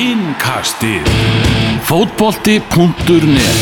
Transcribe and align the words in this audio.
Innkastið 0.00 1.04
Fótbolti.net 1.84 3.58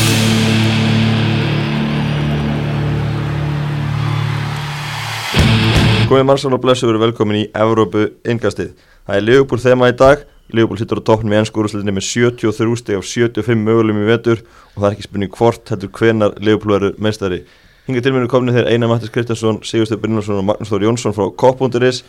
Góðið 6.06 6.28
mannsal 6.28 6.52
og 6.54 6.62
blessu 6.62 6.86
verið 6.86 7.08
velkomin 7.08 7.40
í 7.40 7.48
Evrópu 7.50 8.04
innkastið. 8.22 8.70
Það 9.08 9.18
er 9.18 9.26
Liverpool 9.26 9.64
þema 9.64 9.90
í 9.90 9.98
dag. 9.98 10.22
Liverpool 10.54 10.78
sittur 10.78 11.02
á 11.02 11.08
toppnum 11.10 11.34
í 11.34 11.40
ennsku 11.40 11.64
úrslutinni 11.64 11.96
með 11.98 12.06
73 12.12 12.78
steg 12.84 13.02
af 13.02 13.10
75 13.10 13.66
mögulegum 13.66 14.06
í 14.06 14.08
vetur 14.12 14.46
og 14.46 14.78
það 14.78 14.88
er 14.92 14.94
ekki 14.94 15.10
spurning 15.10 15.36
hvort 15.40 15.74
heldur 15.74 15.94
hvenar 15.98 16.38
Liverpool 16.38 16.78
verður 16.78 16.96
meistari. 17.02 17.42
Hinga 17.90 18.06
til 18.06 18.14
mér 18.14 18.28
er 18.28 18.34
komin 18.38 18.54
þeir 18.54 18.70
Einar 18.70 18.94
Mattis 18.94 19.10
Kristjánsson, 19.10 19.64
Sigursteinn 19.66 20.06
Brynjarsson 20.06 20.38
og 20.38 20.50
Magnús 20.52 20.70
Þór 20.70 20.86
Jónsson 20.86 21.18
frá 21.18 21.32
Kopp.is. 21.34 22.04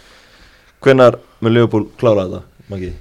Hvenar 0.86 1.18
mun 1.42 1.58
Liverpool 1.58 1.90
klára 1.98 2.30
þetta, 2.30 2.46
Maggi? 2.70 2.98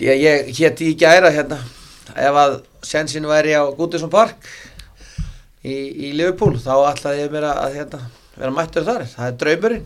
Ég, 0.00 0.16
ég 0.24 0.46
hétti 0.56 0.86
í 0.88 0.96
gæra 0.96 1.28
hérna 1.28 1.58
ef 2.16 2.36
að 2.40 2.54
sensin 2.88 3.26
væri 3.28 3.52
á 3.52 3.68
Goodison 3.76 4.08
Park 4.08 4.46
í, 5.60 5.74
í 5.76 6.12
Liverpool 6.16 6.56
þá 6.56 6.72
ætlaði 6.88 7.26
ég 7.26 7.34
mér 7.34 7.46
að 7.50 7.76
hérna, 7.76 8.00
vera 8.38 8.54
mættur 8.56 8.86
þar, 8.86 9.04
það 9.12 9.26
er 9.28 9.36
draumurinn. 9.42 9.84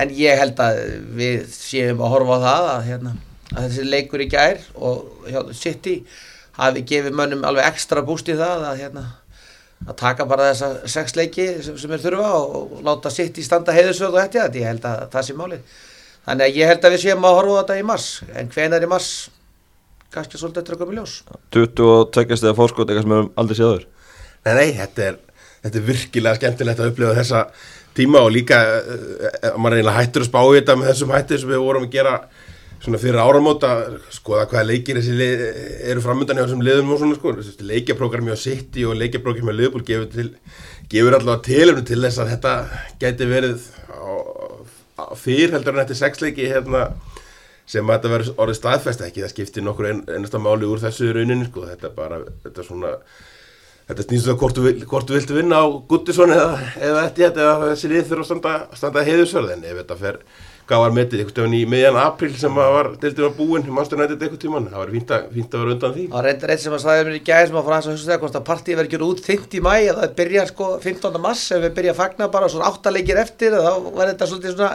En 0.00 0.14
ég 0.16 0.40
held 0.40 0.64
að 0.64 0.80
við 1.20 1.44
séum 1.52 2.00
að 2.00 2.14
horfa 2.14 2.40
á 2.40 2.44
það 2.46 2.70
að, 2.70 2.80
hérna, 2.88 3.14
að 3.52 3.66
þessi 3.66 3.86
leikur 3.92 4.24
í 4.24 4.30
gær 4.32 4.64
og 4.80 5.28
hjá, 5.28 5.40
City 5.60 5.98
hafi 6.56 6.88
gefið 6.88 7.20
mönnum 7.20 7.44
alveg 7.44 7.68
ekstra 7.68 8.02
búst 8.06 8.32
í 8.32 8.38
það 8.40 8.68
að, 8.70 8.80
hérna, 8.80 9.06
að 9.84 9.98
taka 10.00 10.24
bara 10.30 10.54
þessa 10.54 10.94
sex 10.96 11.20
leiki 11.20 11.50
sem, 11.66 11.76
sem 11.76 11.92
er 11.92 12.00
þurfa 12.00 12.32
og 12.40 12.78
láta 12.86 13.12
City 13.12 13.44
standa 13.44 13.76
heiðusögð 13.76 14.16
og 14.16 14.24
hætti 14.24 14.40
þetta, 14.40 14.62
ég 14.64 14.72
held 14.72 14.88
að 14.88 15.04
það 15.12 15.28
sé 15.28 15.36
málið 15.36 15.82
þannig 16.26 16.46
að 16.46 16.58
ég 16.60 16.72
held 16.72 16.84
að 16.84 16.94
við 16.96 17.04
séum 17.04 17.26
að 17.28 17.38
horfa 17.38 17.56
á 17.56 17.60
þetta 17.60 17.78
í 17.80 17.86
mars. 17.90 18.08
En 18.34 18.50
hvenar 18.54 18.86
í 18.86 18.90
mars? 18.90 19.10
Kannski 20.14 20.38
svolítið 20.38 20.62
eftir 20.62 20.76
að 20.76 20.82
koma 20.84 20.94
í 20.94 20.98
ljós. 21.00 21.14
22 21.56 22.38
steg 22.38 22.58
fórskot, 22.58 22.90
eitthvað 22.90 23.04
sem 23.04 23.14
við 23.14 23.20
höfum 23.20 23.32
aldrei 23.42 23.58
séð 23.58 23.70
áður. 23.72 23.86
Nei, 24.44 24.54
nei, 24.58 24.68
þetta 24.78 25.06
er, 25.08 25.16
þetta 25.64 25.80
er 25.80 25.86
virkilega 25.88 26.38
skemmtilegt 26.38 26.82
að 26.82 26.92
upplifa 26.92 27.16
þessa 27.18 27.44
tíma 27.94 28.22
og 28.26 28.34
líka 28.34 28.60
uh, 28.62 29.54
maður 29.58 29.78
reynilega 29.78 29.98
hættur 29.98 30.24
að 30.24 30.28
spá 30.30 30.40
í 30.44 30.58
þetta 30.58 30.76
með 30.78 30.90
þessum 30.92 31.14
hættir 31.14 31.42
sem 31.42 31.50
við 31.50 31.64
vorum 31.64 31.86
að 31.86 31.94
gera 31.94 32.14
svona 32.84 33.00
fyrir 33.00 33.20
áramóta, 33.22 33.70
skoða 34.12 34.44
hvaða 34.50 34.66
leikir 34.68 34.98
þessi 34.98 35.14
lið, 35.16 35.44
eru 35.88 36.02
framöndan 36.04 36.36
hjá 36.36 36.44
þessum 36.44 36.64
liðum 36.66 36.90
og 36.92 37.00
svona 37.00 37.16
sko, 37.16 37.32
leikjaprógrami 37.70 38.34
á 38.34 38.38
City 38.38 38.84
og 38.84 38.98
leikjaprógrami 39.00 39.54
á 39.54 39.56
Liverpool 39.56 39.86
gefur, 39.88 40.10
til, 40.12 40.26
gefur 40.92 41.16
allavega 41.16 41.46
tilumni 41.48 41.86
til 41.88 42.02
þess 42.04 42.20
að 42.20 42.34
þetta 42.34 42.54
gæti 43.00 43.30
verið 43.30 43.64
á 43.88 44.12
fyrr 45.18 45.54
heldur 45.54 45.74
en 45.74 45.82
þetta 45.82 45.98
sexleiki 45.98 46.48
hérna 46.50 46.88
sem 47.66 47.86
að 47.88 47.96
þetta 47.96 48.12
verður 48.12 48.42
orðið 48.44 48.58
staðfest 48.58 49.04
ekki, 49.06 49.22
það 49.24 49.32
skiptir 49.32 49.64
nokkur 49.64 49.88
ein, 49.88 50.02
einasta 50.10 50.40
máli 50.42 50.68
úr 50.68 50.82
þessu 50.82 51.12
rauninni 51.16 51.48
sko, 51.48 51.64
þetta 51.70 51.88
er 51.88 51.94
bara, 51.96 52.18
þetta 52.44 52.60
er 52.60 52.68
svona 52.68 52.90
þetta 53.88 54.06
snýst 54.06 54.28
það 54.28 54.38
hvort, 54.42 54.60
hvort 54.90 55.08
þú 55.08 55.16
viltu 55.18 55.38
vinna 55.38 55.60
á 55.60 55.66
Guttisson 55.90 56.34
eða, 56.34 56.58
eða 56.80 57.06
þetta 57.06 57.46
eða 57.46 57.70
þessi 57.70 57.92
lið 57.92 58.10
þurfa 58.10 58.24
að 58.24 58.28
standa, 58.30 58.54
standa 58.80 59.06
heiðusörð 59.08 59.54
en 59.56 59.64
ef 59.64 59.80
þetta 59.80 59.98
fer, 60.00 60.20
hvað 60.64 60.80
var 60.80 60.94
metið 60.96 61.20
einhvern 61.20 61.42
veginn 61.44 61.56
í 61.58 61.66
miðjan 61.68 61.98
april 62.00 62.30
sem 62.40 62.54
var 62.56 62.88
deildin 63.00 63.28
á 63.28 63.36
búin 63.36 63.66
mannstunætið 63.68 64.22
einhvern 64.24 64.40
tíman, 64.40 64.68
það 64.70 64.80
var 64.80 64.92
fínt 64.94 65.10
að, 65.12 65.26
fínt 65.34 65.56
að 65.56 65.64
vera 65.64 65.74
undan 65.74 65.94
því 65.94 66.04
Það 66.14 66.24
reyndar 66.24 66.52
eitt 66.54 66.62
sem 66.64 66.76
að 66.76 66.82
sagði 66.84 67.04
mér 67.08 67.18
í 67.18 67.22
gæði 67.28 67.50
sem 67.50 67.58
að 67.60 67.66
fara 67.66 67.78
að 67.80 67.88
hugsa 67.90 68.08
þegar 68.08 68.22
hvort 68.22 68.38
að 68.38 68.46
partíi 68.48 68.78
verður 68.78 68.88
ekki 68.88 69.08
út 69.08 69.20
50 69.28 69.64
mæ 69.64 69.72
eða 69.74 69.98
það 69.98 70.14
byrja 70.20 70.46
sko 70.48 70.68
15. 70.84 71.20
mars 71.24 71.42
ef 71.52 71.62
við 71.64 71.74
byrja 71.76 71.94
að 71.94 72.00
fagna 72.00 72.30
bara 72.32 72.50
svona 72.54 72.70
áttaleikir 72.72 73.20
eftir 73.20 73.56
þá 73.58 73.70
verður 73.90 74.12
þetta 74.14 74.30
svolítið 74.30 74.56
svona 74.56 74.70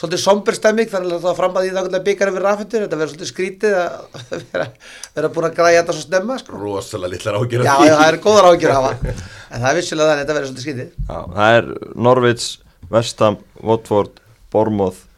svolítið 0.00 0.22
somberstemming 0.26 0.92
þannig 0.92 1.16
að 1.16 1.24
það 1.24 1.38
fram 1.40 1.56
að 1.56 1.66
því 1.66 1.74
það 1.76 1.98
byggjar 2.08 2.32
yfir 2.32 2.46
rafendur 2.46 2.84
þetta 2.84 3.00
verður 3.00 3.12
svolítið 3.14 3.32
skrítið 3.32 3.76
að 3.80 3.92
vera, 4.52 4.68
vera 5.16 5.32
búin 5.34 5.48
að 5.48 5.58
græja 5.58 5.82
þetta 5.82 5.96
svo 5.96 6.04
snemma 6.06 6.38
sko. 6.40 6.60
Rosalega 6.60 7.14
litlar 7.16 7.40
ágjör 7.40 7.66
Já, 7.66 7.74
já, 7.84 7.94
það 7.96 8.06
er 8.06 8.18
góðar 8.24 8.50
ágjör 8.50 8.72
að 8.72 8.80
hafa 8.80 9.14
en 9.50 9.60
það 9.60 9.68
er 9.72 9.78
vissilega 9.80 10.10
þannig 10.10 10.16
að 10.16 10.24
þetta 10.24 10.38
verður 10.38 10.50
svolítið 10.50 10.66
skrítið 10.66 10.88
Já, 11.10 11.18
það 11.36 11.58
er 11.58 11.70
Norvits, 12.08 12.48
Vestham, 12.90 13.40
Watford, 13.60 14.20
Bournemouth 14.54 15.09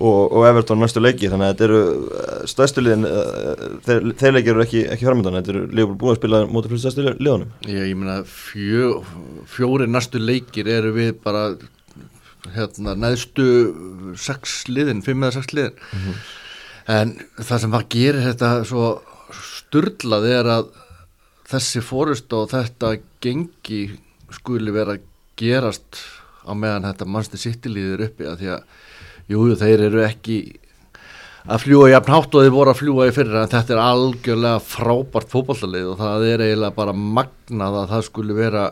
og, 0.00 0.32
og 0.32 0.46
Everton 0.48 0.80
næstu 0.82 1.02
leiki 1.02 1.30
þannig 1.32 1.46
að 1.48 1.52
þetta 1.52 1.66
eru 1.66 1.80
eh, 2.20 2.42
stærstu 2.52 2.84
liðin 2.84 3.08
eh, 3.08 3.64
þeir, 3.86 4.08
þeir 4.20 4.36
leikir 4.36 4.52
eru 4.54 4.64
ekki, 4.64 4.82
ekki 4.94 5.08
framöndan 5.08 5.38
þetta 5.38 5.54
eru 5.54 5.64
Liverpool 5.70 5.98
búin 6.02 6.14
að 6.14 6.20
spila 6.20 6.42
mótið 6.50 6.72
fyrir 6.74 6.82
stærstu 6.84 7.06
liðunum. 7.14 7.52
Ég, 7.66 7.82
ég 7.90 7.98
meina 7.98 8.18
fjó, 8.30 8.90
fjóri 9.52 9.88
næstu 9.90 10.22
leikir 10.22 10.70
eru 10.76 10.94
við 10.96 11.12
bara 11.24 11.46
hérna 12.54 12.94
neðstu 12.98 13.46
sex 14.20 14.64
liðin, 14.70 15.04
fimm 15.06 15.26
eða 15.26 15.40
sex 15.40 15.54
liðin. 15.56 15.78
En 16.86 17.16
það 17.40 17.62
sem 17.62 17.72
það 17.74 17.88
gerir 17.96 18.26
þetta 18.28 18.50
svo 18.68 18.90
sturdlað 19.34 20.28
er 20.30 20.50
að 20.58 20.68
þessi 21.50 21.82
fórust 21.82 22.32
og 22.36 22.50
þetta 22.52 22.96
gengi 23.22 23.80
skuli 24.34 24.74
vera 24.74 24.96
gerast 25.38 26.00
á 26.46 26.52
meðan 26.54 26.86
þetta 26.88 27.08
mannstu 27.10 27.40
sittilíður 27.40 28.06
uppi 28.08 28.26
að 28.30 28.42
því 28.42 28.52
að 28.54 28.84
jú, 29.32 29.48
þeir 29.58 29.86
eru 29.88 30.04
ekki 30.06 30.38
að 31.46 31.62
fljúa 31.62 31.90
jafn 31.92 32.14
hátt 32.16 32.34
og 32.34 32.44
þeir 32.44 32.54
voru 32.54 32.72
að 32.72 32.80
fljúa 32.80 33.08
í 33.08 33.14
fyrra. 33.14 33.44
En 33.44 33.52
þetta 33.54 33.76
er 33.76 33.82
algjörlega 33.82 34.62
frábært 34.66 35.32
fótballalið 35.32 35.90
og 35.92 35.98
það 36.02 36.28
er 36.32 36.46
eiginlega 36.46 36.78
bara 36.78 36.96
magnað 36.96 37.80
að 37.82 37.90
það 37.94 38.06
skulle 38.10 38.38
vera 38.38 38.66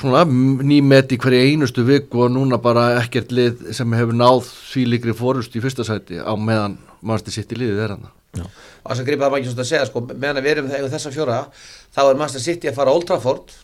svona 0.00 0.24
nýmet 0.64 1.12
í 1.14 1.20
hverju 1.20 1.52
einustu 1.52 1.84
viku 1.86 2.24
og 2.24 2.34
núna 2.34 2.58
bara 2.62 2.94
ekkert 3.02 3.32
lið 3.34 3.70
sem 3.76 3.94
hefur 3.94 4.16
náð 4.16 4.48
því 4.72 4.88
líkri 4.90 5.14
fórust 5.16 5.54
í 5.54 5.62
fyrsta 5.62 5.86
sæti 5.86 6.18
á 6.18 6.32
meðan 6.34 6.78
mannstu 7.04 7.32
sitt 7.34 7.52
í 7.54 7.60
liðið 7.60 7.82
er 7.84 7.94
hann 7.94 8.08
og 8.42 8.90
það 8.90 8.98
sem 8.98 9.06
gripaði 9.08 9.30
maður 9.30 9.40
ekki 9.40 9.50
svona 9.52 9.64
að 9.64 9.70
segja 9.70 9.88
sko, 9.88 10.02
meðan 10.10 10.42
við 10.44 10.52
erum 10.54 10.70
þegar 10.72 10.92
þessa 10.94 11.12
fjóra 11.14 11.36
þá 11.94 12.00
er 12.04 12.18
Manchester 12.20 12.44
City 12.44 12.70
að 12.70 12.78
fara 12.78 12.92
á 12.92 12.96
Old 12.96 13.06
Trafford 13.08 13.54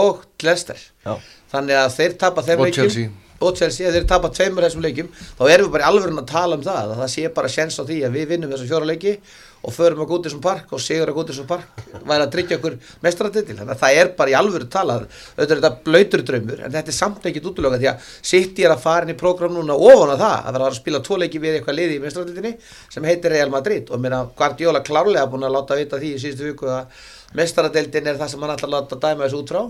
og 0.00 0.22
Leicester. 0.46 0.80
Já. 1.04 1.14
þannig 1.52 1.80
að 1.80 1.96
þeir 1.98 2.16
tapa 2.22 2.44
þeim 2.46 2.64
Chelsea. 2.74 3.10
Og 3.40 3.56
Chelsea, 3.56 3.88
ef 3.88 3.96
þeir 3.96 4.08
tapa 4.08 4.30
tveimur 4.36 4.66
þessum 4.66 4.84
leikjum 4.84 5.12
þá 5.38 5.44
erum 5.48 5.68
við 5.68 5.76
bara 5.76 5.86
í 5.86 5.90
alvörun 5.90 6.22
að 6.22 6.32
tala 6.32 6.58
um 6.58 6.64
það 6.64 6.90
að 6.94 6.98
það 7.02 7.12
sé 7.14 7.30
bara 7.36 7.52
sjens 7.52 7.78
á 7.80 7.82
því 7.82 8.02
að 8.06 8.18
við 8.18 8.34
vinnum 8.34 8.52
þessa 8.52 8.68
fjóra 8.68 8.90
leiki 8.90 9.14
og 9.60 9.74
förum 9.74 10.00
að 10.00 10.08
Goodison 10.08 10.40
Park 10.40 10.72
og 10.72 10.80
sigur 10.80 11.10
að 11.10 11.16
Goodison 11.18 11.48
Park 11.48 11.82
væri 12.08 12.24
að 12.24 12.30
tryggja 12.32 12.56
okkur 12.56 12.76
mestratitil 13.04 13.56
þannig 13.58 13.74
að 13.74 13.82
það 13.82 13.98
er 14.00 14.10
bara 14.16 14.32
í 14.32 14.36
alvöru 14.38 14.68
talað. 14.72 15.04
Auðvitað 15.36 15.52
er 15.56 15.60
þetta 15.60 15.70
blöytur 15.88 16.24
draumur 16.30 16.62
en 16.64 16.74
þetta 16.76 16.92
er 16.92 16.96
samt 16.96 17.28
ekkit 17.28 17.48
útlöka 17.50 17.80
því 17.80 17.90
að 17.90 18.10
City 18.30 18.64
er 18.64 18.74
að 18.74 18.84
fara 18.86 19.04
inn 19.04 19.12
í 19.12 19.18
prógram 19.20 19.56
núna 19.56 19.76
ofan 19.76 20.14
að 20.14 20.24
það 20.24 20.48
að 20.48 20.56
vera 20.56 20.70
að 20.70 20.78
spila 20.80 21.02
tvo 21.04 21.20
leiki 21.20 21.42
við 21.42 21.58
eitthvað 21.58 21.76
liði 21.76 21.98
í 21.98 22.04
mestratitilni 22.06 22.54
sem 22.64 23.08
heitir 23.10 23.36
Real 23.36 23.52
Madrid. 23.52 23.92
Og 23.92 24.00
meina 24.00 24.22
Guardiola 24.36 24.84
klárlega 24.86 25.28
búin 25.28 25.44
að 25.44 25.56
láta 25.58 25.76
vita 25.80 26.00
því 26.00 26.14
í 26.16 26.22
síðustu 26.24 26.48
viku 26.48 26.70
að 26.72 27.02
mestratitilin 27.36 28.14
er 28.14 28.20
það 28.20 28.32
sem 28.32 28.46
hann 28.46 28.54
ætlar 28.56 28.70
að 28.70 28.78
láta 28.78 29.00
dæma 29.04 29.26
þessu 29.26 29.42
út 29.42 29.52
frá. 29.52 29.62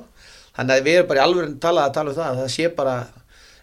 Þannig 0.55 0.77
að 0.77 0.87
við 0.87 1.01
erum 1.01 1.11
bara 1.11 1.21
í 1.21 1.27
alvöru 1.27 1.59
talað 1.63 1.89
að 1.89 1.97
tala 1.99 2.13
um 2.13 2.21
það 2.21 2.31
að 2.31 2.41
það 2.45 2.55
sé 2.55 2.71
bara 2.79 2.95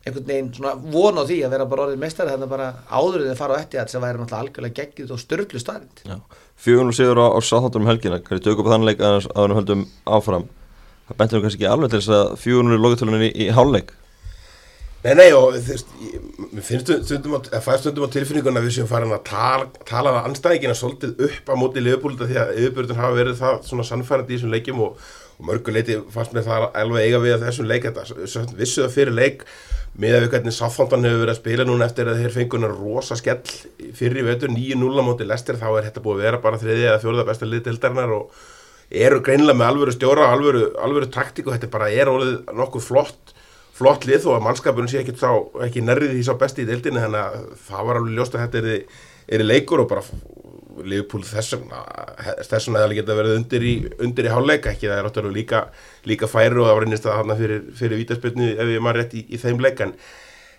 einhvern 0.08 0.28
veginn 0.32 0.50
svona 0.58 0.74
von 0.96 1.20
á 1.20 1.24
því 1.28 1.38
að 1.46 1.54
vera 1.56 1.68
bara 1.72 1.86
orðið 1.88 2.02
meistari 2.04 2.34
þannig 2.34 2.48
að 2.50 2.54
bara 2.56 2.68
áður 3.00 3.22
en 3.24 3.30
þeir 3.32 3.40
fara 3.42 3.58
á 3.58 3.62
eftir 3.64 3.92
sem 3.94 4.04
væri 4.04 4.22
náttúrulega 4.22 4.44
algjörlega 4.48 4.78
geggið 4.82 5.14
og 5.16 5.22
störglu 5.24 5.62
starind 5.64 6.04
Fjögunum 6.58 6.96
sigur 6.98 7.20
á, 7.22 7.28
á 7.30 7.40
Southampton 7.46 7.84
um 7.86 7.92
helgina. 7.92 8.18
Hverju 8.26 8.42
tökum 8.48 8.66
upp 8.66 8.72
þann 8.74 8.88
leik 8.88 9.02
að 9.06 9.20
við 9.30 9.56
höldum 9.60 9.84
áfram? 10.10 10.48
Það 11.08 11.18
bentur 11.22 11.44
kannski 11.44 11.60
ekki 11.62 11.70
alveg 11.70 11.92
til 11.94 12.00
þess 12.02 12.16
að 12.18 12.32
fjögunum 12.42 12.74
er 12.74 12.82
logitölunni 12.82 13.28
í, 13.30 13.46
í 13.46 13.52
hálfleik. 13.54 13.92
Nei, 15.06 15.14
nei, 15.14 15.28
og 15.38 15.54
mér 15.54 16.66
finnst 16.66 16.90
stundum 17.06 17.38
á, 17.38 17.40
að 17.54 17.62
fæða 17.68 17.78
stundum 17.84 18.08
á 18.10 18.16
tilfinninguna 18.16 18.60
að 18.60 18.66
við 18.68 18.74
séum 18.80 18.90
farin 18.90 19.14
að 19.14 19.22
tala, 19.30 19.68
tala 19.88 20.16
að 20.18 20.32
anstæðingina 20.32 20.74
svolítið 20.76 21.22
upp 21.30 21.52
á 21.54 21.56
móti 21.62 21.84
liðbúlita 21.86 22.28
því 22.28 22.40
að 22.42 22.52
yfirbjörðun 22.64 23.00
hafa 23.04 23.20
verið 23.22 23.38
það 23.44 23.62
svona 23.70 23.86
sannfærandi 23.88 24.34
í 24.34 24.40
þessum 24.40 24.56
leikjum 24.58 24.82
og, 24.88 24.98
og 25.38 25.48
mörgu 25.52 25.76
leiti 25.78 26.00
fannst 26.12 26.34
mér 26.36 26.48
það 26.50 26.66
alveg 26.82 27.06
eiga 27.06 27.22
við 27.24 27.36
að 27.38 27.46
þessum 27.46 27.70
leik, 27.70 27.86
þetta 27.86 28.08
s- 28.10 28.58
vissu 28.58 28.84
það 28.88 28.96
fyrir 28.98 29.16
leik 29.22 29.46
með 29.98 30.16
að 30.16 30.24
við 30.24 30.34
hvernig 30.36 30.54
Southampton 30.54 31.08
hefur 31.08 31.24
verið 31.24 31.34
að 31.34 31.40
spila 31.40 31.66
núna 31.66 31.88
eftir 31.88 32.10
að 32.12 32.20
þeir 32.22 32.36
fengunar 32.36 32.76
rosa 32.78 33.18
skell 33.18 33.40
fyrir 33.98 34.28
vetur, 34.28 34.54
9-0 34.54 35.02
á 35.02 35.04
móti 35.08 35.26
Lester, 35.26 35.58
þá 35.58 35.68
er 35.72 35.88
þetta 35.88 36.04
búið 36.06 36.20
að 36.20 36.28
vera 36.28 36.42
bara 36.44 36.60
þriðið 36.62 36.86
eða 36.92 37.02
fjóruða 37.02 37.26
besta 37.32 37.50
lið 37.50 37.64
deildarinnar 37.66 38.14
og 38.18 38.44
eru 39.08 39.24
greinilega 39.26 39.58
með 39.58 39.72
alvöru 39.72 39.96
stjóra, 39.96 40.30
alvöru, 40.32 40.62
alvöru 40.86 41.10
taktík 41.12 41.50
og 41.50 41.58
þetta 41.58 41.72
bara 41.74 41.90
er 41.92 42.12
orðið 42.12 42.54
nokkuð 42.56 42.86
flott 42.86 43.34
flott 43.78 44.08
lið 44.10 44.24
þó 44.26 44.32
að 44.38 44.46
mannskapurinn 44.48 44.90
sé 44.90 45.02
ekki, 45.04 45.16
ekki 45.68 45.84
nærrið 45.86 46.16
því 46.16 46.24
sá 46.26 46.34
besti 46.40 46.64
í 46.64 46.70
deildinni 46.70 47.04
þannig 47.04 47.24
að 47.24 47.50
það 47.68 47.90
var 47.90 48.00
alveg 48.00 48.18
ljóst 48.18 48.38
að 48.38 48.46
þetta 48.46 48.62
er, 48.62 49.02
er 49.38 49.46
leikur 49.46 49.84
og 49.84 49.90
bara 49.92 50.06
Liverpool 50.84 51.26
þessum 51.28 51.68
þessum 52.48 52.78
að 52.78 52.86
það 52.86 52.96
geta 53.00 53.18
verið 53.18 53.36
undir 53.40 53.66
í, 53.66 53.74
undir 54.04 54.30
í 54.30 54.34
hálfleika 54.34 54.74
ekki, 54.74 54.90
það 54.90 55.02
er 55.02 55.10
áttúrulega 55.10 55.38
líka, 55.38 55.62
líka 56.10 56.30
færi 56.32 56.60
og 56.60 56.68
það 56.68 56.78
var 56.78 56.88
einnig 56.88 57.06
að 57.06 57.20
hana 57.22 57.38
fyrir, 57.40 57.62
fyrir 57.78 58.02
vítaspilni 58.02 58.50
ef 58.56 58.74
ég 58.74 58.84
maður 58.84 59.02
rétt 59.02 59.16
í, 59.18 59.24
í 59.32 59.42
þeim 59.42 59.62
leikan 59.64 59.96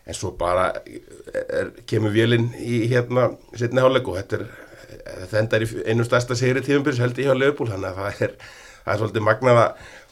en 0.08 0.16
svo 0.16 0.32
bara 0.40 0.70
er, 0.80 1.74
kemur 1.88 2.14
vélinn 2.14 2.50
í 2.58 2.86
hérna 2.90 3.30
setni 3.58 3.84
hálfleik 3.84 4.08
og 4.08 4.18
þetta 4.22 4.40
er 4.40 4.48
þetta 5.28 5.60
í 5.62 5.68
einu 5.90 6.06
stærsta 6.06 6.36
segri 6.38 6.62
tífumbyrjus 6.64 7.02
held 7.02 7.20
ég 7.20 7.28
hjá 7.28 7.36
Liverpool 7.36 7.70
þannig 7.70 7.90
að 7.90 7.98
það 7.98 8.22
er, 8.26 8.34
það 8.84 8.92
er 8.92 9.00
svolítið 9.02 9.26
magnaða 9.26 9.66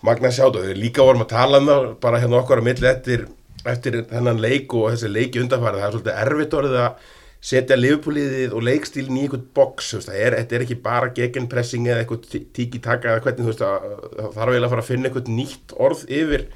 magna 0.06 0.32
sjátt 0.34 0.58
og 0.58 0.66
við 0.66 0.80
líka 0.80 1.06
vorum 1.06 1.24
að 1.24 1.32
tala 1.32 1.60
um 1.62 1.70
það 1.70 1.86
bara 2.02 2.20
hérna 2.22 2.40
okkar 2.40 2.62
á 2.62 2.66
milli 2.68 2.90
eftir, 2.90 3.26
eftir 3.64 4.00
þennan 4.10 4.42
leik 4.42 4.74
og 4.76 4.90
þessi 4.92 5.12
leiki 5.12 5.42
undanfærið 5.42 5.80
það 5.80 5.86
er 5.88 5.94
svolítið 5.96 6.20
erfitt 6.24 6.58
orðið 6.60 6.82
að 6.82 7.14
setja 7.46 7.78
liðbúliðið 7.78 8.54
og 8.56 8.64
leikstílinn 8.66 9.20
í 9.20 9.26
einhvern 9.26 9.44
veist, 9.54 10.08
það 10.08 10.18
er, 10.18 10.36
þetta 10.40 10.56
er 10.56 10.64
ekki 10.64 10.78
bara 10.82 11.12
gegenpressing 11.14 11.86
eða 11.86 12.02
eitthvað 12.02 12.48
tiki-taka 12.56 13.12
eða 13.12 13.22
hvernig, 13.22 13.44
þú 13.44 13.52
veist, 13.52 13.62
að, 13.62 13.86
það 14.16 14.32
þarf 14.38 14.52
eiginlega 14.52 14.66
að 14.66 14.74
fara 14.74 14.84
að 14.84 14.90
finna 14.90 15.10
eitthvað 15.10 15.32
nýtt 15.36 15.76
orð 15.86 16.04
yfir 16.10 16.46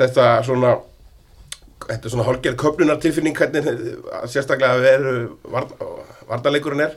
þetta 0.00 0.28
svona 0.48 0.72
þetta 1.86 2.12
svona 2.12 2.26
hálfgerð 2.26 2.58
köplunar 2.60 3.00
tilfinning 3.02 3.36
hvernig 3.36 3.68
sérstaklega 4.32 4.80
veru 4.82 5.16
vard, 5.52 5.74
vardanleikurinn 6.26 6.86
er. 6.88 6.96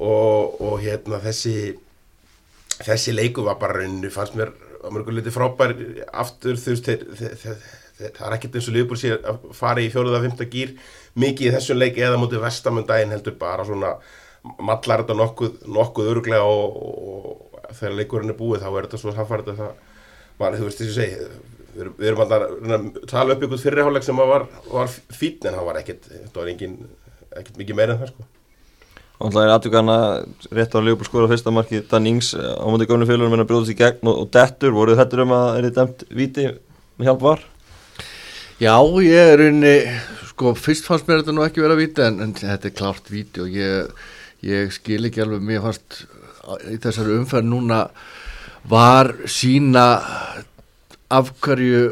Og, 0.00 0.56
og 0.64 0.78
hérna 0.80 1.20
þessi 1.20 1.54
þessi 2.80 3.14
leiku 3.14 3.44
var 3.44 3.58
bara 3.60 3.80
rauninu 3.80 4.10
fannst 4.12 4.36
mér 4.38 4.52
á 4.80 4.88
mörgur 4.88 5.12
liti 5.12 5.32
frábær 5.32 5.74
aftur 6.22 6.56
þú 6.60 6.72
veist 6.72 6.88
það 8.00 8.26
er 8.26 8.36
ekkert 8.36 8.56
eins 8.56 8.68
og 8.70 8.76
liðbúl 8.76 8.96
sér 9.00 9.18
að 9.28 9.50
fara 9.56 9.84
í 9.84 9.90
fjóruða 9.92 10.22
fymta 10.24 10.46
gýr 10.48 10.72
mikið 11.18 11.50
í 11.50 11.54
þessum 11.56 11.80
leik 11.80 11.98
eða 11.98 12.18
mútið 12.20 12.44
vestamundaginn 12.44 13.14
heldur 13.14 13.38
bara 13.40 13.66
svona 13.66 13.94
mallar 14.62 15.02
þetta 15.02 15.16
nokkuð, 15.18 15.56
nokkuð 15.68 16.10
öruglega 16.14 16.42
og, 16.48 16.76
og, 16.80 17.46
og 17.60 17.76
þegar 17.76 17.96
leikurinn 17.98 18.32
er 18.32 18.38
búið 18.38 18.64
þá 18.64 18.70
er 18.70 18.86
þetta 18.86 19.00
svo 19.02 19.14
samfærið 19.16 19.52
að 19.52 19.62
það 19.62 19.72
var, 20.40 20.56
þú 20.56 20.68
veist 20.68 20.80
þess 20.80 20.92
að 20.92 21.00
segja 21.00 21.24
við 21.24 21.90
við 22.00 22.08
erum 22.10 22.24
að 22.24 22.88
tala 23.10 23.36
upp 23.36 23.44
ykkur 23.46 23.62
fyrirháleik 23.62 24.06
sem 24.06 24.18
var, 24.18 24.46
var 24.72 24.90
fín 24.90 25.46
en 25.46 25.56
það 25.58 25.68
var 25.68 25.78
ekkert, 25.80 26.08
þetta 26.10 26.40
var 26.40 26.50
engin 26.50 26.76
ekkert 27.30 27.60
mikið 27.60 27.78
meira 27.78 27.96
en 27.96 28.02
það 28.02 28.14
sko 28.14 28.28
Og 29.20 29.34
það 29.34 29.42
er 29.42 29.50
aðtökana 29.52 29.94
rétt 30.56 30.74
á 30.74 30.80
Leopold 30.80 31.08
skóra 31.10 31.28
fyrsta 31.28 31.52
marki 31.52 31.82
Dan 31.90 32.06
Ings 32.08 32.32
á 32.32 32.64
mútið 32.64 32.88
gömlu 32.88 33.08
fjölurum 33.08 33.36
en 33.36 33.42
að 33.44 33.50
bróðast 33.50 33.74
í 33.74 33.76
gegn 33.76 34.08
og, 34.08 34.22
og 34.22 34.30
dettur, 34.32 34.72
voruð 34.72 34.96
þetta 34.96 35.20
um 35.26 35.34
að 35.36 35.48
er 35.58 35.66
þetta 35.68 35.84
demt 35.84 36.04
viti 36.16 36.46
hjálp 37.04 37.26
var? 37.26 37.42
Já, 38.60 38.76
ég 39.00 39.16
er 39.16 39.40
unni, 39.46 39.76
sko, 40.28 40.50
fyrst 40.52 40.84
fannst 40.84 41.06
mér 41.08 41.22
þetta 41.22 41.32
nú 41.32 41.44
ekki 41.46 41.62
vera 41.64 41.78
viti 41.78 42.02
en, 42.04 42.18
en 42.20 42.34
þetta 42.36 42.68
er 42.68 42.74
klárt 42.76 43.06
viti 43.08 43.40
og 43.40 43.54
ég, 43.56 44.02
ég 44.44 44.74
skil 44.76 45.08
ekki 45.08 45.22
alveg, 45.24 45.46
mér 45.48 45.62
fannst 45.64 46.02
í 46.68 46.76
þessari 46.82 47.14
umferð 47.16 47.48
núna 47.48 47.78
var 48.68 49.14
sína 49.24 49.84
af 51.08 51.30
hverju 51.40 51.86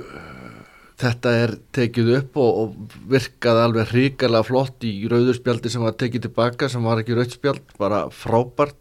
þetta 1.01 1.33
er 1.39 1.55
tekið 1.79 2.11
upp 2.19 2.37
og, 2.43 2.59
og 2.61 2.99
virkaði 3.15 3.63
alveg 3.65 3.95
hríkala 3.95 4.43
flott 4.45 4.85
í 4.85 4.93
rauðurspjaldi 5.09 5.73
sem 5.73 5.87
var 5.89 5.97
tekið 5.97 6.27
tilbaka 6.27 6.69
sem 6.69 6.85
var 6.85 7.01
ekki 7.01 7.17
rauðspjald, 7.17 7.65
bara 7.81 8.03
frábært. 8.13 8.77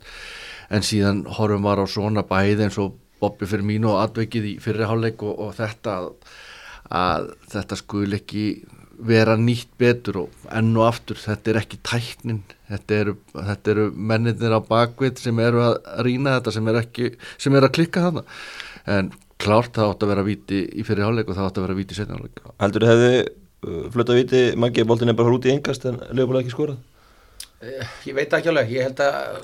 En 0.68 0.84
síðan 0.84 1.24
horfum 1.38 1.64
var 1.64 1.80
á 1.80 1.88
svona 1.88 2.26
bæði 2.28 2.68
eins 2.68 2.82
og 2.84 3.00
Bobby 3.24 3.48
og 3.48 3.96
atveikið 4.02 4.52
í 4.52 4.54
fyrirháleik 4.60 5.24
og, 5.24 5.40
og 5.48 5.56
þetta 5.56 5.96
að, 6.02 6.12
að 6.94 7.32
þetta 7.52 7.80
skul 7.80 8.10
ekki 8.18 8.48
vera 8.98 9.36
nýtt 9.38 9.70
betur 9.78 10.24
og 10.24 10.48
enn 10.50 10.72
og 10.78 10.88
aftur 10.88 11.20
þetta 11.22 11.52
er 11.52 11.60
ekki 11.62 11.80
tæknin 11.86 12.42
þetta 12.72 12.98
eru, 12.98 13.14
þetta 13.36 13.74
eru 13.74 13.86
menninir 13.94 14.56
á 14.58 14.62
bakvið 14.66 15.22
sem 15.22 15.42
eru 15.44 15.62
að 15.68 15.76
rýna 16.08 16.38
þetta 16.40 16.54
sem 16.56 16.72
er, 16.72 16.80
ekki, 16.82 17.12
sem 17.38 17.58
er 17.58 17.68
að 17.68 17.76
klikka 17.78 18.08
þarna 18.08 18.24
en 18.98 19.12
klárt 19.38 19.76
það 19.78 19.92
átt 19.94 20.06
að 20.06 20.14
vera 20.14 20.26
viti 20.26 20.64
í 20.66 20.86
fyrir 20.88 21.06
háleik 21.06 21.30
og 21.30 21.38
það 21.38 21.50
átt 21.52 21.60
að 21.60 21.68
vera 21.68 21.78
viti 21.78 21.94
í 21.94 22.00
setna 22.00 22.18
háleik 22.18 22.42
Heldur 22.64 22.88
þið 22.88 22.94
hefði 22.94 23.22
uh, 23.22 23.82
flöta 23.94 24.18
viti 24.18 24.44
Maggi, 24.58 24.88
boltin 24.90 25.14
er 25.14 25.20
bara 25.20 25.36
út 25.38 25.46
í 25.46 25.54
engast 25.54 25.86
en 25.90 26.02
Leopold 26.10 26.42
ekki 26.42 26.56
skorað? 26.56 26.82
Eh, 27.58 27.86
Ég 28.06 28.14
veit 28.14 28.34
ekki 28.38 28.52
alveg, 28.52 28.70
ég 28.70 28.86
held 28.86 29.00
að 29.02 29.40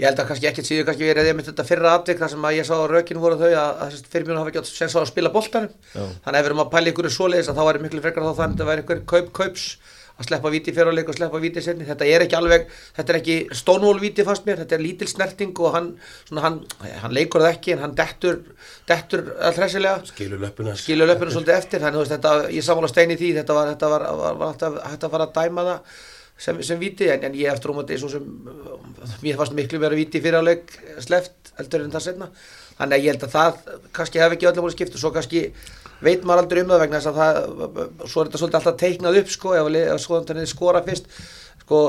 ég 0.00 0.08
held 0.08 0.18
að 0.18 0.28
kannski 0.32 0.48
ekkert 0.50 0.66
síður 0.66 0.86
kannski 0.88 1.06
verið 1.06 1.28
eða 1.30 1.36
með 1.38 1.50
þetta 1.52 1.66
fyrra 1.68 1.92
atvik 1.94 2.18
þar 2.18 2.32
sem 2.32 2.46
að 2.48 2.56
ég 2.56 2.66
sá 2.66 2.72
að 2.74 2.88
rökinu 2.90 3.22
voru 3.22 3.38
þau 3.38 3.50
að, 3.52 3.82
að 3.86 3.98
fyrirmjónu 4.10 4.40
hafa 4.42 4.50
ekki 4.50 4.62
átt 4.64 4.70
sens 4.72 4.96
á 4.98 5.00
að 5.04 5.10
spila 5.12 5.30
boltanum. 5.30 5.70
Já. 5.94 6.02
þannig 6.02 6.26
að 6.26 6.38
ef 6.40 6.42
við 6.42 6.50
erum 6.50 6.62
að 6.64 6.72
pæla 6.74 6.90
ykkur 6.92 7.10
svoleiðis 7.14 7.50
að 7.52 7.60
þá 7.60 7.64
er 7.70 7.82
miklu 7.84 8.02
frekar 8.02 8.26
þá 8.26 8.32
þannig 8.40 8.56
að 8.56 8.62
það 8.64 8.70
væri 8.72 8.84
ykkur 8.86 9.02
kaup 9.12 9.30
kaups 9.38 9.66
að 10.12 10.26
sleppa 10.28 10.50
viti 10.52 10.68
í 10.68 10.74
fyrraleik 10.76 11.08
og 11.08 11.16
sleppa 11.16 11.38
viti 11.40 11.62
í 11.62 11.64
setni 11.64 11.86
þetta 11.88 12.06
er 12.10 12.24
ekki 12.26 12.36
alveg, 12.36 12.66
þetta 12.98 13.14
er 13.14 13.18
ekki 13.22 13.36
stónvól 13.56 13.96
viti 14.02 14.26
fast 14.26 14.44
mér, 14.44 14.58
þetta 14.60 14.76
er 14.76 14.82
lítil 14.84 15.08
snerting 15.08 15.54
og 15.62 15.72
hann, 15.72 15.88
svona, 16.28 16.42
hann, 16.44 16.58
hann 17.00 17.14
leikur 17.16 17.40
það 17.46 17.54
ekki 17.56 17.72
en 17.76 17.84
hann 17.86 17.94
dettur, 17.96 18.42
dettur 18.90 19.24
allhressilega 19.40 20.02
skilur 20.10 20.42
löpuna 20.44 20.74
skilur 20.76 21.08
löpuna 21.08 21.32
svolítið 21.32 21.56
eftir. 21.56 21.80
Þannig 21.86 22.04
að 22.04 22.12
þetta, 22.12 22.34
ég 22.52 22.66
samála 22.66 22.90
stein 22.92 23.14
í 23.14 23.18
því 23.22 23.32
þetta 23.40 23.56
var, 23.56 23.72
þetta 23.72 23.92
var, 23.94 24.04
var, 24.20 24.36
var 24.42 24.66
að, 24.68 24.78
hægt 24.92 25.08
að 25.08 25.14
fara 25.16 25.28
að 25.30 25.38
dæma 25.40 25.66
það 25.70 25.96
sem, 26.42 26.58
sem 26.66 26.80
viti 26.80 27.10
en, 27.12 27.28
en 27.28 27.38
ég 27.38 27.52
eftir 27.52 27.70
um 27.72 27.82
að 27.82 27.92
þetta 27.92 29.20
mér 29.22 29.38
fannst 29.38 29.54
miklu 29.56 29.82
verið 29.82 30.02
viti 30.02 30.22
fyrir 30.24 30.42
áleik 30.42 30.74
sleft 31.04 31.54
heldur 31.58 31.86
en 31.86 31.94
það 31.94 32.06
setna 32.08 32.28
þannig 32.78 32.96
að 32.96 33.04
ég 33.04 33.14
held 33.14 33.24
að 33.26 33.36
það 33.36 33.78
kannski 33.94 34.22
hef 34.22 34.36
ekki 34.36 34.48
öllum 34.50 34.66
voru 34.66 34.74
skipt 34.74 34.96
og 34.96 35.02
svo 35.02 35.12
kannski 35.14 35.46
veit 36.02 36.26
maður 36.26 36.44
aldrei 36.44 36.62
um 36.64 36.72
það 36.72 36.82
vegna 36.82 37.00
þess 37.00 37.10
að 37.10 37.18
það 37.20 38.08
svo 38.10 38.22
er 38.22 38.28
þetta 38.28 38.40
svolítið 38.40 38.58
alltaf 38.58 38.78
teiknað 38.80 39.18
upp 39.20 39.32
sko 39.32 39.54
ef 39.58 40.02
skoðan 40.02 40.50
skora 40.50 40.82
fyrst. 40.86 41.08
Sko 41.62 41.80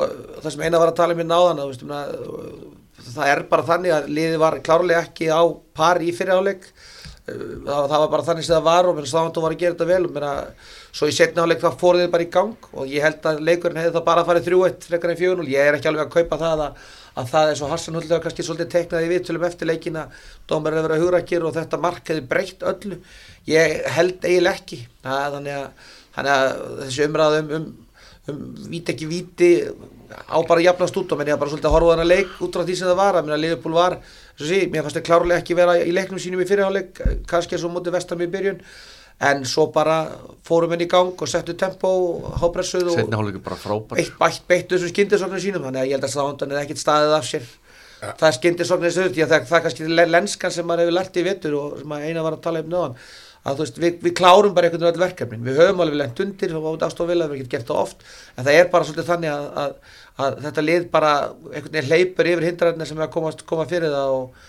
það 0.44 0.50
sem 0.54 0.66
eina 0.68 0.82
var 0.82 0.92
að 0.92 1.00
tala 1.00 1.16
um 1.16 1.22
hérna 1.24 1.40
áðan 1.42 1.62
að, 1.64 1.72
veist, 1.72 1.86
að, 1.98 2.12
það 3.16 3.32
er 3.32 3.44
bara 3.50 3.68
þannig 3.72 3.96
að 3.96 4.12
liði 4.14 4.42
var 4.44 4.60
klárlega 4.66 5.06
ekki 5.08 5.32
á 5.34 5.42
par 5.74 6.02
í 6.04 6.14
fyrir 6.14 6.38
áleik 6.38 6.68
það, 7.26 7.90
það 7.90 7.98
var 7.98 8.12
bara 8.14 8.28
þannig 8.30 8.46
sem 8.46 8.56
það 8.56 8.68
var 8.70 8.90
og 8.92 9.02
stáðan 9.10 9.46
var 9.48 9.56
að 9.56 9.64
gera 9.64 9.78
þetta 9.78 9.90
vel. 9.90 10.04
Og 10.06 10.14
svo 10.94 11.10
í 11.10 11.14
setna 11.16 11.46
áleik 11.48 11.62
það 11.64 11.80
fór 11.82 11.98
þið 11.98 12.12
bara 12.14 12.26
í 12.26 12.32
gang 12.34 12.68
og 12.78 12.92
ég 12.92 13.02
held 13.02 13.24
að 13.26 13.40
leikurinn 13.48 13.80
hefði 13.82 13.96
það 13.96 14.06
bara 14.10 14.26
farið 14.28 14.50
3-1 14.52 14.86
frekar 14.92 15.14
en 15.14 15.20
4-0, 15.22 15.48
ég 15.50 15.70
er 15.70 15.78
ekki 15.78 15.90
alveg 15.90 16.04
að 16.06 16.12
kaupa 16.14 16.38
það 16.44 16.62
að, 16.68 16.84
að 17.18 17.32
það 17.32 17.50
er 17.50 17.58
svo 17.60 17.70
Hassan 17.72 17.98
Hull 17.98 18.04
þegar 18.06 18.22
kannski 18.28 18.46
svolítið 18.46 18.70
teiknaði 18.76 19.10
við 19.10 19.24
tölum 19.26 19.48
eftir 19.48 19.70
leikina. 19.70 20.04
Dómar 20.50 20.76
er 20.76 20.84
að 20.84 20.88
vera 20.88 21.00
hugrakir 21.02 21.48
og 21.48 21.56
þetta 21.58 21.82
mark 21.82 22.14
hefði 22.14 22.28
breytt 22.30 22.68
öllu. 22.70 23.00
Ég 23.50 23.76
held 23.98 24.22
eiginlega 24.22 24.62
ekki. 24.62 24.80
Þannig, 25.08 25.58
að, 25.58 25.92
þannig 26.20 26.38
að 26.38 26.56
þessi 26.84 27.10
umræðum 27.10 27.52
um, 27.58 27.68
um, 27.74 27.92
um 28.30 28.48
víti 28.70 28.94
ekki 28.94 29.10
víti 29.10 29.52
á 30.14 30.38
bara 30.46 30.62
jafnast 30.62 30.98
út 31.02 31.10
og 31.10 31.18
menn 31.18 31.32
ég 31.32 31.40
var 31.40 31.42
bara 31.42 31.56
svolítið 31.56 31.72
að 31.72 31.78
horfa 31.80 31.94
þarna 31.96 32.10
leik 32.12 32.38
út 32.38 32.54
frá 32.54 32.68
því 32.68 32.78
sem 32.78 32.92
það 32.92 33.00
var. 33.02 33.18
Að 33.18 33.26
minna 33.26 33.42
Liverpool 33.42 33.78
var, 33.82 33.98
svo 34.38 34.46
sí, 34.46 34.66
mér 34.70 34.86
fannst 34.86 35.02
það 35.02 35.10
klárlega 35.10 35.42
ekki 35.42 35.58
vera 35.58 35.80
í 35.82 35.94
leiknum 35.96 36.22
sínum 36.22 36.44
í 36.44 36.50
fyrirháleik 36.50 37.02
kannski 37.30 37.58
eins 37.58 37.66
og 37.66 37.74
mútið 37.74 37.98
vestam 37.98 38.22
í 38.22 38.30
byrjun 38.30 38.62
en 39.22 39.44
svo 39.48 39.68
bara 39.74 39.98
fórum 40.48 40.74
henni 40.74 40.88
í 40.88 40.92
gang 40.92 41.14
og 41.14 41.30
settu 41.30 41.56
tempo 41.60 41.90
og 41.90 42.38
hápressuð 42.42 42.94
og 42.94 43.98
eitt 43.98 44.16
bætt 44.20 44.48
beittu 44.50 44.78
þessum 44.78 44.94
skindisóknum 44.94 45.44
sínum. 45.44 45.68
Þannig 45.68 45.84
að 45.84 45.92
ég 45.92 45.98
held 45.98 46.08
að 46.08 46.16
Sándon 46.16 46.56
er 46.56 46.64
ekkert 46.64 46.82
staðið 46.82 47.18
af 47.18 47.28
sér. 47.30 47.52
Ja. 48.04 48.10
það 48.20 48.26
er 48.28 48.36
skindisóknir 48.36 48.92
þessu 48.92 49.12
því 49.16 49.22
að 49.24 49.30
það, 49.32 49.46
það 49.50 49.58
er 49.58 49.64
kannski 49.68 50.08
lenskan 50.12 50.52
sem 50.52 50.66
maður 50.68 50.84
hefur 50.84 50.98
lært 50.98 51.20
í 51.20 51.24
vittur 51.24 51.54
og 51.56 51.78
sem 51.80 51.94
eina 52.02 52.26
var 52.26 52.36
að 52.36 52.42
tala 52.44 52.64
um 52.64 52.74
náðan. 52.74 52.98
Að 53.44 53.58
þú 53.58 53.64
veist, 53.66 53.80
við, 53.84 53.96
við 54.04 54.14
klárum 54.16 54.54
bara 54.56 54.68
einhvern 54.70 54.86
veginn 54.86 54.96
öll 54.96 55.04
verkefnin, 55.04 55.42
við 55.44 55.58
höfum 55.60 55.82
alveg 55.84 56.00
lengt 56.00 56.20
undir 56.24 56.54
og 56.56 56.68
átt 56.70 56.86
ástofila, 56.88 57.26
við 57.28 57.42
hefum 57.42 57.44
ekki 57.44 57.52
gert 57.52 57.68
það 57.68 57.80
oft. 57.82 58.06
En 58.38 58.46
það 58.48 58.60
er 58.60 58.70
bara 58.72 58.88
svolítið 58.88 59.10
þannig 59.10 59.32
að, 59.34 59.48
að, 59.64 59.74
að 60.24 60.38
þetta 60.46 60.64
lið 60.64 60.86
bara 60.94 61.12
einhvern 61.50 61.74
veginn 61.74 61.90
hleypur 61.90 62.30
yfir 62.32 62.48
hindræðina 62.48 62.88
sem 62.88 63.02
er 63.02 63.08
að 63.08 63.12
koma, 63.18 63.34
koma 63.52 63.66
fyrir 63.68 63.92
það 63.92 64.14
og 64.16 64.48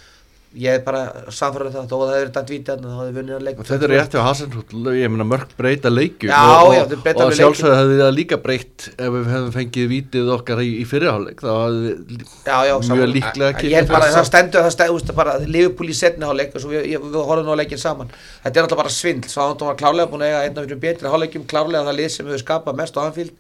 ég 0.55 0.77
er 0.79 0.83
bara 0.85 1.31
samfærður 1.35 1.73
það 1.75 1.87
þó 1.91 1.95
að 1.97 2.11
það 2.11 2.19
er 2.21 2.29
dæmt 2.35 2.51
vítið 2.53 2.83
þá 2.85 2.93
hefur 2.95 3.15
vunnið 3.19 3.35
að 3.37 3.47
leika. 3.49 3.65
Þetta 3.69 3.87
er 3.87 3.93
rétti 3.93 4.21
á 4.21 4.25
Hasenhúll, 4.29 4.83
ég 4.95 5.11
meina 5.11 5.27
mörg 5.27 5.55
breyta 5.59 5.91
leikju 5.91 6.31
já, 6.31 6.39
og, 6.39 6.75
já, 6.77 6.83
og, 6.85 7.23
og 7.25 7.35
sjálfsögðu 7.39 7.79
hefði 7.79 7.99
það 8.01 8.13
líka 8.19 8.39
breytt 8.45 8.87
ef 8.95 9.17
við 9.17 9.31
hefðum 9.33 9.55
fengið 9.57 9.91
vítið 9.91 10.31
okkar 10.37 10.63
í, 10.63 10.71
í 10.79 10.87
fyrirháleik 10.91 11.43
þá 11.43 11.51
hefði 11.65 12.95
mjög 12.95 13.13
líklega 13.17 13.59
kikið 13.59 13.75
ég 13.75 13.83
held 13.83 13.93
bara 13.97 14.11
að 14.11 14.17
það 14.21 14.31
stendur 14.31 14.67
það 14.69 14.77
stendur 14.77 15.19
bara 15.19 15.37
Liverpool 15.43 15.91
í 15.91 15.99
setniháleik 15.99 16.55
og 16.55 16.69
við, 16.71 16.89
við 16.95 17.19
horfum 17.19 17.49
nú 17.49 17.55
að 17.57 17.61
leikin 17.65 17.83
saman. 17.83 18.15
Þetta 18.45 18.61
er 18.61 18.69
alltaf 18.69 18.83
bara 18.85 18.95
svindl, 18.95 19.31
Sándón 19.33 19.73
var 19.73 19.79
klárlega 19.81 20.11
búin 20.13 20.23
að 20.25 20.33
eiga 20.33 20.47
einn 20.47 20.59
af 20.59 20.69
fyrir 20.69 20.83
betri 20.87 21.11
háleikum, 21.11 21.47
klárlega 21.51 21.89
það 21.89 22.01
lið 22.01 22.11
sem 22.15 22.31
hefur 22.31 22.45
skapað 22.45 22.79
mest 22.79 22.99
á 22.99 23.03
anfíld 23.09 23.35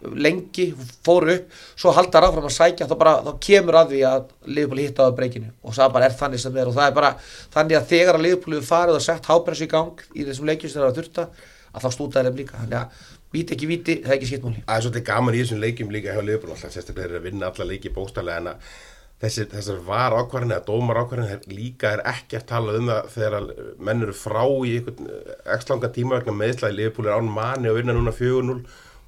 lengi, 0.00 0.70
fóru 1.04 1.34
upp 1.34 1.60
svo 1.74 1.92
haldar 1.96 2.26
áfram 2.28 2.48
að 2.48 2.56
sækja 2.56 2.88
þá, 2.88 2.96
bara, 3.00 3.14
þá 3.26 3.32
kemur 3.46 3.80
að 3.80 3.94
því 3.94 4.02
að 4.08 4.26
Liverpool 4.48 4.82
hitta 4.82 5.08
á 5.08 5.16
breykinu 5.16 5.52
og 5.60 5.76
það 5.76 5.94
bara 5.96 6.08
er 6.08 6.18
þannig 6.20 6.42
sem 6.44 6.60
er 6.60 6.70
og 6.70 6.76
það 6.78 6.90
er 6.90 6.98
bara 6.98 7.14
þannig 7.54 7.78
að 7.78 7.88
þegar 7.94 8.20
að 8.20 8.28
hefur 8.30 8.68
farið 8.70 8.98
og 8.98 9.04
sett 9.04 9.30
hápressu 9.30 9.66
í 9.66 9.72
gang 9.72 10.04
í 10.14 10.28
þessum 10.28 10.48
leikjum 10.48 10.72
sem 10.72 10.80
það 10.80 10.86
er 10.86 10.92
að 10.92 11.00
þurta 11.00 11.26
að 11.70 11.84
þá 11.84 11.90
stútaði 11.94 12.30
þeim 12.30 12.38
líka. 12.40 12.60
Þannig 12.60 12.78
að 12.80 13.08
víti 13.30 13.56
ekki 13.56 13.68
víti, 13.70 13.98
það 14.04 14.12
er 14.12 14.16
ekki 14.16 14.30
skiptmáli 14.30 14.62
Það 14.64 14.76
er 14.76 14.86
svolítið 14.86 15.04
gaman 15.10 15.36
í 15.36 15.42
þessum 15.42 15.60
leikjum 15.64 15.92
líka 15.94 16.14
hjá 16.14 16.22
Liverpool 16.24 16.54
alltaf 16.54 16.74
sérstaklega 16.74 17.10
er 17.10 17.20
að 17.20 17.28
vinna 17.28 17.50
alla 17.50 17.68
leiki 17.70 17.92
bóstarlega 17.94 18.42
en 18.42 18.50
að 18.50 18.72
þessar, 19.20 19.48
þessar 19.52 19.80
var 19.86 20.16
ákvarðin 20.18 20.54
eða 20.56 20.66
dómar 20.66 21.00
ákvarðin 21.04 21.44
líka 21.54 21.94
er 21.94 22.02
ekki 22.10 22.40
að 22.40 22.46
tala 22.50 22.76
um 22.78 22.90
það 22.90 23.10
þegar 23.14 23.48
menn 23.88 24.06
eru 24.06 24.16
frá 24.16 24.42
í 24.42 24.76
einhvern 24.78 25.10
ekstra 25.54 25.76
langa 25.76 25.92
tíma 25.94 26.18
vegna 26.18 26.36
meðslæði 26.40 26.78
Liverpool 26.78 27.10
er 27.10 27.18
án 27.20 27.34
manni 27.38 27.70
og 27.70 27.78
vinna 27.78 27.96
núna 27.96 28.14
4-0 28.16 28.58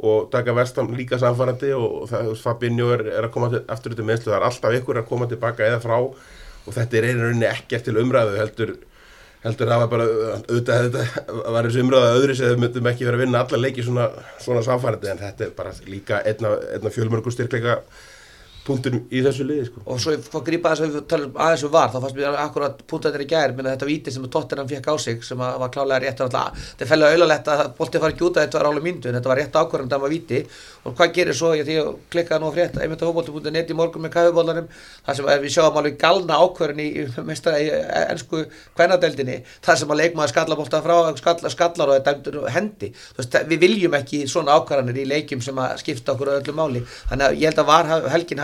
og 0.03 0.31
taka 0.33 0.55
vestam 0.57 0.91
líka 0.97 1.19
samfærandi 1.23 1.73
og 1.79 2.11
Fabinho 2.41 2.89
er, 2.95 3.05
er 3.13 3.27
að 3.29 3.35
koma 3.35 3.51
til, 3.53 3.61
aftur 3.71 3.95
út 3.95 4.03
í 4.03 4.07
meðslu, 4.07 4.33
það 4.33 4.39
er 4.41 4.47
alltaf 4.49 4.79
ykkur 4.81 5.03
að 5.03 5.11
koma 5.11 5.29
tilbaka 5.31 5.69
eða 5.69 5.83
frá 5.83 5.99
og 6.03 6.73
þetta 6.75 6.99
er 6.99 7.07
einhvern 7.09 7.31
veginn 7.31 7.47
ekki 7.51 7.79
eftir 7.79 8.01
umræðu 8.03 8.41
heldur 8.41 8.75
heldur 9.43 9.67
að 9.67 9.73
það 9.73 9.83
var 9.83 9.91
bara 9.91 10.09
auðvitað 10.39 10.85
þetta 10.87 11.53
var 11.55 11.69
þessu 11.69 11.83
umræðu 11.83 12.19
öðru 12.19 12.37
sem 12.39 12.51
þau 12.51 12.63
myndum 12.63 12.89
ekki 12.93 13.07
verið 13.09 13.19
að 13.19 13.25
vinna 13.25 13.43
alla 13.43 13.63
leiki 13.63 13.87
svona, 13.87 14.09
svona 14.43 14.63
samfærandi 14.67 15.11
en 15.11 15.23
þetta 15.23 15.47
er 15.47 15.55
bara 15.57 15.75
líka 15.87 16.21
einna, 16.27 16.53
einna 16.77 16.95
fjölmörgur 16.95 17.35
punktur 18.67 18.99
í 19.11 19.23
þessu 19.25 19.47
liði 19.47 19.69
sko. 19.69 19.83
og 19.87 20.01
svo 20.03 20.15
hvað 20.17 20.45
grípa 20.47 20.73
þess 20.73 20.85
að 20.85 20.97
við 20.97 21.07
talum 21.11 21.39
aðeins 21.47 21.65
um 21.67 21.73
var 21.73 21.91
þá 21.91 21.99
fannst 22.03 22.19
mér 22.19 22.39
akkurat 22.43 22.83
punktaðir 22.91 23.25
í 23.25 23.29
gær 23.33 23.55
minna 23.57 23.75
þetta 23.75 23.89
víti 23.89 24.15
sem 24.15 24.29
Tottenham 24.31 24.69
fekk 24.71 24.87
á 24.87 24.95
sig 25.03 25.25
sem 25.27 25.41
að 25.43 25.59
var 25.63 25.73
klálega 25.75 26.03
rétt 26.05 26.23
þetta 26.23 26.85
er 26.85 26.91
fælega 26.91 27.17
auðalegt 27.17 27.49
að 27.53 27.63
boltið 27.79 28.05
fari 28.05 28.15
ekki 28.15 28.27
út 28.27 28.37
að 28.37 28.47
þetta 28.47 28.59
var 28.59 28.69
álega 28.71 28.87
myndu 28.87 29.13
þetta 29.13 29.33
var 29.33 29.39
rétt 29.41 29.57
ákvörðan 29.59 29.91
það 29.93 30.05
var 30.05 30.13
víti. 30.13 30.41
Og 30.83 30.97
hvað 30.99 31.13
gerir 31.15 31.37
svo, 31.39 31.53
ég 31.55 31.69
að 31.79 31.91
klikkaði 32.11 32.43
nú 32.43 32.51
frétt 32.55 32.79
einmitt 32.83 33.03
á 33.03 33.07
hóbolti.net 33.07 33.71
í 33.71 33.77
morgun 33.79 34.03
með 34.03 34.15
kæfubólanum 34.17 34.67
þar 35.07 35.15
sem 35.19 35.29
við 35.45 35.53
sjáum 35.55 35.77
alveg 35.79 35.99
galna 36.01 36.39
ákvörðan 36.43 36.83
í, 36.83 36.89
í 36.99 37.05
ennsku 38.03 38.43
kvænadeldinni 38.75 39.37
þar 39.63 39.79
sem 39.79 39.93
að 39.95 40.01
leikmaður 40.03 40.33
skalla 40.33 40.59
bolta 40.59 40.83
frá 40.83 40.97
skalla, 41.21 41.53
skallar 41.55 41.95
og 41.95 41.97
og 42.43 42.49
hendi. 42.51 42.91
Veist, 43.15 43.39
við 43.47 43.63
viljum 43.63 43.95
ekki 43.95 44.25
svona 44.31 44.57
ákvörðanir 44.59 45.05
í 45.05 45.07
leikjum 45.13 45.43
sem 45.45 45.63
að 45.63 45.77
skipta 45.85 46.17
okkur 46.17 46.33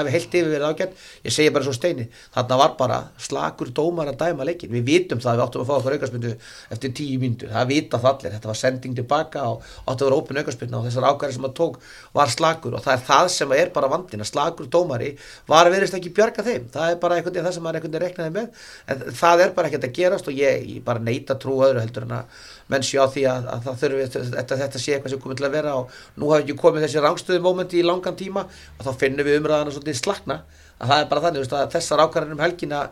hafi 0.09 0.17
heilt 0.17 0.37
yfir 0.39 0.51
verið 0.53 0.67
ágætt. 0.69 0.97
Ég 1.25 1.35
segi 1.35 1.53
bara 1.55 1.67
svo 1.67 1.75
steini, 1.77 2.09
þarna 2.35 2.59
var 2.63 2.75
bara 2.79 2.99
slakur 3.21 3.71
dómar 3.75 4.11
að 4.13 4.19
dæma 4.23 4.47
leikin 4.49 4.73
við 4.73 4.85
vitum 4.89 5.23
það, 5.23 5.39
við 5.39 5.45
áttum 5.45 5.65
að 5.65 5.69
fá 5.69 5.75
okkur 5.79 5.97
aukarspyndu 5.99 6.35
eftir 6.75 6.95
tíu 6.97 7.21
myndu, 7.23 7.49
það 7.53 7.71
vita 7.73 8.01
það 8.01 8.11
allir. 8.13 8.37
Þetta 8.37 8.51
var 8.53 8.61
sending 8.63 8.99
tilbaka 8.99 9.45
og 9.53 9.69
áttu 9.85 10.07
að 10.07 10.09
vera 10.09 10.21
ópun 10.23 10.43
aukarspyndu 10.43 10.79
og 10.79 10.89
þessar 10.89 11.09
ákværi 11.13 11.37
sem 11.37 11.49
að 11.49 11.57
tók 11.59 11.81
var 12.17 12.33
slakur 12.33 12.79
og 12.79 12.85
það 12.85 12.95
er 12.97 13.05
það 13.09 13.31
sem 13.37 13.57
er 13.59 13.73
bara 13.75 13.93
vandin 13.93 14.25
að 14.25 14.31
slakur 14.33 14.71
dómari 14.73 15.15
var 15.49 15.69
að 15.69 15.77
verist 15.77 15.99
ekki 15.99 16.15
bjarga 16.17 16.45
þeim. 16.47 16.69
Það 16.73 16.93
er 16.95 17.01
bara 17.03 17.21
veginn 17.23 17.45
það 17.45 17.57
sem 17.57 17.67
maður 17.67 17.85
veginn 17.85 18.03
reknaði 18.05 18.35
með. 18.39 18.63
En 18.89 19.05
það 19.21 19.45
er 19.45 19.57
bara 19.57 19.71
ekkert 19.71 19.89
að 19.89 19.97
gerast 19.99 20.31
og 20.31 20.39
ég, 20.39 20.65
ég 20.77 20.85
bara 20.85 21.03
neita 21.03 21.37
trú 21.41 21.59
öðru 21.67 21.83
heldur 21.83 22.07
en 22.09 22.17
að 22.21 22.47
menn 22.69 22.85
sjá 22.85 23.03
því 23.09 23.25
að, 23.31 23.51
að 23.53 23.67
það 23.67 23.83
þurfi 23.83 24.07
þetta, 24.15 24.57
þetta 24.63 24.83
sé 24.83 24.95
eitthvað 24.95 25.15
sem 25.15 25.23
komið 25.25 25.41
til 25.41 25.49
að 25.49 25.55
vera 25.57 25.77
og 25.81 26.01
nú 26.21 26.33
hafi 26.33 26.45
ekki 26.45 26.59
komið 26.63 26.85
þessi 26.87 27.05
rangstöðu 27.05 27.45
mómenti 27.45 27.81
í 27.81 27.87
langan 27.87 28.19
tíma 28.19 28.45
og 28.45 28.83
þá 28.87 28.91
finnum 29.03 29.29
við 29.29 29.39
umræðana 29.41 29.73
svolítið 29.75 30.01
slagna 30.03 30.43
að 30.79 30.93
það 30.93 31.01
er 31.01 31.09
bara 31.13 31.25
þannig 31.25 31.55
að 31.59 31.73
þessar 31.75 32.05
ákvarðanir 32.05 32.37
um 32.37 32.45
helgina 32.45 32.83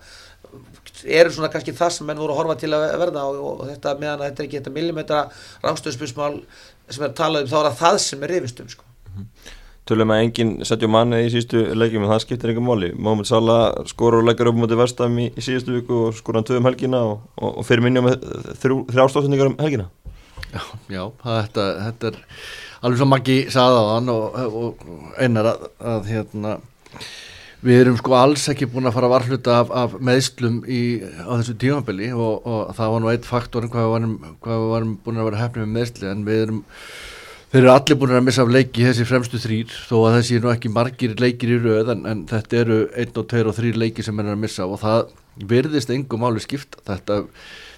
eru 1.05 1.33
svona 1.33 1.51
kannski 1.53 1.75
það 1.77 1.93
sem 1.97 2.09
menn 2.09 2.21
voru 2.21 2.35
að 2.35 2.41
horfa 2.41 2.57
til 2.63 2.73
að 2.75 2.87
verða 3.03 3.27
og, 3.29 3.43
og, 3.51 3.63
þetta 3.69 3.95
meðan 4.01 4.23
að 4.23 4.31
þetta 4.31 4.43
er 4.43 4.49
ekki 4.49 4.61
þetta 4.61 4.75
millimetra 4.77 5.21
rángstöðspusmál 5.65 6.33
sem 6.89 7.03
er 7.03 7.11
að 7.11 7.19
tala 7.21 7.43
um 7.45 7.51
þá 7.51 7.57
er 7.61 7.79
það 7.83 7.99
sem 8.07 8.25
er 8.25 8.35
rifistum 8.35 8.71
sko. 8.73 8.87
Tölum 9.87 10.11
að 10.11 10.23
enginn 10.25 10.53
setjum 10.67 10.91
manni 10.91 11.21
í 11.23 11.31
síðustu 11.31 11.61
leikjum 11.79 12.03
en 12.07 12.11
það 12.11 12.23
skiptir 12.25 12.51
einhver 12.51 12.65
móli. 12.67 12.89
Mohamed 12.99 13.29
Salah 13.29 13.85
skor 13.87 14.17
og 14.19 14.27
leggur 14.27 14.51
upp 14.51 14.59
motið 14.59 14.81
vestam 14.83 15.19
í, 15.23 15.29
í 15.31 15.45
síðustu 15.45 15.77
viku 15.77 16.01
og 16.09 16.17
skor 16.19 16.41
hann 16.41 16.47
töðum 16.49 16.67
helgina 16.67 17.05
og, 17.07 17.21
og 17.39 17.63
fyrir 17.69 17.85
minni 17.87 18.03
með 18.03 18.25
þrjástóðsendingar 18.65 19.53
um 19.53 19.61
helgina. 19.63 19.87
Já, 20.51 20.63
já 20.91 21.03
þetta, 21.23 21.69
þetta 21.85 22.11
er 22.11 22.19
alveg 22.81 23.01
svo 23.01 23.09
Maggi 23.11 23.39
saði 23.53 23.79
á 23.79 23.85
hann 23.93 24.11
og, 24.11 24.41
og 24.47 24.89
einar 25.23 25.53
að, 25.53 25.71
að 25.95 26.11
hérna 26.11 26.59
Við 27.67 27.81
erum 27.81 27.97
sko 27.99 28.13
alls 28.15 28.45
ekki 28.53 28.69
búin 28.69 28.87
að 28.87 28.95
fara 28.95 29.09
að 29.09 29.15
varfluta 29.15 29.55
af, 29.63 29.71
af 29.73 29.95
meðslum 30.05 30.59
í, 30.69 31.01
á 31.03 31.35
þessu 31.41 31.55
tímafabili 31.63 32.11
og, 32.13 32.45
og 32.45 32.75
það 32.77 32.93
var 32.93 33.03
nú 33.03 33.11
eitt 33.11 33.27
faktor 33.27 33.67
hvað 33.73 33.87
við 33.87 33.95
varum, 33.95 34.17
hvað 34.45 34.61
við 34.61 34.73
varum 34.75 34.93
búin 35.03 35.21
að 35.23 35.29
vera 35.31 35.41
hefnið 35.41 35.65
með 35.65 35.73
meðsli 35.79 36.11
en 36.11 36.25
við 36.27 36.43
erum, 36.45 36.61
þeir 37.53 37.61
eru 37.63 37.73
allir 37.73 38.01
búin 38.01 38.17
að 38.17 38.27
missa 38.27 38.45
af 38.45 38.51
leiki 38.53 38.87
þessi 38.87 39.07
fremstu 39.09 39.41
þrýr 39.43 39.77
þó 39.89 39.95
að 40.01 40.17
þessi 40.19 40.39
er 40.39 40.43
nú 40.45 40.51
ekki 40.53 40.73
margir 40.73 41.15
leikir 41.21 41.55
í 41.57 41.61
rauð 41.63 41.93
en, 41.95 42.03
en 42.11 42.25
þetta 42.31 42.59
eru 42.63 42.81
einn 42.97 43.23
og 43.23 43.29
tveir 43.31 43.51
og 43.51 43.57
þrýr 43.57 43.79
leiki 43.85 44.05
sem 44.07 44.21
er 44.23 44.33
að 44.33 44.43
missa 44.43 44.67
og 44.67 44.83
það 44.83 45.15
verðist 45.37 45.93
engum 45.93 46.25
áli 46.27 46.43
skipta. 46.43 46.81
Þetta, 46.87 47.21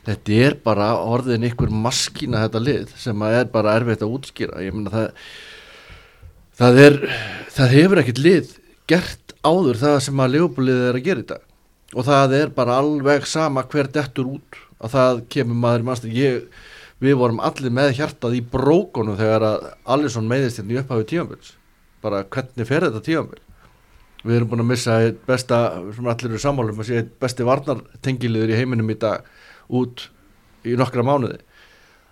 þetta 0.06 0.40
er 0.46 0.56
bara 0.64 0.92
orðin 1.02 1.46
ykkur 1.50 1.72
maskína 1.74 2.44
þetta 2.46 2.62
lið 2.64 2.94
sem 2.98 3.24
er 3.28 3.50
bara 3.52 3.76
erfitt 3.78 4.04
að 4.06 4.14
útskýra. 4.18 4.62
Það 4.88 5.10
það 6.58 6.80
er, 6.84 6.96
það 7.54 7.74
hefur 7.76 8.02
ekkert 8.02 8.22
lið 8.22 8.54
gert 8.90 9.36
áður 9.46 9.78
það 9.82 10.00
sem 10.06 10.22
að 10.22 10.34
leifbúlið 10.36 10.86
er 10.88 10.98
að 10.98 11.06
gera 11.06 11.22
í 11.22 11.28
dag. 11.28 11.44
Og 11.96 12.04
það 12.04 12.34
er 12.38 12.50
bara 12.56 12.80
alveg 12.82 13.28
sama 13.28 13.64
hver 13.68 13.88
dettur 13.92 14.34
út 14.36 14.58
að 14.78 14.94
það 14.94 15.22
kemur 15.32 15.60
maður 15.62 15.84
í 15.84 15.86
mannstæð 15.88 16.18
ég, 16.18 16.40
við 17.02 17.18
vorum 17.20 17.42
allir 17.44 17.74
með 17.74 17.96
hjartað 18.00 18.38
í 18.38 18.44
brókonu 18.54 19.18
þegar 19.18 19.46
að 19.46 19.68
Alisson 19.94 20.30
meðist 20.30 20.60
hérna 20.60 20.74
í 20.74 20.80
upphafi 20.82 21.10
tíanbils 21.12 21.52
bara 22.02 22.24
hvernig 22.24 22.66
fer 22.68 22.86
þetta 22.86 23.04
tíanbil 23.06 23.42
við 24.24 24.38
erum 24.38 24.50
búin 24.50 24.64
að 24.64 24.70
missa 24.72 24.96
besta 25.26 25.58
sem 25.94 26.08
allir 26.10 26.32
eru 26.32 26.40
sammálum 26.42 26.80
að 26.82 26.90
sé 26.90 27.02
besti 27.22 27.46
varnartengiliður 27.46 28.52
í 28.52 28.58
heiminum 28.58 28.90
í 28.90 28.98
dag 28.98 29.26
út 29.68 30.08
í 30.66 30.74
nokkra 30.78 31.04
mánuði. 31.06 31.38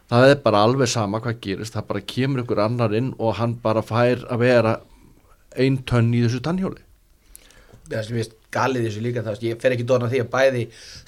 Það 0.07 0.31
er 0.31 0.43
bara 0.45 0.63
alveg 0.63 0.91
sama 0.91 1.21
hvað 1.23 1.41
gerist 1.43 1.75
það 1.75 1.89
bara 1.89 2.05
kemur 2.15 2.45
ykkur 2.45 2.63
annar 2.63 2.95
inn 2.95 3.11
og 3.19 3.39
hann 3.41 3.57
bara 3.63 3.83
fær 3.83 4.23
að 4.31 4.45
vera 4.45 4.77
einn 5.59 5.81
tönn 5.89 6.13
í 6.15 6.23
þessu 6.23 6.43
tannhjóli. 6.47 6.83
Það 7.91 8.07
sem 8.07 8.21
veist 8.21 8.37
galið 8.57 8.83
þessu 8.89 9.01
líka 9.05 9.21
það, 9.27 9.35
ég 9.47 9.55
fer 9.63 9.71
ekki 9.77 9.87
dóna 9.89 10.11
því 10.11 10.19
að 10.25 10.31
bæði 10.33 10.63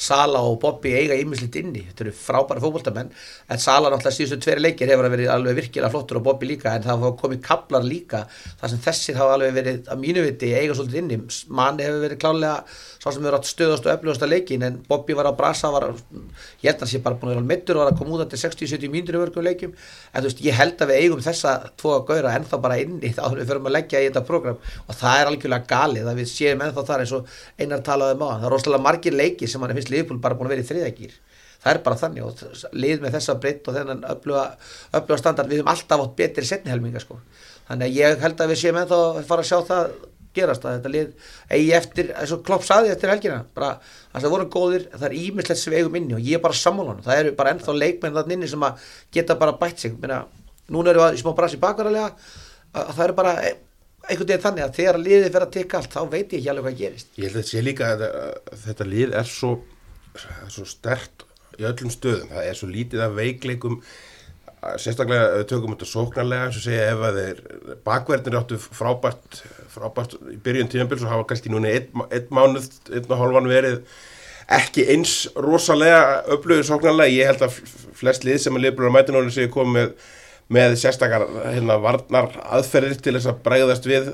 Sala 0.08 0.40
og 0.46 0.54
Bobby 0.62 0.90
eiga 0.98 1.14
ímislitt 1.18 1.54
inni, 1.60 1.82
þetta 1.88 2.02
eru 2.06 2.14
frábæra 2.16 2.60
fókbóltamenn 2.62 3.10
en 3.48 3.58
Sala 3.62 3.86
náttúrulega 3.92 4.18
síðustu 4.18 4.38
tveri 4.44 4.60
leikir 4.64 4.88
hefur 4.92 5.06
verið 5.12 5.28
alveg 5.34 5.54
virkilega 5.62 5.92
flottur 5.94 6.16
og 6.20 6.24
Bobby 6.28 6.44
líka 6.52 6.68
en 6.74 6.82
það 6.86 6.94
hafa 6.94 7.08
komið 7.22 7.40
kaplar 7.46 7.84
líka 7.86 8.20
þar 8.60 8.68
sem 8.72 8.80
þessir 8.86 9.14
hafa 9.20 9.32
alveg 9.38 9.52
verið 9.58 9.76
að 9.88 9.96
mínu 10.04 10.20
viti 10.26 10.48
eiga 10.54 10.72
svolítið 10.76 11.00
inni, 11.02 11.16
manni 11.60 11.82
hefur 11.86 12.00
verið 12.06 12.18
klálega 12.22 12.56
sá 12.98 13.08
sem 13.12 13.22
hefur 13.22 13.38
átt 13.38 13.48
stöðast 13.48 13.84
og 13.86 13.92
öflugast 13.94 14.24
að 14.26 14.32
leikin 14.34 14.66
en 14.66 14.74
Bobby 14.88 15.12
var 15.16 15.26
á 15.30 15.32
brasa, 15.38 15.66
var, 15.72 15.84
ég 15.94 16.68
held 16.68 16.78
að 16.78 16.82
það 16.82 16.92
sé 16.92 16.98
bara 17.04 17.18
búin 17.18 17.30
að 17.30 17.36
vera 17.36 17.50
mittur 17.52 17.74
og 17.78 17.82
var 17.84 17.90
að 17.92 17.98
koma 18.00 18.10
út 18.16 18.22
til 18.32 18.40
60-70 18.42 18.92
að 20.18 20.22
í 24.02 24.08
þetta 24.08 24.24
program 24.26 24.58
og 24.86 24.98
það 24.98 25.20
er 25.20 25.30
algjörlega 25.30 25.70
galið 25.70 26.10
að 26.10 26.20
við 26.20 26.28
séum 26.32 26.64
ennþá 26.64 26.84
þar 26.88 27.04
eins 27.04 27.14
og 27.16 27.22
einar 27.58 27.84
talaði 27.86 28.18
um 28.18 28.26
á 28.26 28.28
það 28.28 28.46
er 28.48 28.54
rosalega 28.54 28.86
margir 28.88 29.16
leiki 29.16 29.48
sem 29.48 29.62
mann 29.62 29.74
finnst 29.76 29.92
liðbúl 29.94 30.20
bara 30.22 30.38
búin 30.38 30.50
að 30.50 30.56
vera 30.56 30.66
í 30.66 30.70
þriðagýr 30.72 31.16
það 31.58 31.72
er 31.72 31.80
bara 31.86 32.00
þannig 32.02 32.26
og 32.26 32.68
lið 32.72 33.00
með 33.02 33.16
þessa 33.18 33.38
breytt 33.42 33.68
og 33.68 33.78
þennan 33.78 34.04
öfluga 34.12 35.18
standard 35.18 35.50
við 35.50 35.62
höfum 35.62 35.72
alltaf 35.72 36.04
átt 36.04 36.14
betri 36.18 36.46
setnihelminga 36.46 37.02
sko. 37.02 37.18
þannig 37.68 37.88
að 37.88 37.98
ég 37.98 38.22
held 38.22 38.40
að 38.44 38.52
við 38.52 38.62
séum 38.62 38.78
ennþá 38.82 39.00
að 39.08 39.26
fara 39.26 39.44
að 39.44 39.50
sjá 39.50 39.58
það 39.72 39.90
gerast 40.38 40.64
að 40.64 40.76
þetta 40.76 40.92
lið 40.92 41.30
eigi 41.50 41.70
eftir, 41.76 42.10
eins 42.14 42.32
og 42.34 42.42
Klopp 42.46 42.66
saði 42.66 42.92
eftir 42.92 43.12
helgina 43.12 43.38
bara 43.56 43.70
að 44.12 44.24
það 44.24 44.34
voru 44.34 44.48
góðir, 44.52 44.84
það 44.94 45.06
er 45.08 45.16
ímislegt 45.18 45.78
eigum 45.78 45.96
inni 45.98 46.16
og 46.16 46.24
ég 46.24 46.38
er 46.38 46.44
bara 46.44 46.58
sammálan 46.58 47.00
það 47.06 47.22
eru 47.22 47.32
bara 47.38 47.54
ennþá 47.54 47.76
leikmenn 47.76 48.18
þann 48.18 48.34
inni 48.36 48.50
sem 48.50 48.66
að 48.68 48.84
geta 49.14 49.38
bara 49.40 49.56
bætt 49.58 49.82
sig. 49.82 49.96
Meina, 49.98 50.20
núna 50.68 50.92
eru 50.92 51.04
við 51.06 51.22
smá 51.22 51.32
brasi 51.36 51.60
bakvarðarlega 51.62 52.12
að 52.76 52.92
það 52.92 53.04
eru 53.06 53.18
bara 53.18 53.34
einhvern 54.08 54.28
veginn 54.28 54.44
þannig 54.44 54.64
að 54.64 54.76
þegar 54.78 55.00
liðið 55.02 55.28
fyrir 55.28 55.46
að 55.46 55.54
tekka 55.56 55.78
allt 55.78 55.94
þá 55.94 56.02
veit 56.12 56.32
ég 56.32 56.38
ekki 56.38 56.52
alveg 56.52 56.66
hvað 56.66 56.82
gerist. 56.82 57.08
Ég 57.16 57.28
held 57.28 57.40
að 57.40 57.48
sé 57.48 57.64
líka 57.64 57.88
að 57.94 58.04
þetta, 58.64 58.86
lið 58.88 59.16
er 59.20 59.28
svo, 59.28 59.54
svo 60.52 60.68
stert 60.68 61.26
í 61.58 61.66
öllum 61.68 61.92
stöðum, 61.92 62.30
það 62.32 62.50
er 62.50 62.58
svo 62.58 62.70
lítið 62.70 63.04
af 63.04 63.16
veikleikum 63.18 63.80
sérstaklega 64.78 65.44
tökum 65.48 65.74
þetta 65.74 65.86
sóknarlega 65.86 66.50
og 66.50 66.56
segja 66.58 66.86
ef 66.90 67.02
að 67.06 67.18
þeir 67.20 67.42
bakverðinir 67.86 68.38
áttu 68.40 68.58
frábært 68.58 69.42
frábært 69.70 70.16
í 70.32 70.38
byrjun 70.42 70.70
tíðanbils 70.72 71.04
og 71.04 71.12
hafa 71.12 71.26
kannski 71.30 71.52
núna 71.52 71.70
einn, 71.70 72.06
einn 72.10 72.30
mánuð, 72.34 72.66
einn 72.90 73.06
og 73.06 73.20
hálfan 73.20 73.50
verið 73.50 73.78
ekki 74.58 74.86
eins 74.94 75.14
rosalega 75.36 76.24
upplöður 76.34 76.66
sóknarlega, 76.70 77.14
ég 77.14 77.30
held 77.30 77.44
að 77.46 77.58
flest 77.98 78.24
lið 78.26 78.40
sem 78.42 78.58
að 78.58 78.80
mætinónu 78.94 79.34
séu 79.34 79.50
komið 79.52 79.76
með, 79.76 79.92
með 80.52 80.78
sérstakar 80.80 81.26
hérna, 81.44 81.76
varnar 81.82 82.32
aðferðir 82.56 83.00
til 83.04 83.14
þess 83.18 83.28
að 83.28 83.40
bræðast 83.44 83.88
við 83.88 84.10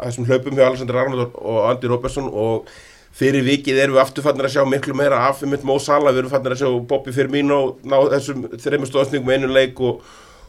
þessum 0.00 0.26
hlaupum 0.28 0.56
hjá 0.56 0.66
Alexander 0.70 1.00
Arnold 1.02 1.36
og 1.36 1.60
Andy 1.68 1.90
Robertson 1.92 2.30
og 2.30 2.70
fyrir 3.14 3.44
vikið 3.46 3.80
erum 3.82 3.98
við 3.98 4.02
afturfannir 4.02 4.48
að 4.48 4.56
sjá 4.56 4.64
miklu 4.66 4.96
meira 4.96 5.20
af 5.28 5.44
um 5.44 5.52
mitt 5.54 5.64
Mó 5.66 5.76
Sala, 5.78 6.10
við 6.10 6.24
erum 6.24 6.32
fannir 6.32 6.56
að 6.56 6.64
sjá 6.64 6.70
Bobby 6.90 7.14
Firmino 7.14 7.60
ná 7.86 7.98
þessum 8.16 8.46
þreymur 8.56 8.90
stóðsningum 8.90 9.34
einu 9.36 9.50
leik 9.54 9.78
og, 9.84 10.00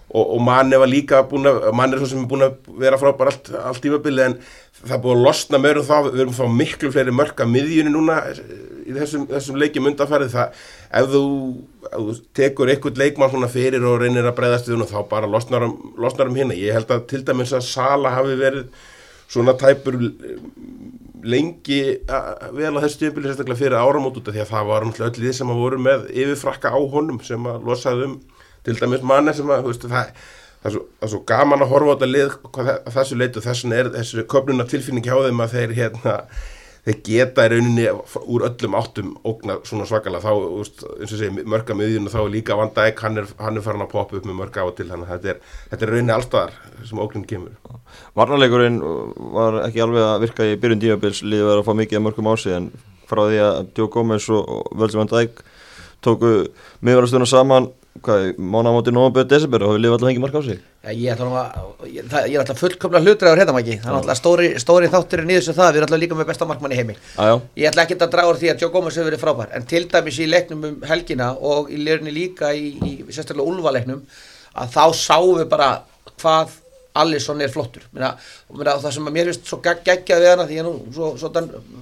og, 0.10 0.24
og 0.24 0.40
manni 0.42 0.80
var 0.82 0.90
líka 0.90 1.22
búin 1.30 1.52
að, 1.52 1.60
manni 1.78 1.98
er 1.98 2.02
svo 2.02 2.10
sem 2.14 2.24
er 2.24 2.32
búin 2.32 2.48
að 2.48 2.56
vera 2.82 3.00
frábær 3.02 3.34
allt, 3.34 3.52
allt 3.60 3.84
tímabili 3.84 4.26
en 4.26 4.38
það 4.80 4.96
er 4.98 5.04
búin 5.04 5.20
að 5.20 5.28
losna 5.28 5.62
meður 5.62 5.84
um 5.84 5.90
það, 5.92 6.10
við 6.16 6.24
erum 6.24 6.34
að 6.34 6.42
fá 6.42 6.58
miklu 6.64 6.94
fleiri 6.96 7.16
mörka 7.20 7.50
miðjunni 7.52 7.94
núna 7.94 8.18
í 8.86 8.96
þessum, 8.96 9.28
þessum 9.30 9.62
leikjum 9.62 9.92
undanfærið 9.92 10.34
það 10.34 10.66
ef 10.96 11.08
þú, 11.12 11.24
ef 11.90 11.96
þú 12.00 12.18
tekur 12.38 12.72
einhvern 12.72 13.00
leikmann 13.02 13.32
svona 13.34 13.52
fyrir 13.52 13.86
og 13.88 14.00
reynir 14.02 14.28
að 14.28 14.38
breyðast 14.40 14.70
við 14.70 14.78
hún 14.78 14.86
og 14.86 14.92
þá 14.92 15.00
bara 15.12 15.30
losnar 15.30 15.68
um, 15.68 15.74
losnar 16.02 16.32
um 16.32 16.38
hérna, 16.38 16.58
ég 16.58 16.76
held 16.76 16.92
að 16.94 17.08
til 17.12 17.24
dæmis 17.28 17.54
að 17.56 17.66
Sala 17.68 18.14
hafi 18.16 18.38
verið 18.40 18.70
svona 19.26 19.56
tæpur 19.60 19.98
lengi 21.26 21.82
vel 22.54 22.72
að 22.72 22.84
þessu 22.86 23.02
tímpili 23.02 23.30
sérstaklega 23.30 23.60
fyrir 23.60 23.78
áramót 23.82 24.20
út 24.20 24.30
af 24.30 24.36
því 24.36 24.44
að 24.44 24.52
það 24.54 24.68
var 24.70 24.88
öll 24.88 25.14
því 25.18 25.34
sem 25.34 25.52
að 25.52 25.62
voru 25.64 25.80
með 25.82 26.08
yfirfrakka 26.14 26.72
á 26.72 26.80
honum 26.94 27.22
sem 27.26 27.48
að 27.50 27.66
losaði 27.66 28.10
um 28.10 28.18
til 28.66 28.76
dæmis 28.80 29.06
manni 29.06 29.34
sem 29.34 29.50
að 29.50 29.66
veist, 29.66 29.88
það, 29.90 30.12
það, 30.62 30.68
er 30.70 30.76
svo, 30.76 30.84
það 31.00 31.08
er 31.08 31.14
svo 31.16 31.22
gaman 31.32 31.66
að 31.66 31.74
horfa 31.74 31.90
á 31.90 31.96
þetta 31.96 32.12
lið 32.12 32.36
að 32.62 32.94
þessu 33.00 33.18
leitu 33.20 33.44
þessan 33.46 33.76
er 33.78 33.90
þessu 33.98 34.28
köpnuna 34.30 34.68
tilfinning 34.70 35.06
hjá 35.06 35.18
þeim 35.26 35.44
að 35.46 35.58
þeir 35.58 35.76
hérna 35.80 36.16
þeir 36.86 36.98
geta 37.06 37.46
í 37.46 37.52
rauninni 37.52 37.86
úr 37.90 38.46
öllum 38.46 38.78
áttum 38.78 39.14
ógna 39.26 39.58
svona 39.66 39.88
svakalega. 39.90 40.22
Þá, 40.26 40.34
veist, 40.60 40.84
eins 41.00 41.14
og 41.16 41.22
segi, 41.22 41.46
mörga 41.50 41.78
miðjun 41.78 42.10
og 42.10 42.14
þá 42.14 42.20
er 42.22 42.34
líka 42.36 42.58
Van 42.60 42.74
Dijk, 42.76 43.02
hann 43.06 43.22
er, 43.22 43.30
hann 43.42 43.58
er 43.58 43.66
farin 43.66 43.86
að 43.86 43.94
poppa 43.96 44.20
upp 44.20 44.28
með 44.30 44.40
mörga 44.42 44.66
á 44.66 44.70
til, 44.78 44.88
þannig 44.92 45.10
að 45.10 45.16
þetta 45.16 45.32
er, 45.34 45.56
þetta 45.72 45.88
er 45.88 45.94
rauninni 45.94 46.16
allstaðar 46.16 46.58
sem 46.86 47.02
ógnin 47.02 47.26
kemur. 47.30 47.80
Varnarleikurinn 48.18 48.82
var 49.38 49.62
ekki 49.66 49.86
alveg 49.86 50.06
að 50.06 50.28
virka 50.28 50.50
í 50.50 50.60
byrjun 50.62 50.84
dímabils 50.84 51.24
liðið 51.26 51.50
var 51.50 51.64
að 51.64 51.70
fá 51.70 51.74
mikið 51.82 52.00
að 52.00 52.06
mörgum 52.06 52.30
á 52.30 52.34
sig 52.38 52.58
en 52.60 52.70
frá 53.10 53.24
því 53.26 53.42
að 53.46 53.60
Djó 53.74 53.90
Gómez 53.94 54.30
og, 54.34 54.70
Van 54.78 55.12
Dijk 55.12 55.42
tóku 56.06 56.36
miðvarastuna 56.86 57.26
saman 57.30 57.72
mánamáti 58.04 58.92
nógum 58.92 59.14
byrju 59.16 59.30
desember 59.32 59.64
og 59.64 59.70
hafið 59.72 59.82
liðið 59.82 59.94
alltaf 59.96 60.10
fengið 60.10 60.24
mark 60.26 60.36
á 60.36 60.42
sig 60.46 60.60
Já, 60.86 60.92
ég 60.94 62.36
er 62.36 62.42
alltaf 62.42 62.60
fullkomlega 62.60 63.04
hlutræður 63.06 63.40
hérna 63.42 63.54
mæki, 63.56 63.78
það 63.82 63.90
er 63.90 63.96
alltaf 64.00 64.20
stóri, 64.20 64.50
stóri 64.62 64.90
þátturinn 64.92 65.32
í 65.32 65.38
þessu 65.40 65.56
það, 65.58 65.72
við 65.72 65.80
erum 65.80 65.88
alltaf 65.88 66.02
líka 66.04 66.18
með 66.20 66.28
besta 66.30 66.46
markmann 66.50 66.76
í 66.76 66.78
heimi. 66.78 66.96
Ajá, 67.18 67.40
Ég 67.58 67.70
ætla 67.72 67.86
ekki 67.88 67.98
að 67.98 68.12
draga 68.14 68.30
úr 68.34 68.38
því 68.42 68.52
að 68.52 68.62
Joe 68.66 68.70
Gomez 68.76 69.00
hefur 69.00 69.10
verið 69.10 69.24
frábær, 69.24 69.50
en 69.58 69.66
til 69.72 69.82
dæmis 69.90 70.20
í 70.22 70.28
leiknum 70.30 70.68
um 70.70 70.76
helgina 70.92 71.32
og 71.40 71.72
í 71.74 71.80
lirni 71.82 72.14
líka 72.14 72.52
í, 72.54 72.68
í 72.86 72.94
sérstaklega 73.10 73.48
úlfaleiknum, 73.50 74.04
að 74.62 74.76
þá 74.78 74.84
sáum 75.02 75.40
við 75.40 75.50
bara 75.56 75.72
hvað 76.22 76.54
Alisson 76.96 77.42
er 77.44 77.50
flottur. 77.52 77.84
Meina, 77.92 78.14
og 78.48 78.56
meina, 78.62 78.78
það 78.80 78.94
sem 78.96 79.10
að 79.10 79.16
mér 79.18 79.32
finnst 79.34 79.50
svo 79.50 79.58
gegg- 79.66 79.82
geggjað 79.84 80.22
við 80.24 80.30
hana, 80.32 80.46
því 80.48 80.56
ég 80.56 80.62
er 80.62 80.70
nú 80.70 80.94
svo, 80.96 81.10
svo 81.20 81.32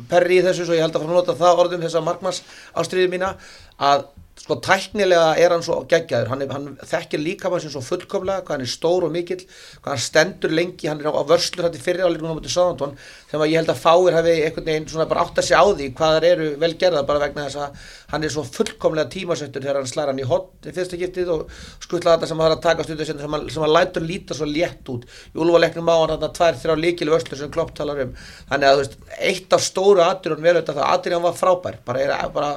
perri 0.09 0.39
í 0.39 0.45
þessu, 0.47 0.65
svo 0.65 0.73
ég 0.73 0.81
held 0.81 0.95
að 0.95 1.03
fara 1.03 1.11
að 1.11 1.19
nota 1.19 1.35
það 1.43 1.61
orðum 1.65 1.83
þessa 1.85 2.01
markmanns 2.07 2.39
ástriði 2.81 3.11
mína, 3.13 3.35
að 3.77 4.07
sko 4.39 4.57
tæknilega 4.65 5.35
er 5.39 5.53
hann 5.53 5.63
svo 5.65 5.83
geggjaður. 5.89 6.31
Hann, 6.31 6.43
hann 6.51 6.69
þekkir 6.89 7.21
líka 7.21 7.51
maður 7.51 7.67
sem 7.67 7.73
svo 7.75 7.83
fullkomlega 7.85 8.43
hvað 8.43 8.57
hann 8.57 8.65
er 8.65 8.71
stór 8.71 9.05
og 9.07 9.13
mikill 9.13 9.43
hvað 9.45 9.91
hann 9.91 10.03
stendur 10.07 10.55
lengi, 10.55 10.89
hann 10.89 11.03
er 11.03 11.11
á, 11.11 11.13
á 11.13 11.23
vörslur 11.29 11.67
þetta 11.67 11.83
fyrir 11.83 12.07
áleikunum 12.07 12.33
á 12.33 12.37
mútið 12.39 12.55
Sáðantón 12.55 12.97
þegar 13.33 13.49
ég 13.49 13.57
held 13.59 13.71
að 13.73 13.81
fáir 13.81 14.15
hafi 14.19 14.33
einhvern 14.45 14.67
veginn 14.69 14.87
svona 14.93 15.07
bara 15.09 15.23
átt 15.25 15.39
að 15.41 15.47
segja 15.49 15.61
á 15.61 15.67
því 15.73 15.87
hvað 15.97 16.13
það 16.17 16.27
eru 16.29 16.47
vel 16.63 16.71
gerða 16.83 17.03
bara 17.09 17.21
vegna 17.23 17.47
þess 17.47 17.59
að 17.63 17.87
hann 18.13 18.23
er 18.27 18.33
svo 18.35 18.43
fullkomlega 18.45 19.09
tímasettur 19.15 19.63
þegar 19.65 19.79
hann 19.81 19.89
slæra 19.89 20.13
hann 20.13 20.21
í 20.21 20.27
hot 20.29 20.69
í 20.69 20.73
fyrsta 20.75 20.99
giftið 21.01 21.31
og 21.33 21.55
skutla 21.81 22.13
þetta 22.13 22.29
sem 22.29 22.37
hann 22.43 22.47
har 22.51 22.57
að 22.59 22.63
taka 22.67 22.85
stundu 22.85 23.07
sem, 23.09 23.17
sem 23.25 23.65
hann 23.65 23.73
lætur 23.73 24.05
líta 24.05 24.37
svo 24.37 24.45
létt 24.45 24.91
út. 24.93 25.07
Í 25.33 25.41
úlfaleiknum 25.41 25.89
á 25.89 25.95
hann 25.97 26.13
þarna 26.13 26.29
tvær, 26.37 26.59
þrjá 26.61 26.75
líkil 26.83 27.09
vörslur 27.09 27.41
sem 27.41 27.53
Klopp 27.53 27.73
talar 27.77 28.03
um. 28.05 28.13
Þannig 28.51 28.69
að 28.69 28.75
þú 28.77 28.83
veist, 28.83 28.97
eitt 29.31 29.55
af 29.57 29.65
stóru 29.65 30.03
aðdurun 30.05 30.45
verður 30.45 30.61
þetta 30.61 30.77
það 30.77 30.91
aðdurinn 30.93 31.25
var 31.25 31.39
frábær. 31.41 31.79
Bara, 31.87 32.03
er, 32.05 32.13
bara 32.37 32.51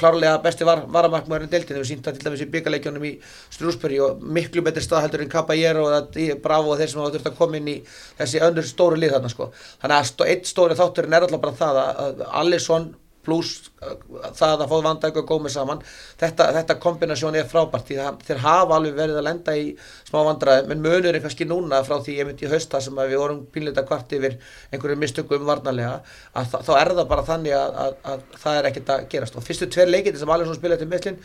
klárlega 0.00 0.36
besti 0.44 0.64
var, 0.68 0.84
varamarkmaðurinn 0.92 1.50
deildin 1.52 1.80
við 1.80 1.88
sínt 1.90 2.04
það 2.06 2.16
til 2.18 2.28
dæmis 2.28 2.44
í 2.44 2.48
byggaleikjónum 2.54 3.04
í 3.08 3.10
Strúsbury 3.52 3.98
og 4.04 4.22
miklu 4.36 4.62
betri 4.64 4.84
stað 4.84 5.04
heldur 5.06 5.24
en 5.24 5.32
Caballero 5.32 5.86
og 5.88 6.12
það- 6.12 6.38
Bravo 6.44 6.72
og 6.72 6.80
þeir 6.80 6.88
sem 6.92 7.00
hafa 7.02 7.12
þurft 7.16 7.28
að 7.32 7.36
koma 7.40 7.58
inn 7.60 7.68
í 7.68 7.76
þessi 8.18 8.40
önnur 8.46 8.68
stóru 8.68 8.96
lið 9.00 9.12
þarna 9.16 9.32
sko. 9.32 9.50
Þannig 9.82 9.96
að 9.98 10.09
stó, 10.10 10.26
eitt 10.28 10.50
stóri 10.50 10.78
þátturinn 10.78 11.16
er 11.16 11.26
alltaf 11.26 11.44
bara 11.44 11.60
það 11.60 11.80
að, 11.84 12.02
að 12.04 12.26
Alisson 12.42 12.90
pluss 13.24 13.68
uh, 13.84 13.96
það 14.36 14.62
að 14.64 14.70
fá 14.70 14.76
vandæk 14.86 15.18
og 15.20 15.26
gómið 15.28 15.52
saman 15.52 15.82
þetta, 16.20 16.46
þetta 16.56 16.76
kombinasjón 16.80 17.36
er 17.36 17.48
frábært 17.50 17.90
því 17.90 17.98
það, 17.98 18.22
þeir 18.28 18.40
hafa 18.46 18.78
alveg 18.78 18.96
verið 18.96 19.20
að 19.20 19.26
lenda 19.26 19.56
í 19.60 19.66
smá 20.08 20.18
vandræðum 20.30 20.72
en 20.74 20.82
munur 20.86 21.10
er 21.10 21.20
kannski 21.24 21.48
núna 21.48 21.82
frá 21.84 21.98
því 22.00 22.16
ég 22.16 22.30
myndi 22.30 22.48
í 22.48 22.52
hausta 22.52 22.80
sem 22.80 22.96
að 22.96 23.12
við 23.12 23.22
vorum 23.24 23.44
pínleita 23.52 23.84
kvart 23.88 24.16
yfir 24.16 24.38
einhverju 24.72 24.96
mistökum 25.02 25.44
varnarlega 25.48 26.00
að 26.32 26.56
þá 26.56 26.72
er 26.78 26.94
það 26.96 27.12
bara 27.12 27.28
þannig 27.28 27.58
að, 27.58 27.78
að, 27.84 28.00
að 28.14 28.26
það 28.40 28.58
er 28.58 28.70
ekkert 28.70 28.96
að 28.96 29.06
gerast. 29.12 29.36
Og 29.36 29.46
fyrstu 29.46 29.68
tver 29.70 29.92
leikindi 29.92 30.22
sem 30.22 30.34
Alisson 30.36 30.56
spilaði 30.56 30.84
til 30.84 30.92
meðslinn 30.94 31.22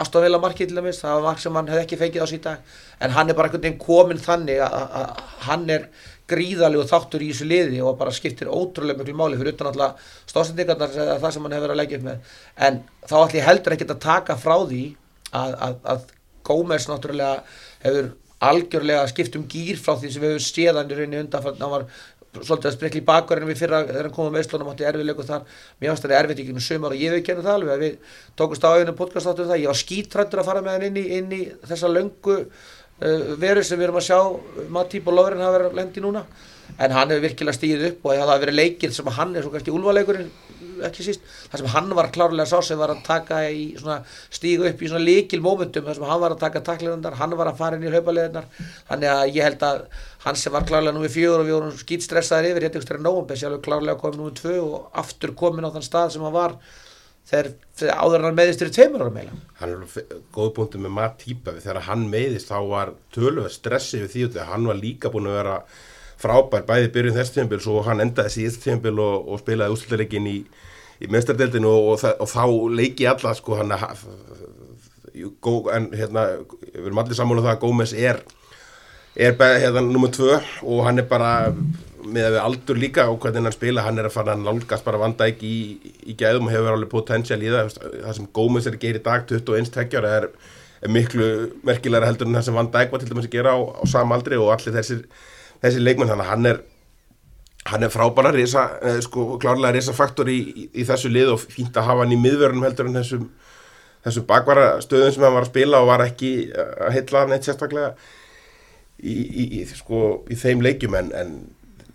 Aston 0.00 0.24
Villa 0.24 0.38
markið 0.40 0.70
til 0.70 0.78
dæmis, 0.78 1.00
það 1.02 1.18
var 1.18 1.24
mark 1.26 1.40
sem 1.42 1.56
hann 1.58 1.68
hefði 1.68 1.84
ekki 1.84 1.98
fengið 2.00 2.24
á 2.24 2.28
síð 2.30 2.40
dag, 2.46 2.70
en 3.04 3.12
hann 3.12 3.28
er 3.28 3.36
bara 3.36 3.50
einhvern 3.50 3.64
veginn 3.66 3.80
komin 3.82 4.20
þannig 4.22 4.62
að, 4.64 4.76
að, 4.78 4.94
að 5.02 5.42
hann 5.48 5.66
er 5.74 5.84
gríðalegu 6.32 6.88
þáttur 6.90 7.24
í 7.24 7.30
þessu 7.32 7.48
liði 7.50 7.82
og 7.84 7.98
bara 8.00 8.14
skiptir 8.16 8.50
ótrúlega 8.50 9.02
miklu 9.02 9.14
máli 9.20 9.38
fyrir 9.40 9.54
utan 9.54 9.70
alltaf 9.70 10.08
stóðsendingarnar 10.32 10.96
eða 10.96 11.20
það 11.22 11.36
sem 11.36 11.46
hann 11.46 11.56
hefur 11.56 11.68
verið 11.68 11.76
að 11.76 11.82
leggja 11.82 12.00
upp 12.00 12.08
með. 12.08 12.32
En 12.68 12.80
þá 13.04 13.16
ætlum 13.20 13.38
ég 13.38 13.48
heldur 13.50 13.76
ekki 13.76 13.88
að 13.88 14.02
taka 14.06 14.38
frá 14.40 14.56
því 14.64 14.82
að, 15.32 15.54
að, 15.68 15.78
að 15.94 16.10
Gómez 16.42 16.88
náttúrulega 16.90 17.44
hefur 17.84 18.10
algjörlega 18.42 19.06
skipt 19.10 19.36
um 19.38 19.46
gýr 19.46 19.78
frá 19.78 19.94
því 19.94 20.10
sem 20.10 20.24
við 20.24 20.34
hefur 20.34 20.48
séð 20.48 20.80
hann 20.80 20.90
í 20.90 20.98
rauninni 20.98 21.22
undan 21.22 21.44
hann 21.46 21.70
var 21.76 21.86
svolítið 22.32 22.68
að 22.70 22.76
spekla 22.78 23.00
í 23.00 23.06
bakverðinu 23.08 23.50
við 23.50 23.58
fyrra 23.60 23.82
þegar 23.84 24.06
hann 24.06 24.14
kom 24.16 24.30
með 24.32 24.44
Íslandum 24.46 24.70
átti 24.72 24.86
erfiðleiku 24.88 25.24
þar. 25.28 25.42
Mér 25.78 25.90
finnst 25.92 26.06
það 26.06 26.14
erfitt 26.18 26.42
ekki 26.42 26.54
með 26.56 26.64
sumar 26.66 26.94
og 26.94 27.02
ég 27.02 27.12
veit 27.12 27.26
kenna 27.26 27.44
það 27.44 27.58
alveg 27.58 27.72
að 27.74 27.82
við 27.84 28.14
tókumst 28.40 28.64
á 28.64 28.70
einu 28.72 28.94
podcast 28.96 29.28
áttum 29.28 29.50
það. 29.50 29.60
Ég 29.60 29.72
var 29.72 29.80
skítrættur 29.82 30.40
að 30.40 30.48
fara 30.48 30.62
með 30.64 30.78
hann 30.78 30.86
inn 30.88 30.96
í, 30.96 31.04
inn 31.18 31.34
í 31.36 31.42
þessa 31.68 31.90
löngu 31.92 32.38
veru 33.42 33.62
sem 33.66 33.78
við 33.78 33.88
erum 33.88 34.00
að 34.00 34.08
sjá 34.08 34.18
Matip 34.72 35.08
og 35.08 35.18
Lóðurinn 35.18 35.44
hafa 35.44 35.58
verið 35.58 35.78
lendi 35.80 36.04
núna. 36.04 36.24
En 36.80 36.94
hann 36.94 37.10
hefur 37.12 37.26
virkilega 37.26 37.56
stíð 37.58 37.86
upp 37.90 38.06
og 38.06 38.14
það 38.14 38.24
hafa 38.24 38.42
verið 38.46 38.58
leikir 38.60 38.92
sem 38.96 39.08
hann 39.18 39.34
er 39.36 39.44
svo 39.44 39.52
kannski 39.52 39.74
úlvaleikurinn 39.74 40.30
ekki 40.86 41.04
síst, 41.06 41.24
það 41.50 41.62
sem 41.62 41.70
hann 41.74 41.94
var 41.96 42.10
klárlega 42.14 42.46
sá 42.48 42.62
sem 42.64 42.78
var 42.80 42.92
að 42.94 43.02
taka 43.06 43.40
í 43.50 43.64
svona 43.78 44.00
stígu 44.32 44.66
upp 44.68 44.82
í 44.82 44.90
svona 44.90 45.04
líkil 45.04 45.42
mómentum 45.44 45.86
þar 45.86 45.98
sem 45.98 46.06
hann 46.08 46.22
var 46.22 46.34
að 46.34 46.42
taka 46.42 46.62
taklirindar, 46.66 47.18
hann 47.20 47.36
var 47.38 47.50
að 47.50 47.60
fara 47.60 47.78
inn 47.78 47.86
í 47.86 47.92
hlaupaleðinar, 47.92 48.48
þannig 48.88 49.12
að 49.12 49.24
ég 49.36 49.48
held 49.48 49.66
að 49.68 49.82
hann 50.26 50.38
sem 50.38 50.54
var 50.54 50.66
klárlega 50.68 50.96
númið 50.96 51.16
fjögur 51.16 51.42
og 51.42 51.48
við 51.48 51.58
vorum 51.58 51.76
skýt 51.82 52.06
stressaðir 52.06 52.52
yfir, 52.52 52.68
ég 52.68 52.78
hefði 52.78 53.02
nógum 53.02 53.36
sjálfur 53.36 53.64
klárlega 53.66 54.00
komið 54.00 54.22
númið 54.22 54.40
tvö 54.40 54.56
og 54.62 55.02
aftur 55.02 55.36
komin 55.38 55.66
á 55.66 55.74
þann 55.74 55.86
stað 55.86 56.16
sem 56.16 56.26
hann 56.26 56.36
var 56.36 56.58
þegar, 57.30 57.52
áður 57.92 58.26
hann 58.26 58.36
meðist 58.38 58.62
fyrir 58.62 58.74
tveimur 58.76 59.04
ára 59.04 59.14
meila 59.14 59.38
hann 59.60 59.76
er 59.76 60.18
góð 60.34 60.52
punktu 60.58 60.82
með 60.82 60.94
Matt 60.98 61.16
Típa 61.22 61.54
þegar 61.58 61.86
hann 61.88 62.04
meiðist 62.12 62.50
þá 62.50 62.58
var 62.70 62.92
tölvöð 63.14 63.50
stressi 63.54 64.02
við 64.02 64.12
því 64.14 64.26
þegar 64.34 64.52
hann 64.52 64.68
var 64.70 64.80
líka 64.80 65.12
búin 65.12 65.30
að 65.30 65.38
vera 65.40 65.56
frábær 66.22 66.66
bæði 66.68 66.92
byrjun 66.94 67.16
þess 67.18 67.34
tíðanbíl 67.34 67.62
svo 67.62 67.80
hann 67.86 68.02
endaði 68.04 68.36
síðast 68.36 68.66
tíðanbíl 68.66 68.98
og, 69.02 69.32
og 69.32 69.42
spilaði 69.42 69.76
úsluleikin 69.76 70.28
í, 70.30 70.36
í 71.02 71.10
meðstardeldinu 71.10 71.70
og, 71.70 71.88
og, 71.94 72.04
og 72.22 72.30
þá 72.30 72.44
leiki 72.78 73.08
alla 73.10 73.34
sko 73.38 73.58
hann 73.58 73.74
að 73.74 74.06
en 75.12 75.90
hérna 75.92 76.28
við 76.72 76.86
erum 76.86 77.02
allir 77.02 77.18
sammála 77.18 77.42
um 77.42 77.46
það 77.46 77.56
að 77.56 77.62
Gómez 77.64 77.92
er 77.92 78.22
er 79.14 79.34
bara 79.36 79.58
hérna 79.60 79.82
nummer 79.84 80.12
tvö 80.12 80.38
og 80.62 80.84
hann 80.86 81.02
er 81.02 81.08
bara 81.08 81.52
með 82.04 82.26
að 82.26 82.34
við 82.34 82.40
aldur 82.42 82.80
líka 82.80 83.04
og 83.10 83.20
hvernig 83.22 83.46
hann 83.46 83.54
spila 83.54 83.84
hann 83.86 84.00
er 84.00 84.08
að 84.08 84.16
fara 84.16 84.34
að 84.34 84.42
nálgast 84.46 84.86
bara 84.86 85.00
vanda 85.00 85.28
ekki 85.30 85.50
í, 85.50 85.92
í 86.10 86.16
gæðum 86.18 86.48
og 86.48 86.54
hefur 86.54 86.76
alveg 86.76 86.90
potensial 86.92 87.38
í 87.42 87.52
það. 87.52 87.76
Það 87.92 88.16
sem 88.18 88.28
Gómez 88.38 88.68
er 88.68 88.76
að 88.76 88.84
gera 88.86 89.00
í 89.00 89.04
dag 89.06 89.26
21 89.30 89.72
tekjar 89.76 90.08
er, 90.08 90.28
er 90.82 90.92
miklu 90.92 91.30
merkilega 91.66 92.10
heldur 92.10 92.30
en 92.30 92.38
það 92.38 92.48
sem 92.48 92.58
Van 92.58 92.72
Dijk 92.74 92.92
var 92.94 93.02
til 93.02 93.12
dæmis 93.12 93.28
að 93.30 93.36
gera 93.36 93.54
á, 93.54 93.58
á 93.62 93.84
sama 93.90 94.18
aldri 94.18 94.40
og 94.40 94.52
allir 94.54 94.76
þessir, 94.78 95.06
þessir 95.64 95.86
leikmenn. 95.86 96.12
Þannig 96.12 96.26
að 96.26 96.32
hann 96.34 96.50
er 96.52 96.62
hann 97.70 97.86
er 97.86 97.92
frábæra 97.94 98.32
risa, 98.34 98.64
eh, 98.82 98.98
sko, 99.04 99.36
klárlega 99.38 99.76
risa 99.76 99.94
faktor 99.94 100.26
í, 100.26 100.40
í, 100.42 100.64
í 100.82 100.86
þessu 100.88 101.12
lið 101.12 101.36
og 101.36 101.44
fínt 101.44 101.76
að 101.78 101.86
hafa 101.86 102.02
hann 102.02 102.14
í 102.16 102.18
miðvörunum 102.18 102.66
heldur 102.66 102.90
en 102.90 102.98
þessum 102.98 103.28
þessum 104.02 104.26
bakvara 104.26 104.66
stöðum 104.82 105.14
sem 105.14 105.24
hann 105.24 105.36
var 105.36 105.46
að 105.46 105.52
spila 105.52 105.82
og 105.82 105.90
var 105.92 106.04
ekki 106.06 106.32
að 106.58 106.94
heilla 106.96 107.24
neitt 107.30 107.46
sérstaklega 107.46 107.92
í, 108.98 109.14
í, 109.14 109.64
sko, 109.70 110.22
þeim 110.28 110.64
leikjum. 110.64 110.96
En, 110.98 111.12
en 111.14 111.34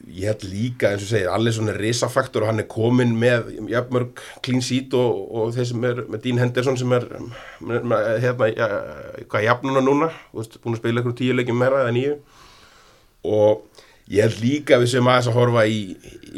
ég 0.07 0.29
held 0.29 0.43
líka 0.47 0.91
eins 0.93 1.03
og 1.03 1.09
segir, 1.11 1.27
Allison 1.33 1.67
er 1.71 1.77
risafaktor 1.81 2.45
og 2.45 2.51
hann 2.51 2.61
er 2.63 2.67
komin 2.71 3.11
með 3.19 3.49
jafnmörg 3.71 4.21
clean 4.45 4.61
sheet 4.63 4.93
og, 4.97 5.23
og 5.35 5.51
þeir 5.55 5.67
sem 5.71 5.87
er 5.89 6.03
með 6.07 6.21
Dean 6.23 6.39
Henderson 6.41 6.77
sem 6.79 6.93
er 6.95 7.07
hérna, 8.23 8.47
ja, 8.55 8.69
hvað 9.27 9.47
jafnuna 9.49 9.83
núna 9.83 10.11
veist, 10.37 10.59
búin 10.63 10.77
að 10.77 10.83
spila 10.83 11.03
ykkur 11.03 11.17
tíu 11.19 11.35
leikjum 11.37 11.59
meira 11.59 11.83
eða 11.83 11.95
nýju 11.97 12.15
og 13.27 13.65
ég 14.07 14.23
held 14.23 14.37
líka 14.39 14.77
við 14.79 14.93
sem 14.93 15.07
aðeins 15.11 15.27
að 15.27 15.35
horfa 15.35 15.65
í, 15.67 15.79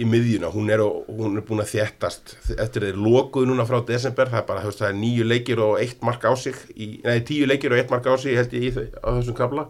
í 0.01 0.05
miðjuna, 0.09 0.49
hún 0.55 0.71
er, 0.73 0.81
hún 0.81 1.37
er 1.37 1.43
búin 1.45 1.61
að 1.61 1.69
þéttast 1.75 2.33
eftir 2.55 2.87
þeir 2.87 2.97
lokuð 3.05 3.45
núna 3.51 3.67
frá 3.69 3.77
desember, 3.85 4.31
það 4.31 4.41
er 4.41 4.47
bara, 4.47 4.63
veist, 4.65 4.81
það 4.81 4.89
er 4.89 4.97
nýju 5.03 5.27
leikir 5.29 5.61
og 5.67 5.75
eitt 5.83 6.01
mark 6.07 6.25
á 6.25 6.33
sig, 6.39 6.57
í, 6.73 6.87
nei, 7.05 7.19
tíu 7.27 7.45
leikir 7.45 7.75
og 7.75 7.83
eitt 7.83 7.93
mark 7.93 8.09
á 8.09 8.17
sig, 8.17 8.33
held 8.39 8.55
ég, 8.57 8.65
í, 8.71 8.73
þau- 8.73 8.89
á 9.05 9.09
þessum 9.19 9.37
kabla 9.37 9.67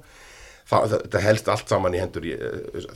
það 0.70 1.24
helst 1.24 1.48
allt 1.50 1.72
saman 1.72 1.96
í 1.98 2.02
hendur 2.02 2.26
ég, 2.30 2.42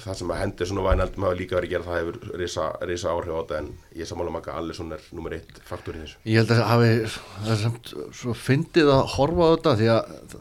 það 0.04 0.18
sem 0.20 0.34
að 0.34 0.42
hendur 0.44 0.70
svona 0.70 0.86
vænaldum 0.86 1.26
hafa 1.26 1.38
líka 1.40 1.58
verið 1.58 1.70
að 1.70 1.74
gera 1.74 1.88
það 1.88 2.00
hefur 2.00 2.42
risa, 2.42 2.68
risa 2.86 3.14
áhrif 3.14 3.34
á 3.34 3.40
þetta 3.40 3.62
en 3.62 3.70
ég 3.98 4.10
sammála 4.10 4.34
um 4.34 4.38
að 4.38 4.50
Allison 4.54 4.94
er 4.94 5.08
nummer 5.18 5.36
eitt 5.38 5.62
faktor 5.66 5.98
í 5.98 6.04
þessu. 6.04 6.20
Ég 6.30 6.44
held 6.44 6.54
að 6.54 6.62
hafi 6.70 6.92
það 7.08 7.54
er 7.56 7.62
samt 7.64 7.94
svo 8.20 8.36
fyndið 8.38 8.94
að 8.94 9.02
horfa 9.16 9.50
á 9.50 9.54
þetta 9.56 9.76
því 9.80 9.90
að 9.96 10.38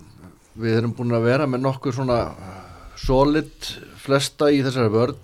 við 0.63 0.77
erum 0.77 0.95
búin 0.99 1.17
að 1.17 1.29
vera 1.31 1.49
með 1.49 1.65
nokkur 1.65 1.97
svona 1.97 2.19
solid 3.01 3.73
flesta 4.03 4.51
í 4.53 4.61
þessari 4.67 4.93
vörn 4.93 5.17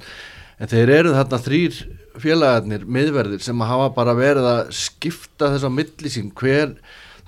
en 0.58 0.70
þeir 0.70 0.94
eru 0.96 1.12
þarna 1.14 1.42
þrýr 1.44 1.82
félagarnir 2.18 2.86
miðverðir 2.88 3.44
sem 3.44 3.60
hafa 3.68 3.90
bara 3.94 4.16
verið 4.16 4.48
að 4.48 4.72
skipta 4.74 5.52
þess 5.52 5.68
á 5.68 5.70
milli 5.70 6.10
sín 6.12 6.32
hver 6.34 6.72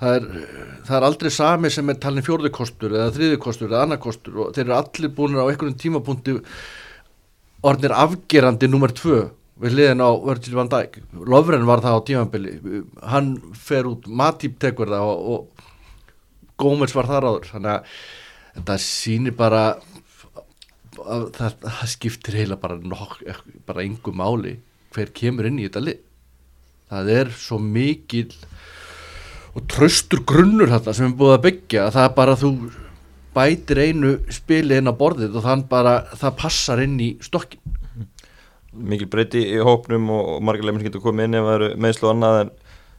það 0.01 0.15
er, 0.17 0.29
það 0.87 0.95
er 0.97 1.07
aldrei 1.07 1.31
sami 1.33 1.71
sem 1.73 1.91
er 1.93 1.99
talin 2.01 2.25
fjórðukostur 2.25 2.95
eða 2.97 3.11
þriðukostur 3.17 3.69
eða 3.69 3.83
annarkostur 3.85 4.39
og 4.45 4.55
þeir 4.55 4.65
eru 4.65 4.77
allir 4.79 5.13
búin 5.17 5.37
á 5.37 5.45
einhverjum 5.45 5.77
tímapunkti 5.83 6.39
orðnir 7.69 7.93
afgerandi 7.93 8.69
nummer 8.71 8.93
tvö 8.97 9.27
við 9.61 9.75
hliðin 9.75 10.01
á 10.01 10.09
Virgil 10.25 10.57
van 10.57 10.71
Dijk. 10.71 10.97
Lofren 11.13 11.67
var 11.69 11.83
það 11.83 11.97
á 12.01 12.05
tímabili. 12.07 12.53
Hann 13.05 13.35
fer 13.53 13.89
út, 13.89 14.07
Matip 14.09 14.57
tekur 14.61 14.89
það 14.89 15.09
og, 15.11 15.19
og 15.35 15.67
Gómez 16.61 16.95
var 16.97 17.09
þar 17.09 17.27
áður. 17.29 17.49
Þannig 17.51 17.75
að 17.75 17.91
þetta 18.55 18.77
sýnir 18.81 19.35
bara 19.37 19.63
að 21.01 21.27
það, 21.37 21.59
það 21.67 21.91
skiptir 21.93 22.39
heila 22.41 22.57
bara 22.61 22.79
nokk, 22.81 23.21
bara 23.67 23.85
engu 23.85 24.13
máli 24.13 24.57
hver 24.95 25.13
kemur 25.15 25.47
inn 25.49 25.61
í 25.61 25.67
þetta 25.67 25.85
lið. 25.85 26.01
Það 26.91 27.13
er 27.19 27.31
svo 27.37 27.61
mikil 27.63 28.31
og 29.51 29.67
traustur 29.71 30.23
grunnur 30.27 30.71
þetta 30.71 30.93
sem 30.95 31.09
er 31.09 31.17
búið 31.19 31.35
að 31.35 31.43
byggja 31.47 31.85
að 31.87 31.97
það 31.97 32.07
er 32.07 32.15
bara 32.15 32.37
þú 32.39 32.51
bætir 33.35 33.81
einu 33.83 34.15
spili 34.31 34.79
inn 34.79 34.91
á 34.91 34.93
borðið 34.95 35.37
og 35.39 35.45
þann 35.45 35.67
bara 35.71 35.95
það 36.15 36.37
passar 36.39 36.83
inn 36.83 36.97
í 37.03 37.11
stokkin 37.23 37.77
mikil 38.71 39.09
breyti 39.11 39.43
í 39.51 39.59
hópnum 39.59 40.07
og, 40.15 40.35
og 40.35 40.43
margir 40.47 40.67
leiminn 40.67 40.85
getur 40.85 41.03
komið 41.03 41.27
inn 41.27 41.39
ef 41.39 41.47
það 41.47 41.57
eru 41.57 41.69
meðslu 41.83 42.07
og 42.07 42.13
annað 42.15 42.39
en 42.41 42.51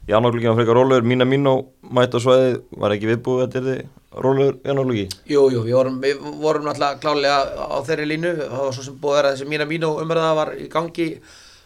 í 0.03 0.15
annarklíkinu 0.17 0.51
var 0.51 0.59
frekar 0.59 0.77
rólegur, 0.77 1.05
mína 1.07 1.27
mín 1.29 1.47
og 1.47 1.69
mæta 1.95 2.21
svæði, 2.21 2.57
var 2.83 2.95
ekki 2.97 3.09
viðbúið 3.12 3.43
þetta 3.45 3.61
er 3.61 3.67
þið 3.69 4.23
rólegur 4.25 4.59
í 4.59 4.73
annarklíki 4.73 5.07
Jú, 5.33 5.47
jú, 5.55 5.62
við 5.65 5.77
vorum, 5.79 6.01
við 6.03 6.25
vorum 6.43 6.67
náttúrulega 6.69 7.01
klálega 7.01 7.38
á 7.71 7.79
þeirri 7.87 8.09
línu, 8.11 8.33
það 8.43 8.65
var 8.67 8.77
svo 8.77 8.87
sem 8.88 8.99
búið 8.99 9.15
að 9.15 9.21
vera 9.21 9.33
þessi 9.33 9.51
mína 9.53 9.69
mínu 9.71 9.93
umræða 10.03 10.33
var 10.41 10.53
í 10.59 10.67
gangi 10.73 11.09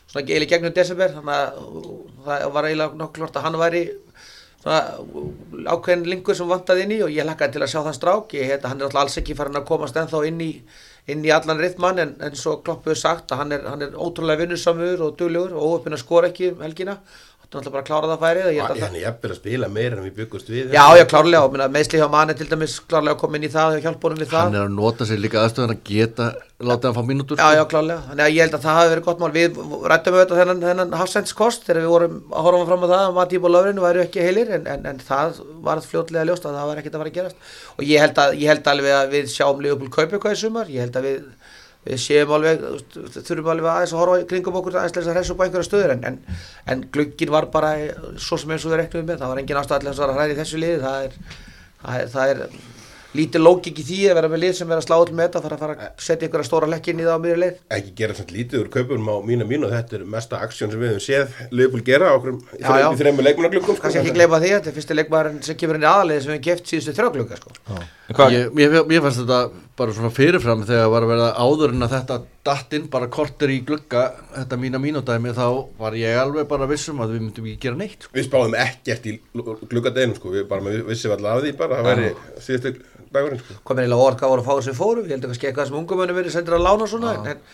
svona 0.07 0.23
eiginlega 0.23 0.53
gegnum 0.53 0.77
desember, 0.77 1.17
þannig 1.17 1.41
að 1.41 1.63
það 2.27 2.53
var 2.59 2.69
eiginlega 2.69 3.01
nokkuð 3.01 3.23
klart 3.25 3.41
að 3.41 3.49
hann 3.49 3.59
væri 3.65 3.83
svona 4.67 5.71
ákveðin 5.71 6.09
lingur 6.11 6.37
sem 6.37 6.49
vantaði 6.51 6.85
inn 6.85 6.95
í 6.97 7.01
og 7.07 7.13
ég 7.15 7.27
lakkaði 7.27 7.55
til 7.55 7.63
að 7.63 7.71
sjá 7.71 7.81
þann 7.85 7.97
strák, 7.97 8.35
ég 8.35 8.51
heit 8.51 8.65
að 8.65 8.73
hann 8.73 8.81
er 8.81 8.87
alltaf 8.89 9.03
alls 9.05 9.19
ekki 9.21 9.37
farin 9.39 9.59
að 9.61 9.67
komast 9.69 9.97
ennþá 10.01 10.23
inn 10.27 10.43
í, 10.43 10.51
inn 11.13 11.25
í 11.25 11.31
allan 11.35 11.63
rithmann 11.63 12.03
en, 12.03 12.15
en 12.21 12.39
svo 12.39 12.57
kloppuðu 12.67 12.99
sagt 12.99 13.31
að 13.33 13.43
hann 13.43 13.55
er, 13.55 13.67
hann 13.71 13.87
er 13.87 13.95
ótrúlega 13.95 14.43
vinnusamur 14.43 15.05
og 15.07 15.15
duglegur 15.21 15.55
og 15.55 15.77
óöppin 15.77 15.95
að 15.95 16.03
skora 16.03 16.33
ekki 16.33 16.51
um 16.55 16.65
helgina, 16.67 16.99
er 17.55 17.59
alltaf 17.61 17.73
bara 17.73 17.83
að 17.83 17.89
klára 17.89 18.09
það 18.11 18.23
færið 18.25 18.47
og 18.47 18.53
ég 18.53 18.61
held 18.61 18.67
að 18.67 18.77
það 18.77 18.87
Hann 18.87 18.97
er 18.97 19.03
jafnvel 19.07 19.31
að 19.31 19.39
spila 19.39 19.69
meira 19.71 19.95
en 19.97 20.05
við 20.07 20.15
byggust 20.17 20.49
við 20.51 20.75
Já, 20.75 20.85
já, 20.99 21.05
klárlega, 21.13 21.69
meðsli 21.77 22.01
hjá 22.01 22.09
manni 22.11 22.35
til 22.37 22.49
dæmis 22.51 22.75
klárlega 22.91 23.21
kom 23.21 23.37
inn 23.39 23.47
í 23.47 23.51
það 23.53 23.69
og 23.77 23.83
hjálp 23.87 24.03
honum 24.07 24.21
við 24.23 24.31
það. 24.33 24.45
hann 24.47 24.57
er 24.59 24.65
að 24.67 24.75
nota 24.77 25.03
sér 25.07 25.21
líka 25.23 25.39
aðstöðan 25.45 25.75
að 25.77 25.83
geta 25.87 26.27
láta 26.67 26.89
hann 26.91 26.97
fá 26.97 27.05
mínútur 27.07 27.37
Já, 27.39 27.49
já, 27.55 27.65
klárlega, 27.71 28.01
þannig 28.09 28.25
að 28.27 28.35
ég 28.35 28.43
held 28.43 28.57
að 28.57 28.65
það 28.67 28.79
hafi 28.81 28.91
verið 28.93 29.07
gott 29.07 29.21
mál. 29.23 29.33
Við 29.37 29.51
rættum 29.93 30.17
auðvitað 30.17 30.41
þennan, 30.41 30.63
þennan 30.67 30.97
hafsendskost 31.01 31.61
þegar 31.69 31.83
við 31.85 31.93
vorum 31.93 32.17
að 32.33 32.43
horfa 32.49 32.69
fram 32.71 32.83
á 32.83 32.89
það 32.91 33.03
að 33.05 33.17
Mattíb 33.21 33.45
og 33.47 33.53
Löfrinu 33.55 33.85
væru 33.85 34.03
ekki 34.07 34.25
heilir 34.25 34.49
en, 34.57 34.65
en, 34.73 34.83
en 34.91 34.99
það 35.05 35.29
var 35.67 35.85
fljótlega 35.85 36.27
ljóst 36.31 36.49
að 36.49 36.57
það 36.57 36.67
var 36.73 36.77
og 41.87 41.93
við 41.93 42.03
séum 42.03 42.33
alveg 42.37 42.65
þurfum 43.17 43.51
alveg 43.53 43.71
aðeins 43.73 43.95
að 43.95 44.01
horfa 44.03 44.29
kringum 44.31 44.59
okkur 44.61 44.79
aðeins 44.81 45.11
að 45.11 45.13
hressu 45.15 45.35
upp 45.35 45.43
á 45.43 45.45
einhverja 45.47 45.69
stöður 45.69 45.95
en, 45.97 46.07
en, 46.11 46.19
en 46.73 46.87
glugginn 46.95 47.35
var 47.35 47.51
bara 47.53 47.75
svo 48.19 48.39
sem 48.41 48.55
eins 48.55 48.67
og 48.67 48.75
við 48.75 48.83
reknum 48.83 49.07
með. 49.07 49.21
Það 49.23 49.33
var 49.33 49.43
engin 49.43 49.61
ástæð 49.63 49.93
að 49.93 50.17
hræði 50.17 50.35
í 50.35 50.41
þessu 50.41 50.63
liði. 50.63 50.81
Það 50.83 51.07
er, 51.07 51.21
það 51.83 52.01
er, 52.01 52.11
það 52.17 52.35
er 52.35 52.43
lítið 53.17 53.43
lókik 53.43 53.81
í 53.81 53.85
því 53.87 53.99
að 54.11 54.19
vera 54.19 54.31
með 54.33 54.43
lið 54.43 54.55
sem 54.59 54.69
vera 54.69 54.83
að 54.83 54.87
slá 54.87 54.97
öll 54.97 55.15
með 55.17 55.29
þetta 55.29 55.43
þarf 55.45 55.57
að 55.57 55.63
fara 55.63 55.77
að 55.77 56.03
setja 56.07 56.27
einhverja 56.27 56.49
stóra 56.49 56.69
lekki 56.71 56.93
inn 56.93 57.01
í 57.01 57.07
það 57.07 57.17
á 57.17 57.25
mjög 57.25 57.39
leið. 57.43 57.61
Ekki 57.77 57.93
gera 58.01 58.17
svona 58.19 58.35
lítið 58.37 58.63
úr 58.63 58.71
kaupunum 58.75 59.09
á 59.09 59.17
mína 59.31 59.47
mínu. 59.49 59.71
Þetta 59.73 59.97
er 59.99 60.05
mesta 60.17 60.41
aksjón 60.45 60.73
sem 60.73 60.83
við 60.83 60.93
höfum 60.93 61.05
séð 61.07 61.39
Leopold 61.57 61.87
gera 61.87 62.13
okkur 62.17 62.35
í 62.35 62.61
í 62.61 62.99
þreimur 63.01 63.29
leikmunarglöggum 63.29 63.81
kannski 63.81 64.03
ekki 64.03 64.17
gleyma 64.19 64.43
því 64.43 64.51
að 64.51 64.59
þetta 64.59 64.73
er 64.73 64.77
fyrsti 64.81 64.99
leikmaðurinn 64.99 65.41
sem 65.47 65.61
kemur 65.63 65.81
inn 65.81 65.87
í 65.87 65.91
aðalið 65.93 66.21
sem 66.25 66.33
við 66.33 66.37
hefum 66.37 66.47
geft 66.51 66.73
síðustu 66.73 66.97
þrjáglöka 66.99 67.41
sko. 67.41 67.57
Ég, 68.35 68.53
ég, 68.61 68.77
ég 68.97 69.07
fannst 69.07 69.23
þetta 69.23 69.41
bara 69.77 69.93
svona 69.93 70.11
fyrirfram 70.15 70.65
þegar 70.67 70.89
var 70.93 71.05
að 71.05 71.11
verða 71.13 71.29
áður 71.37 71.75
en 71.75 71.85
að 71.85 71.95
þetta 71.97 72.17
datt 72.49 72.77
inn 72.79 72.87
bara 72.93 73.09
korter 73.13 73.53
í 73.53 73.59
glugga 73.67 74.07
þetta 74.33 74.59
mína 74.61 74.81
mínúdæmi 74.81 75.35
þá 75.37 75.47
var 75.81 75.97
ég 76.01 76.17
alveg 76.21 76.49
bara 76.49 76.69
vissum 76.71 77.03
að 77.05 77.15
við 77.15 77.25
myndum 77.27 77.49
ekki 77.51 77.67
gera 77.67 77.81
neitt 77.81 78.07
sko. 78.07 78.15
við 78.17 78.29
spáðum 78.29 78.57
ekkert 78.63 79.09
í 79.11 79.17
gluggadeginum 79.37 80.17
sko. 80.17 80.33
við 80.33 80.47
bara 80.49 80.65
við 80.65 80.85
vissum 80.89 81.17
alltaf 81.17 81.37
af 81.37 81.45
því 81.45 81.55
bara 81.61 81.81
að 81.81 81.91
það 81.91 82.01
væri 82.01 82.43
síðustu 82.47 82.75
dagurinn 83.13 83.43
sko. 83.43 83.59
komin 83.69 83.85
eiginlega 83.85 84.07
óvart 84.07 84.21
hvað 84.23 84.35
voru 84.35 84.45
að 84.45 84.49
fá 84.49 84.67
sem 84.67 84.79
fóru 84.79 85.05
ég 85.05 85.13
held 85.13 85.25
að 85.27 85.33
kannski 85.33 85.51
eitthvað 85.51 85.71
sem 85.71 85.81
ungumönnum 85.83 86.21
verið 86.21 86.37
sendir 86.37 86.57
að 86.57 86.67
lána 86.67 86.89
svona 86.91 87.15
en, 87.21 87.45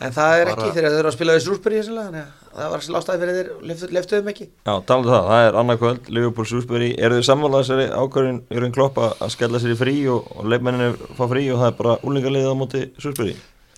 en, 0.00 0.14
það 0.16 0.34
er 0.40 0.50
ekki 0.54 0.70
þegar 0.76 0.94
þau 0.94 0.98
eru 1.00 1.10
að 1.10 1.16
spila 1.16 1.36
þannig 1.40 2.24
að 2.24 2.56
það 2.56 2.72
var 2.74 2.86
lástaði 2.96 3.20
fyrir 3.22 3.36
þeir 3.38 3.50
leftu- 3.70 3.90
leftuðum 3.94 4.30
ekki. 4.32 4.46
Já, 4.66 4.72
talandi 4.88 5.10
um 5.10 5.14
það, 5.14 5.28
það 5.30 5.44
er 5.46 5.58
annað 5.60 5.80
kvöld, 5.84 6.10
Liverpool 6.16 6.48
Súsbury, 6.50 6.90
eru 6.98 7.20
þið 7.20 7.28
samvalað 7.28 7.62
þessari 7.62 7.86
ákvörðin 8.00 8.40
í 8.50 8.64
raun 8.64 8.74
klopp 8.74 8.98
að 9.04 9.30
skella 9.36 9.60
sér 9.62 9.76
í 9.76 9.78
frí 9.78 9.94
og, 10.10 10.26
og 10.34 10.50
leifmenninni 10.50 11.14
fá 11.14 11.24
frí 11.30 11.46
og 11.54 11.62
það 11.62 11.70
er 11.70 11.78
bara 11.78 11.96
úlingaliðið 12.10 12.50
á 12.50 12.60
móti? 12.60 12.84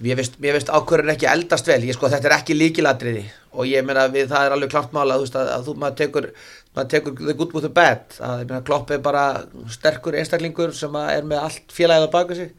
Mér 0.03 0.19
finnst, 0.19 0.39
mér 0.43 0.57
finnst 0.57 0.73
ákvörðin 0.73 1.13
ekki 1.13 1.29
eldast 1.31 1.69
vel, 1.69 1.83
ég 1.87 1.95
sko 1.95 2.09
þetta 2.11 2.31
er 2.31 2.35
ekki 2.41 2.57
líkiladriði 2.57 3.27
og 3.53 3.69
ég 3.69 3.85
meina 3.87 4.09
við 4.11 4.33
það 4.33 4.47
er 4.49 4.55
alveg 4.57 4.73
klart 4.73 4.95
mála 4.97 5.19
þú 5.21 5.27
veist 5.27 5.37
að, 5.39 5.51
að 5.53 5.67
þú 5.69 5.75
maður 5.83 5.99
tekur, 6.01 6.27
maður 6.75 6.89
tekur 6.95 7.15
the 7.21 7.35
good 7.39 7.53
with 7.55 7.67
the 7.69 7.71
bad, 7.77 8.17
að 8.19 8.41
ég 8.43 8.49
meina 8.51 8.65
Klopp 8.67 8.91
er 8.91 9.03
bara 9.05 9.27
sterkur 9.71 10.17
einstaklingur 10.19 10.73
sem 10.75 10.97
er 11.05 11.29
með 11.29 11.45
allt 11.45 11.77
félagið 11.77 12.09
á 12.09 12.15
baka 12.17 12.39
sig 12.41 12.51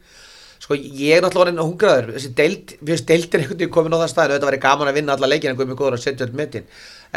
sko 0.64 0.76
ég 0.78 1.18
er 1.18 1.20
náttúrulega 1.20 1.50
orðin 1.50 1.60
hungraður, 1.60 2.06
þessi 2.14 2.30
deild, 2.38 2.70
við 2.80 2.94
finnst 2.94 3.08
deildir 3.10 3.42
einhvern 3.42 3.58
veginn 3.58 3.72
komin 3.74 3.92
á 3.92 4.00
það 4.00 4.12
staðinu, 4.14 4.36
þetta 4.38 4.48
væri 4.48 4.60
gaman 4.62 4.88
að 4.88 4.96
vinna 4.96 5.16
alla 5.16 5.28
leikina 5.28 5.52
en 5.52 5.58
guðmur 5.58 5.76
góður 5.76 5.96
að 5.98 6.04
setja 6.06 6.24
öll 6.24 6.38
metin. 6.38 6.64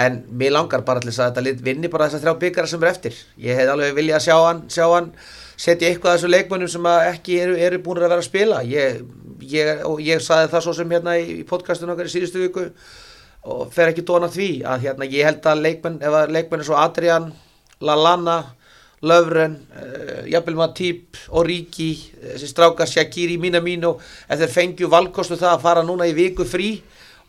En 0.03 0.17
mér 0.41 0.51
langar 0.57 0.83
bara 0.87 1.03
þess 1.05 1.21
að 1.23 1.39
þetta 1.39 1.63
vinni 1.63 1.91
bara 1.93 2.09
þessar 2.09 2.25
þrjá 2.25 2.41
byggara 2.41 2.71
sem 2.73 2.83
er 2.83 2.91
eftir. 2.91 3.21
Ég 3.45 3.61
hef 3.61 3.71
alveg 3.71 3.95
viljað 3.95 4.25
sjá 4.25 4.35
hann, 4.35 4.59
hann 4.67 5.09
setja 5.55 5.87
eitthvað 5.87 6.11
af 6.11 6.19
þessu 6.19 6.33
leikmönnum 6.33 6.73
sem 6.75 6.91
að 6.91 7.07
ekki 7.13 7.39
eru, 7.45 7.55
eru 7.69 7.81
búin 7.87 8.01
að 8.01 8.09
vera 8.09 8.19
að 8.19 8.27
spila. 8.27 8.59
Ég, 8.67 8.99
ég, 9.47 9.83
og 9.87 10.03
ég 10.03 10.27
saði 10.27 10.51
það 10.51 10.67
svo 10.67 10.75
sem 10.81 10.93
hérna 10.97 11.15
í, 11.15 11.39
podcastinu 11.47 11.95
okkar 11.95 12.11
í 12.11 12.15
síðustu 12.17 12.43
viku 12.43 12.67
og 13.47 13.71
fer 13.71 13.93
ekki 13.93 14.03
dóna 14.03 14.27
því 14.27 14.51
að 14.67 14.89
hérna 14.89 15.07
ég 15.07 15.23
held 15.23 15.47
að 15.47 15.63
leikmenn, 15.63 16.01
ef 16.03 16.19
að 16.19 16.35
leikmenn 16.35 16.67
Löfren, 19.05 19.59
uh, 19.77 20.23
Jafnvel 20.31 20.57
Matip 20.57 21.19
Origi, 21.37 21.91
þessi 22.33 22.49
strákar 22.49 22.89
Shakiri, 22.89 23.37
Minamino, 23.41 23.97
ef 24.25 24.41
þeir 24.41 24.53
fengju 24.55 24.89
valkostu 24.89 25.37
það 25.37 25.53
að 25.53 25.65
fara 25.67 25.83
núna 25.85 26.07
í 26.09 26.15
viku 26.17 26.47
frí 26.47 26.71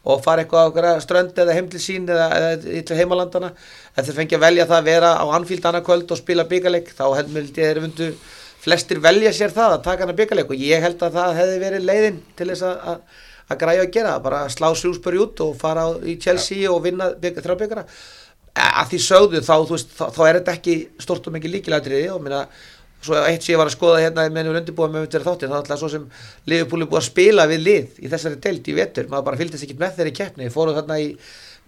og 0.08 0.22
fara 0.24 0.44
eitthvað 0.44 0.78
á 0.80 1.02
strönd 1.02 1.36
eða 1.36 1.54
heim 1.56 1.68
til 1.70 1.80
sín 1.82 2.08
eða, 2.08 2.28
eða 2.38 2.82
til 2.88 2.98
heimalandana 2.98 3.50
ef 3.52 4.06
þeir 4.06 4.18
fengja 4.20 4.40
velja 4.40 4.66
það 4.68 4.78
að 4.78 4.88
vera 4.88 5.14
á 5.18 5.24
Anfield 5.36 5.66
annað 5.68 5.86
kvöld 5.88 6.12
og 6.14 6.20
spila 6.20 6.46
byggaleg 6.48 6.92
þá 6.96 7.04
heldur 7.18 7.48
þeir 7.56 7.80
vundu 7.84 8.10
flestir 8.62 9.02
velja 9.02 9.32
sér 9.34 9.52
það 9.54 9.74
að 9.76 9.82
taka 9.88 10.06
hana 10.06 10.16
byggaleg 10.18 10.52
og 10.52 10.62
ég 10.62 10.84
held 10.84 11.02
að 11.02 11.18
það 11.18 11.40
hefði 11.40 11.58
verið 11.64 11.88
leiðin 11.90 12.22
til 12.38 12.48
þess 12.52 12.64
að, 12.68 12.78
að, 12.92 13.26
að 13.48 13.60
græja 13.64 13.84
að 13.84 13.92
gera 13.98 14.14
bara 14.24 14.40
slá 14.54 14.68
Shrewsbury 14.72 15.20
út 15.24 15.44
og 15.44 15.52
fara 15.60 15.88
í 16.02 16.16
Chelsea 16.22 16.70
og 16.72 16.82
vinna 16.86 17.12
bygg, 17.18 17.42
þrjá 17.44 17.58
byggara 17.64 17.86
að 18.54 18.90
því 18.92 19.00
sögðu 19.04 19.44
þá, 19.44 19.54
veist, 19.68 19.94
þá, 19.94 20.04
þá 20.14 20.20
er 20.28 20.40
þetta 20.40 20.56
ekki 20.58 20.76
stort 21.02 21.28
og 21.28 21.36
mikið 21.36 21.54
líkilætriði 21.56 22.10
og 22.14 22.22
minna 22.24 22.42
svo 23.04 23.18
eitt 23.22 23.44
sem 23.44 23.54
ég 23.54 23.60
var 23.60 23.70
að 23.70 23.76
skoða 23.76 24.00
hérna 24.02 24.24
með 24.26 24.48
nefnir 24.48 24.60
undirbúið 24.62 24.94
með 24.94 25.04
undir 25.06 25.26
þáttin, 25.26 25.52
þá 25.52 25.58
ætlaði 25.60 25.82
svo 25.82 25.90
sem 25.92 26.06
er 26.56 26.64
búið 26.70 26.96
að 26.98 27.04
spila 27.06 27.44
við 27.50 27.60
lið 27.66 28.00
í 28.02 28.10
þessari 28.10 28.40
deild 28.42 28.70
í 28.70 28.74
vetur, 28.74 29.10
maður 29.10 29.28
bara 29.28 29.38
fylgdist 29.38 29.66
ekki 29.66 29.76
með 29.78 30.00
þeirri 30.00 30.14
keppni, 30.18 30.50
fóru 30.50 30.74
þarna 30.74 30.98
í 30.98 31.12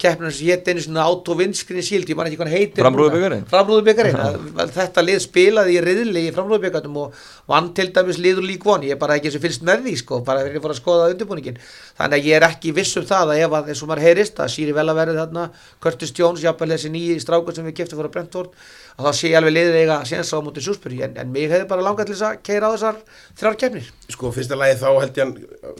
keppninu 0.00 0.32
sem 0.34 0.48
hétt 0.50 0.70
einu 0.70 0.82
svona 0.84 1.04
auto 1.06 1.36
windscreen 1.38 1.84
shield, 1.84 2.08
ég 2.10 2.18
man 2.18 2.28
ekki 2.30 2.38
hvað 2.40 2.52
heitir 2.54 2.84
Framrúðubikarinn? 2.84 3.44
framrúðubikarinn, 3.50 4.18
þetta 4.78 5.04
lið 5.04 5.20
spilaði 5.26 5.76
í 5.76 5.84
riðli 5.84 6.24
í 6.28 6.34
framrúðubikarnum 6.34 6.98
og 7.04 7.22
vann 7.50 7.70
til 7.76 7.88
dæmis 7.94 8.20
liður 8.22 8.48
lík 8.48 8.66
von, 8.66 8.84
ég 8.86 8.96
er 8.96 9.00
bara 9.00 9.18
ekki 9.20 9.30
eins 9.30 9.38
og 9.38 9.44
fylgst 9.44 9.66
með 9.68 9.86
því 9.86 9.96
sko, 10.02 10.20
bara 10.26 10.44
fyrir 10.46 10.72
að 10.72 10.78
skoða 10.80 11.10
undirbúningin 11.14 11.60
þannig 11.62 12.18
að 12.18 12.30
ég 12.30 12.40
er 12.40 12.48
ekki 12.48 12.74
viss 12.76 12.96
um 13.00 13.08
það 13.08 13.34
að 13.34 13.42
ef 13.44 13.56
að 13.60 13.72
eins 13.72 13.84
og 13.84 13.92
maður 13.92 14.06
heyrist 14.08 14.40
að 14.40 14.52
síri 14.56 14.76
vel 14.76 14.88
að 14.88 15.00
verði 15.02 15.20
þarna 15.20 15.48
Curtis 15.84 16.14
Jones, 16.16 16.44
jafnvel 16.44 16.72
þessi 16.74 16.92
nýji 16.94 17.18
strákur 17.20 17.56
sem 17.56 17.68
við 17.68 17.80
keftum 17.82 18.00
fóra 18.00 18.12
Brentford 18.16 18.54
að 18.96 19.06
þá 19.06 19.18
sé 19.18 19.30
ég 19.30 19.38
alveg 19.38 19.54
liðið 19.54 19.78
eiga 19.80 19.98
séns 20.08 20.32
á 20.34 20.38
mútið 20.44 20.66
Sjúsbury 20.66 21.00
en, 21.06 21.16
en 21.20 21.32
mig 21.32 21.50
hefði 21.50 21.68
bara 21.70 21.84
langað 21.84 22.10
til 22.10 22.16
þess 22.16 22.26
að 22.28 22.38
keira 22.46 22.70
á 22.70 22.74
þessar 22.74 23.00
þrjár 23.40 23.58
keppnir. 23.62 23.90
Sko 24.14 24.32
fyrsta 24.36 24.58
lagi 24.58 24.78
þá 24.80 24.88
held 24.88 25.20
ég 25.20 25.24
hann 25.24 25.34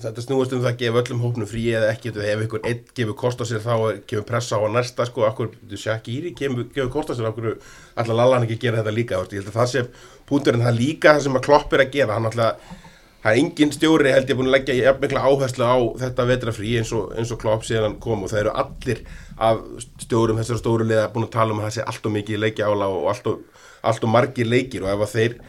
þetta 0.05 0.25
snúast 0.27 0.55
um 0.57 0.62
það 0.64 0.70
að 0.73 0.83
gefa 0.85 1.03
öllum 1.05 1.25
hópnum 1.25 1.51
frí 1.51 1.64
eða 1.79 1.92
ekki. 1.94 2.14
Ef 2.14 2.44
ykkur 2.46 2.68
einn 2.70 2.85
gefur 3.01 3.18
kost 3.25 3.42
á 3.42 3.44
sér 3.49 3.64
þá 3.64 3.75
gefur 4.05 4.27
pressa 4.29 4.59
á 4.59 4.61
að 4.61 4.77
næsta 4.77 5.09
sko. 5.09 5.27
Akkur 5.31 5.55
Shakiri 5.75 6.35
gefur, 6.38 6.68
gefur 6.75 6.92
kost 6.94 7.11
á 7.11 7.18
sér 7.18 7.31
akkur 7.31 7.57
allar 7.96 8.20
lallan 8.23 8.46
ekki 8.46 8.61
gera 8.66 8.83
þetta 8.83 8.96
líka 8.96 9.25
ég 9.31 9.40
held 9.40 9.51
að 9.51 9.59
það 9.59 9.73
sé 9.75 9.87
punkturinn 10.31 10.64
það 10.64 10.79
líka 10.79 11.16
það 11.16 11.27
sem 11.27 11.40
að 11.40 11.44
Klopp 11.49 11.75
er 11.75 11.85
að 11.87 11.92
gera. 11.99 12.16
Hann 12.16 12.31
alltaf 12.31 12.79
það 13.20 13.35
er 13.35 13.40
engin 13.42 13.73
stjóri 13.75 14.12
held 14.14 14.31
ég 14.31 14.38
búin 14.38 14.49
að 14.49 14.55
leggja 14.57 14.77
jafn 14.79 15.03
mikla 15.05 15.25
áherslu 15.29 15.66
á 15.68 15.77
þetta 16.01 16.27
vetrafrí 16.31 16.77
eins 16.81 16.92
og, 16.96 17.12
og 17.12 17.40
Klopp 17.40 17.66
síðan 17.68 17.90
hann 17.90 17.99
kom 18.01 18.25
og 18.25 18.33
það 18.33 18.44
eru 18.44 18.55
allir 18.62 19.03
af 19.40 19.62
stjórum 20.05 20.40
þessar 20.40 20.61
stóru 20.61 20.87
liða 20.88 21.09
búin 21.14 21.26
að 21.29 21.35
tala 21.37 21.55
um 21.55 21.62
að 21.62 21.68
það 21.68 21.76
sé 21.79 21.87
allt 21.88 22.07
og 22.07 22.14
mikið 22.16 22.44
leikja 22.44 22.68
ála 22.68 22.90
og 22.92 23.09
allt 23.12 23.31
og, 23.33 23.64
allt 23.87 24.05
og 24.05 24.12
margir 24.12 24.48
leikir 24.48 24.85
og 24.85 24.92
ef 24.92 25.05
að 25.07 25.14
þeir 25.14 25.40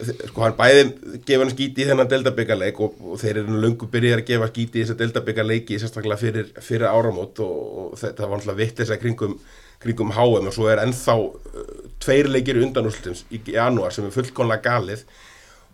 sko 0.00 0.44
hann 0.44 0.56
bæði 0.56 0.84
gefa 1.26 1.42
hann 1.42 1.52
skíti 1.52 1.84
í 1.84 1.88
þennan 1.88 2.08
deildabyggarleik 2.10 2.78
og, 2.80 3.00
og 3.04 3.18
þeir 3.20 3.42
eru 3.42 3.58
löngu 3.64 3.88
byrjar 3.92 4.22
að 4.22 4.30
gefa 4.30 4.48
skíti 4.50 4.80
í 4.80 4.84
þessa 4.84 4.98
deildabyggarleiki 5.00 5.80
sérstaklega 5.80 6.20
fyrir, 6.20 6.52
fyrir 6.64 6.88
áramót 6.88 7.42
og, 7.44 7.58
og 7.82 7.98
þetta 8.00 8.28
var 8.28 8.40
alltaf 8.40 8.58
vitt 8.60 8.80
þess 8.80 8.94
að 8.94 9.02
kringum, 9.02 9.34
kringum 9.82 10.14
HM 10.16 10.48
og 10.48 10.56
svo 10.56 10.70
er 10.72 10.82
ennþá 10.84 11.16
uh, 11.20 11.74
tveir 12.00 12.30
leikir 12.32 12.62
undanúslutins 12.62 13.26
í 13.34 13.42
janúar 13.52 13.94
sem 13.96 14.08
er 14.08 14.14
fullkonlega 14.14 14.64
galið 14.70 15.04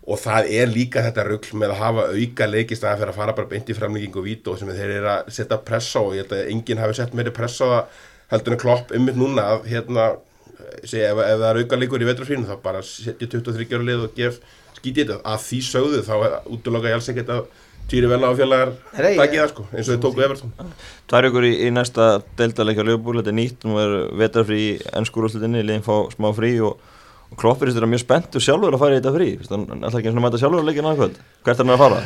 og 0.07 0.19
það 0.21 0.51
er 0.55 0.69
líka 0.71 1.03
þetta 1.03 1.25
rugl 1.27 1.57
með 1.59 1.73
að 1.73 1.81
hafa 1.81 2.05
auka 2.15 2.47
leikist 2.47 2.85
að 2.87 3.01
fyrir 3.01 3.11
að 3.11 3.17
fara 3.19 3.35
bara 3.35 3.51
beint 3.51 3.71
í 3.71 3.75
framlíking 3.75 4.15
og 4.15 4.27
vító 4.27 4.55
sem 4.55 4.69
þeir 4.71 4.93
eru 5.01 5.09
að 5.11 5.33
setja 5.35 5.57
pressa 5.67 5.99
á. 5.99 6.05
Og 6.05 6.15
ég 6.15 6.23
held 6.23 6.37
að 6.37 6.53
enginn 6.53 6.83
hafi 6.83 6.95
sett 6.99 7.17
meiri 7.17 7.33
pressa 7.35 7.67
á 7.67 7.69
það 7.73 8.05
heldur 8.31 8.55
en 8.55 8.61
klopp 8.61 8.95
ymmið 8.95 9.19
núna 9.19 9.45
að 9.53 9.67
hérna 9.71 10.07
segja, 10.83 11.11
ef, 11.11 11.19
ef 11.23 11.41
það 11.41 11.49
er 11.49 11.61
auka 11.61 11.79
leikur 11.81 12.03
í 12.03 12.07
vetrafrínu 12.07 12.47
þá 12.47 12.57
bara 12.63 12.83
setja 12.87 13.29
23 13.35 13.67
ára 13.75 13.87
lið 13.87 14.07
og 14.07 14.17
gef 14.17 14.39
skítið 14.79 15.03
þetta. 15.03 15.21
Að 15.27 15.45
því 15.45 15.61
sögðu 15.71 16.03
þá 16.07 16.15
útloka 16.55 16.91
ég 16.91 16.99
alls 16.99 17.11
ekkert 17.11 17.33
að 17.35 17.47
Týri 17.87 18.07
Venna 18.11 18.33
og 18.33 18.35
félagar 18.35 18.73
takkið 18.91 19.39
það 19.39 19.51
sko, 19.53 19.63
eins 19.71 19.87
og 19.87 19.95
þau 19.95 20.01
tóku 20.03 20.23
Everton. 20.25 20.71
Tvær 21.07 21.27
ykkur 21.29 21.45
í, 21.47 21.51
í 21.63 21.69
næsta 21.71 22.07
deildarleikja 22.39 22.83
Leopold, 22.83 23.21
þetta 23.21 23.31
er 23.31 23.37
nýtt, 23.37 23.63
nú 23.63 23.79
er 23.79 23.93
vetarfrí 24.19 24.57
í 24.59 24.73
ennskúrúslutinni, 24.99 25.61
liðin 25.63 25.85
fá 25.85 25.93
smá 26.11 26.27
frí 26.35 26.49
og, 26.67 26.81
og 27.27 27.39
Kloppir 27.39 27.71
er 27.71 27.89
mjög 27.89 28.03
spenntur 28.05 28.43
sjálfur 28.43 28.77
að 28.77 28.83
fara 28.83 28.95
í 28.95 28.99
þetta 29.01 29.15
frí, 29.15 29.29
Fyrst 29.39 29.55
hann 29.55 29.65
hann 29.71 29.81
ætlar 29.83 29.99
ekki 29.99 30.11
eins 30.11 30.15
og 30.15 30.21
að 30.21 30.27
mæta 30.27 30.41
sjálfur 30.43 30.61
að 30.61 30.69
leikja 30.69 30.85
nákvæmt, 30.85 31.17
hvert 31.43 31.57
er 31.57 31.65
hann 31.65 31.73
að 31.75 31.81
fara? 31.83 31.97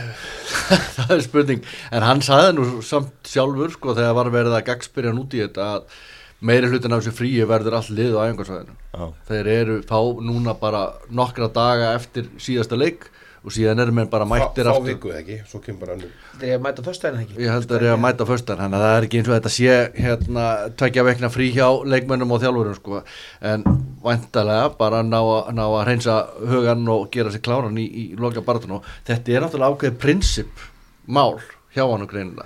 það 0.98 1.14
er 1.18 1.22
spurning, 1.28 1.68
en 1.92 2.08
hann 2.08 2.24
sagði 2.26 2.56
nú 2.58 2.66
samt 2.86 3.30
sjálfur 3.30 3.76
sko 3.76 3.96
þegar 3.98 4.18
var 4.18 4.32
verið 4.34 4.58
að 4.58 4.66
gagspyrja 4.72 5.14
út 5.22 5.38
í 5.38 5.44
þetta 5.44 5.70
að 5.76 6.02
meiri 6.42 6.72
hlutin 6.72 6.96
af 6.96 7.04
þessu 7.04 7.14
fríi 7.20 7.46
verður 7.46 7.78
allt 7.78 7.92
lið 7.94 8.16
á 8.18 8.26
æfingarsvæðinu 8.26 9.10
þeir 9.30 9.50
eru 9.54 9.76
fá 9.86 10.00
núna 10.26 10.56
bara 10.58 10.88
nokkra 11.14 11.52
daga 11.54 11.92
eftir 12.00 12.32
síðasta 12.42 12.80
leik 12.80 13.06
og 13.42 13.50
síðan 13.56 13.80
eru 13.82 13.92
menn 13.98 14.10
bara 14.12 14.26
mættir 14.30 14.68
Fá- 14.68 14.70
Fá 14.70 14.78
aftur. 14.78 14.88
viku 14.92 15.12
ekki, 15.18 15.38
svo 15.50 15.60
kemur 15.66 15.80
bara 15.86 15.96
önnur. 15.98 16.12
Þetta 16.38 16.46
er 16.52 16.58
að 16.60 16.62
mæta 16.66 16.84
föstudaginn 16.86 17.22
ekki? 17.24 17.38
Ég 17.42 17.50
held 17.56 17.64
að 17.66 17.72
það 17.72 17.86
er 17.88 17.94
að 17.96 18.02
mæta 18.04 18.28
föstar 18.30 18.60
þannig 18.62 18.78
að 18.78 18.84
það 18.86 18.98
er 18.98 19.08
ekki 19.08 19.18
eins 19.22 19.30
og 19.32 19.36
þetta 19.38 19.52
sé 19.56 19.78
hérna 20.04 20.46
tvekja 20.82 21.06
vekna 21.08 21.30
frí 21.34 21.48
hjá 21.56 21.68
leikmönnum 21.94 22.32
og 22.36 22.42
þjálfurum 22.44 22.76
sko. 22.78 23.02
En 23.42 23.64
vantarlega 24.04 24.70
bara 24.78 25.02
ná, 25.04 25.18
að- 25.22 25.50
ná 25.58 25.64
að 25.66 25.86
hreinsa 25.88 26.18
hugan 26.52 26.88
og 26.88 27.10
gera 27.12 27.30
sér 27.34 27.42
kláran 27.42 27.78
í, 27.82 27.88
í 27.90 28.06
loka 28.20 28.42
baratun 28.46 28.78
og 28.78 28.84
þetta 29.10 29.34
er 29.34 29.42
náttúrulega 29.48 29.74
ákveðið 29.74 29.98
prinsip 30.06 30.66
mál 31.08 31.40
hjá 31.74 31.86
hann 31.90 32.06
og 32.06 32.10
greinilega. 32.14 32.46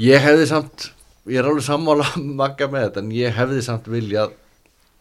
Ég 0.00 0.20
hefði 0.24 0.46
samt 0.48 0.90
ég 1.28 1.40
er 1.42 1.44
alveg 1.50 1.64
sammála 1.66 2.08
makka 2.40 2.68
með 2.72 2.88
þetta 2.88 3.04
en 3.04 3.12
ég 3.12 3.34
hefði 3.36 3.62
samt 3.68 3.84
viljað 3.90 4.32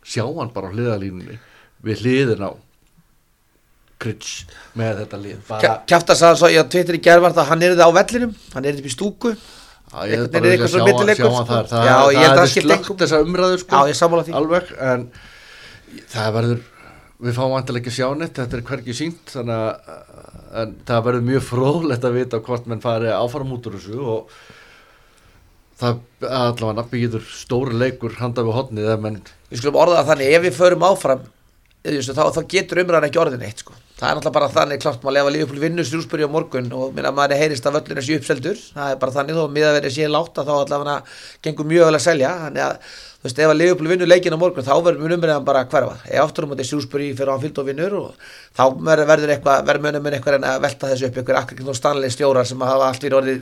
sjá 0.04 0.25
hann 0.28 0.51
bara 0.54 0.67
á 0.67 0.75
hliðalínunni 0.75 1.39
við 1.86 2.01
hliðin 2.04 2.43
á 2.45 2.51
Krits 4.01 4.31
með 4.75 5.01
þetta 5.03 5.19
lið 5.23 5.51
Kjafta 5.89 6.15
sagði 6.19 6.39
svo, 6.41 6.49
ég 6.51 6.69
Twitter 6.73 6.97
í 6.97 7.01
gerðvart 7.05 7.38
að 7.39 7.49
hann 7.51 7.63
er 7.63 7.75
það 7.79 7.91
á 7.91 7.97
vellinum 7.99 8.34
Hann 8.53 8.67
er 8.67 8.79
upp 8.81 8.89
í 8.89 8.93
stúku 8.93 9.36
Já, 9.95 10.01
ég 10.12 10.23
er 10.25 10.27
bara 10.34 10.67
svona 10.67 10.88
sjá- 11.15 11.38
að 11.39 11.49
það 11.49 11.75
það 12.36 12.41
er 12.43 12.51
slögt 12.55 13.01
þessa 13.03 13.19
umræðu 13.23 13.60
sko, 13.62 13.75
Já, 13.75 13.91
ég 13.91 13.99
sammála 13.99 14.25
því. 14.27 14.34
alveg, 14.36 14.71
en 14.81 15.05
það 16.12 16.34
verður 16.36 16.63
við 17.25 17.38
fáum 17.38 17.53
vantilega 17.55 17.81
ekki 17.86 17.93
að 17.93 17.97
sjá 17.99 18.08
neitt 18.19 18.39
þetta 18.41 18.58
er 18.58 18.65
hvergi 18.67 18.95
sínt 18.97 19.31
þannig 19.31 19.55
að 20.55 20.73
það 20.89 21.05
verður 21.08 21.25
mjög 21.29 21.45
fróðlegt 21.47 22.08
að 22.10 22.17
vita 22.19 22.41
hvort 22.43 22.67
menn 22.67 22.84
fari 22.84 23.13
áfram 23.13 23.53
út 23.55 23.69
úr 23.69 23.77
þessu 23.77 24.01
og 24.01 24.36
það 25.79 26.01
allavega 26.27 26.75
nafni 26.81 27.05
getur 27.05 27.23
stóri 27.31 27.79
leikur 27.79 28.17
handa 28.19 28.43
við 28.43 28.99
menn 29.05 29.21
Við 29.51 29.62
skulum 29.62 29.79
orða 29.79 30.03
þannig, 30.08 30.34
ef 30.36 30.45
við 30.49 30.60
förum 30.60 30.86
áfram 30.89 31.25
þá, 31.86 32.23
þá 32.36 32.41
getur 32.49 32.81
umræðan 32.84 33.08
ekki 33.10 33.21
orðin 33.21 33.45
eitt 33.45 33.62
sko. 33.63 33.75
Það 33.95 34.10
er 34.10 34.17
náttúrulega 34.17 34.36
bara 34.36 34.51
þannig 34.51 34.81
klart 34.84 35.03
maður 35.08 35.17
ef 35.21 35.27
að 35.29 35.36
Liverpool 35.38 35.62
vinnur 35.62 35.86
Strúsbury 35.88 36.25
á 36.27 36.31
morgun 36.34 36.65
og 36.75 36.89
minna 36.97 37.13
maður 37.15 37.39
heyrist 37.39 37.67
að 37.69 37.77
völlin 37.77 38.01
er 38.01 38.03
sér 38.03 38.19
uppseldur 38.19 38.58
það 38.60 38.89
er 38.91 38.97
bara 38.99 39.15
þannig 39.15 39.38
þó 39.38 39.43
að 39.45 39.53
miða 39.55 39.69
verið 39.77 39.93
síðan 39.95 40.15
látt 40.17 40.41
að 40.41 40.49
þá 40.49 40.55
allavega 40.58 40.95
gengur 41.47 41.69
mjög 41.69 41.88
vel 41.88 41.95
að 41.95 42.03
selja. 42.03 42.31
Þannig 42.41 42.65
að 42.65 42.75
þú 43.26 43.32
veist 43.32 43.40
ef 43.42 43.50
að 43.50 43.58
Liverpool 43.58 43.90
vinnur 43.90 44.06
leikin 44.06 44.30
á 44.30 44.38
morgun 44.38 44.62
þá 44.62 44.78
verður 44.86 45.02
mun 45.02 45.10
umræðan 45.16 45.42
bara 45.48 45.64
hverfa. 45.66 45.96
Ef 46.06 46.22
aftur 46.22 46.46
á 46.46 46.48
móti 46.52 46.62
Strúsbury 46.68 47.08
fyrir 47.18 47.32
hann 47.34 47.42
fyllt 47.42 47.58
og 47.58 47.66
vinnur 47.66 47.90
og 47.98 48.14
þá 48.54 48.70
verður 48.86 49.10
verður 49.10 49.34
eitthvað 49.34 49.66
verður 49.66 49.82
munum 49.88 50.04
mun 50.06 50.14
eitthvað 50.14 50.38
en 50.38 50.46
að 50.46 50.62
velta 50.62 50.86
þessu 50.92 51.08
upp. 51.08 51.18
Eitthvað 51.18 51.40
akkur 51.40 51.66
og 51.74 51.78
stanlega 51.80 52.14
stjórar 52.14 52.46
sem 52.46 52.62
hafa 52.62 52.86
allt 52.92 53.02
í 53.02 53.10
orðið 53.18 53.42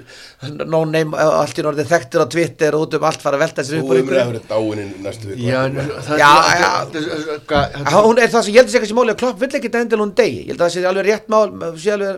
no 0.71 0.87
name, 0.87 1.11
allt 1.19 1.59
í 1.59 1.67
orðið 1.67 1.91
þekktir 1.91 2.23
á 2.23 2.31
Twitter 2.31 2.71
og 2.77 2.87
út 2.87 2.95
um 2.95 3.03
allt 3.09 3.19
fara 3.25 3.35
að 3.35 3.43
velta 3.43 3.59
þessu 3.59 3.75
upp 3.81 3.83
Þú 3.83 3.91
úr 3.91 3.99
umræða 4.05 4.31
verið 4.31 4.47
dáininn 4.53 4.95
næstu 5.03 5.27
viku. 5.33 5.43
Já, 5.43 5.59
er 7.83 8.07
hún 8.07 8.15
er 8.23 8.31
það 8.31 8.43
sem 8.47 8.53
ég 8.53 8.59
held 8.61 8.69
að 8.69 8.71
sé 8.71 8.79
kannski 8.79 8.97
máli 9.01 9.11
að 9.11 9.19
Klopp 9.19 9.35
vill 9.43 9.55
ekki 9.59 9.67
endil 9.83 9.99
hún 9.99 10.15
degi, 10.15 10.47
ég 10.47 10.53
held 10.53 10.61
að 10.61 10.67
það 10.69 10.75
sé 10.77 10.87
alveg 10.87 11.03
rétt 11.09 11.27
mál 11.33 11.49
sé 11.75 11.91
alveg, 11.97 12.13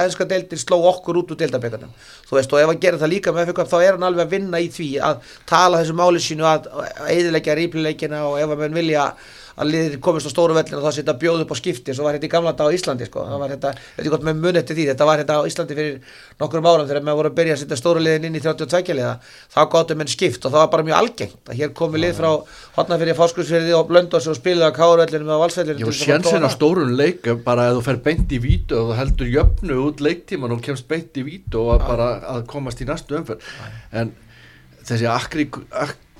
enska 0.04 0.26
deildin 0.26 0.62
sló 0.62 0.78
okkur 0.90 1.18
út 1.18 1.32
úr 1.32 1.38
deildabekarnum, 1.40 1.94
þú 2.30 2.38
veist 2.38 2.54
og 2.54 2.60
ef 2.60 2.68
hann 2.68 2.80
gerir 2.80 3.00
það 3.00 3.14
líka 3.14 3.32
með 3.32 3.52
FK 3.52 3.68
þá 3.70 3.78
er 3.84 3.92
hann 3.92 4.08
alveg 4.10 4.26
að 4.26 4.34
vinna 4.36 4.60
í 4.60 4.70
því 4.74 4.90
að 5.00 5.22
tala 5.46 5.82
þessu 5.82 5.94
máli 5.94 6.20
sínu 6.24 6.48
að 6.50 6.70
eðilegja 7.10 7.56
rýplileikina 7.56 8.26
og 8.28 8.40
ef 8.40 8.58
menn 8.58 8.74
vilja 8.74 9.14
að 9.58 9.72
liðir 9.74 10.00
komist 10.04 10.30
á 10.30 10.32
stóru 10.34 10.56
vellin 10.58 10.80
og 10.80 10.86
það 10.88 10.96
setja 10.98 11.16
bjóð 11.22 11.44
upp 11.44 11.54
á 11.54 11.58
skipti 11.60 11.94
svo 11.94 12.08
var 12.08 12.18
þetta 12.18 12.30
í 12.30 12.34
gamla 12.34 12.54
dag 12.58 12.70
á 12.70 12.76
Íslandi 12.76 13.08
sko. 13.10 13.26
það 13.30 13.42
var 13.44 13.54
þetta, 13.54 13.74
veit 13.98 14.08
ég 14.08 14.14
gott 14.14 14.26
með 14.28 14.40
mun 14.42 14.60
eftir 14.62 14.78
því 14.80 14.88
þetta 14.90 15.08
var 15.10 15.22
þetta 15.22 15.38
á 15.38 15.42
Íslandi 15.50 15.78
fyrir 15.78 16.00
nokkrum 16.42 16.70
árum 16.70 16.88
þegar 16.90 17.06
maður 17.06 17.20
voru 17.20 17.32
að 17.32 17.38
byrja 17.40 17.58
að 17.58 17.62
setja 17.64 17.78
stóru 17.80 18.04
liðin 18.04 18.28
inn 18.30 18.38
í 18.40 18.44
32 18.44 18.98
liða. 18.98 19.14
Þá 19.54 19.62
gáttu 19.74 19.98
menn 20.00 20.12
skipt 20.12 20.48
og 20.48 20.54
það 20.54 20.64
var 20.64 20.72
bara 20.74 20.88
mjög 20.88 20.98
algengt 21.00 21.52
að 21.52 21.60
hér 21.60 21.74
komi 21.78 22.02
lið 22.02 22.16
frá 22.18 22.30
hotnafyrir 22.78 23.18
fáskursfyrði 23.20 23.76
og 23.78 23.88
blöndós 23.92 24.30
og 24.32 24.38
spiluði 24.40 24.70
á 24.70 24.78
káruvellinu 24.78 25.30
með 25.30 25.42
valsvellinu 25.44 25.84
Já, 25.84 25.98
sjensin 26.00 26.48
á 26.48 26.50
stórun 26.54 26.96
leik 26.98 27.28
er 27.30 27.40
bara 27.46 27.70
að 27.70 27.80
þú 27.80 27.86
fer 27.90 28.02
beint 28.08 28.34
í 28.34 28.42
vítu 28.44 28.80
og 28.80 28.92
þú 28.92 29.00
heldur 29.02 29.34
jöfnu 29.38 29.80
út 29.86 30.04
leiktíman 30.04 30.56
og 30.56 30.64
kemst 30.66 30.88
beint 30.90 31.22
í 31.22 31.26
vítu 31.28 31.62
og 31.62 31.84
bara 31.86 32.10
að 32.34 32.48
komast 32.50 32.82
í 32.82 32.90
næstu 32.90 33.20
umferð. 33.20 33.46
En 33.94 34.16
þessi 34.84 35.08
Akri, 35.12 35.48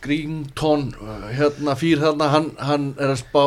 Akrington 0.04 0.90
hérna 1.32 1.76
fyrir 1.80 2.02
þarna 2.04 2.26
hann, 2.34 2.48
hann 2.60 2.88
er 3.00 3.14
að 3.14 3.22
spá, 3.22 3.44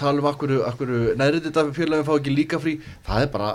tala 0.00 0.22
um 0.22 0.28
akkur, 0.30 0.54
akkur 0.64 0.92
neðrið 1.20 1.50
þetta 1.50 1.64
félagin 1.76 2.06
fá 2.06 2.14
ekki 2.14 2.32
líka 2.32 2.60
frí. 2.62 2.78
Það 3.04 3.26
er 3.26 3.28
bara 3.34 3.50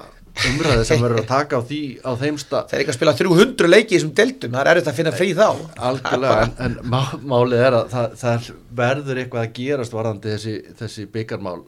umræði 0.50 0.86
sem 0.86 1.02
verður 1.02 1.22
að 1.24 1.28
taka 1.30 1.58
á, 1.58 1.62
því, 1.66 1.82
á 2.06 2.12
þeim 2.18 2.38
stað 2.42 2.70
þeir 2.72 2.84
ekki 2.84 2.94
að 2.94 2.98
spila 2.98 3.14
300 3.18 3.70
leiki 3.70 3.94
í 3.94 3.98
þessum 3.98 4.14
deildum 4.18 4.54
það 4.54 4.62
er 4.62 4.70
erfitt 4.72 4.90
að 4.90 4.98
finna 5.00 5.14
frí 5.14 5.28
þá. 5.38 5.48
Algjörlega 5.90 6.38
en, 6.46 6.56
en 6.66 6.78
má, 6.94 7.02
málið 7.34 7.66
er 7.68 7.78
að 7.78 7.92
það, 7.94 8.16
það 8.22 8.50
verður 8.82 9.22
eitthvað 9.24 9.46
að 9.46 9.54
gerast 9.60 9.98
varðandi 9.98 10.34
þessi, 10.34 10.56
þessi 10.82 11.06
byggarmál 11.14 11.60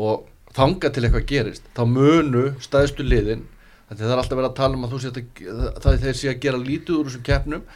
og 0.00 0.28
þanga 0.56 0.92
til 0.92 1.06
eitthvað 1.06 1.26
gerist 1.30 1.72
þá 1.76 1.82
munu 1.88 2.46
staðstu 2.64 3.06
liðin 3.06 3.46
það 3.90 4.06
er 4.06 4.22
alltaf 4.22 4.36
verið 4.36 4.50
að 4.50 4.58
tala 4.60 4.78
um 4.78 4.86
að 4.86 4.94
þú 4.94 5.02
sé 5.02 5.12
að 5.12 5.82
það 5.82 6.00
þeir 6.04 6.18
sé 6.20 6.30
að 6.30 6.40
gera 6.44 6.62
lítið 6.62 6.96
úr 6.96 7.08
þessum 7.08 7.26
keppnum 7.26 7.68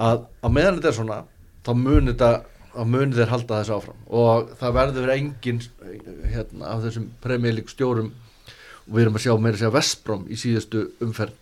að 0.00 0.24
á 0.44 0.48
meðan 0.50 0.78
þetta 0.78 0.90
er 0.90 0.98
svona 1.00 1.20
þá 1.66 2.84
munu 2.86 3.14
þeir 3.16 3.32
halda 3.32 3.60
þessu 3.60 3.76
áfram. 3.76 4.00
Og 4.08 4.50
það 4.60 4.74
verður 4.78 5.12
engin 5.16 5.60
hérna, 6.30 6.70
af 6.74 6.84
þessum 6.86 7.08
premjölík 7.24 7.68
stjórum 7.72 8.12
og 8.86 8.94
við 8.96 9.02
erum 9.04 9.18
að 9.18 9.24
sjá 9.26 9.34
meira 9.38 9.54
að 9.56 9.62
segja 9.64 9.74
Vestbrom 9.76 10.26
í 10.30 10.38
síðustu 10.40 10.86
umferð 11.04 11.36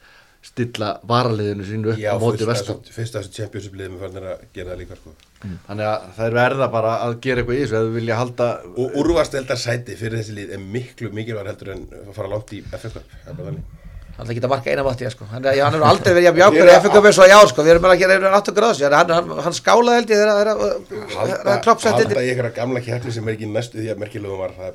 stilla 0.48 0.88
varaliðinu 1.08 1.64
sínu 1.66 1.90
upp 1.92 1.98
Já, 2.00 2.12
á 2.14 2.16
móti 2.22 2.46
Vestbrom 2.46 2.78
þessu- 2.80 2.94
fyrst 2.94 3.16
þessu 3.16 3.32
championship 3.34 3.74
liðum 3.76 3.96
er 3.96 4.02
farin 4.04 4.28
að 4.32 4.44
gera 4.54 4.70
það 4.70 4.78
líka 4.82 4.98
sko. 5.00 5.14
Þannig 5.66 5.88
að 5.88 6.06
þær 6.18 6.36
verða 6.38 6.68
bara 6.72 6.92
að 7.04 7.16
gera 7.26 7.42
eitthvað 7.42 7.58
í 7.58 7.62
þessu 7.64 7.76
eða 7.80 7.94
vilja 7.96 8.18
halda 8.20 8.46
Og 8.84 8.96
úrvasteldar 9.02 9.60
sæti 9.60 9.96
fyrir 9.98 10.18
þessi 10.22 10.36
lið 10.38 10.54
er 10.56 10.62
miklu 10.78 11.10
mikilvæg 11.12 11.50
heldur 11.52 11.72
en 11.74 11.84
að 12.04 12.14
fara 12.16 12.32
langt 12.32 12.54
í 12.54 12.62
FF 12.70 13.00
Það 14.18 14.26
er 14.26 14.32
ekki 14.34 14.42
að 14.42 14.50
marka 14.50 14.72
eina 14.72 14.82
matti 14.82 15.08
sko. 15.12 15.26
hann, 15.30 15.44
hann 15.46 15.74
hefur 15.74 15.84
aldrei 15.92 16.10
verið 16.16 16.24
jafn 16.26 16.40
jákur 16.42 16.70
í 16.70 16.72
FK 16.74 16.96
eins 17.08 17.18
og 17.22 17.34
ár 17.38 17.50
sko. 17.52 17.62
við 17.62 17.70
erum 17.74 17.84
bara 17.84 17.94
að 17.94 18.00
gera 18.02 18.16
einhvern 18.16 18.34
aftur 18.38 18.56
gráðs 18.56 18.80
hann, 18.82 19.12
hann, 19.14 19.28
hann 19.46 19.54
skálaði 19.54 20.00
held 20.00 20.10
ég 20.10 20.22
þegar 20.24 20.48
það 20.48 21.60
kloppsætti 21.66 22.02
halda 22.08 22.24
í 22.24 22.32
einhverja 22.32 22.54
gamla 22.56 22.82
keppni 22.82 23.14
sem 23.14 23.28
er 23.30 23.36
ekki 23.36 23.50
næstu 23.52 23.78
því 23.78 23.92
að 23.94 24.02
merkilegum 24.02 24.42
var. 24.42 24.56
Það 24.58 24.66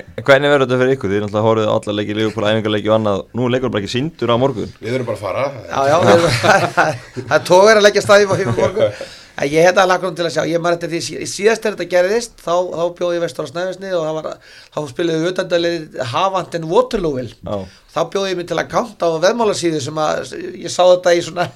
er 0.00 0.08
Hvernig 0.26 0.54
verður 0.54 0.64
þetta 0.66 0.80
fyrir 0.82 0.96
ykkur? 0.96 1.12
Þið 1.12 1.18
er 1.20 1.26
náttúrulega 1.26 1.46
horfið 1.50 1.68
á 1.68 1.74
alla 1.76 1.96
leiki, 2.00 2.16
Leopold, 2.16 2.48
æfingarleiki 2.50 2.90
og 2.90 2.96
annað. 2.96 3.22
Nú 3.36 3.46
er 3.46 3.54
leikur 3.56 3.72
bara 3.76 3.84
ekki 3.84 3.92
síndur 3.92 4.32
á 4.32 4.36
morgun. 4.40 4.72
Við 4.80 4.96
verðum 4.96 5.10
bara 5.12 5.20
að 5.20 5.24
fara. 5.26 5.44
Já, 5.68 5.80
já, 5.92 5.96
við 6.00 6.16
erum- 6.16 7.28
það 7.30 7.46
tógar 7.52 7.80
að 7.82 7.86
leggja 7.86 8.04
staði 8.08 8.26
í 8.26 8.30
morgun. 8.56 9.06
En 9.36 9.50
ég 9.52 9.66
hefði 9.68 9.82
að 9.82 9.90
laka 9.90 10.10
til 10.16 10.24
að 10.24 10.32
sjá, 10.32 10.42
ég 10.48 10.60
maður 10.64 10.78
eftir 10.78 10.92
því 10.94 11.00
sí- 11.04 11.26
síðast 11.28 11.66
er 11.68 11.74
þetta 11.74 11.86
gerðist, 11.92 12.38
þá, 12.40 12.54
þá 12.72 12.84
bjóði 12.96 13.18
ég 13.18 13.24
vestur 13.26 13.44
á 13.44 13.50
Snæfisni 13.50 13.90
og 13.92 14.06
það 14.06 14.14
var, 14.16 14.28
þá 14.72 14.78
spiliði 14.94 15.18
við 15.20 15.32
utandalið 15.34 15.98
Havant 16.14 16.56
en 16.56 16.64
Waterlooville 16.70 17.34
Já. 17.36 17.58
Þá 17.96 18.00
bjóði 18.12 18.32
ég 18.34 18.36
mig 18.36 18.48
til 18.50 18.58
að 18.60 18.66
kanta 18.68 19.08
á 19.08 19.16
veðmálasíðu 19.24 19.78
sem 19.80 19.98
að 20.04 20.32
ég 20.60 20.72
sá 20.72 20.82
þetta 20.84 21.14
í 21.16 21.20
svona 21.24 21.46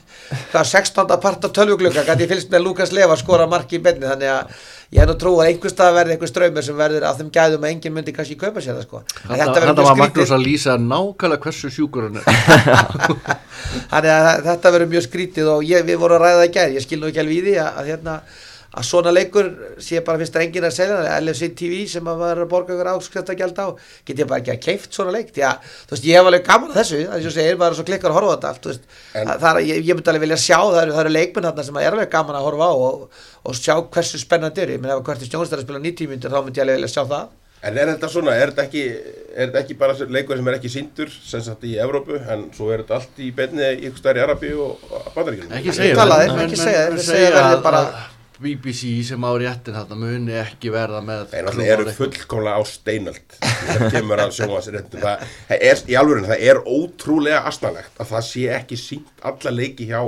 hvað, 0.52 0.68
16. 0.70 1.16
part 1.20 1.44
af 1.44 1.52
tölvuglugga 1.56 2.04
gæti 2.06 2.24
ég 2.24 2.30
fylgst 2.30 2.52
með 2.52 2.64
Lukas 2.64 2.94
Lefa 2.96 3.18
skora 3.20 3.48
marki 3.50 3.76
í 3.76 3.82
benni 3.84 4.08
þannig 4.08 4.32
að 4.32 4.54
ég 4.90 5.02
hef 5.02 5.10
nú 5.10 5.16
trú 5.20 5.34
að 5.36 5.50
einhvers 5.50 5.74
stað 5.76 5.98
verði 5.98 6.16
einhver 6.16 6.30
ströymur 6.32 6.64
sem 6.64 6.78
verður 6.80 7.06
að 7.10 7.20
þeim 7.20 7.32
gæðum 7.36 7.66
að 7.66 7.74
enginn 7.74 7.96
myndi 7.98 8.14
kannski 8.16 8.38
kaupa 8.40 8.64
sér 8.64 8.78
það 8.78 8.86
sko 8.88 9.02
Þetta, 9.20 9.82
var. 9.84 9.98
Magnús 10.00 10.32
að 10.32 10.46
lýsa 10.46 10.78
nákvæmlega 10.80 11.44
hversu 11.44 11.72
sjúkur 11.74 12.08
hann 12.08 12.22
er 12.22 13.20
Þannig 13.92 14.12
að 14.14 14.44
þetta 14.48 14.72
verður 14.74 14.92
mjög 14.94 15.04
skrítið 15.06 15.50
og 15.52 15.66
ég, 15.68 15.84
við 15.86 16.00
vorum 16.00 16.18
að 16.18 16.24
ræða 16.24 16.40
það 16.40 16.48
í 16.48 16.54
gær, 16.56 16.72
ég 16.74 16.86
skil 16.86 17.00
nú 17.02 17.10
ekki 17.10 17.22
alveg 17.22 17.36
í 17.36 17.44
því 17.44 17.56
að, 17.60 17.68
að, 17.70 17.90
hérna, 17.92 18.14
að 18.70 18.84
svona 18.86 19.10
leikur 19.10 19.48
sé 19.82 19.98
bara 20.06 20.20
fyrst 20.20 20.36
rengin 20.38 20.62
að 20.68 20.74
selja 20.76 20.98
það, 21.00 21.08
LFC 21.24 21.48
TV 21.58 21.78
sem 21.90 22.06
að 22.06 22.20
var 22.22 22.38
að 22.44 22.50
borga 22.52 22.74
ykkur 22.76 22.90
áskrift 22.92 23.32
að 23.32 23.40
gælda 23.40 23.64
á, 23.66 23.68
get 24.06 24.20
ég 24.22 24.28
bara 24.30 24.38
ekki 24.44 24.52
að 24.54 24.60
keift 24.66 24.94
svona 24.94 25.14
leik, 25.16 25.32
því 25.34 25.42
að 25.48 25.64
þú 25.88 25.96
veist, 25.96 26.06
ég 26.06 26.20
hef 26.20 26.28
alveg 26.30 26.44
gaman 26.46 26.70
að 26.70 26.78
þessu, 26.78 27.00
það 27.08 27.16
er 27.18 27.24
svo 27.26 27.32
segir, 27.34 27.58
er 27.66 27.76
svo 27.80 27.86
klikkar 27.90 28.14
að 28.14 28.18
horfa 28.20 28.30
á 28.30 28.34
þetta 28.36 28.52
allt, 28.52 28.62
þú 28.62 28.70
veist, 28.70 28.86
En- 29.18 29.26
það, 29.26 29.42
það 29.42 29.50
er, 29.50 29.66
ég, 29.72 29.82
ég 29.90 29.98
myndi 29.98 30.12
alveg 30.14 30.24
vilja 30.28 30.40
sjá, 30.46 30.58
það 30.70 30.80
eru, 30.84 30.94
það 30.94 31.04
eru 31.06 31.14
leikmenn 31.18 31.48
þarna 31.50 31.66
sem 31.66 31.80
er 31.82 31.98
alveg 31.98 32.14
gaman 32.14 32.38
að 32.38 32.46
horfa 32.46 32.70
á 32.70 32.74
og, 32.86 33.04
og 33.50 33.58
sjá 33.58 33.74
hversu 33.90 34.22
spennandi 34.22 34.62
eru, 34.68 34.78
ég 34.78 34.84
meina 34.86 34.96
ef 35.00 35.04
hvert 35.10 35.26
er 35.26 35.32
stjónstæður 35.32 35.64
að 35.64 35.66
spila 35.66 35.82
90 35.90 36.10
myndir, 36.14 36.30
þá 36.30 36.40
myndi 36.46 36.60
ég 36.62 36.66
alveg 36.68 36.78
vilja 36.78 36.94
sjá 36.94 37.04
það. 37.10 37.28
En 37.60 37.76
er 37.76 37.90
þetta 37.90 38.08
svona, 38.08 38.32
er 38.40 38.48
þetta 38.54 38.62
ekki, 38.70 38.82
er 39.36 39.50
þetta 39.50 39.58
ekki 39.60 39.74
bara 39.76 39.92
leikur 40.16 40.38
sem 40.40 40.46
er 40.48 40.54
ekki 40.56 40.70
síndur 40.72 41.10
sem 41.12 41.42
sagt 41.44 41.66
í 41.68 41.74
Evrópu 41.84 42.16
en 42.16 42.46
svo 42.56 42.70
er 42.72 42.80
þetta 42.86 42.96
allt 42.96 43.18
í 43.20 43.26
beinni 43.36 43.66
í 43.74 43.82
ykkur 43.90 44.00
stær 44.00 44.16
í 44.16 44.22
Arabi 44.24 44.52
og 44.56 44.80
Bandaríkjum 45.12 45.52
ekki 45.58 45.74
segja 45.76 45.98
það, 45.98 46.14
menn- 46.14 46.40
ekki 46.46 46.56
menn- 46.56 46.62
segja 46.62 46.86
menn 46.86 46.96
þeir 46.96 47.04
segja 47.04 47.18
segja 47.18 47.34
verði 47.36 47.58
að- 47.58 47.62
bara 47.66 47.82
að 47.84 48.09
BBC 48.40 48.94
sem 49.04 49.24
á 49.26 49.30
réttin 49.36 49.76
þarna 49.76 49.98
muni 50.00 50.36
ekki 50.40 50.72
verða 50.72 51.02
með 51.04 51.26
Þeir 51.34 51.46
náttúrulega 51.46 51.74
eru 51.76 51.94
fullkomlega 51.98 52.56
á 52.56 52.62
steinöld. 52.70 53.36
Það 53.40 53.84
kemur 53.94 54.22
að 54.24 54.34
sjóma 54.38 54.62
sér 54.64 54.78
það, 54.94 55.26
það 55.50 55.66
er, 55.68 55.82
í 55.84 55.98
alvörun, 56.00 56.28
það 56.30 56.44
er 56.48 56.62
ótrúlega 56.64 57.42
asnalegt 57.50 58.00
að 58.00 58.12
það 58.14 58.26
sé 58.30 58.46
ekki 58.56 58.80
sínt 58.80 59.26
alla 59.30 59.52
leiki 59.54 59.90
hjá 59.90 60.00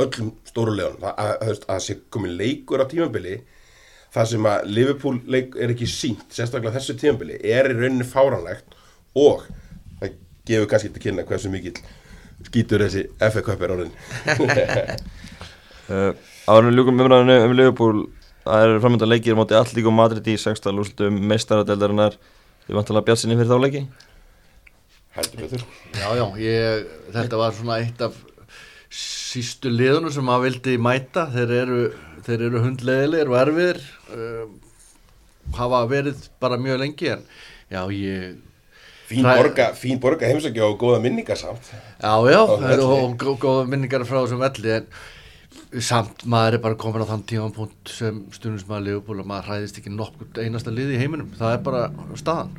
öllum 0.00 0.34
stóru 0.48 0.74
leðunum 0.76 1.08
að, 1.08 1.14
að, 1.14 1.32
að, 1.32 1.54
að 1.54 1.64
það 1.70 1.82
sé 1.86 1.96
komin 2.14 2.36
leikur 2.38 2.84
á 2.84 2.86
tímabili 2.90 3.38
það 4.14 4.28
sem 4.32 4.48
að 4.50 4.68
Liverpool 4.76 5.20
leik 5.30 5.56
er 5.58 5.74
ekki 5.74 5.88
sínt, 5.90 6.26
sérstaklega 6.34 6.76
þessu 6.78 6.96
tímabili 7.00 7.38
er 7.40 7.70
í 7.70 7.76
rauninni 7.78 8.06
fáranlegt 8.08 8.76
og 9.18 9.46
það 10.00 10.18
gefur 10.50 10.70
kannski 10.72 10.92
til 10.94 11.04
kynna 11.06 11.26
hversu 11.28 11.52
mikill 11.52 11.78
skýtur 12.48 12.84
þessi 12.86 13.06
FA 13.20 13.44
Cup 13.46 13.64
er 13.64 13.74
orðin 13.76 13.94
Árið 16.48 16.76
ljúkum 16.78 17.00
umræðinu 17.04 17.36
um 17.46 17.54
Liverpool 17.56 18.00
Það 18.44 18.64
eru 18.66 18.80
framöndan 18.82 19.10
leikir 19.12 19.36
móti 19.38 19.56
Allík 19.58 19.86
og 19.90 19.94
Madrid 19.94 20.26
í 20.32 20.36
16. 20.40 20.72
lúslutum 20.76 21.18
meistaradeldarinnar 21.30 22.16
Þið 22.66 22.78
vantilega 22.78 23.06
bjart 23.08 23.20
sinni 23.20 23.36
fyrir 23.38 23.50
þá 23.50 23.60
leiki? 23.64 23.82
Heldur 25.16 25.40
betur. 25.42 25.62
Já, 25.98 26.08
já, 26.14 26.24
ég, 26.38 26.90
þetta 27.16 27.38
var 27.40 27.54
svona 27.56 27.78
eitt 27.82 28.02
af 28.06 28.14
sístu 28.94 29.70
liðunum 29.72 30.12
sem 30.14 30.22
maður 30.26 30.44
vildi 30.46 30.76
mæta. 30.82 31.24
Þeir 31.34 31.52
eru, 31.56 31.78
þeir 32.26 32.44
eru 32.46 32.62
hundleðilegir 32.62 33.32
og 33.32 33.38
erfiðir 33.40 33.80
uh, 34.14 34.44
hafa 35.58 35.82
verið 35.90 36.22
bara 36.42 36.60
mjög 36.62 36.78
lengi 36.84 37.10
en 37.16 37.26
já, 37.74 37.82
ég 37.90 38.38
Fín 39.10 39.26
borga, 39.26 39.72
fín 39.74 39.98
borga 39.98 40.28
heimsækja 40.30 40.68
og 40.68 40.76
góða 40.78 41.00
minningar 41.02 41.34
samt. 41.40 41.72
Já, 41.98 42.12
já, 42.30 42.38
og 42.46 43.16
gó- 43.18 43.34
góða 43.42 43.64
minningar 43.66 44.04
frá 44.06 44.20
þessum 44.22 44.38
velli 44.44 44.76
en 44.76 44.86
samt 45.78 46.24
maður 46.26 46.56
er 46.56 46.62
bara 46.64 46.78
komin 46.78 47.04
á 47.06 47.10
þann 47.12 47.24
tímapunkt 47.30 47.92
sem 47.94 48.20
stundismæður 48.34 48.86
Leopold 48.88 49.22
og 49.22 49.30
maður 49.30 49.50
hræðist 49.52 49.78
ekki 49.78 49.92
nokkuð 49.94 50.40
einasta 50.42 50.74
lið 50.74 50.94
í 50.96 51.00
heiminum. 51.00 51.30
Það 51.38 51.54
er 51.54 51.64
bara 51.66 51.82
staðan. 52.18 52.54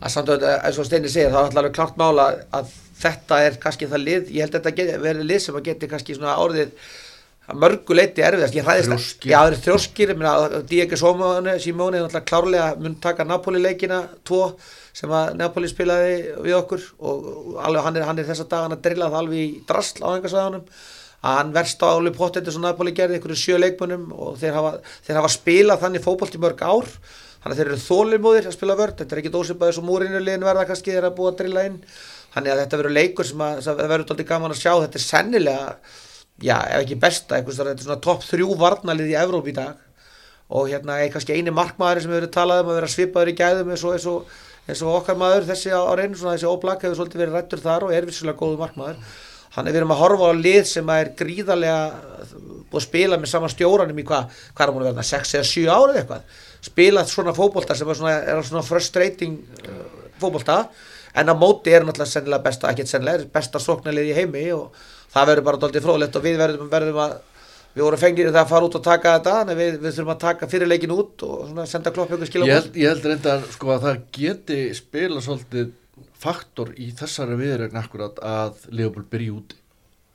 Að 0.00 0.14
samt 0.14 0.32
að 0.32 0.46
eins 0.52 0.80
og 0.80 0.88
Steini 0.88 1.12
segir 1.12 1.32
þá 1.32 1.38
er 1.40 1.46
alltaf 1.50 1.76
klart 1.76 2.00
mála 2.00 2.26
að 2.56 2.72
þetta 3.00 3.38
er 3.46 3.56
kannski 3.60 3.88
það 3.88 4.04
lið, 4.06 4.34
ég 4.34 4.44
held 4.44 4.58
að 4.58 4.66
þetta 4.68 4.98
verið 5.04 5.30
lið 5.30 5.40
sem 5.44 5.56
að 5.56 5.70
geti 5.70 5.88
kannski 5.90 6.16
svona 6.16 6.36
orðið 6.40 6.74
að 7.50 7.60
mörgu 7.64 7.96
leiti 7.96 8.24
erfiðast, 8.24 8.56
ég 8.56 8.66
hræðist 8.66 8.92
að 8.94 9.06
það 9.24 9.48
er 9.48 9.56
þrjóskir, 9.64 10.12
er 11.96 12.04
alltaf 12.04 12.28
klárlega 12.28 12.68
mun 12.78 12.94
taka 13.02 13.26
Napoli 13.26 13.60
leikina 13.62 14.04
tvo 14.26 14.52
sem 14.96 15.10
að 15.10 15.34
Napoli 15.40 15.70
spilaði 15.70 16.14
við 16.44 16.56
okkur 16.60 16.86
og 17.00 17.58
alveg 17.64 17.86
hann 17.86 17.98
er, 17.98 18.06
hann 18.06 18.20
er 18.20 18.28
þessa 18.28 18.46
dagan 18.50 18.76
að 18.76 18.84
drilla 18.86 19.10
það 19.10 19.20
alveg 19.24 19.42
í 19.42 19.50
drasl 19.66 20.04
á 20.06 20.08
engasæðanum 20.14 20.64
að 21.20 21.36
hann 21.36 21.50
verst 21.52 21.82
á 21.84 21.88
alveg 21.90 22.16
pottetur 22.16 22.54
sem 22.54 22.62
Napoli 22.64 22.94
gerði 22.96 23.18
einhverju 23.18 23.36
sjö 23.36 23.58
leikmunum 23.60 24.06
og 24.16 24.38
þeir 24.40 24.54
hafa, 24.56 24.70
þeir 25.04 25.18
hafa 25.20 25.32
spilað 25.34 25.82
þannig 25.82 26.04
fótbolt 26.04 26.36
í 26.36 26.40
mörg 26.40 26.62
ár. 26.64 26.88
Þannig 27.40 27.54
að 27.54 27.60
þeir 27.60 27.70
eru 27.70 27.82
þólimóðir 27.84 28.48
að 28.48 28.56
spila 28.56 28.76
vörd 28.76 28.96
þetta 29.00 29.16
er 29.16 29.20
ekki 29.22 29.32
dósipaði 29.32 29.76
svo 29.76 29.84
múrinulegin 29.84 30.44
verða 30.44 30.66
kannski 30.68 30.92
þeir 30.92 31.08
að 31.08 31.14
búa 31.16 31.30
að 31.32 31.38
drilla 31.40 31.64
inn. 31.68 31.78
Þannig 32.34 32.52
að 32.52 32.60
þetta 32.62 32.80
verður 32.80 32.96
leikur 32.96 33.28
sem 33.28 33.44
að 33.44 33.62
það 33.66 33.80
verður 33.82 34.04
alltaf 34.04 34.28
gaman 34.28 34.54
að 34.54 34.60
sjá. 34.60 34.72
Þetta 34.84 35.00
er 35.00 35.04
sennilega, 35.04 35.70
já 36.40 36.56
ef 36.58 36.84
ekki 36.84 36.98
besta 37.04 37.40
þar 37.40 37.70
þetta 37.70 37.72
er 37.76 37.86
svona 37.86 38.04
topp 38.08 38.26
þrjú 38.28 38.58
varnalið 38.60 39.12
í 39.12 39.16
Evróp 39.20 39.48
í 39.48 39.56
dag. 39.56 39.80
Og 40.50 40.68
hérna 40.68 41.00
er 41.00 41.12
kannski 41.14 41.36
eini 41.36 41.52
markmaður 41.54 42.04
sem 42.04 42.12
hefur 42.12 42.20
verið 42.20 42.36
talað 42.36 42.62
um 42.64 42.70
að 42.72 42.80
vera 42.80 42.92
svipaður 42.92 43.32
í 43.32 43.36
gæðum 43.40 43.72
eins 43.72 43.84
og, 43.86 43.96
eins 43.96 44.06
og, 44.10 44.38
eins 44.66 44.84
og 44.84 44.96
okkar 44.98 45.18
maður 45.20 45.48
þessi 45.48 45.72
á, 45.72 45.80
reynu 45.96 46.18
þessi 46.18 46.48
óblak 46.50 46.82
hefur 46.84 46.98
svolítið 46.98 47.22
verið 47.22 47.36
rættur 47.38 47.62
þar 47.62 47.86
og 47.86 47.94
er 47.94 48.08
vissulega 48.08 48.40
góðu 48.40 48.58
markmaður 48.58 48.98
þannig 49.54 49.74
við 49.74 49.80
erum 49.80 49.94
að 49.94 50.02
horfa 50.04 50.30
á 50.30 50.34
lið 50.40 50.62
sem 50.70 50.92
er 50.94 51.12
gríðarlega 51.18 51.80
búið 52.70 52.80
að 52.80 52.86
spila 52.86 53.18
með 53.18 53.32
sama 53.32 53.50
stjóranum 53.50 53.98
í 53.98 54.06
hvað, 54.06 54.38
hvað 54.54 54.66
er 54.66 54.74
múin 54.74 54.84
að 54.84 54.92
verða 54.92 55.06
6 55.08 55.34
eða 55.38 55.48
7 55.50 55.72
árið 55.74 55.98
eitthvað? 56.00 56.36
Spilað 56.70 57.10
svona 57.10 57.34
fótbolta 57.34 57.76
sem 57.78 57.90
er 57.90 57.98
svona, 57.98 58.14
er 58.20 58.42
svona 58.46 58.66
frustrating 58.66 59.40
uh, 59.64 59.80
fótbolta 60.20 60.60
en 61.18 61.32
á 61.32 61.34
móti 61.34 61.74
er 61.74 61.86
náttúrulega 61.86 62.12
sennilega 62.12 62.44
besta, 62.44 62.70
ekki 62.70 62.86
sennilega, 62.86 63.26
besta 63.34 63.62
sóknarlið 63.62 64.12
í 64.12 64.16
heimi 64.20 64.44
og 64.54 64.76
það 65.10 65.32
verður 65.32 65.48
bara 65.48 65.62
doldið 65.64 65.86
fróðlegt 65.86 66.20
og 66.20 66.24
við 66.26 66.38
verðum, 66.38 66.70
verðum 66.70 67.02
að 67.02 67.16
við 67.74 67.84
vorum 67.86 68.02
fengir 68.02 68.30
það 68.30 68.40
að 68.42 68.52
fara 68.52 68.68
út 68.68 68.78
og 68.78 68.84
taka 68.86 69.16
þetta 69.16 69.34
en 69.42 69.52
við, 69.58 69.76
við 69.82 69.96
þurfum 69.96 70.14
að 70.14 70.22
taka 70.24 70.48
fyrirleikin 70.50 70.94
út 70.94 71.26
og 71.26 71.60
senda 71.70 71.92
klopp 71.94 72.14
ykkur 72.14 72.30
skilum 72.30 72.50
ég 72.50 72.58
held, 72.58 72.78
ég 72.78 72.94
held 72.94 73.06
reynda 73.10 73.36
sko 73.54 73.74
að 73.74 73.84
það 73.86 74.00
geti 74.16 74.58
spila 74.78 75.22
svolítið 75.22 75.70
faktor 76.20 76.72
í 76.76 76.90
þessari 76.96 77.38
viðregn 77.40 77.80
akkurat 77.80 78.20
að 78.24 78.62
Leopold 78.74 79.08
byrji 79.12 79.32
úti. 79.34 79.58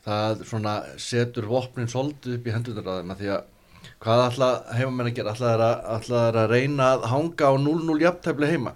Það 0.05 0.43
svona 0.45 0.75
setur 1.01 1.47
vopnin 1.49 1.89
svolítið 1.89 2.37
upp 2.37 2.47
í 2.47 2.53
hendunar 2.53 2.89
að 2.93 3.15
því 3.21 3.31
að 3.33 3.47
hvað 4.03 4.25
ætla 4.27 4.49
heimamenn 4.77 5.09
að 5.09 5.15
gera? 5.17 5.33
Ætla 5.33 5.51
þeir 5.51 5.63
að, 5.65 5.77
ætla 5.95 6.21
þeir 6.25 6.39
að 6.41 6.51
reyna 6.53 6.89
að 6.91 7.07
hanga 7.13 7.49
á 7.49 7.53
0-0 7.65 7.97
jafntæfli 8.05 8.51
heima? 8.51 8.75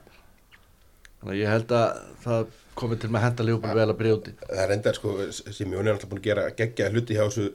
Þannig 1.19 1.35
að 1.35 1.39
ég 1.41 1.53
held 1.53 1.75
að 1.77 2.01
það 2.23 2.57
komið 2.79 3.01
til 3.01 3.11
með 3.11 3.19
að 3.19 3.25
henda 3.27 3.47
Leopold 3.49 3.79
vel 3.79 3.87
að 3.87 3.97
byrja 4.01 4.17
úti. 4.17 4.35
Það 4.47 4.63
er 4.65 4.75
enda 4.75 4.95
sko 4.97 5.15
sem 5.37 5.73
Jón 5.75 5.85
er 5.85 5.93
alltaf 5.93 6.11
búin 6.11 6.21
að 6.23 6.29
gera 6.29 6.49
geggja 6.57 6.91
hluti 6.93 7.17
hjá 7.17 7.25
þessu, 7.27 7.49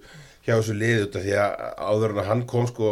þessu 0.44 0.80
af 1.04 1.22
því 1.24 1.38
að 1.42 1.54
áður 1.88 2.14
en 2.14 2.20
að 2.22 2.28
hann 2.30 2.44
kom 2.50 2.68
sko 2.70 2.90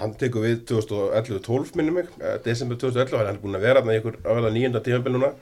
hann 0.00 0.14
tekur 0.18 0.44
við 0.44 0.62
2011-12 0.70 1.74
minnum 1.78 1.98
mig, 2.00 2.12
eh, 2.20 2.38
desember 2.44 2.78
2011 2.78 3.18
hann 3.18 3.34
er 3.34 3.40
búin 3.42 3.58
að 3.58 3.66
vera 3.66 3.82
þarna 3.82 3.96
í 3.96 4.00
ykkur 4.00 4.18
ávæða 4.24 4.52
nýjönda 4.54 4.82
tímabil 4.84 5.16
núna 5.16 5.32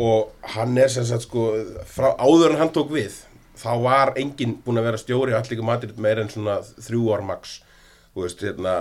og 0.00 0.32
hann 0.54 0.78
er 0.78 0.90
sem 0.90 1.06
sagt 1.06 1.28
sko 1.28 1.50
frá 1.86 2.14
áður 2.18 2.54
en 2.54 2.62
hann 2.64 2.72
tók 2.74 2.90
við 2.94 3.20
þá 3.58 3.70
var 3.82 4.14
enginn 4.18 4.56
búin 4.64 4.80
að 4.80 4.88
vera 4.88 5.00
stjóri 5.00 5.36
allir 5.36 5.62
matur 5.62 5.94
meir 6.02 6.18
en 6.22 6.32
svona 6.32 6.58
þrjú 6.82 7.12
ár 7.14 7.22
max. 7.26 7.60
Þú 8.14 8.24
veist 8.26 8.42
hérna 8.46 8.72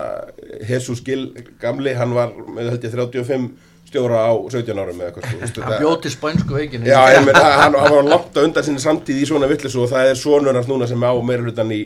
Jesus 0.69 1.01
Gill 1.05 1.29
gamli 1.61 1.93
hann 1.97 2.13
var 2.13 2.33
með 2.33 2.75
ég 2.75 2.91
35 2.93 3.47
stjóra 3.93 4.25
á 4.25 4.33
17 4.33 4.79
árum 4.81 4.99
eða 5.01 5.11
eitthvað 5.11 5.29
hann 5.29 5.43
þetta- 5.43 5.79
bjóti 5.81 6.11
spænsku 6.13 6.57
veikin 6.57 6.85
Já, 6.85 6.99
ég 7.13 7.25
meina, 7.25 7.43
hann, 7.61 7.77
hann 7.77 7.95
var 7.95 8.03
langt 8.09 8.33
að 8.37 8.49
undan 8.49 8.65
sinni 8.65 8.81
samtíð 8.81 9.21
í 9.21 9.29
svona 9.29 9.49
villisu 9.49 9.83
og 9.83 9.89
það 9.91 10.11
er 10.11 10.19
sonur 10.19 10.57
hans 10.57 10.69
núna 10.69 10.87
sem 10.89 11.01
á 11.05 11.11
meira 11.21 11.45
hlutan 11.45 11.73
í, 11.73 11.81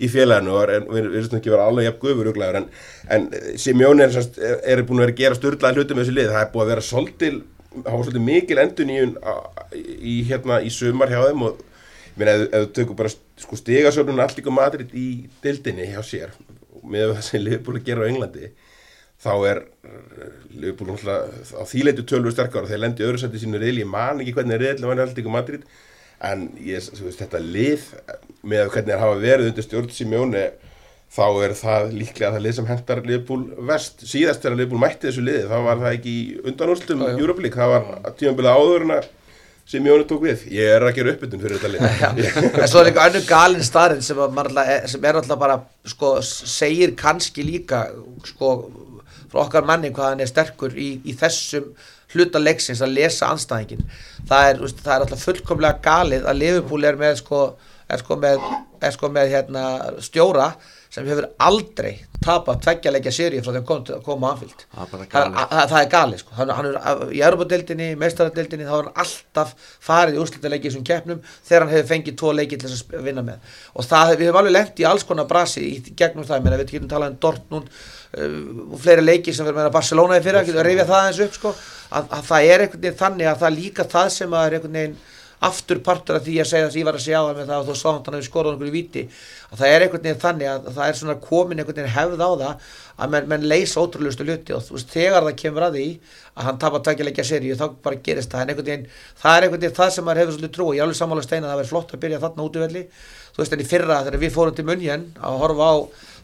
í 0.00 0.08
félaginu 0.12 0.56
og 0.56 0.92
við 0.92 1.10
við 1.12 1.36
ekki 1.38 1.52
vera 1.52 1.66
alveg 1.68 1.88
jafn 1.90 2.28
uglaður 2.32 2.60
en, 2.62 2.68
en 3.08 3.28
Simjón 3.56 4.00
er, 4.04 4.16
er, 4.64 4.84
búin 4.84 5.00
að 5.00 5.06
vera 5.06 5.12
að 5.12 5.20
gera 5.20 5.40
störlaði 5.40 5.80
hluti 5.80 5.94
með 5.96 6.04
þessi 6.04 6.16
lið, 6.16 6.30
það 6.32 6.44
er 6.44 6.52
búið 6.54 6.64
að 6.64 6.72
vera 6.72 6.86
svolítil, 6.88 7.34
það 7.80 7.92
var 7.92 8.06
svolítið 8.06 8.24
mikil 8.26 8.62
endun 8.62 8.92
í, 8.94 10.16
hérna, 10.28 10.60
í 10.62 10.72
sumar 10.72 11.12
hjá 11.12 11.20
þeim 11.28 11.46
og 11.48 11.62
meina, 12.18 12.34
ef, 12.34 12.48
ef 12.48 12.66
þú 12.66 12.72
tökur 12.78 12.98
bara 12.98 13.12
sko, 13.12 13.58
stigasöfnun 13.60 14.22
allt 14.22 14.38
líka 14.38 14.54
Madrid 14.54 14.92
í 14.96 15.06
dildinni 15.44 15.88
hjá 15.92 16.02
sér 16.06 16.34
með 16.82 17.14
það 17.16 17.24
sem 17.28 17.48
að 17.48 17.80
gera 17.86 18.04
á 18.04 18.10
Englandi 18.10 18.50
þá 19.22 19.32
er 19.46 19.62
Liverpool 20.50 20.90
náttúrulega 20.90 21.54
á 21.54 21.64
þýleitu 21.70 22.04
tölvu 22.10 22.32
sterkar 22.34 22.66
og 22.66 22.72
þeir 22.72 22.82
lendi 22.82 23.06
öðru 23.06 23.22
sætti 23.22 23.42
sínu 23.42 23.60
reyðli, 23.62 23.84
ég 23.84 23.90
man 23.90 24.20
ekki 24.22 24.34
hvernig 24.34 24.60
reyðli 24.60 24.88
var 24.88 25.02
alltaf 25.04 25.22
ykkur 25.22 25.36
Madrid 25.36 25.66
en 26.22 26.48
ég, 26.58 26.82
veist, 26.82 27.20
þetta 27.20 27.40
lið 27.42 27.86
með 28.42 28.68
hvernig 28.74 28.90
þeir 28.90 29.04
hafa 29.04 29.20
verið 29.22 29.50
undir 29.50 29.66
stjórn 29.66 29.94
Simjóni 29.94 30.44
þá 31.12 31.24
er 31.44 31.56
það 31.56 31.90
líklega 31.96 32.30
það 32.34 32.44
lið 32.46 32.54
sem 32.58 32.68
hentar 32.70 33.02
Liverpool 33.04 33.42
vest 33.68 34.04
síðast 34.08 34.44
þegar 34.44 34.58
Liverpool 34.60 34.80
mætti 34.80 35.08
þessu 35.10 35.24
liði 35.26 35.48
þá 35.50 35.58
var 35.66 35.82
það 35.82 35.96
ekki 35.98 36.14
undanúrstum 36.42 37.02
League, 37.02 37.56
það 37.56 37.74
var 37.74 38.14
tímabilið 38.20 38.54
áður 38.56 38.86
en 38.86 38.94
að 38.98 39.10
Simjóni 39.72 40.04
tók 40.10 40.24
við, 40.24 40.40
ég 40.50 40.72
er 40.74 40.82
að 40.82 40.96
gera 40.96 41.12
uppbytun 41.14 41.40
fyrir 41.40 41.60
þetta 41.62 41.68
lið. 41.70 42.38
En 42.64 42.68
svo 42.68 42.80
er 42.80 42.88
líka 42.88 43.04
önnur 43.06 43.22
galin 43.28 43.62
starinn 43.62 44.02
sem, 44.02 44.18
að 44.18 44.58
sem 44.90 45.06
er 45.06 45.18
alltaf 45.20 45.38
bara 45.38 45.60
sko, 45.86 46.16
segir 46.26 46.96
kannski 46.98 47.44
líka 47.46 47.84
sko, 48.26 48.50
frá 49.30 49.44
okkar 49.44 49.68
manni 49.68 49.92
hvað 49.94 50.10
hann 50.10 50.24
er 50.24 50.30
sterkur 50.30 50.74
í, 50.74 50.96
í 51.06 51.14
þessum 51.16 51.70
hluta 52.12 52.42
leiksins 52.42 52.82
að 52.84 52.96
lesa 52.98 53.30
anstæðingin 53.32 53.86
það 54.28 54.48
er, 54.50 54.60
veist, 54.64 54.82
það 54.82 54.94
er 54.96 55.06
alltaf 55.06 55.24
fullkomlega 55.28 55.80
galið 55.86 56.26
að 56.28 56.40
Liverpool 56.42 56.90
er 56.90 56.98
með 57.00 57.16
sko, 57.22 57.42
er 57.86 58.02
sko 58.02 58.18
með, 58.20 58.44
er 58.82 58.96
sko 58.98 59.12
með 59.14 59.32
hérna, 59.36 59.64
stjóra 60.04 60.50
sem 60.92 61.06
hefur 61.08 61.28
aldrei 61.40 61.94
tapað 62.22 62.60
tveggja 62.66 63.12
sériu 63.14 63.42
frá 63.42 63.50
því 63.50 63.60
að 63.62 63.64
kom, 63.66 63.80
koma 64.04 64.32
anfyllt 64.32 64.64
Það 64.72 65.72
er 65.72 65.80
er 65.80 65.88
galið. 65.90 66.18
sko. 66.22 66.34
hann, 66.36 66.52
hann 66.54 66.68
er 66.68 67.00
í 67.16 67.22
Europadeildinni, 67.24 67.88
meistaradeildinni 67.98 68.66
þá 68.68 68.74
er 68.76 68.84
hann 68.84 69.00
alltaf 69.04 69.54
farið 69.82 70.18
í 70.18 70.20
úrslitaleiki 70.22 70.68
í 70.68 70.70
þessum 70.70 70.84
keppnum 70.86 71.22
þegar 71.48 71.64
hann 71.64 71.72
hefur 71.74 71.88
fengið 71.90 72.18
tvo 72.20 72.34
leiki 72.36 72.58
til 72.60 72.70
þess 72.70 72.86
að 72.92 73.08
vinna 73.08 73.24
með. 73.26 73.56
Og 73.74 73.88
það, 73.88 74.12
við 74.20 74.30
höfum 74.30 74.40
alveg 74.42 74.56
lent 74.58 74.82
í 74.84 74.86
alls 74.92 75.06
konar 75.08 75.28
brasi 75.30 75.64
í 75.66 75.94
gegnum 75.98 76.28
það, 76.28 76.44
menn, 76.46 76.58
við 76.60 76.74
getum 76.76 76.92
talað 76.92 77.14
um 77.14 77.18
Dortmund 77.26 77.72
uh, 77.72 78.36
og 78.68 78.78
fleiri 78.84 79.06
leiki 79.06 79.34
sem 79.34 79.46
við 79.48 79.54
erum 79.54 79.62
með 79.64 79.72
Barcelona 79.78 80.20
í 80.20 80.26
fyrra, 80.26 80.44
getum 80.44 80.60
við 80.60 80.64
að 80.66 80.70
rifja 80.70 80.88
það 80.92 81.08
eins 81.08 81.22
upp 81.26 81.40
sko, 81.40 81.54
að, 81.90 82.12
að 82.18 82.30
það 82.30 82.52
er 82.52 82.66
einhvern 82.66 82.84
veginn 82.86 83.02
þannig 83.02 83.32
að 83.32 83.42
það 83.42 83.58
líka 83.58 83.88
það 83.96 84.12
sem 84.20 84.36
að 84.38 84.46
er 84.46 84.58
einhvern 84.60 84.78
veginn 84.80 85.00
aftur 85.48 85.80
partur 85.82 86.18
af 86.18 86.26
því 86.26 86.36
að 86.42 86.48
segja 86.52 86.66
þess 86.68 86.76
að 86.76 86.80
ég 86.80 86.86
var 86.88 86.98
að 86.98 87.04
segja 87.06 87.20
á 87.22 87.26
það 87.26 87.38
með 87.38 87.50
það 87.50 87.62
og 87.62 87.68
þú 87.68 87.76
sá 87.80 87.88
hann 87.90 88.16
hefur 88.16 88.26
skorað 88.28 88.52
einhverju 88.52 88.74
víti 88.76 89.02
að 89.50 89.62
það 89.62 89.72
er 89.72 89.84
einhvern 89.86 90.04
veginn 90.06 90.22
þannig 90.22 90.50
að 90.52 90.68
það 90.76 90.84
er 90.86 90.98
svona 91.00 91.16
komin 91.26 91.62
einhvern 91.62 91.78
veginn 91.80 91.96
hefð 91.96 92.22
á 92.22 92.30
það 92.42 92.68
að 93.02 93.12
menn, 93.14 93.28
menn 93.32 93.46
leysa 93.50 93.82
ótrúlustu 93.82 94.26
hluti 94.26 94.54
og 94.54 94.62
þú 94.66 94.76
veist 94.76 94.92
þegar 94.92 95.26
það 95.26 95.38
kemur 95.42 95.66
að 95.66 95.78
því 95.78 95.86
að 96.32 96.46
hann 96.46 96.60
tapar 96.62 96.84
tveggjuleikja 96.86 97.26
seríu 97.26 97.56
þá 97.58 97.64
bara 97.82 97.98
gerist 98.06 98.32
það. 98.32 98.44
En 98.44 98.52
einhvern 98.52 98.68
veginn 98.68 98.86
það 99.22 99.36
er 99.36 99.46
einhvern 99.46 99.64
veginn 99.64 99.78
það 99.80 99.92
sem 99.96 100.06
maður 100.06 100.22
hefur 100.22 100.36
svolítið 100.36 100.54
trú 100.56 100.68
og 100.68 100.76
ég 100.76 100.84
alveg 100.84 101.00
sammála 101.00 101.26
steina 101.26 101.48
að 101.48 101.52
það 101.52 101.60
verður 101.62 101.72
flott 101.72 101.92
að 101.92 102.02
byrja 102.04 102.22
þarna 102.22 102.46
útvöldi 102.46 102.84
þú 103.32 103.42
veist 103.42 103.56
en 103.56 103.64
í 103.64 103.68
fyrra 103.68 104.00
þegar 104.06 104.22
við 104.22 104.34
fórum 104.36 104.56
til 104.56 104.66
Munjen 104.68 105.06
að 105.18 105.38
horfa 105.42 105.68
á 105.72 105.76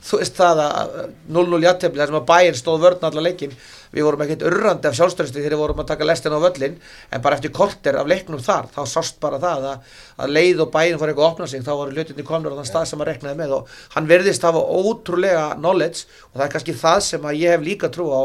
þú 0.08 0.20
veist 0.22 0.38
það 0.38 0.62
að 0.64 0.96
0-0 1.34 1.62
jættefli 1.64 2.02
þar 2.02 2.12
sem 2.12 2.20
að 2.20 2.28
bæinn 2.28 2.58
stóð 2.58 2.82
vörn 2.84 3.06
allar 3.08 3.26
leikin 3.26 3.56
við 3.94 4.06
vorum 4.06 4.24
ekkert 4.24 4.44
urrandi 4.48 4.90
af 4.90 4.98
sjálfstörsti 4.98 5.40
þegar 5.40 5.56
við 5.56 5.62
vorum 5.62 5.82
að 5.82 5.90
taka 5.92 6.08
lestin 6.08 6.36
á 6.36 6.40
völlin 6.42 6.76
en 7.10 7.24
bara 7.24 7.38
eftir 7.38 7.54
korter 7.54 7.98
af 8.00 8.10
leiknum 8.10 8.42
þar 8.44 8.68
þá 8.74 8.80
sást 8.90 9.18
bara 9.22 9.40
það 9.42 9.66
að, 9.72 9.96
að 10.18 10.36
leið 10.36 10.62
og 10.64 10.70
bæinn 10.74 11.00
fór 11.00 11.12
eitthvað 11.12 11.26
að 11.26 11.32
opna 11.32 11.50
sig 11.50 11.64
þá 11.66 11.72
voru 11.72 11.96
hlutinni 11.96 12.28
komnur 12.28 12.54
á 12.54 12.58
þann 12.60 12.70
stað 12.72 12.88
sem 12.92 13.02
að 13.04 13.10
reknaði 13.12 13.40
með 13.42 13.56
og 13.58 13.74
hann 13.96 14.10
verðist 14.10 14.46
hafa 14.48 14.62
ótrúlega 14.62 15.48
knowledge 15.58 16.06
og 16.30 16.38
það 16.38 16.46
er 16.46 16.54
kannski 16.56 16.78
það 16.84 17.02
sem 17.08 17.28
að 17.28 17.42
ég 17.42 17.56
hef 17.56 17.68
líka 17.68 17.92
trú 17.92 18.10
á 18.12 18.22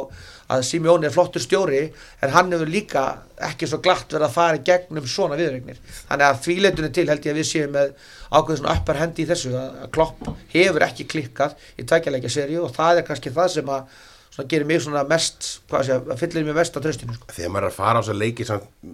að 0.54 0.64
Simeone 0.68 1.08
er 1.08 1.14
flottur 1.14 1.42
stjóri 1.42 1.84
en 2.22 2.34
hann 2.34 2.52
hefur 2.54 2.70
líka 2.70 3.04
ekki 3.48 3.68
svo 3.70 3.80
glatt 3.84 4.12
verið 4.12 4.28
að 4.28 4.36
fara 4.36 4.62
gegnum 4.68 5.08
svona 5.10 5.38
viðregnir 5.40 5.80
þannig 6.10 6.26
að 6.28 6.42
því 6.46 6.56
leitunni 6.66 6.92
til 6.94 7.08
held 7.10 7.28
ég 7.28 7.34
að 7.34 7.40
við 7.40 7.50
séum 7.50 7.76
með 7.76 7.94
ákveðið 8.30 8.60
svona 8.62 8.76
uppar 8.78 9.00
hendi 9.02 9.24
í 9.24 9.30
þessu 9.30 9.54
að 9.58 9.78
Klopp 9.96 10.32
hefur 10.54 10.88
ekki 10.88 11.08
klikkað 11.10 11.56
í 11.80 11.88
tækjalækja 11.90 12.34
seríu 12.38 12.66
og 12.66 12.76
það 12.76 13.02
er 13.02 13.08
kannski 13.08 13.34
það 13.34 13.54
sem 13.56 13.72
að 13.74 14.02
svona 14.34 14.50
gerir 14.50 14.66
mig 14.66 14.82
svona 14.82 15.04
mest 15.06 15.48
hvað 15.70 15.86
sé, 15.86 15.98
að 16.00 16.22
fyllir 16.22 16.48
mig 16.48 16.58
mest 16.58 16.78
á 16.78 16.82
tröstinu 16.82 17.14
sko. 17.14 17.30
þegar 17.36 17.52
maður 17.54 17.68
er 17.68 17.70
að 17.70 17.78
fara 17.78 18.00
á 18.00 18.02
þess 18.02 18.14
að 18.14 18.22
leiki 18.22 18.48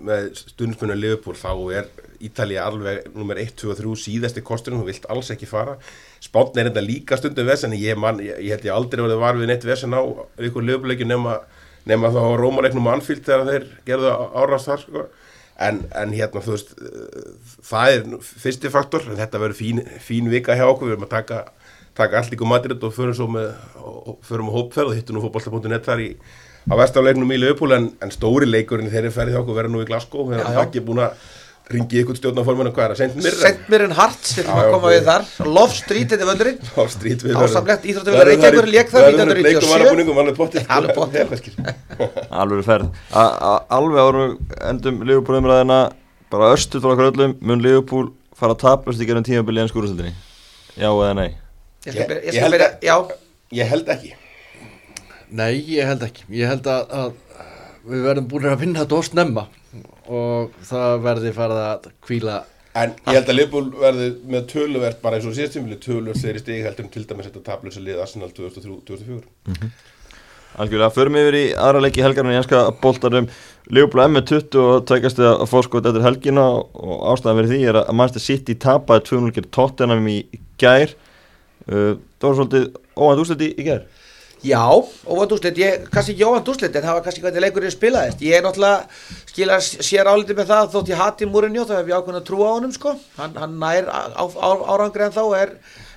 með 0.10 0.26
stundspunni 0.42 0.98
Liverpool 1.00 1.38
þá 1.40 1.52
er 1.80 1.88
Ítalija 2.20 2.66
alveg 2.68 3.06
nummer 3.16 3.40
1, 3.40 3.54
2 3.62 3.70
og 3.72 3.78
3 3.80 3.94
síðasti 4.02 4.44
kosturinn, 4.44 4.82
þú 4.82 4.90
vilt 4.90 5.08
alls 5.08 5.32
ekki 5.32 5.48
fara 5.48 5.78
Spátn 6.20 6.60
er 6.60 6.68
þetta 6.68 6.84
líka 6.84 7.20
stundum 7.20 7.48
vesen 7.48 7.78
ég, 7.78 7.96
man, 7.96 8.20
ég, 8.24 8.36
ég 8.44 8.58
held 8.58 8.68
ég 8.68 8.76
aldrei 8.76 9.06
verið 9.06 9.24
var 9.24 9.40
við 9.40 9.52
neitt 9.54 9.68
vesen 9.68 9.96
á 9.96 10.04
ykkur 10.04 10.66
Liverpool-leikju 10.68 11.08
nema, 11.08 11.38
nema 11.88 12.12
þá 12.12 12.20
á 12.20 12.40
Rómaleiknum 12.42 12.92
Anfield 12.92 13.24
þegar 13.24 13.48
þeir 13.48 13.70
gerðu 13.88 14.12
árast 14.44 14.68
þar 14.68 14.84
sko. 14.84 15.06
en, 15.70 15.86
en 15.96 16.18
hérna 16.18 16.44
þú 16.44 16.58
veist 16.58 16.76
það 17.70 17.96
er 17.96 18.28
fyrsti 18.44 18.74
faktor 18.76 19.08
þetta 19.08 19.40
verður 19.40 19.62
fín, 19.62 19.82
fín 20.04 20.28
vika 20.32 20.60
hjá 20.60 20.68
okkur 20.68 20.92
við 20.92 20.98
erum 20.98 21.08
að 21.08 21.16
taka, 21.16 21.42
taka 21.98 22.22
allt 22.22 22.36
ykkur 22.36 22.50
Madrid 22.50 22.84
og 22.84 22.94
förum 22.96 23.16
svo 23.18 23.28
með 23.32 23.50
og 23.80 24.20
förum 24.28 24.52
á 24.52 24.56
hópferð 24.58 24.94
og 24.94 25.00
hittum 25.00 25.18
nú 25.18 25.26
fótbolta.net 25.26 25.86
þar 25.88 26.06
í 26.06 26.10
á 26.70 26.74
vestafleiknum 26.80 27.34
í 27.34 27.42
Liverpool 27.42 27.76
en, 27.76 27.92
en 28.04 28.14
stóri 28.14 28.48
leikurinn 28.50 28.92
þeirri 28.92 29.12
ferði 29.16 29.36
hjá 29.36 29.42
okkur 29.44 29.58
verður 29.58 29.76
nú 29.76 29.84
í 29.84 29.90
Glasgow 29.90 30.28
við 30.30 30.42
erum 30.42 30.58
já. 30.58 30.64
ekki 30.66 30.84
búin 30.86 31.04
að 31.06 31.28
ringi 31.70 32.00
ykkur 32.02 32.18
stjórnaforminu 32.18 32.72
hvað 32.74 32.86
er 32.88 32.94
að 32.96 33.00
senda 33.04 33.24
mér 33.24 33.36
Sent 33.38 33.68
mér 33.70 33.84
en 33.86 33.94
hart 33.98 34.24
sem 34.26 34.48
Já, 34.48 34.54
að 34.58 34.72
koma 34.74 34.94
við 34.94 35.04
þar. 35.06 35.26
Love 35.46 35.76
Street 35.78 36.14
þetta 36.14 36.26
er 36.26 36.30
völdurinn 36.32 36.60
á 36.66 36.82
strít 36.90 37.26
við 37.26 37.38
Ásamlegt, 37.38 37.86
íþróttafélag 37.86 38.30
Reykjavíkur 38.32 38.70
lék 38.74 38.90
þar 38.90 39.06
1997. 39.12 39.46
leikum 39.46 39.70
varabúningum 39.76 40.18
alveg 42.40 42.66
ferð. 42.70 42.90
Alveg 43.14 44.02
árum 44.02 44.40
endum 44.72 45.04
Liverpool 45.06 45.42
umræðina 45.44 45.80
bara 46.34 46.54
östu 46.56 46.82
frá 46.82 46.96
okkur 46.96 47.12
öllum 47.12 47.38
mun 47.42 47.62
Liverpool 47.62 48.10
fara 48.40 48.56
að 48.56 48.64
tapast 48.66 49.02
í 49.02 49.08
gerum 49.10 49.26
tímabili 49.26 49.62
en 49.64 49.70
skúrastöldinni 49.72 50.16
Já 50.80 50.90
eða 50.90 51.14
nei 51.18 51.30
Ég 51.86 51.96
skal 51.96 52.10
byrja, 52.10 52.24
ég 52.26 52.36
skal 52.36 52.46
held 52.46 52.58
byrja, 52.58 52.70
já. 52.84 52.96
Ég 53.60 53.72
held 53.72 53.90
ekki. 53.96 54.14
Nei, 55.30 55.54
ég 55.72 55.88
held 55.88 56.04
ekki. 56.06 56.26
Ég 56.36 56.50
held 56.52 56.68
að, 56.70 56.94
að 57.00 57.12
við 57.90 58.06
verðum 58.06 58.30
búin 58.30 58.48
að 58.50 58.62
vinna 58.64 58.84
þetta 58.84 59.00
ósnemma 59.00 59.46
og 60.10 60.56
það 60.66 61.04
verði 61.06 61.36
farið 61.36 61.62
að 61.66 61.92
kvíla 62.06 62.40
en 62.80 62.96
ég 63.10 63.18
held 63.18 63.30
að 63.30 63.38
Liverpool 63.38 63.70
verði 63.82 64.10
með 64.30 64.50
töluvert 64.54 65.00
bara 65.04 65.18
eins 65.18 65.28
og 65.30 65.36
síðast 65.38 65.56
tímili 65.58 65.78
töluvert 65.82 66.22
þeirri 66.22 66.42
stig 66.44 66.66
heldur 66.66 66.86
en 66.86 66.92
til 66.94 67.06
dæmis 67.10 67.30
þetta 67.30 67.46
tablösa 67.46 67.84
lið 67.84 68.02
Arsenal 68.04 68.30
2003-2004 68.38 69.72
Algjörlega, 70.60 70.92
förum 70.92 71.18
yfir 71.20 71.38
í 71.38 71.44
aðra 71.54 71.82
leiki 71.86 72.02
helgarinn 72.04 72.34
í 72.34 72.40
enska 72.40 72.64
boltarum 72.82 73.30
Liverpool 73.70 74.04
M 74.08 74.18
20 74.22 74.58
og 74.64 74.88
tækast 74.90 75.20
þið 75.20 75.30
að 75.30 75.46
fórskot 75.52 75.90
eftir 75.90 76.06
helgina 76.06 76.48
og 76.58 77.04
ástæðan 77.14 77.40
verið 77.42 77.54
því 77.54 77.62
er 77.70 77.80
að 77.84 77.92
Manchester 78.00 78.26
City 78.26 78.58
tapaði 78.58 79.06
2-0 79.12 79.36
gegn 79.38 79.52
Tottenham 79.56 80.10
í 80.10 80.18
gær 80.62 80.96
Það 81.70 82.28
var 82.28 82.38
svolítið 82.40 82.68
óvænt 82.98 83.24
úrslit 83.24 83.44
í, 83.46 83.50
gær. 83.68 83.84
Já, 84.40 84.64
óvænt 85.06 85.34
úrslit, 85.36 85.58
ég, 85.60 85.84
kannski 85.92 86.14
ekki 86.16 86.24
óvænt 86.24 86.48
úrslit 86.48 86.76
en 86.80 86.86
það 86.86 86.96
var 86.96 87.04
kannski 87.06 87.24
hvernig 87.26 87.44
leikurinn 87.44 87.74
spilaðist. 87.74 88.22
Ég 88.24 88.38
er 88.38 88.46
náttúrulega, 88.46 88.88
skila 89.28 89.58
sér 89.60 90.08
álítið 90.08 90.40
með 90.40 90.50
það 90.54 90.70
þótt 90.76 90.92
ég 90.94 91.02
hati 91.04 91.28
Múrinjó, 91.28 91.66
þá 91.68 91.76
hef 91.76 91.92
ég 91.92 92.00
ákveðin 92.00 92.20
að 92.22 92.28
trúa 92.30 92.48
á 92.48 92.56
honum 92.56 92.74
sko, 92.74 92.94
hann, 93.18 93.36
hann 93.36 93.58
nær 93.60 93.90
á, 93.92 94.24
á, 94.24 94.50
árangri 94.74 95.06
en 95.06 95.16
þá 95.18 95.24
er, 95.42 95.52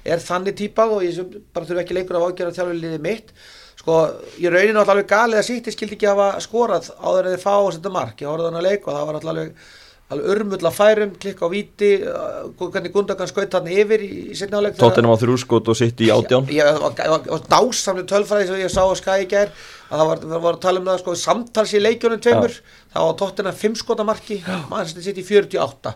er 0.04 0.24
þannig 0.26 0.58
típað 0.58 0.96
og 0.96 1.04
ég 1.06 1.36
bara 1.54 1.68
þurfi 1.68 1.84
ekki 1.84 1.96
leikur 2.00 2.18
af 2.18 2.26
ágjörða 2.28 2.56
þjálfurliðið 2.58 3.06
mitt. 3.06 3.30
Sko, 3.78 4.00
ég 4.42 4.52
raunin 4.52 4.82
alveg 4.82 5.06
galið 5.10 5.38
að 5.38 5.46
sýtti 5.46 5.76
skildi 5.76 5.96
ekki 5.96 6.10
hafa 6.10 6.32
skorað 6.42 6.90
áður 6.98 7.30
en 7.30 7.36
þið 7.36 7.46
fá 7.46 7.54
að 7.54 7.70
setja 7.78 7.94
mark, 7.94 8.18
ég 8.18 8.30
horfði 8.30 8.50
hann 8.50 8.58
að 8.58 8.68
leik 8.68 8.84
og 8.86 8.98
það 8.98 9.06
var 9.06 9.18
náttúrulega 9.18 9.70
alveg 10.14 10.32
urmull 10.34 10.68
að 10.68 10.78
færum, 10.78 11.12
klikka 11.22 11.48
á 11.48 11.50
víti 11.52 11.92
uh, 12.06 12.48
hvernig 12.62 12.94
Gundogan 12.94 13.30
skaut 13.30 13.58
hann 13.58 13.70
yfir 13.72 14.04
í, 14.06 14.10
í 14.32 14.38
setna 14.38 14.62
áleik 14.62 14.80
Tottenham 14.80 15.14
á 15.14 15.20
þrjú 15.20 15.38
skot 15.42 15.70
og 15.72 15.78
City 15.78 16.08
í 16.08 16.12
átján. 16.14 16.48
ég 16.52 16.62
ég 16.62 16.82
var, 16.82 17.46
dásamlega 17.50 18.10
tölfræði 18.14 18.50
sem 18.50 18.62
ég 18.62 18.72
sá 18.72 18.82
á 18.84 18.94
gær 19.28 19.54
að 19.92 20.00
það 20.00 20.08
var, 20.08 20.22
var, 20.32 20.56
að 20.56 20.62
tala 20.62 20.80
um 20.80 20.88
það 20.88 21.00
sko 21.02 21.14
samtals 21.20 21.72
í 21.76 21.80
leikjónum 21.82 22.20
tveimur 22.24 22.54
þá 22.92 22.98
var 23.02 23.16
Tottenham 23.20 23.56
5 23.60 23.78
skotamarki 23.82 24.38
maður 24.70 25.04
sitt 25.04 25.20
í 25.20 25.24
48 25.26 25.92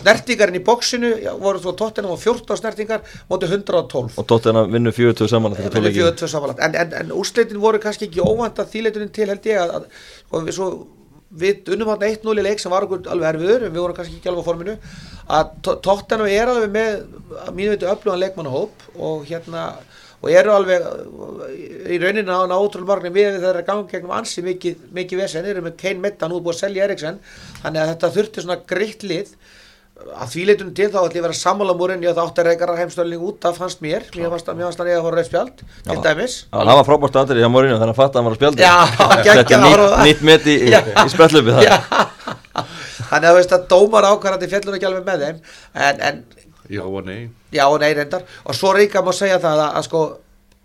snertingarinn 0.00 0.58
í 0.60 0.64
bóksinu 0.64 1.10
já, 1.20 1.30
voru 1.40 1.60
svo 1.60 1.74
Tottenham 1.76 2.16
á 2.16 2.18
14 2.20 2.60
snertingar 2.62 3.04
móti 3.28 3.50
112 3.50 4.18
og 4.20 4.28
Tottenham 4.30 4.72
vinnur 4.72 4.96
40 4.96 5.30
saman 5.30 5.56
þetta 5.56 5.76
Menni 5.76 5.92
tóleiki 5.92 6.04
42 6.06 6.32
samanlagt. 6.32 6.64
en, 6.64 6.78
en, 6.80 6.98
en 7.02 7.14
úrslitin 7.16 7.60
voru 7.60 7.82
kannski 7.82 8.08
ekki 8.08 8.24
óvænt 8.24 8.60
að 8.62 8.72
þýleiturinn 8.76 9.12
til 9.14 9.28
held 9.28 9.50
ég 9.50 9.60
að, 9.60 9.74
að 9.80 9.88
sko, 10.24 10.44
við, 10.48 10.56
svo, 10.56 10.70
við 11.40 11.72
unnum 11.74 11.90
hann 11.92 12.06
1-0 12.06 12.38
í 12.38 12.44
leik 12.46 12.62
sem 12.62 12.72
var 12.72 12.86
okkur 12.86 13.08
alveg 13.10 13.34
erfiður 13.34 13.66
við 13.66 13.80
vorum 13.80 13.96
kannski 13.96 14.18
ekki 14.20 14.30
alveg 14.30 14.46
á 14.46 14.48
forminu 14.50 14.76
að 15.38 15.74
Tottenham 15.82 16.30
er 16.30 16.52
alveg 16.52 16.72
með 16.74 16.92
að 17.42 17.52
mínu 17.58 17.74
veitu 17.74 17.90
öflugan 17.90 18.22
leikmannahóp 18.22 18.86
og 18.94 19.26
hérna 19.28 19.66
og 20.24 20.30
eru 20.32 20.54
alveg 20.54 20.86
í 21.92 21.98
rauninni 22.00 22.32
á 22.32 22.48
nátrúlega 22.48 22.88
margni 22.88 23.12
við 23.12 23.34
þeir 23.36 23.50
eru 23.50 23.60
að 23.60 23.66
ganga 23.68 23.90
gegnum 23.90 24.14
ansi 24.16 24.44
mikið, 24.44 24.86
mikið 24.96 25.20
vesen, 25.20 25.48
eru 25.50 25.64
með 25.66 25.76
Kane 25.82 26.00
Metta 26.00 26.30
nú 26.30 26.40
búið 26.40 26.54
að 26.54 26.62
selja 26.62 26.86
Eriksen 26.86 27.20
þannig 27.60 27.82
að 27.82 27.90
þetta 27.92 28.12
þurfti 28.16 28.44
svona 28.44 28.60
greitt 28.72 29.04
lið 29.04 29.34
að 29.94 30.30
því 30.32 30.44
leitunum 30.48 30.72
til 30.74 30.88
þá 30.90 30.96
ætlum 30.98 31.14
ég 31.14 31.22
að 31.22 31.26
vera 31.28 31.36
sammála 31.38 31.74
múrin 31.78 32.02
ég 32.02 32.18
átti 32.18 32.42
að 32.42 32.48
reykara 32.48 32.74
heimstöðling 32.80 33.22
út 33.28 33.46
af 33.46 33.58
fannst 33.60 33.82
mér. 33.84 34.02
Mér 34.18 34.32
fannst 34.32 34.48
að 34.50 34.58
mér 34.58 34.66
fannst 34.68 34.82
að 34.82 34.90
ég 34.90 34.98
að 34.98 35.04
fóra 35.06 35.18
reyðspjald 35.20 35.62
til 35.86 35.98
dæmis. 36.02 36.34
Það 36.50 36.70
var 36.78 36.88
frábært 36.88 37.18
aðrið 37.20 37.44
hjá 37.44 37.50
Mourinho 37.54 37.76
þannig 37.78 37.94
að 37.94 38.00
fatta 38.00 38.18
að 38.18 38.24
hann 38.24 38.28
var 38.28 38.34
að 38.34 38.42
geggjað 38.42 39.36
Þetta 39.38 39.60
er 39.70 39.84
að 39.84 39.94
nýtt, 40.08 40.18
það. 40.18 40.26
met 40.30 40.48
í, 40.50 40.56
í, 40.58 40.74
í 40.74 41.12
spjallöfi 41.14 41.54
það. 41.54 41.68
Já. 41.68 41.76
þannig 43.10 43.28
að 43.28 43.30
þú 43.30 43.38
veist 43.38 43.54
að 43.54 43.68
dómar 43.70 44.08
ákvarðandi 44.10 44.50
fjallur 44.50 44.76
ekki 44.78 44.88
alveg 44.90 45.06
með 45.06 45.24
þeim 45.24 45.38
en, 45.86 46.02
en 46.10 46.22
Já 46.74 46.80
og 46.88 47.02
nei. 47.04 47.28
já 47.52 47.64
og 47.68 47.78
nei 47.82 47.90
reyndar. 47.94 48.22
Og 48.48 48.56
svo 48.56 48.72
ríka 48.74 49.02
má 49.04 49.12
segja 49.14 49.38
það 49.42 49.62
að, 49.66 49.72
að 49.78 49.86
sko 49.88 50.02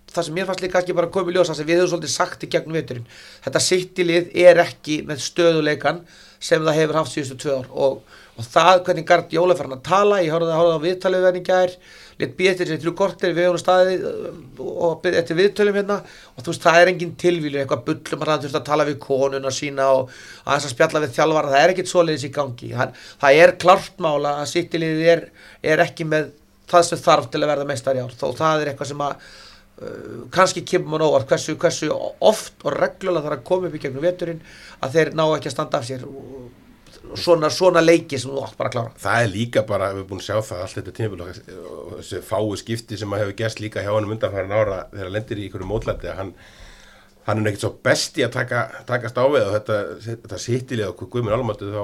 það 0.10 0.26
sem 0.26 0.38
mér 0.40 0.48
fannst 0.50 0.64
líka 0.64 0.80
ekki 0.82 0.96
bara 0.98 1.12
komið 1.14 1.38
ljósa 1.38 1.54
sem 1.58 1.68
við 1.68 1.84
höfum 1.84 1.92
svolítið 1.94 2.14
sagt 2.16 2.46
í 2.46 2.50
gegnum 2.50 2.78
viturinn 2.80 3.04
þetta 3.46 3.60
sittilið 3.62 4.32
er 4.42 4.62
ekki 4.64 4.96
með 5.06 5.20
stöðuleikan 5.22 6.00
sem 6.42 6.64
það 6.66 6.80
hefur 6.80 6.98
haft 7.02 7.14
síðustu 7.14 7.38
tvö 7.44 7.58
ár. 7.60 7.68
Og, 7.70 8.00
og 8.40 8.46
það 8.48 8.84
hvernig 8.88 9.08
Gard 9.10 9.34
Jóla 9.36 9.58
fer 9.58 9.68
hann 9.68 9.76
að 9.76 9.88
tala 9.90 10.22
ég 10.24 10.32
horfði 10.32 10.54
að 10.54 10.62
horfði 10.62 10.78
á 10.80 10.86
viðtalið 10.86 11.20
við 11.20 11.30
hann 11.30 11.40
í 11.40 11.48
gær 11.50 11.74
létt 12.20 12.36
býð 12.36 12.50
eftir 12.52 12.68
þessi 12.68 12.84
þrjú 12.84 12.94
kortir 13.00 13.36
við 13.36 13.48
höfum 13.48 13.62
staðið 13.62 14.06
uh, 14.10 14.64
og 14.84 14.98
býð 15.04 15.18
eftir 15.22 15.38
viðtölum 15.40 15.78
hérna. 15.80 16.00
Og 16.36 16.44
þú 16.44 16.54
veist 16.54 16.66
það 16.66 16.80
er 16.80 16.92
engin 16.92 17.14
tilvílu 17.20 17.62
eitthvað 17.62 17.86
bullum 17.88 18.26
að 18.26 18.32
hann 18.34 18.44
þurft 18.44 18.60
að 18.60 18.66
tala 18.70 18.88
við 18.90 19.00
konuna 19.06 19.54
sína 19.56 19.88
og 19.96 20.14
aðeins 20.44 20.68
að 20.68 20.74
spjalla 20.76 21.04
við 21.06 21.16
þjálfara 21.16 21.54
það 21.54 21.64
er 21.64 21.74
ekkit 21.76 21.92
svoleiðis 21.94 22.28
í 22.28 22.32
gangi. 22.36 22.72
Það, 22.76 23.04
það 23.24 23.42
er 23.44 23.56
klart 23.64 24.04
mála 24.04 24.36
að 24.42 24.50
sittilið 24.54 25.04
er, 25.16 25.26
er 25.64 25.86
ekki 25.86 26.08
með 26.12 26.32
það 26.70 26.88
sem 26.90 27.04
þarf 27.08 27.30
til 27.32 27.44
að 27.44 27.54
verða 27.54 27.70
meistar 27.72 28.00
í 28.00 28.04
ár. 28.04 28.16
Þó 28.20 28.28
það 28.36 28.66
er 28.66 28.74
eitthvað 28.74 28.92
sem 28.92 29.06
að 29.08 29.14
uh, 29.16 30.24
kannski 30.36 30.68
kemur 30.68 30.96
mann 30.98 31.08
óvart 31.08 31.32
hversu, 31.32 31.56
hversu 31.60 31.94
oft 32.20 32.68
og 32.68 32.76
reglulega 32.76 33.30
þarf 33.30 33.40
að 33.40 33.48
koma 33.48 33.72
upp 33.72 33.80
í 33.80 33.86
gegnum 33.86 34.04
veturinn 34.04 34.44
að 34.84 34.98
þeir 34.98 35.16
ná 35.16 35.30
ekki 35.30 35.54
að 35.54 35.56
standa 35.56 35.80
af 35.80 35.88
sér. 35.88 36.04
og 36.04 36.68
svona, 37.18 37.50
svona 37.54 37.82
leiki 37.84 38.20
sem 38.20 38.32
þú 38.32 38.44
átt 38.44 38.58
bara 38.60 38.70
að 38.70 38.76
klára. 38.76 38.94
Það 39.04 39.24
er 39.24 39.34
líka 39.34 39.64
bara, 39.68 39.92
við 39.94 40.02
erum 40.02 40.10
búin 40.12 40.24
að 40.24 40.28
sjá 40.28 40.40
það 40.50 40.64
allt 40.64 40.80
þetta 40.80 40.96
tímabil 40.98 41.26
og 41.26 41.92
þessi 42.00 42.22
fáu 42.30 42.56
skipti 42.60 43.00
sem 43.00 43.14
að 43.16 43.24
hefur 43.24 43.38
gerst 43.42 43.62
líka 43.64 43.84
hjá 43.86 43.92
hann 43.94 44.10
undanfærin 44.10 44.56
ára 44.56 44.80
þegar 44.92 45.06
hann 45.08 45.16
lendir 45.16 45.42
í 45.42 45.48
einhverju 45.48 45.70
mótlæti 45.70 46.16
hann, 46.20 46.34
hann 47.28 47.42
er 47.44 47.52
ekkert 47.52 47.66
svo 47.66 47.74
besti 47.90 48.26
að 48.26 48.36
taka, 48.38 48.64
takast 48.90 49.20
á 49.20 49.26
við 49.26 49.48
og 49.48 49.56
þetta, 49.58 49.80
þetta 50.06 50.42
sittilega 50.46 50.94
og 50.94 51.06
guðminn 51.06 51.38
almáttu 51.38 51.72
þá 51.74 51.84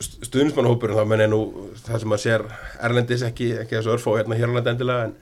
stuðnismannhópurinn 0.00 0.96
þá 0.96 1.08
menn 1.08 1.24
er 1.26 1.30
nú 1.30 1.40
það 1.84 2.02
sem 2.02 2.14
að 2.16 2.22
sér 2.22 2.44
Erlendis 2.80 3.24
ekki, 3.26 3.52
ekki 3.62 3.76
þessu 3.76 3.94
örfó 3.94 4.16
hérna 4.16 4.38
hérlandi 4.38 4.72
endilega 4.72 5.10
en, 5.10 5.16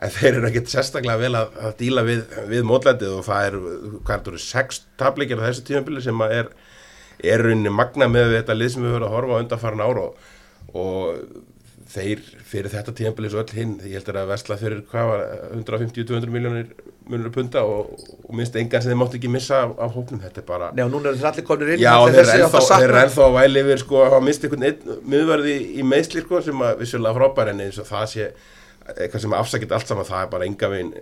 en 0.00 0.14
þeir 0.14 0.38
eru 0.38 0.48
ekkert 0.48 0.72
sérstaklega 0.72 1.20
vel 1.20 1.34
að, 1.36 1.58
að 1.60 1.74
díla 1.82 2.04
við, 2.06 2.22
við 2.48 2.64
mótlætið 2.68 3.18
og 3.18 3.26
það 3.26 3.48
er, 3.50 3.58
hvað 4.00 4.14
er 4.14 4.22
þetta, 4.24 4.44
sex 4.46 4.80
tablikir 5.00 5.42
á 5.42 5.46
þessu 5.50 5.66
tímabili 5.68 6.04
sem 6.04 6.24
að 6.24 6.36
er 6.38 6.48
er 7.22 7.44
rauninni 7.44 7.72
magna 7.72 8.08
með 8.10 8.38
þetta 8.38 8.56
lið 8.58 8.72
sem 8.74 8.84
við 8.84 8.94
höfum 8.94 9.08
að 9.08 9.16
horfa 9.16 9.36
á 9.36 9.42
undanfarin 9.44 9.84
ára 9.84 10.06
og, 10.08 10.30
og 10.74 11.44
þeir 11.94 12.22
fyrir 12.48 12.72
þetta 12.72 12.94
tíðanbili 12.96 13.30
svo 13.30 13.42
öll 13.42 13.54
hinn, 13.54 13.74
ég 13.86 14.00
held 14.00 14.10
að 14.10 14.30
vesla 14.32 14.56
fyrir 14.58 14.82
hvað 14.90 15.10
var 15.10 15.22
150-200 15.60 16.32
miljónir 16.32 16.72
munur 17.10 17.32
punta 17.34 17.62
og, 17.68 17.92
og 18.24 18.32
minnst 18.36 18.56
engan 18.58 18.82
sem 18.82 18.90
þeir 18.90 19.00
mátt 19.02 19.16
ekki 19.18 19.30
missa 19.30 19.60
af, 19.66 19.74
af 19.84 19.94
hópnum, 19.94 20.22
þetta 20.24 20.40
er 20.40 20.48
bara 20.48 20.70
Nei 20.74 20.82
og 20.86 20.90
núna 20.94 21.12
eru 21.12 21.20
þeir 21.20 21.30
allir 21.30 21.46
konur 21.46 21.72
inn 21.74 21.82
Já, 21.82 21.92
allir 21.92 22.16
þeir 22.16 22.32
eru 22.38 22.48
að 22.48 22.96
ennþá, 23.02 23.28
að 23.28 23.36
væli 23.38 23.64
yfir 23.64 23.82
sko 23.84 24.00
að 24.00 24.10
hafa 24.10 24.26
mist 24.28 24.46
einhvern 24.46 24.66
einn 24.70 24.98
miðverði 25.14 25.56
í 25.76 25.86
meðsli 25.92 26.24
sko 26.24 26.42
sem 26.48 26.66
að 26.66 26.82
vissulega 26.82 27.18
frábær 27.20 27.52
en 27.52 27.64
eins 27.66 27.80
og 27.82 27.88
það 27.90 28.06
sé 28.14 28.28
eitthvað 28.94 29.24
sem 29.26 29.36
afsakit 29.36 29.76
allt 29.76 29.90
saman 29.92 30.08
það 30.08 30.24
er 30.24 30.32
bara 30.32 30.48
enga 30.48 30.72
veginn 30.72 30.94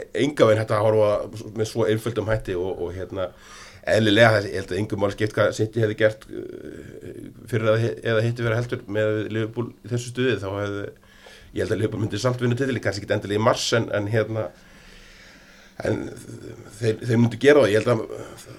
enga 0.00 0.48
veginn 0.48 0.62
hægt 0.62 0.74
að 0.76 0.84
horfa 0.86 1.50
með 1.58 1.68
svo 1.70 1.86
einföldum 1.88 2.28
hætti 2.32 2.56
og, 2.56 2.84
og 2.86 2.96
hérna 2.96 3.30
eðlilega 3.88 4.40
ég 4.44 4.56
held 4.60 4.72
að 4.74 4.80
yngum 4.82 5.00
mál 5.00 5.12
skipt 5.14 5.36
hvað 5.36 5.54
City 5.56 5.84
hefði 5.84 5.98
gert 6.00 6.26
uh, 6.28 7.28
fyrir 7.50 7.70
að 7.72 7.86
eða 7.90 8.24
hitti 8.26 8.46
vera 8.46 8.58
heldur 8.58 8.82
með 8.92 9.14
Liverpool 9.32 9.70
í 9.72 9.92
þessu 9.92 10.12
stuði 10.12 10.40
þá 10.42 10.48
hefði 10.50 10.88
ég 11.54 11.62
held 11.64 11.74
að 11.74 11.80
Liverpool 11.80 12.02
myndi 12.04 12.20
samt 12.20 12.42
vinna 12.42 12.58
titili, 12.58 12.82
kannski 12.82 13.04
ekki 13.04 13.16
endilega 13.16 13.40
í 13.40 13.46
mars 13.46 13.70
en, 13.78 13.88
en 13.96 14.10
hérna 14.10 14.50
en 15.88 16.02
þeir, 16.78 17.00
þeir 17.00 17.18
myndi 17.18 17.40
gera 17.40 17.64
það. 17.64 17.72
Ég 17.72 17.80
held 17.80 17.92
að 17.94 18.02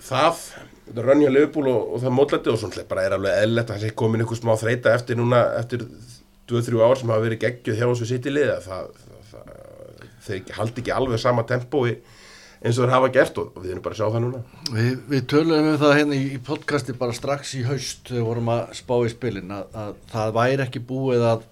það 0.07 1.05
rönnja 1.05 1.31
Liverpool 1.31 1.69
og, 1.71 1.93
og 1.95 2.03
það 2.03 2.15
mótlætti 2.17 2.51
og 2.51 2.59
svona 2.59 2.87
bara 2.89 3.05
er 3.07 3.15
alveg 3.15 3.43
eðlilegt 3.43 3.69
að 3.69 3.77
það 3.77 3.85
sé 3.85 3.99
komin 4.01 4.23
einhver 4.23 4.39
smá 4.39 4.53
þreita 4.59 4.95
eftir 4.97 5.19
núna, 5.19 5.43
eftir 5.59 5.85
2-3 6.51 6.81
ár 6.83 6.99
sem 6.99 7.13
hafa 7.13 7.25
verið 7.25 7.43
geggjuð 7.45 7.77
hjá 7.79 7.85
þessu 7.85 8.09
City 8.09 8.33
liða 8.33 8.57
það, 8.65 8.89
það, 9.03 9.21
það, 9.31 10.09
þeir 10.25 10.55
haldi 10.57 10.83
ekki 10.83 10.95
alveg 10.97 11.21
sama 11.21 11.45
tempói 11.47 11.93
eins 12.61 12.77
og 12.77 12.85
þeir 12.85 12.93
hafa 12.93 13.09
gert 13.15 13.39
og, 13.41 13.55
við 13.57 13.73
erum 13.73 13.85
bara 13.85 13.95
að 13.95 14.01
sjá 14.01 14.13
það 14.13 14.23
núna. 14.25 14.41
Við, 14.69 14.91
við 15.09 15.23
töluðum 15.31 15.69
um 15.71 15.79
það 15.81 15.95
hérna 15.97 16.17
í, 16.17 16.25
í 16.35 16.41
podcasti 16.45 16.95
bara 16.99 17.15
strax 17.17 17.55
í 17.57 17.63
haust 17.65 18.11
þegar 18.11 18.27
vorum 18.27 18.51
að 18.53 18.61
spá 18.77 18.93
í 19.01 19.13
spilin 19.13 19.55
að, 19.55 19.79
að 19.83 19.95
það 20.11 20.35
væri 20.37 20.65
ekki 20.67 20.83
búið 20.91 21.25
að 21.31 21.47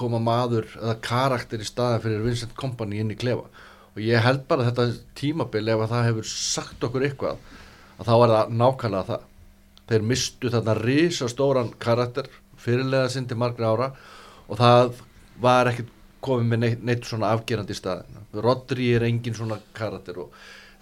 koma 0.00 0.20
maður 0.22 0.68
eða 0.78 0.98
karakter 1.04 1.64
í 1.64 1.68
staðin 1.68 2.04
fyrir 2.04 2.26
Vincent 2.26 2.54
Kompany 2.58 3.00
inn 3.00 3.14
í 3.14 3.18
klefa. 3.20 3.48
Og 3.96 4.04
ég 4.04 4.22
held 4.22 4.44
bara 4.50 4.68
þetta 4.68 4.90
tímabil 5.18 5.64
ef 5.72 5.84
að 5.84 5.94
það 5.94 6.06
hefur 6.10 6.28
sagt 6.30 6.86
okkur 6.86 7.06
eitthvað 7.08 7.40
að 8.00 8.08
þá 8.08 8.14
er 8.16 8.34
það 8.34 8.54
nákvæmlega 8.60 9.08
það. 9.08 9.24
Þeir 9.90 10.04
mistu 10.12 10.52
þarna 10.52 10.76
risastóran 10.78 11.72
karakter 11.82 12.28
fyrirlega 12.60 13.08
sinn 13.10 13.26
til 13.26 13.40
margra 13.40 13.72
ára 13.72 13.88
og 14.46 14.60
það 14.60 15.00
var 15.40 15.72
ekkert 15.72 15.96
komið 16.24 16.48
með 16.52 16.62
neitt, 16.64 16.82
neitt 16.84 17.08
svona 17.08 17.32
afgerandi 17.34 17.76
staðin 17.76 18.20
Rodri 18.44 18.92
er 18.94 19.06
engin 19.08 19.36
svona 19.36 19.58
karakter 19.76 20.20
og 20.24 20.34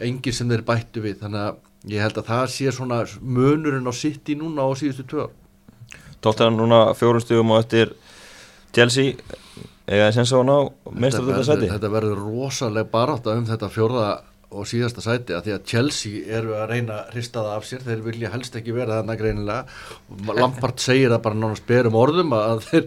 engin 0.03 0.35
sem 0.35 0.51
þeir 0.51 0.65
bættu 0.67 1.03
við 1.05 1.23
þannig 1.23 1.47
að 1.47 1.93
ég 1.95 2.03
held 2.03 2.21
að 2.21 2.31
það 2.31 2.47
sé 2.55 2.73
svona 2.75 3.03
munurinn 3.23 3.89
á 3.89 3.95
sitt 3.95 4.29
í 4.29 4.37
núna 4.39 4.67
á 4.67 4.71
síðustu 4.79 5.07
tvö. 5.09 5.29
Tottenham 6.21 6.59
núna 6.59 6.81
fjórum 6.99 7.23
stugum 7.23 7.55
og 7.55 7.63
eftir 7.63 7.95
Chelsea 8.75 9.15
eða 9.89 10.11
sem 10.13 10.27
svo 10.29 10.43
ná 10.45 10.57
þetta 10.85 11.45
sæti. 11.47 11.71
þetta 11.71 11.93
verður 11.93 12.25
rosalega 12.27 12.91
barátta 12.93 13.37
um 13.39 13.47
þetta 13.49 13.71
fjórða 13.73 14.09
og 14.49 14.65
síðasta 14.69 15.05
sæti 15.05 15.35
að 15.37 15.47
því 15.47 15.55
að 15.55 15.65
Chelsea 15.69 16.37
eru 16.39 16.55
að 16.57 16.71
reyna 16.73 17.01
að 17.03 17.11
hrista 17.15 17.43
það 17.45 17.55
af 17.55 17.67
sér, 17.69 17.83
þeir 17.85 18.05
vilja 18.07 18.31
helst 18.33 18.55
ekki 18.57 18.73
vera 18.77 19.01
þarna 19.01 19.17
greinilega. 19.21 19.81
Lampard 20.39 20.81
segir 20.81 21.13
það 21.13 21.25
bara 21.27 21.41
nánast 21.41 21.67
berum 21.69 21.99
orðum 22.01 22.33
að 22.37 22.63
þeir, 22.69 22.87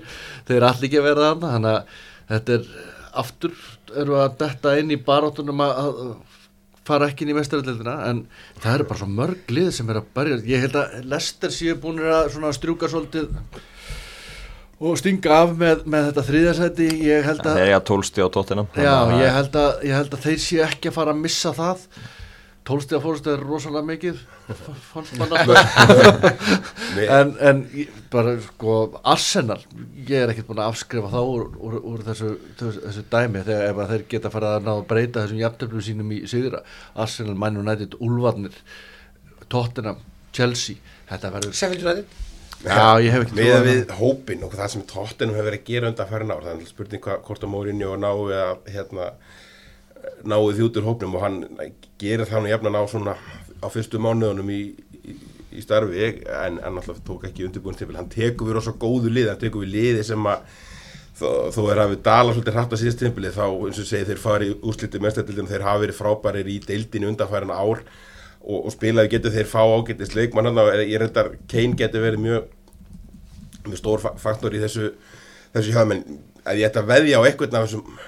þeir 0.49 0.67
allir 0.69 0.89
ekki 0.89 1.01
að 1.01 1.07
vera 1.09 1.27
þarna 1.27 1.51
þannig 1.55 1.75
að 1.75 1.99
þetta 2.31 2.57
er 2.57 2.67
aftur 3.21 3.55
eru 4.01 4.19
að 4.21 4.37
detta 4.39 4.77
inn 4.79 4.93
í 4.93 4.99
baráttunum 5.03 5.63
að, 5.65 5.81
að 5.81 6.13
fara 6.87 7.09
ekki 7.11 7.25
inn 7.25 7.33
í 7.33 7.37
mestaröldina 7.37 7.97
en 8.09 8.23
það 8.61 8.77
eru 8.77 8.87
bara 8.89 9.01
svo 9.01 9.09
mörg 9.11 9.51
lið 9.53 9.73
sem 9.75 9.91
er 9.91 9.99
að 9.99 10.07
berja. 10.15 10.39
Ég 10.49 10.63
held 10.65 10.79
að 10.79 10.95
Lester 11.11 11.53
séu 11.53 11.75
búin 11.81 11.99
að 12.01 12.55
strjúka 12.57 12.89
svolítið 12.91 13.29
og 14.81 14.97
stinga 14.97 15.35
af 15.43 15.51
með, 15.57 15.83
með 15.85 16.07
þetta 16.09 16.23
þriðasæti 16.29 16.87
ég 17.05 17.27
held 17.27 17.43
að 17.45 17.59
á 18.25 18.29
Tottenham 18.33 18.71
Já, 18.73 18.95
að, 18.95 19.19
ég 19.85 19.93
held 19.93 20.15
að 20.17 20.23
þeir 20.23 20.41
séu 20.41 20.63
ekki 20.65 20.89
að 20.89 20.97
fara 20.97 21.13
að 21.13 21.21
missa 21.21 21.53
það 21.53 21.83
Tólstega 22.67 23.01
fórst 23.01 23.25
er 23.31 23.41
rosalega 23.41 23.87
mikið 23.87 24.19
fannst 24.91 25.15
mann 25.17 25.33
alltaf. 25.33 26.51
Nei, 26.95 27.05
en, 27.07 27.33
en 27.41 27.63
bara 28.13 28.35
sko 28.45 28.75
Arsenal, 29.01 29.59
ég 30.05 30.21
er 30.21 30.33
ekkert 30.33 30.51
búin 30.51 30.61
að 30.61 30.73
afskrifa 30.75 31.09
þá 31.09 31.19
úr, 31.23 31.47
úr, 31.57 31.79
úr 31.93 32.05
þessu, 32.05 32.35
þessu, 32.59 32.85
þessu 32.85 33.05
dæmi 33.11 33.43
þegar 33.47 33.67
ef 33.71 33.91
þeir 33.93 34.07
geta 34.13 34.33
fara 34.33 34.55
að 34.59 34.67
ná 34.67 34.73
að 34.75 34.85
breyta 34.93 35.23
þessum 35.25 35.41
jafntöflum 35.41 35.85
sínum 35.87 36.13
í 36.13 36.21
sigra. 36.29 36.61
Arsenal, 36.93 37.37
Man 37.41 37.57
United, 37.63 37.97
Ulfarnir 37.99 38.61
Tottenham, 39.51 40.03
Chelsea 40.35 40.77
þetta 41.09 41.33
verður 41.33 41.79
United? 41.81 42.19
Já, 42.61 43.01
ég 43.01 43.09
hef 43.09 43.23
ekki 43.25 43.37
með 43.39 43.55
á 43.57 43.61
við 43.65 43.93
hópin 43.97 44.43
og 44.45 44.51
það 44.53 44.73
sem 44.75 44.83
tóttinum 44.89 45.37
hefur 45.37 45.47
verið 45.49 45.63
að 45.63 45.69
gera 45.71 45.89
undan 45.89 46.09
færin 46.11 46.33
ár 46.33 46.43
þannig 46.45 46.67
að 46.67 46.73
spurning 46.75 47.07
hvort 47.07 47.45
að 47.45 47.51
Mourinho 47.55 47.93
og 47.95 48.01
náu 48.03 48.17
að 48.37 48.67
hérna, 48.69 49.07
náu 50.29 50.43
því 50.51 50.67
út 50.67 50.77
úr 50.77 50.89
hópnum 50.91 51.17
og 51.17 51.25
hann 51.25 51.39
gerir 52.01 52.27
það 52.29 52.43
nú 52.45 52.51
jafnan 52.51 52.79
á 52.79 52.83
svona 52.89 53.15
á 53.61 53.67
fyrstu 53.69 54.01
mánuðunum 54.01 54.49
í, 54.51 54.59
í, 55.05 55.15
í 55.57 55.63
starfi 55.63 56.03
en, 56.25 56.57
en 56.59 56.79
alltaf 56.81 56.99
tók 57.07 57.27
ekki 57.29 57.45
undirbúin 57.47 57.77
til 57.77 57.89
hann 57.95 58.09
tekur 58.11 58.49
við 58.49 58.57
rosa 58.59 58.73
góðu 58.81 59.11
lið, 59.13 59.29
hann 59.33 59.41
tekur 59.41 59.65
við 59.65 59.73
liði 59.75 60.05
sem 60.07 60.29
að 60.31 60.45
þó, 61.21 61.65
er 61.69 61.81
hafið 61.83 61.99
dala 62.07 62.33
svolítið 62.33 62.55
hratt 62.57 62.71
á 62.73 62.77
síðast 62.81 63.01
tímpili 63.03 63.29
þá 63.35 63.43
eins 63.45 63.81
og 63.83 63.85
segi 63.89 64.07
þeir 64.09 64.21
fari 64.23 64.47
úrslitið 64.65 65.03
mestardildinu 65.05 65.51
þeir 65.51 65.65
hafa 65.67 65.83
verið 65.83 65.99
frábærir 65.99 66.49
í 66.49 66.55
deildinu 66.65 67.11
undanfærin 67.11 67.53
ár 67.53 67.83
og, 68.41 68.57
og 68.65 68.71
spilaði 68.73 69.11
getur 69.13 69.35
þeir 69.35 69.49
fá 69.51 69.61
ágættis 69.61 70.15
leikmann 70.17 70.49
hann 70.49 70.61
að 70.63 70.81
ég 70.87 70.97
reyndar 71.03 71.29
Kane 71.51 71.77
getur 71.77 72.01
verið 72.07 72.23
mjög 72.25 72.49
mjög 73.67 73.77
stór 73.83 74.01
fa- 74.01 74.15
faktor 74.17 74.55
í 74.57 74.63
þessu 74.63 74.87
þessu 75.53 75.75
hjá 75.75 75.83
menn 75.85 76.01
að 76.47 76.63
ég 76.63 76.71
ætti 76.71 76.81
að 76.81 76.89
veðja 76.95 77.21
á 77.21 77.27
einhvern 77.27 77.59
af 77.59 77.67
þessum 77.67 77.99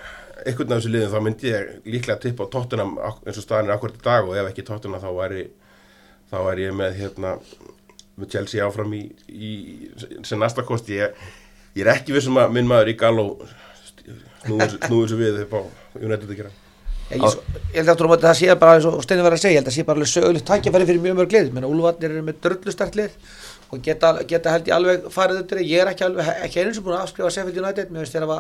einhvern 0.44 0.74
af 0.74 0.82
þessu 0.82 0.94
liðum 0.94 1.14
þá 1.14 1.26
myndi 1.26 1.52
ég 1.52 1.70
líklega 1.88 2.20
tippa 2.24 2.48
á 2.48 2.54
tóttunum 2.54 2.96
eins 3.02 3.38
og 3.40 3.46
staðan 3.46 3.70
er 3.70 3.76
akkurat 3.78 4.00
í 4.00 4.04
dag 4.04 4.28
og 4.28 4.38
ef 4.40 4.50
ekki 4.50 4.66
tóttuna 4.68 5.02
þá 5.04 5.10
væri 5.18 5.46
þá 6.32 6.38
væri 6.48 6.68
ég 6.68 6.76
með 6.78 6.98
hérna 7.00 7.38
með 8.20 8.34
Chelsea 8.36 8.66
áfram 8.66 8.94
í, 8.94 9.04
í 9.30 9.52
sem 10.26 10.42
næsta 10.42 10.66
kosti 10.66 11.00
ég, 11.00 11.22
ég 11.78 11.86
er 11.86 11.94
ekki 11.96 12.16
vissum 12.16 12.38
að 12.42 12.54
minn 12.58 12.70
maður 12.70 12.94
í 12.94 12.98
Galló 13.00 13.28
snúður 14.44 15.08
þessu 15.08 15.18
við 15.22 15.40
upp 15.46 15.56
á 15.56 15.62
United 16.02 16.28
að 16.28 16.38
gera. 16.42 16.52
Ég, 17.14 17.22
ég, 17.22 17.40
ég 17.74 17.80
held 17.80 17.92
aftur 17.94 18.10
móti 18.10 18.24
að 18.24 18.30
það 18.30 18.38
sé 18.40 18.56
bara 18.60 18.76
eins 18.78 18.86
og 18.90 19.02
Steini 19.06 19.26
var 19.26 19.36
að 19.36 19.42
segja, 19.44 19.56
ég 19.56 19.62
held 19.62 19.68
að 19.68 19.74
það 19.74 19.78
sé 19.78 19.88
bara 19.88 20.00
alveg 20.00 20.12
sögulegt 20.12 20.48
tækjafæri 20.50 20.88
fyrir 20.90 21.04
mjög 21.04 21.18
mörg 21.20 21.36
lið, 21.36 21.50
menn 21.54 21.68
Úlfarnir 21.68 22.14
eru 22.14 22.24
með 22.28 22.40
drullustarkt 22.46 22.98
lið 23.00 23.18
og 23.74 23.82
geta, 23.84 24.14
geta 24.30 24.54
held 24.54 24.70
ég 24.70 24.78
alveg 24.78 25.10
farið 25.14 25.42
undir, 25.42 25.62
ég 25.68 25.84
er 25.84 25.92
ekki 25.92 26.08
alveg 26.08 26.32
ekki 26.48 26.64
einu 26.64 26.74
sem 26.74 26.86
búin 26.86 26.98
að 26.98 27.06
afskrifa 27.08 27.34
Sheffield 27.36 27.60
United, 27.60 27.92
mér 27.92 28.06
finnst 28.06 28.18
þeir 28.18 28.28
að 28.28 28.34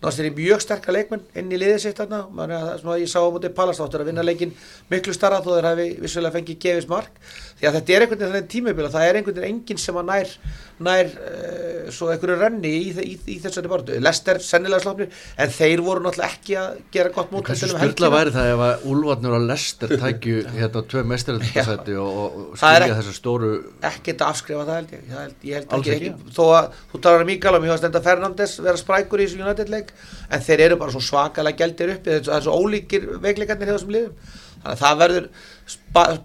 náttúrulega 0.00 0.30
eru 0.30 0.36
mjög 0.38 0.62
sterkar 0.64 0.94
leikmenn 0.96 1.24
inn 1.36 1.52
í 1.52 1.58
liðið 1.60 1.82
sitt 1.82 1.98
þarna, 2.00 2.22
maður 2.32 2.54
er 2.56 2.68
að 2.70 2.78
svona 2.80 2.98
ég 3.02 3.10
sá 3.12 3.20
á 3.20 3.28
móti 3.28 3.50
Palastáttur 3.52 4.00
að 4.00 4.08
vinna 4.08 4.24
leikin 4.24 4.54
miklu 4.88 5.12
starra 5.12 5.42
þó 5.44 5.50
þeir 5.52 5.68
hafi 5.68 5.88
vissulega 6.00 6.36
fengið 6.38 6.60
gefis 6.64 6.88
mark 6.88 7.20
því 7.60 7.68
að 7.68 7.76
þetta 7.78 7.94
er 7.96 8.04
einhvern 8.06 8.20
veginn 8.20 8.34
þannig 8.34 8.50
tímabil 8.54 8.86
að 8.88 8.94
það 8.96 9.06
er 9.10 9.18
einhvern 9.20 9.40
veginn 9.40 9.54
enginn 9.60 9.80
sem 9.82 10.00
að 10.00 10.10
nær 10.10 10.34
nær 10.80 11.10
uh, 11.12 11.90
svo 11.92 12.08
einhverju 12.08 12.36
renni 12.40 12.70
í, 12.72 12.92
í, 13.04 13.14
í, 13.34 13.36
þessari 13.42 13.68
bortu, 13.68 13.98
Lester 14.00 14.40
sennilega 14.40 14.80
slopnir 14.84 15.10
en 15.36 15.52
þeir 15.52 15.82
voru 15.84 16.04
náttúrulega 16.06 16.30
ekki 16.38 16.56
að 16.56 16.78
gera 16.94 17.12
gott 17.14 17.34
mót 17.34 17.50
Hversu 17.50 17.68
styrla 17.68 18.10
væri 18.14 18.32
það 18.32 18.52
ef 18.54 18.62
að 18.64 18.86
Úlfarnir 18.94 19.36
og 19.36 19.44
Lester 19.50 19.94
tækju 20.00 20.40
hérna 20.56 20.84
tvö 20.94 21.04
mestaröldasæti 21.12 21.98
og, 22.00 22.16
og, 22.16 22.50
Það 22.60 22.78
ekki- 22.80 22.98
þessu 23.00 23.16
stóru 23.18 23.52
ekkert 23.90 24.24
að 24.24 24.32
afskrifa 24.34 24.66
það 24.70 24.80
held 24.80 24.94
ég, 24.96 25.04
ég 25.04 25.18
held, 25.20 25.38
ég 25.50 25.60
held 25.60 25.74
ekki, 25.80 25.94
ekki. 25.98 26.12
ekki, 26.14 26.34
þó 26.38 26.44
að 26.56 26.70
þú 26.94 27.02
talar 27.04 27.26
um 27.26 27.30
Míkala 27.34 27.60
mér 27.60 27.74
varst 27.74 27.88
enda 27.90 28.04
Fernandes 28.08 28.56
vera 28.64 28.80
sprækur 28.80 29.20
í 29.20 29.28
þessu 29.28 29.44
United 29.44 29.72
leik 29.76 29.92
en 30.32 30.46
þeir 30.48 30.64
eru 30.70 30.80
bara 30.80 30.96
svo 30.96 31.04
svakalega 31.04 31.60
gældir 31.60 31.92
uppi 31.98 32.20
það 32.24 32.38
er 32.40 32.46
svo 32.48 32.56
ólíkir 32.56 33.10
veikleikarnir 33.20 33.68
hjá 33.68 33.76
þessum 33.76 33.94
liðum 33.98 34.38
þannig 34.60 34.74
að 34.74 34.80
það 34.84 34.98
verður 35.00 35.28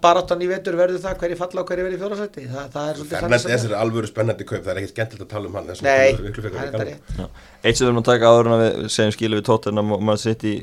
baráttan 0.02 0.42
í 0.44 0.48
vetur 0.50 0.76
verður 0.76 1.00
það 1.00 1.20
hverju 1.22 1.36
falla 1.40 1.62
og 1.62 1.70
hverju 1.70 1.84
verður 1.86 1.96
í 1.96 2.00
fjórasætti 2.02 2.42
það, 2.50 2.66
það 2.74 2.88
er 2.90 2.98
svolítið 2.98 3.22
þannig 3.24 3.42
sem 3.44 3.70
er 3.70 3.74
alvöru 3.80 4.10
spennandi 4.10 4.46
kaup 4.48 4.64
það 4.64 4.72
er 4.72 4.80
ekkert 4.80 4.94
skemmtilegt 4.94 5.24
að 5.24 5.30
tala 5.32 5.48
um 5.50 5.56
hann 5.56 5.70
Nei, 5.86 6.10
miklu 6.26 6.44
frekar 6.44 6.58
það 6.58 6.66
er 6.66 6.68
í 6.68 6.74
Galló. 6.74 6.82
þetta 6.82 6.88
rétt 6.90 7.20
Já. 7.20 7.26
Eitt 7.62 7.78
sem 7.78 7.86
við 7.86 7.90
erum 7.90 8.00
að 8.02 8.08
taka 8.10 8.32
áður 8.32 8.50
en 8.50 8.56
að 8.56 8.64
við 8.64 8.90
segjum 8.96 9.14
skilu 9.16 9.38
við 9.40 9.46
Tottenham 9.48 9.94
og 9.96 10.04
maður 10.08 10.22
sitt 10.26 10.44
í 10.46 10.54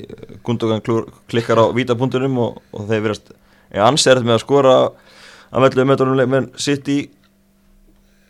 Gundogan 0.45 0.85
klikkar 1.31 1.63
á 1.63 1.65
vítapunktunum 1.79 2.39
og, 2.43 2.61
og 2.75 2.87
þeir 2.91 3.05
verðast 3.07 3.33
er 3.73 3.85
ansærið 3.87 4.27
með 4.29 4.37
að 4.37 4.43
skora 4.45 4.75
að 5.53 5.67
vellu 5.67 5.87
meðdónum 5.89 6.33
menn 6.35 6.51
sitt 6.61 6.91
í 6.93 6.99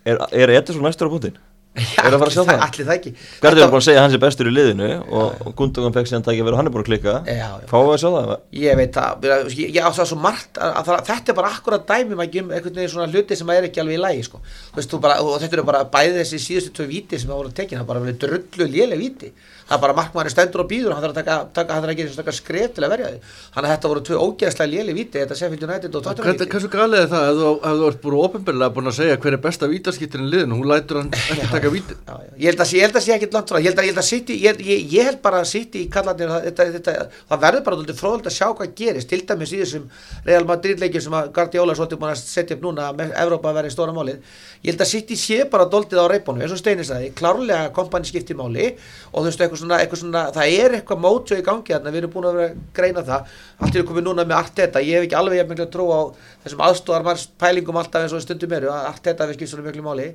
er, 0.06 0.20
er 0.32 0.56
Ederson 0.56 0.86
næstur 0.86 1.12
á 1.12 1.14
punktin? 1.14 1.40
Er 1.74 2.14
að 2.14 2.24
að 2.28 2.34
sjá 2.36 2.44
það? 2.46 2.60
allir 2.68 2.88
það 2.88 2.96
ekki 2.98 3.12
Garður 3.42 3.64
er 3.64 3.72
búin 3.72 3.80
að 3.80 3.86
segja 3.88 4.00
að 4.00 4.04
hann 4.06 4.14
sé 4.14 4.20
bestur 4.22 4.50
í 4.50 4.54
liðinu 4.54 4.90
og, 5.02 5.40
og 5.42 5.56
Gundogan 5.58 5.96
fekk 5.96 6.10
síðan 6.12 6.26
tækja 6.28 6.46
verið 6.46 6.54
og 6.54 6.60
hann 6.62 6.70
er 6.70 6.76
búin 6.76 6.84
að 6.84 6.90
klikka 6.92 7.16
Já, 7.26 7.34
já. 7.34 7.70
við 7.74 7.94
að 7.94 8.02
sjá 8.04 8.10
það? 8.14 8.34
Ég 8.62 8.78
veit 8.78 9.00
það, 9.00 9.26
ég, 9.58 9.80
á 9.82 9.90
það 9.90 10.10
svo 10.12 10.20
margt 10.22 10.60
að, 10.62 10.78
að 10.84 10.92
þetta 11.10 11.34
er 11.34 11.40
bara 11.40 11.52
akkurat 11.58 11.88
dæmi 11.90 12.14
maður 12.20 12.30
ekki 12.30 12.44
um 12.44 12.54
einhvern 12.54 12.78
veginn 12.78 12.94
svona 12.94 13.10
hluti 13.10 13.40
sem 13.40 13.54
er 13.56 13.68
ekki 13.70 13.82
alveg 13.84 13.98
í 13.98 14.04
lægi 14.04 14.28
sko. 14.30 14.44
Þú 14.44 14.78
veist, 14.78 14.94
þú 14.94 15.02
bara, 15.08 15.18
og 15.26 15.42
þetta 15.42 15.58
eru 15.58 15.66
bara 15.72 15.82
bæði 15.98 16.16
þessi 16.20 16.42
síðustu 16.46 16.76
tvö 16.78 16.88
víti 16.94 17.20
sem 17.22 17.34
það 17.34 17.42
voru 17.42 17.56
tekin, 17.58 17.80
það 17.80 17.86
er 17.86 17.90
bara 17.90 18.06
verið 18.06 18.22
drullu 18.28 18.70
léleg 18.70 19.02
víti 19.02 19.34
það 19.68 19.76
er 19.78 19.84
bara 19.86 19.98
markmaður 19.98 20.34
stendur 20.34 20.64
og 20.64 20.70
býður 20.72 20.96
hann 20.96 21.04
þarf 21.04 21.14
að 21.14 21.20
taka, 21.22 21.38
taka, 21.56 21.74
hann 21.74 21.84
þarf 21.84 21.94
að 21.94 22.00
gera 22.02 22.14
svona 22.14 22.36
skref 22.38 22.74
til 22.76 22.84
að 22.84 22.94
verja 22.94 23.12
því 23.12 23.20
þannig 23.54 23.70
að 23.70 23.74
þetta 23.74 23.92
voru 23.94 24.04
tvö 24.08 24.22
ógeðslega 24.24 24.72
léleg 24.74 24.98
víti 24.98 25.22
þetta 25.22 25.38
Sheffield 25.40 25.66
United 25.68 25.98
og 25.98 26.06
Tottenham 26.08 26.38
víti. 26.38 26.50
hversu 26.54 26.72
galið 26.74 27.04
er 27.04 27.12
það? 27.14 27.30
Ef 27.34 27.40
þú, 27.40 27.88
ert 27.88 28.02
búin 28.04 28.18
ofinbeglega 28.24 28.74
búin 28.76 28.92
að 28.92 28.98
segja 29.00 29.20
hver 29.24 29.38
er 29.38 29.42
besta 29.44 29.70
vítaskittin 29.72 30.26
í 30.26 30.30
liðinu, 30.32 30.58
hún 30.60 30.70
lætur 30.72 31.00
hann 31.02 31.12
ekki 31.34 31.50
taka 31.52 31.72
víti. 31.74 31.98
Ég 32.38 32.52
held 32.52 32.64
að 32.64 32.70
sé, 32.70 32.78
ég 32.80 32.88
held 32.88 33.00
að 33.00 33.06
sé 33.06 33.16
ekkert 33.16 33.38
langt 33.38 33.54
frá. 33.54 33.60
Ég 33.60 33.70
held 33.70 33.82
að, 33.82 33.88
ég 33.88 33.94
held 33.94 34.02
að 34.04 34.08
City, 34.10 34.38
ég, 34.44 34.64
ég, 34.68 35.08
held 35.08 35.22
bara 35.24 35.42
að 35.44 35.50
City 35.54 35.84
í 35.84 35.90
kallandir, 35.94 36.32
það, 36.58 37.02
það 37.30 37.44
verður 37.46 37.66
bara 37.68 37.98
fróðult 38.00 38.30
að 38.30 38.38
sjá 38.38 38.48
hvað 38.52 38.74
gerist, 38.78 39.10
til 39.12 39.22
dæmis 39.30 39.54
í 39.54 39.62
þessum 39.62 39.88
Real 40.28 40.48
Madrid 40.50 40.82
leikir 40.84 41.04
sem 41.04 41.16
að 41.18 41.32
Guardiola 41.36 41.74
er 41.74 41.80
svolítið 41.80 42.02
búin 42.04 42.14
að 42.14 42.22
setja 42.24 42.58
upp 42.58 42.66
núna 42.66 42.90
með 42.98 43.14
Evrópa 43.24 43.54
að 43.54 43.70
í 43.70 43.74
stóra 43.74 43.96
málið. 43.96 44.22
Ég 44.64 44.74
held 44.74 44.84
að 44.86 44.92
City 44.94 45.18
sé 45.20 45.44
bara 45.52 45.68
dálítið 45.70 46.02
á 46.04 46.08
reipunum. 46.12 46.44
Eins 46.44 46.56
og 46.56 46.62
Steinis 46.62 46.90
sagði, 46.92 47.12
klárlega 47.18 47.72
kompani 47.76 48.08
skipti 48.08 48.36
máli 48.38 48.72
og 49.12 49.24
þú 49.24 49.26
veist, 49.28 49.44
eitthvað 49.54 49.62
svona, 49.64 49.80
eitthvað 49.82 50.02
svona 50.02 50.24
það 50.36 50.56
er 50.60 50.78
eitthvað 50.78 51.04
mótjó 51.04 51.38
í 51.38 51.46
gangi 51.46 51.76
þarna, 51.76 51.94
við 51.94 52.02
erum 52.02 52.14
búin 52.14 52.28
að 52.30 52.40
vera 52.40 52.50
að 52.50 52.64
greina 52.78 53.04
það, 53.08 53.36
allt 53.60 53.78
er 53.78 53.86
komið 53.90 54.08
núna 54.08 54.26
með 54.28 54.40
Arteta, 54.40 54.84
ég 54.84 54.98
hef 54.98 55.08
ekki 55.08 55.20
alveg 55.20 55.50
miklu 55.50 55.68
að 55.68 55.74
trú 55.76 55.86
á 55.94 56.02
þessum 56.46 56.66
aðstóðar 56.68 57.28
pælingum 57.44 57.80
alltaf 57.82 58.04
eins 58.04 58.16
og 58.18 58.24
stundum 58.26 58.58
eru, 58.58 58.72
að 58.74 58.90
Arteta 58.90 59.30
við 59.30 59.40
skiptum 59.40 59.68
miklu 59.68 59.86
máli 59.86 60.10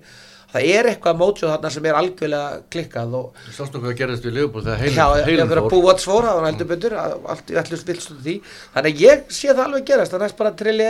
það 0.49 0.67
er 0.73 0.87
eitthvað 0.89 1.19
mótsjóð 1.21 1.51
þarna 1.53 1.71
sem 1.75 1.87
er 1.89 1.97
algjörlega 1.99 2.61
klikkað 2.73 3.17
og 3.19 3.41
Sástu 3.53 3.81
hvað 3.83 3.97
gerðist 3.99 4.25
við 4.25 4.37
Leopold 4.39 4.65
þegar 4.65 4.95
já, 4.97 5.05
ég 5.19 5.29
heilum 5.29 5.51
verið 5.51 5.67
að 5.67 5.75
búa 5.75 5.95
svora 6.01 6.31
það 6.31 6.39
var 6.39 6.47
heldur 6.49 6.69
betur, 6.71 6.95
allt 7.35 7.53
í 7.53 7.59
allir 7.61 7.83
vilstum 7.91 8.23
því. 8.25 8.35
Þannig 8.77 9.03
ég 9.03 9.27
sé 9.39 9.51
það 9.51 9.63
alveg 9.67 9.89
gerast 9.91 10.15
það 10.15 10.25
næst 10.25 10.39
bara 10.39 10.53
að 10.55 10.61
trilli 10.63 10.87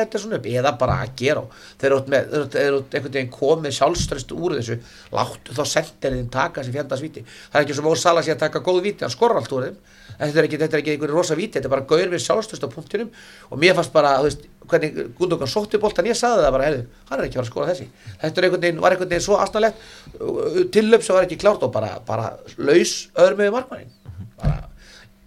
eftir 0.00 0.24
svona 0.24 0.38
upp 0.40 0.48
eða 0.54 0.72
bara 0.80 0.96
að 1.04 1.12
gera 1.20 1.44
þeir 1.82 1.96
eru 1.98 2.80
einhvern 2.80 3.10
veginn 3.10 3.32
komið 3.34 3.76
sjálfströst 3.78 4.32
úr 4.36 4.56
þessu 4.56 4.78
láttu 5.12 5.58
þá 5.58 5.64
sendirinn 5.74 6.30
taka 6.32 6.64
sér 6.64 6.78
fjandasvíti 6.78 7.26
það 7.26 7.60
er 7.60 7.66
ekki 7.66 7.76
sem 7.76 7.90
Ó 7.90 7.94
Sala 7.98 8.24
sé 8.24 8.32
að 8.32 8.46
taka 8.46 8.64
góð 8.64 8.82
víti 8.88 9.04
hann 9.04 9.12
skorra 9.12 9.42
allt 9.42 9.52
úr 9.52 9.68
þeim 9.68 9.78
þetta 10.18 10.42
er 10.42 10.48
ekki, 10.48 10.60
þetta 10.62 10.76
er 10.76 10.82
ekki 10.82 10.94
einhverju 10.94 11.16
rosa 11.18 11.38
víti 11.38 11.58
þetta 11.58 11.70
er 11.70 11.74
bara 11.74 11.86
gaur 11.90 12.12
við 12.14 12.24
sjálfströst 12.24 12.66
á 12.66 12.68
punktinum. 12.72 13.10
Og 13.50 13.60
mér 13.60 13.76
fannst 13.78 13.94
bara, 13.94 14.16
þú 14.20 14.28
veist, 14.28 14.46
hvernig 14.70 15.00
Gundogan 15.18 15.50
sótti 15.50 15.80
boltan, 15.82 16.08
ég 16.10 16.18
sagði 16.18 16.46
það 16.46 16.54
bara, 16.58 16.68
heyrðu, 16.70 16.86
hann 17.10 17.20
er 17.20 17.26
ekki 17.26 17.38
að 17.38 17.42
fara 17.42 17.48
að 17.48 17.52
skora 17.52 17.72
þessi. 17.72 17.88
Þetta 18.22 18.40
er 18.40 18.48
einhvern 18.48 18.64
veginn, 18.66 18.80
var 18.84 18.96
einhvern 18.96 19.12
veginn 19.12 19.26
svo 19.26 19.40
aðstæðlegt 19.42 20.72
tillöp 20.74 21.04
sem 21.04 21.18
var 21.18 21.28
ekki 21.28 21.40
klárt 21.42 21.66
og 21.66 21.74
bara, 21.74 21.96
bara 22.06 22.30
laus 22.56 22.96
öðrum 23.18 23.42
með 23.42 23.54
markmannin 23.58 23.92
bara 24.38 24.68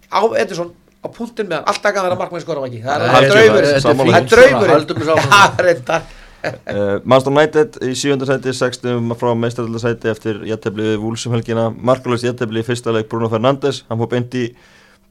á 0.08 0.20
Edison 0.40 0.72
á 1.04 1.06
punktin 1.12 1.48
með 1.48 1.60
hann, 1.60 1.68
alltaf 1.72 1.92
gæði 1.92 2.00
að 2.00 2.08
vera 2.08 2.20
markmann 2.22 2.44
skora 2.44 2.64
ekki, 2.68 2.80
það 2.84 2.94
er 2.94 3.12
þetta 3.12 3.26
er 3.26 3.34
draumur 3.34 3.66
fínt. 3.68 3.84
það 3.84 4.32
er 4.32 4.98
við 4.98 5.10
saman. 5.10 5.28
já, 5.34 5.66
reyndar. 5.66 6.08
Uh, 6.38 6.96
Manchester 7.08 7.34
United 7.34 7.78
í 7.82 7.92
sjönda 7.98 8.28
sæti 8.28 8.54
60 8.54 9.14
frá 9.18 9.30
meistaröldarsæti 9.38 10.10
eftir 10.12 10.42
jættefli 10.48 10.92
við 10.92 10.98
Vúlsum 11.02 11.34
helgina. 11.36 11.68
Markulus 11.70 12.26
jættefli 12.26 12.62
í 12.62 12.66
fyrsta 12.66 12.94
leik 12.94 13.10
Bruno 13.10 13.30
Fernandes. 13.32 13.84
Hann 13.88 14.00
fór 14.02 14.10
beint 14.14 14.36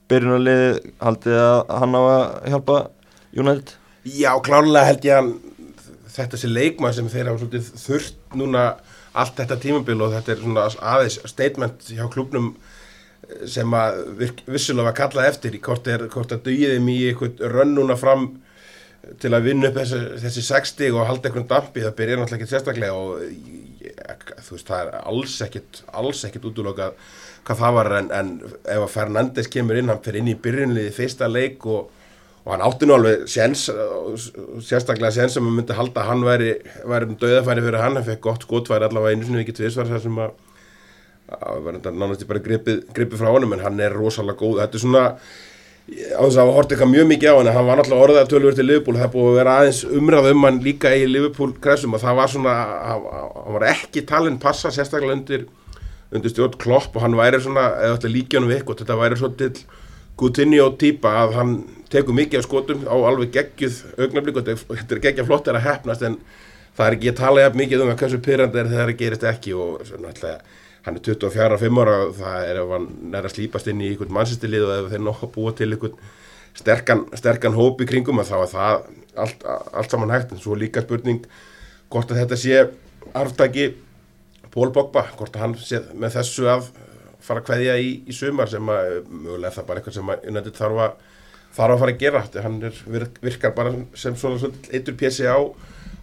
í 0.07 0.13
byrjunarliði 0.13 0.93
haldið 1.03 1.39
að 1.41 1.75
hann 1.81 1.97
á 1.99 2.01
að 2.01 2.25
hjálpa 2.53 2.77
United? 3.35 3.73
Já, 4.07 4.31
klárlega 4.43 4.87
held 4.87 5.07
ég 5.07 5.19
að 5.19 5.31
þetta 6.17 6.39
sé 6.39 6.49
leikmað 6.49 6.97
sem 6.97 7.09
þeir 7.11 7.29
hafa 7.29 7.41
svolítið 7.43 7.71
þurft 7.83 8.37
núna 8.39 8.63
allt 9.17 9.39
þetta 9.41 9.59
tímabil 9.61 9.99
og 10.05 10.13
þetta 10.15 10.33
er 10.33 10.41
svona 10.41 10.65
aðeins 10.93 11.19
statement 11.29 11.89
hjá 11.91 12.05
klubnum 12.13 12.51
sem 13.49 13.73
að 13.75 14.01
vissulega 14.47 14.87
var 14.87 14.97
kallað 14.97 15.29
eftir 15.33 15.57
hvort, 15.59 15.87
er, 15.91 16.05
hvort 16.11 16.31
að 16.31 16.45
dugið 16.47 16.75
þeim 16.77 16.91
í 16.93 16.97
eitthvað 17.09 17.43
rönnuna 17.51 17.97
fram 17.99 18.29
til 19.21 19.31
að 19.35 19.49
vinna 19.49 19.69
upp 19.69 19.79
þessi, 19.81 19.99
þessi 20.23 20.43
60 20.47 20.95
og 20.95 21.07
halda 21.07 21.29
einhvern 21.29 21.49
dampi, 21.49 21.83
það 21.83 21.95
byrjar 21.99 22.21
náttúrulega 22.21 22.43
ekki 22.43 22.53
sérstaklega 22.53 22.97
og 22.97 23.21
ég, 23.27 24.27
þú 24.45 24.55
veist, 24.55 24.69
það 24.69 24.81
er 24.81 24.97
alls 25.11 25.35
ekkit, 25.45 25.81
alls 26.01 26.23
ekkit 26.27 26.47
útlokað 26.49 26.97
hvað 27.47 27.61
það 27.63 27.77
var 27.77 27.91
en, 27.99 28.09
en 28.15 28.33
ef 28.45 28.81
að 28.81 28.91
Fernandes 28.93 29.51
kemur 29.51 29.79
inn, 29.79 29.91
hann 29.91 30.03
fyrir 30.03 30.21
inn 30.21 30.33
í 30.33 30.39
byrjunliði 30.43 30.95
fyrsta 30.95 31.29
leik 31.31 31.65
og, 31.65 31.87
og 32.43 32.53
hann 32.53 32.65
átti 32.67 32.89
nú 32.89 32.97
alveg 32.97 33.27
séns, 33.31 33.67
sérstaklega 34.67 35.13
séns 35.15 35.37
sem 35.37 35.47
að 35.47 35.55
myndi 35.59 35.77
halda 35.77 36.03
að 36.03 36.11
hann 36.11 36.25
væri, 36.27 36.51
væri 36.83 37.09
um 37.09 37.17
döðafæri 37.21 37.65
fyrir 37.65 37.81
hann, 37.83 37.99
hann 37.99 38.07
fekk 38.07 38.23
gott 38.27 38.47
skotfæri 38.47 38.89
allavega 38.89 39.15
einu 39.15 39.27
sinni 39.27 39.43
ekki 39.45 39.57
tvisvar 39.61 39.89
þar 39.91 40.03
sem 40.03 40.21
að 40.25 40.35
að 41.27 41.65
var 41.65 41.77
nánast 41.91 42.23
bara 42.27 42.39
gripið, 42.39 42.85
gripið 42.95 43.19
frá 43.19 43.33
honum 43.33 43.51
en 43.55 43.63
hann 43.65 43.79
er 43.83 43.95
rosalega 43.95 44.39
góð, 44.39 44.61
þetta 44.61 44.77
er 44.77 44.83
svona 44.83 45.01
á 45.87 46.19
þess 46.19 46.35
að 46.35 46.41
hafa 46.41 46.55
hort 46.55 46.71
eitthvað 46.71 46.91
mjög 46.91 47.05
mikið 47.07 47.29
á 47.31 47.35
hann 47.37 47.49
hann 47.55 47.67
var 47.67 47.79
náttúrulega 47.79 48.05
orðað 48.05 48.31
tölvöld 48.31 48.57
til 48.59 48.65
Liverpool. 48.67 48.97
Það 48.99 49.11
búið 49.13 49.29
að 49.29 49.37
vera 49.39 49.53
aðeins 49.59 49.81
umræð 49.99 50.29
um 50.33 50.47
hann 50.47 50.57
líka 50.63 50.91
í 50.91 51.05
Liverpool 51.07 51.53
kressum 51.63 51.95
og 51.95 52.03
það 52.03 52.17
var 52.19 52.33
svona 52.33 52.55
hann 52.87 53.05
hann 53.11 53.55
var 53.55 53.67
ekki 53.71 54.03
talin 54.07 54.39
passa 54.39 54.71
sérstaklega 54.71 55.15
undir, 55.15 55.45
undir 56.11 56.31
stjórn 56.33 56.57
Klopp 56.61 56.95
og 56.95 57.03
hann 57.03 57.17
væri 57.17 57.41
svona, 57.43 57.69
eða 57.81 57.97
alltaf 57.97 58.13
líkjónum 58.13 58.53
eitthvað 58.55 58.83
þetta 58.83 58.99
væri 59.01 59.19
svo 59.19 59.31
til 59.39 59.51
Coutinho 60.17 60.69
típa 60.81 61.13
að 61.23 61.33
hann 61.37 61.55
tekur 61.91 62.15
mikið 62.17 62.41
af 62.41 62.47
skotum 62.47 62.85
á 62.89 62.95
alveg 62.95 63.33
geggjuð 63.35 63.81
augnablík 64.01 64.39
og 64.39 64.47
þetta 64.47 64.95
er 64.95 65.03
geggjað 65.03 65.27
flott 65.29 65.49
er 65.49 65.59
að 65.59 65.67
hefnast 65.67 66.05
en 66.07 66.15
það 66.77 66.87
er 66.87 66.95
ekki 66.97 67.11
að 67.11 67.19
tala 67.19 67.43
jafn 67.43 67.61
mikið 67.61 67.83
um 67.83 67.91
að 67.91 67.99
hversu 68.01 68.21
pyrrandi 68.25 68.61
er 68.61 68.71
þegar 68.71 68.91
það 68.91 69.01
gerist 69.01 69.27
ekki 69.31 69.53
og 69.57 69.83
svona 69.87 70.13
alltaf 70.13 70.55
hann 70.87 70.97
er 70.97 71.03
24 71.03 71.57
og 71.57 71.61
5 71.61 71.81
ára 71.83 71.97
og 72.05 72.15
það 72.17 72.49
er 72.49 72.61
ef 72.61 72.73
hann 72.73 72.87
er 73.19 73.27
að 73.27 73.35
slípast 73.35 73.69
inn 73.71 73.83
í 73.83 73.91
einhvern 73.91 74.15
mannsistilið 74.17 74.65
og 74.67 74.73
ef 74.77 74.89
þeir 74.93 75.03
nokkuð 75.03 75.33
búa 75.35 75.53
til 75.57 75.69
einhvern 75.73 75.97
sterkan, 76.57 77.05
sterkan 77.17 77.57
hóp 77.57 77.81
í 77.83 77.87
kringum 77.89 78.21
að 78.21 78.31
þá 78.31 78.37
er 78.39 78.51
það 78.53 78.77
allt, 79.23 79.43
allt 79.47 79.93
saman 79.93 80.13
hægt. 80.13 80.33
En 80.33 80.41
svo 80.41 80.57
líka 80.57 80.83
spurning 80.85 81.25
hvort 81.91 82.11
að 82.11 82.21
þetta 82.23 82.39
sé 82.39 82.63
arftaki 83.17 83.69
Pól 84.57 84.71
Bogba, 84.73 85.05
hvort 85.19 85.37
hann 85.37 85.53
sé 85.61 85.83
með 85.93 86.17
þessu 86.17 86.47
að 86.49 86.71
fara 87.27 87.43
að 87.43 87.47
kveðja 87.51 87.77
í, 87.83 87.89
í 88.09 88.15
sumar 88.17 88.49
sem 88.49 88.69
að 88.73 88.91
mögulega 89.11 89.51
er 89.51 89.55
það 89.59 89.67
bara 89.69 89.81
eitthvað 89.83 89.97
sem 89.99 90.11
að 90.15 90.27
United 90.31 90.57
þarf 90.57 90.83
að, 90.87 90.99
þarf 91.57 91.75
að 91.75 91.81
fara 91.83 91.93
að 91.93 92.01
gera. 92.03 92.21
Þetta- 92.27 92.45
hann 92.47 92.57
er, 92.71 92.79
virk- 92.97 93.19
virkar 93.27 93.53
bara 93.57 93.73
sem 93.93 94.15
svona, 94.17 94.39
svona 94.41 94.71
eitur 94.73 94.97
pjessi 94.97 95.27
á 95.29 95.37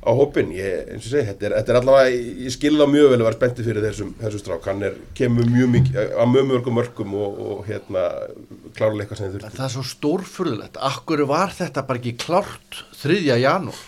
á 0.04 0.12
hópin, 0.12 0.50
ég, 0.52 0.82
eins 0.92 1.06
og 1.08 1.14
segi, 1.14 1.24
þetta 1.30 1.46
er, 1.48 1.52
þetta 1.56 1.72
er 1.72 1.76
allavega, 1.80 2.10
ég- 2.44 2.52
skilða 2.52 2.86
mjög 2.92 3.06
vel 3.08 3.16
að 3.22 3.24
vera 3.24 3.36
spenntið 3.38 3.68
fyrir 3.70 3.84
þessum, 3.86 4.10
þessum 4.20 4.42
strák, 4.42 4.66
hann 4.68 4.82
er, 4.90 4.98
kemur 5.16 5.46
mjög 5.48 5.70
mikið, 5.78 5.96
að 6.20 6.28
mjög 6.34 6.44
mörgum 6.50 6.76
mörgum 6.76 7.14
og, 7.24 7.38
og 7.54 7.62
hérna, 7.70 8.02
kláruleika 8.76 9.16
sem 9.16 9.30
þið 9.30 9.38
þurfti. 9.38 9.56
Það 9.56 9.64
er 9.70 9.72
svo 9.78 9.84
stórfurðulegt. 9.94 10.76
Akkur 10.90 11.24
var 11.30 11.54
þetta 11.56 11.86
bara 11.88 12.02
ekki 12.02 12.12
klárt 12.20 12.82
3. 13.00 13.16
janúar? 13.40 13.80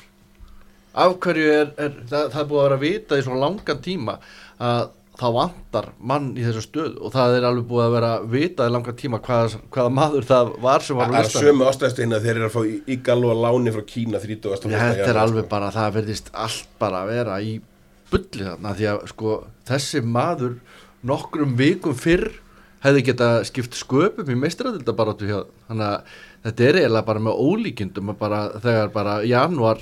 Af 0.97 1.19
hverju 1.21 1.49
er, 1.53 1.71
er 1.77 1.93
það, 2.09 2.31
það 2.33 2.41
er 2.41 2.49
búið 2.49 2.63
að 2.63 2.67
vera 2.71 2.77
að 2.81 2.85
vita 2.87 3.17
í 3.21 3.25
svona 3.27 3.43
langan 3.45 3.83
tíma 3.85 4.15
að 4.63 4.87
það 5.17 5.37
vantar 5.37 5.87
mann 6.11 6.27
í 6.37 6.45
þessu 6.45 6.63
stöð 6.67 6.97
og 7.01 7.13
það 7.15 7.37
er 7.39 7.47
alveg 7.49 7.69
búið 7.71 7.85
að 7.87 7.95
vera 7.95 8.11
að 8.19 8.27
vita 8.35 8.67
í 8.69 8.73
langan 8.75 8.99
tíma 9.01 9.21
hvaða, 9.25 9.61
hvaða 9.73 9.93
maður 9.97 10.27
það 10.29 10.51
var 10.67 10.85
sem 10.85 10.99
var 10.99 11.13
Það 11.15 11.21
er 11.23 11.31
sömu 11.33 11.69
ástæðsteina 11.71 12.21
þeir 12.25 12.35
eru 12.35 12.49
að 12.51 12.57
fá 12.57 12.91
Ígal 12.97 13.19
og 13.25 13.41
Láni 13.41 13.73
frá 13.73 13.85
Kína 13.89 14.21
30. 14.21 14.69
Já, 14.69 14.77
þetta 14.77 15.09
er 15.15 15.21
alveg 15.23 15.49
bara, 15.49 15.73
það 15.73 15.97
verðist 15.97 16.29
allt 16.37 16.69
bara 16.83 17.03
að 17.05 17.13
vera 17.15 17.39
í 17.41 17.55
bulli 18.13 18.45
þarna 18.45 18.75
því 18.77 18.91
að 18.93 19.07
sko 19.13 19.37
þessi 19.67 20.03
maður 20.05 20.59
nokkrum 21.07 21.57
vikum 21.59 21.97
fyrr 21.97 22.29
hefði 22.85 23.05
geta 23.09 23.31
skipt 23.49 23.77
sköpum 23.79 24.31
í 24.31 24.39
meistradilda 24.39 24.95
bara 24.97 25.17
hjá 25.17 25.41
þannig 25.67 25.87
að 25.87 26.19
þetta 26.47 26.67
er 26.69 26.79
eiginlega 26.83 27.09
bara 27.09 27.25
með 27.27 27.41
ólíkindum 27.47 28.13
að 28.13 28.21
bara 28.21 28.41
þegar 28.63 28.93
bara 28.95 29.17
januar 29.27 29.81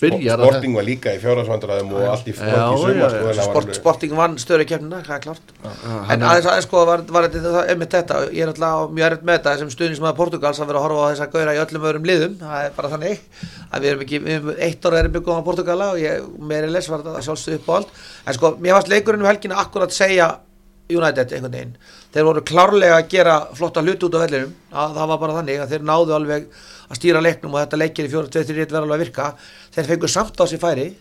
byrjar 0.00 0.40
að 0.40 0.44
Sporting 0.48 0.74
var 0.74 0.86
líka 0.88 1.12
í 1.14 1.18
fjárhagsvandræðum 1.22 1.92
og 1.94 2.06
allt 2.10 2.26
í 2.26 2.32
já. 2.34 2.38
sko, 2.38 2.88
en 2.90 3.00
það 3.00 3.14
var 3.24 3.38
Sport, 3.46 3.74
Sporting 3.78 4.14
vann 4.18 4.36
störu 4.42 4.66
kemna, 4.66 5.00
það 5.06 5.16
er 5.16 5.22
klart 5.22 5.52
en 5.62 6.16
er- 6.16 6.26
aðeins 6.30 6.48
aðeins 6.50 6.66
sko 6.66 6.84
var, 6.88 7.04
var 7.14 7.28
þetta, 7.28 7.64
einmitt 7.70 7.94
þetta, 7.94 8.20
ég 8.34 8.42
er 8.46 8.52
alltaf 8.52 8.94
mjög 8.96 9.06
erfitt 9.10 9.28
með 9.28 9.38
þetta 9.38 9.56
sem 9.60 9.70
stuðnismæður 9.74 10.16
Portugals 10.18 10.60
að 10.60 10.72
vera 10.72 10.80
að 10.82 10.86
horfa 10.88 11.04
á 11.04 11.10
þessa 11.12 11.28
gauðra 11.34 11.54
í 11.54 11.60
öllum 11.64 11.86
öðrum 11.90 12.08
liðum, 12.10 12.34
það 12.42 12.64
er 12.64 12.74
bara 12.80 12.92
þannig 12.96 13.28
að 13.70 13.86
við 13.86 13.92
erum 13.92 14.06
ekki, 14.08 14.22
við 14.24 14.38
erum 14.40 14.56
eitt 14.68 14.88
ára 14.90 15.02
erum 15.04 15.14
byggum 15.18 15.38
á 15.38 15.46
Portugala 15.46 15.92
og 15.94 16.02
ég, 16.02 16.26
meiri 16.38 16.72
les 16.74 16.90
var 16.90 17.06
þetta 17.06 17.22
sjálfstöð 17.28 17.60
upp 17.60 17.70
á 17.70 17.74
allt, 17.78 17.94
en 18.26 18.38
sko, 18.40 18.52
mér 18.58 18.78
fannst 18.78 18.90
leikurinn 18.90 19.22
um 19.22 19.30
helgina 19.30 19.62
akkurat 19.62 19.94
segja 19.94 20.32
United 20.92 21.30
einhvern 21.32 21.54
veginn, 21.54 21.76
þeir 22.12 22.26
voru 22.26 22.42
klárlega 22.44 22.98
að 22.98 23.06
gera 23.14 23.38
flotta 23.56 23.80
hluti 23.80 24.04
út 24.04 24.16
á 24.20 24.20
vellinum. 24.20 24.50
Að 24.68 24.98
það 24.98 25.08
var 25.08 25.20
bara 25.22 25.36
þannig 25.38 25.62
að 25.62 25.70
þeir 25.72 25.86
náðu 25.88 26.12
alveg 26.18 26.42
að 26.94 27.00
stýra 27.00 27.24
leiknum 27.24 27.56
og 27.56 27.64
þetta 27.64 27.82
leikir 27.82 28.06
í 28.08 28.12
4-2-3-1 28.14 28.70
verður 28.70 28.86
alveg 28.86 28.96
að 28.96 29.04
virka, 29.04 29.32
þeir 29.74 29.90
fengur 29.90 30.14
samt 30.14 30.38
á 30.40 30.44
sér 30.46 30.62
færi 30.62 30.92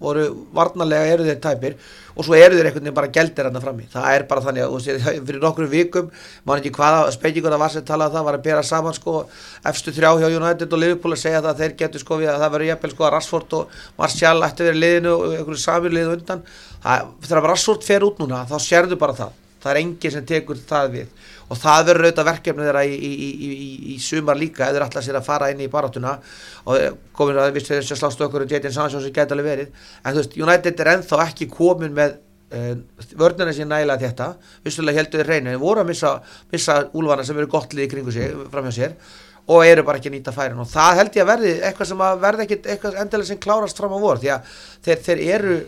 voru 0.00 0.22
varnarlega 0.56 1.08
eru 1.12 1.26
þeir 1.26 1.40
tæpir 1.44 1.74
og 2.16 2.24
svo 2.24 2.36
eru 2.36 2.56
þeir 2.56 2.70
einhvern 2.70 2.86
veginn 2.86 2.96
bara 2.96 3.10
gældir 3.12 3.46
hérna 3.46 3.60
frammi. 3.62 3.86
Það 3.92 4.14
er 4.14 4.24
bara 4.30 4.44
þannig 4.46 4.64
að 4.64 4.76
veist, 4.76 5.08
fyrir 5.28 5.42
nokkrum 5.42 5.70
vikum 5.70 6.08
maður 6.48 6.62
ekki 6.62 6.72
hvaða 6.78 7.10
spekingur 7.16 7.52
það 7.52 7.62
var 7.62 7.74
sem 7.74 7.84
talaði 7.90 8.10
um 8.10 8.16
það 8.16 8.26
var 8.28 8.38
að 8.38 8.46
bera 8.46 8.62
saman 8.70 8.96
sko 8.96 9.16
efstu 9.70 9.94
þrjá 9.96 10.10
hjá 10.22 10.38
United 10.38 10.72
og 10.72 10.82
Liverpool 10.82 11.16
að 11.16 11.22
segja 11.24 11.42
það 11.42 11.50
að 11.52 11.62
þeir 11.64 11.76
getur 11.82 12.04
sko 12.04 12.20
við 12.22 12.32
að 12.32 12.40
það 12.44 12.54
verður 12.56 12.70
jafnvel 12.70 12.92
sko 12.94 13.06
að 13.06 13.14
Rashford 13.16 13.58
og 13.60 13.76
Martial 14.00 14.34
ætti 14.48 14.68
verið 14.70 14.82
liðinu 14.86 15.14
og 15.18 15.36
einhverju 15.36 15.62
samir 15.66 15.96
liðu 15.98 16.16
undan. 16.16 16.42
Það, 16.80 17.14
þegar 17.28 17.48
Rashford 17.52 17.86
fer 17.90 18.08
út 18.08 18.24
núna 18.24 18.42
þá 18.48 18.56
sérðu 18.64 19.00
bara 19.00 19.20
það 19.20 19.36
það 19.60 19.72
er 19.72 19.80
enginn 19.82 20.14
sem 20.14 20.26
tekur 20.26 20.60
það 20.68 20.94
við. 20.94 21.12
Og 21.50 21.58
það 21.58 21.84
verður 21.88 22.06
auðvitað 22.06 22.28
verkefni 22.30 22.66
þeirra 22.66 22.82
í, 22.86 22.96
í, 22.96 23.10
í, 23.10 23.68
í, 23.94 23.98
sumar 24.02 24.38
líka 24.38 24.68
eða 24.70 24.84
alltaf 24.86 25.04
sér 25.04 25.18
að 25.18 25.26
fara 25.26 25.50
inn 25.50 25.62
í 25.64 25.68
baráttuna. 25.70 26.16
Og 26.70 26.98
komin 27.16 27.40
að 27.42 27.56
vist 27.56 27.70
þeir 27.72 27.86
sem 27.86 27.98
slást 27.98 28.22
okkur 28.22 28.46
og 28.46 28.52
Jadon 28.54 28.74
Sancho 28.74 29.00
sem 29.02 29.14
gæti 29.14 29.34
alveg 29.34 29.48
verið. 29.50 29.72
En 30.04 30.14
þú 30.14 30.22
veist, 30.22 30.36
United 30.38 30.84
er 30.84 30.92
ennþá 30.94 31.24
ekki 31.26 31.48
komin 31.50 31.96
með 31.96 32.14
uh, 32.54 32.76
vörnuna 33.18 33.56
sér 33.56 33.66
nægilega 33.70 34.06
þetta 34.06 34.28
vissulega 34.66 35.02
heldur 35.02 35.24
þeir 35.24 35.32
reyna 35.34 35.56
en 35.56 35.64
voru 35.64 35.82
að 35.82 35.90
missa, 35.90 36.14
missa 36.52 36.78
úlfana 36.94 37.26
sem 37.26 37.42
eru 37.42 37.50
gott 37.50 37.74
lið 37.74 37.88
í 37.88 37.90
kringu 37.96 38.14
sig 38.14 38.38
framhjá 38.54 38.76
sér. 38.78 38.96
Og 39.50 39.66
eru 39.66 39.82
bara 39.82 39.98
ekki 39.98 40.12
að 40.12 40.14
nýta 40.14 40.32
færin. 40.36 40.62
Og 40.62 40.70
það 40.70 40.96
held 41.00 41.16
ég 41.18 41.24
að 41.24 41.30
verði 41.32 41.52
eitthvað 41.66 41.90
sem 41.90 42.06
að 42.06 42.22
verði 42.22 42.46
ekkit 42.46 42.70
eitthvað 42.70 43.02
endilega 43.02 43.32
sem 43.32 43.42
klárast 43.42 43.82
fram 43.82 43.98
á 43.98 43.98
vor 43.98 44.22
því 44.22 44.34
að 44.36 44.58
þeir, 44.86 45.00
þeir 45.08 45.22
eru 45.34 45.60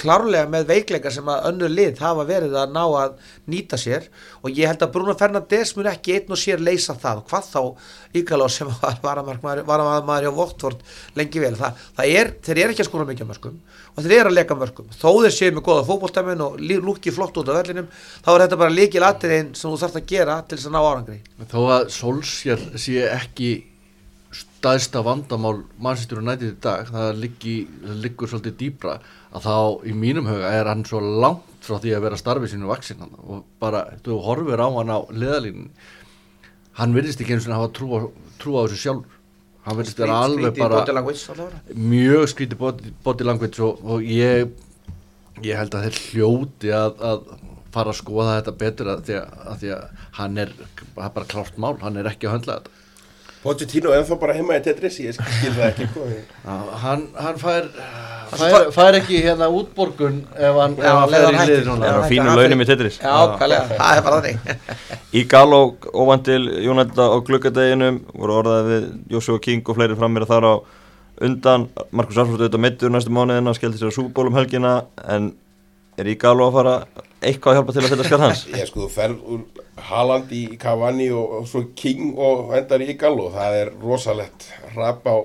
klárlega 0.00 0.48
með 0.50 0.68
veikleika 0.70 1.12
sem 1.12 1.28
að 1.30 1.50
önnur 1.50 1.72
lið 1.72 2.00
hafa 2.00 2.26
verið 2.28 2.56
að 2.58 2.74
ná 2.74 2.82
að 3.02 3.18
nýta 3.52 3.78
sér. 3.80 4.08
Og 4.40 4.56
ég 4.56 4.70
held 4.70 4.84
að 4.86 4.92
Bruno 4.94 5.16
Fernandes 5.20 5.74
mun 5.76 5.90
ekki 5.90 6.16
einn 6.16 6.34
og 6.34 6.40
sér 6.40 6.62
leysa 6.64 6.96
það. 6.98 7.22
Og 7.22 7.30
hvað 7.30 7.50
þá 7.50 8.18
Ígaló 8.20 8.48
sem 8.50 8.70
var 8.82 8.98
varamarmaður 9.04 10.26
hjá 10.26 10.34
Votvort 10.34 10.84
lengi 11.18 11.42
vel. 11.42 11.54
Það, 11.60 11.84
það 12.00 12.16
er, 12.20 12.34
þeir 12.48 12.62
eru 12.64 12.74
ekki 12.74 12.86
að 12.86 12.90
skora 12.90 13.08
mikið 13.12 13.30
mörgum 13.30 13.60
og 13.90 14.04
þeir 14.04 14.16
eru 14.20 14.30
að 14.30 14.36
leka 14.38 14.56
mörgum 14.58 14.90
þó 14.94 15.08
þeir 15.24 15.34
séu 15.34 15.54
með 15.54 15.64
goða 15.66 15.86
fótbóltæmin 15.88 16.44
og 16.44 16.60
lúki 16.60 17.12
flott 17.14 17.36
út 17.40 17.50
af 17.50 17.58
vellinum 17.60 17.88
þá 17.92 18.30
er 18.32 18.44
þetta 18.44 18.60
bara 18.62 18.74
líkil 18.74 19.02
atriðin 19.06 19.50
sem 19.58 19.66
þú 19.70 19.80
þarfst 19.82 20.00
að 20.00 20.06
gera 20.12 20.36
til 20.46 20.58
þess 20.58 20.70
að 20.70 20.76
ná 20.76 20.80
árangri. 20.80 21.18
Þó 21.50 21.60
að 21.74 21.90
Solskjær 21.96 22.64
sé 22.80 23.02
ekki 23.10 23.50
staðsta 24.60 25.00
vandamál 25.04 25.62
mannsýstur 25.80 26.20
og 26.20 26.26
nætið 26.26 26.50
í 26.52 26.56
dag 26.60 26.90
það, 26.90 27.22
liggur 28.02 28.28
svolítið 28.28 28.56
dýbra 28.60 28.98
að 29.32 29.46
þá 29.46 29.54
í 29.88 29.94
mínum 29.96 30.28
huga 30.28 30.50
er 30.52 30.68
hann 30.68 30.84
svo 30.88 31.00
langt 31.00 31.64
frá 31.64 31.78
því 31.80 31.94
að 31.96 32.04
vera 32.04 32.18
starfið 32.20 32.52
sínu 32.52 32.68
vaksin 32.68 33.06
og 33.06 33.46
bara, 33.62 33.86
þú 34.04 34.18
horfir 34.26 34.60
á 34.60 34.68
hann 34.68 34.92
á 34.92 34.98
leðalínin 35.08 35.70
hann 36.76 36.96
virðist 36.96 37.22
ekki 37.22 37.38
eins 37.38 37.48
og 37.48 37.56
hafa 37.56 37.70
trú 37.76 37.88
á, 37.96 37.98
trú 38.40 38.58
á 38.60 38.64
þessu 38.66 38.80
sjálf 38.82 39.16
hann 39.64 39.78
virðist 39.78 40.02
vera 40.02 40.18
alveg 40.26 40.60
bara 40.60 40.82
mjög 41.72 42.26
skrítið 42.34 42.60
body, 42.60 42.92
body 43.04 43.28
language 43.28 43.64
og, 43.64 43.80
og 43.80 44.04
ég 44.04 44.50
ég 45.40 45.56
held 45.56 45.76
að 45.76 45.88
þeir 45.88 46.02
hljóti 46.10 46.74
að, 46.76 47.00
að 47.00 47.32
fara 47.72 47.94
að 47.94 48.00
skoða 48.02 48.36
þetta 48.40 48.56
betur 48.60 48.92
að 48.92 49.02
því 49.08 49.16
að, 49.22 49.40
að, 49.46 49.58
því 49.62 49.72
að 49.76 50.06
hann 50.20 50.44
er, 50.44 50.54
það 50.60 51.04
er 51.06 51.16
bara 51.16 51.30
klárt 51.32 51.60
mál, 51.62 51.74
hann 51.80 52.00
er 52.00 52.10
ekki 52.10 52.28
að 52.28 52.36
höndla 52.36 52.58
þetta 52.60 52.78
Pochettino 53.40 53.92
er 53.96 54.02
þá 54.04 54.14
bara 54.20 54.34
heima 54.36 54.58
í 54.58 54.62
Tetris 54.64 54.98
ég 55.00 55.14
skil 55.16 55.52
það 55.56 55.66
ekki 55.70 55.86
sko. 55.88 56.08
Hann, 56.82 57.06
hann 57.16 57.38
fær, 57.40 57.68
fær, 58.36 58.66
fær 58.74 58.98
ekki 58.98 59.22
hérna 59.24 59.48
útborgun 59.48 60.18
ef 60.36 60.58
hann, 60.60 60.74
Já, 60.76 60.90
ef 60.90 60.98
hann 60.98 61.14
fær 61.14 61.24
í 61.30 61.38
hættir. 61.38 61.54
lið 61.54 61.70
núna. 61.70 61.86
Það 61.86 61.94
er 61.94 62.04
á 62.04 62.10
fínum 62.12 62.36
launum 62.40 62.60
í 62.60 62.68
Tetris 62.68 62.98
Já, 63.00 63.14
það 63.40 63.54
er 63.56 64.04
bara 64.04 64.18
þannig. 64.20 64.68
Í 65.18 65.24
Galó 65.32 65.62
óvænt 65.90 66.26
til 66.28 66.42
Jónælda 66.66 67.08
á 67.10 67.16
gluggadeginum 67.26 68.02
voru 68.12 68.36
orðaði 68.42 68.68
við 68.74 68.84
Joshua 69.16 69.40
King 69.42 69.64
og 69.72 69.80
fleiri 69.80 69.96
fram 69.98 70.12
mér 70.14 70.28
þar 70.28 70.46
á 70.46 70.54
undan. 71.24 71.64
Markus 71.96 72.20
Alfred 72.20 72.44
auðvitað 72.44 72.62
meittur 72.66 72.92
næstu 72.92 73.12
mánuðina 73.16 73.56
skellti 73.56 73.80
sér 73.80 73.90
á 73.92 73.96
súból 73.96 74.28
um 74.28 74.36
helgina 74.36 74.74
en 75.08 75.32
er 76.00 76.12
í 76.12 76.14
Galó 76.20 76.50
að 76.50 76.58
fara 76.60 76.76
eitthvað 77.20 77.52
að 77.52 77.58
hjálpa 77.58 77.74
til 77.76 77.82
að 77.82 77.90
fylla 77.92 78.08
skall 78.08 78.22
hans? 78.24 78.46
Ég 78.60 78.70
sko 78.70 78.84
þú 78.84 78.90
ferð 78.94 79.34
úr 79.34 79.66
Haaland 79.90 80.32
í 80.36 80.44
Cavani 80.60 81.10
og, 81.14 81.36
og 81.40 81.50
svo 81.50 81.66
King 81.76 82.14
og 82.16 82.54
endar 82.58 82.84
í 82.84 82.96
Gallo. 83.00 83.28
Það 83.34 83.60
er 83.60 83.74
rosalegt 83.82 84.48
rap 84.76 85.06
á, 85.08 85.16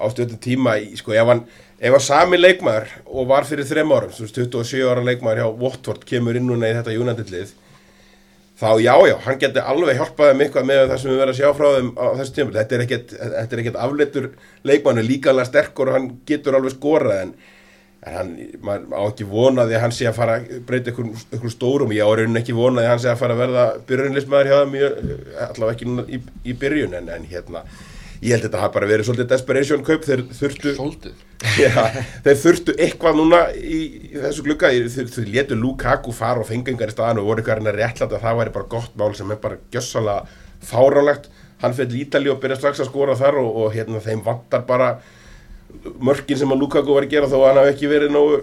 á 0.00 0.04
stöðum 0.12 0.40
tíma 0.42 0.78
í, 0.82 0.94
sko 1.00 1.16
ef 1.16 1.30
hann 1.32 1.44
ef 1.84 1.92
hann 1.92 2.02
sami 2.02 2.38
leikmaður 2.38 2.92
og 3.04 3.28
var 3.28 3.46
fyrir 3.48 3.66
þrem 3.68 3.92
árum 3.92 4.12
svo 4.14 4.28
27 4.30 4.86
ára 4.88 5.04
leikmaður 5.04 5.42
hjá 5.42 5.60
Watford 5.60 6.06
kemur 6.08 6.38
inn 6.38 6.46
núna 6.48 6.70
í 6.70 6.76
þetta 6.78 6.94
United-lið 6.96 7.52
þá 8.54 8.68
já, 8.78 8.94
já, 9.10 9.16
hann 9.24 9.40
getur 9.42 9.66
alveg 9.66 9.98
hjálpaði 9.98 10.44
eitthvað 10.44 10.68
með 10.68 10.84
það 10.92 11.00
sem 11.02 11.10
við 11.10 11.20
verðum 11.20 11.34
að 11.34 11.40
sjá 11.40 11.48
frá 11.58 11.66
þeim 11.74 11.88
á 11.98 12.06
þessu 12.20 12.34
tíma, 12.36 12.54
þetta 12.54 12.76
er 12.76 12.84
ekkert, 12.84 13.14
þetta 13.34 13.58
er 13.58 13.78
afleitur 13.82 14.28
leikmannu, 14.70 15.04
líkanlega 15.08 15.48
sterkur 15.48 15.90
og 15.90 15.98
hann 15.98 16.06
getur 16.28 16.58
alveg 16.58 16.76
skorað 16.76 17.22
en, 17.24 17.34
en 18.04 18.16
hann, 18.18 18.30
maður 18.64 18.92
á 18.96 19.02
ekki 19.08 19.26
vonaði 19.30 19.76
að 19.78 19.82
hann 19.86 19.94
sé 19.96 20.06
að 20.10 20.18
fara 20.18 20.36
að 20.40 20.60
breyta 20.68 20.92
ykkur, 20.92 21.08
ykkur 21.38 21.52
stórum. 21.54 21.92
Ég 21.96 22.04
á 22.04 22.10
raunin 22.20 22.40
ekki 22.42 22.56
vonaði 22.56 22.86
að 22.88 22.92
hann 22.94 23.02
sé 23.04 23.10
að 23.14 23.20
fara 23.22 23.36
að 23.36 23.42
verða 23.46 23.64
byrjunlismæður 23.88 24.50
hjá 24.52 24.56
þeim, 24.60 24.74
í- 24.76 25.42
allavega 25.48 25.74
ekki 25.76 25.88
núna 25.90 26.04
í, 26.08 26.20
í 26.44 26.56
byrjun, 26.64 26.96
en, 27.00 27.08
en 27.16 27.28
hérna 27.30 27.64
ég 28.24 28.30
held 28.32 28.44
að 28.44 28.48
þetta 28.48 28.60
hafa 28.62 28.72
bara 28.78 28.86
verið 28.88 29.08
svolítið 29.08 29.30
desperation 29.34 29.82
kaup. 29.84 30.04
Þeir 30.08 30.22
þurftu 30.38 30.74
Já, 31.60 31.72
þeir 32.24 32.38
þurftu 32.40 32.74
eitthvað 32.80 33.18
núna 33.18 33.40
í, 33.58 33.80
í 34.14 34.20
þessu 34.22 34.44
glugga, 34.46 34.70
þeir, 34.72 35.10
þeir 35.12 35.26
letu 35.34 35.58
Lukaku 35.60 36.14
fara 36.16 36.40
og 36.40 36.48
fengengar 36.48 36.88
í 36.88 36.94
staðan 36.94 37.20
og 37.20 37.26
voru 37.28 37.42
eitthvað 37.42 37.58
að 37.58 37.60
reyna 37.60 37.72
að 37.74 37.80
réttlæta 37.82 38.16
að 38.16 38.24
það 38.24 38.38
væri 38.40 38.54
bara 38.54 38.70
gott 38.76 38.94
mál 39.00 39.10
sem 39.18 39.34
er 39.34 39.40
bara 39.42 39.58
gjössalega 39.74 40.24
fárálegt 40.64 41.28
hann 41.60 41.76
fyrir 41.76 42.00
Ítali 42.06 42.32
og 42.32 42.40
byrja 42.40 42.56
strax 42.62 42.80
að 42.80 42.88
skora 42.88 43.16
þar 43.20 43.36
og, 43.42 43.50
og 43.64 43.76
hérna 43.76 44.00
þeim 44.04 44.22
vantar 44.24 44.64
bara 44.68 44.88
mörkin 46.00 46.36
sem 46.38 46.52
að 46.52 46.60
Lukaku 46.60 46.94
var 46.94 47.02
að 47.06 47.10
gera 47.10 47.26
að 47.26 47.46
hann 47.48 47.56
hafi 47.62 47.72
ekki 47.74 47.90
verið 47.90 48.10
nógu 48.14 48.40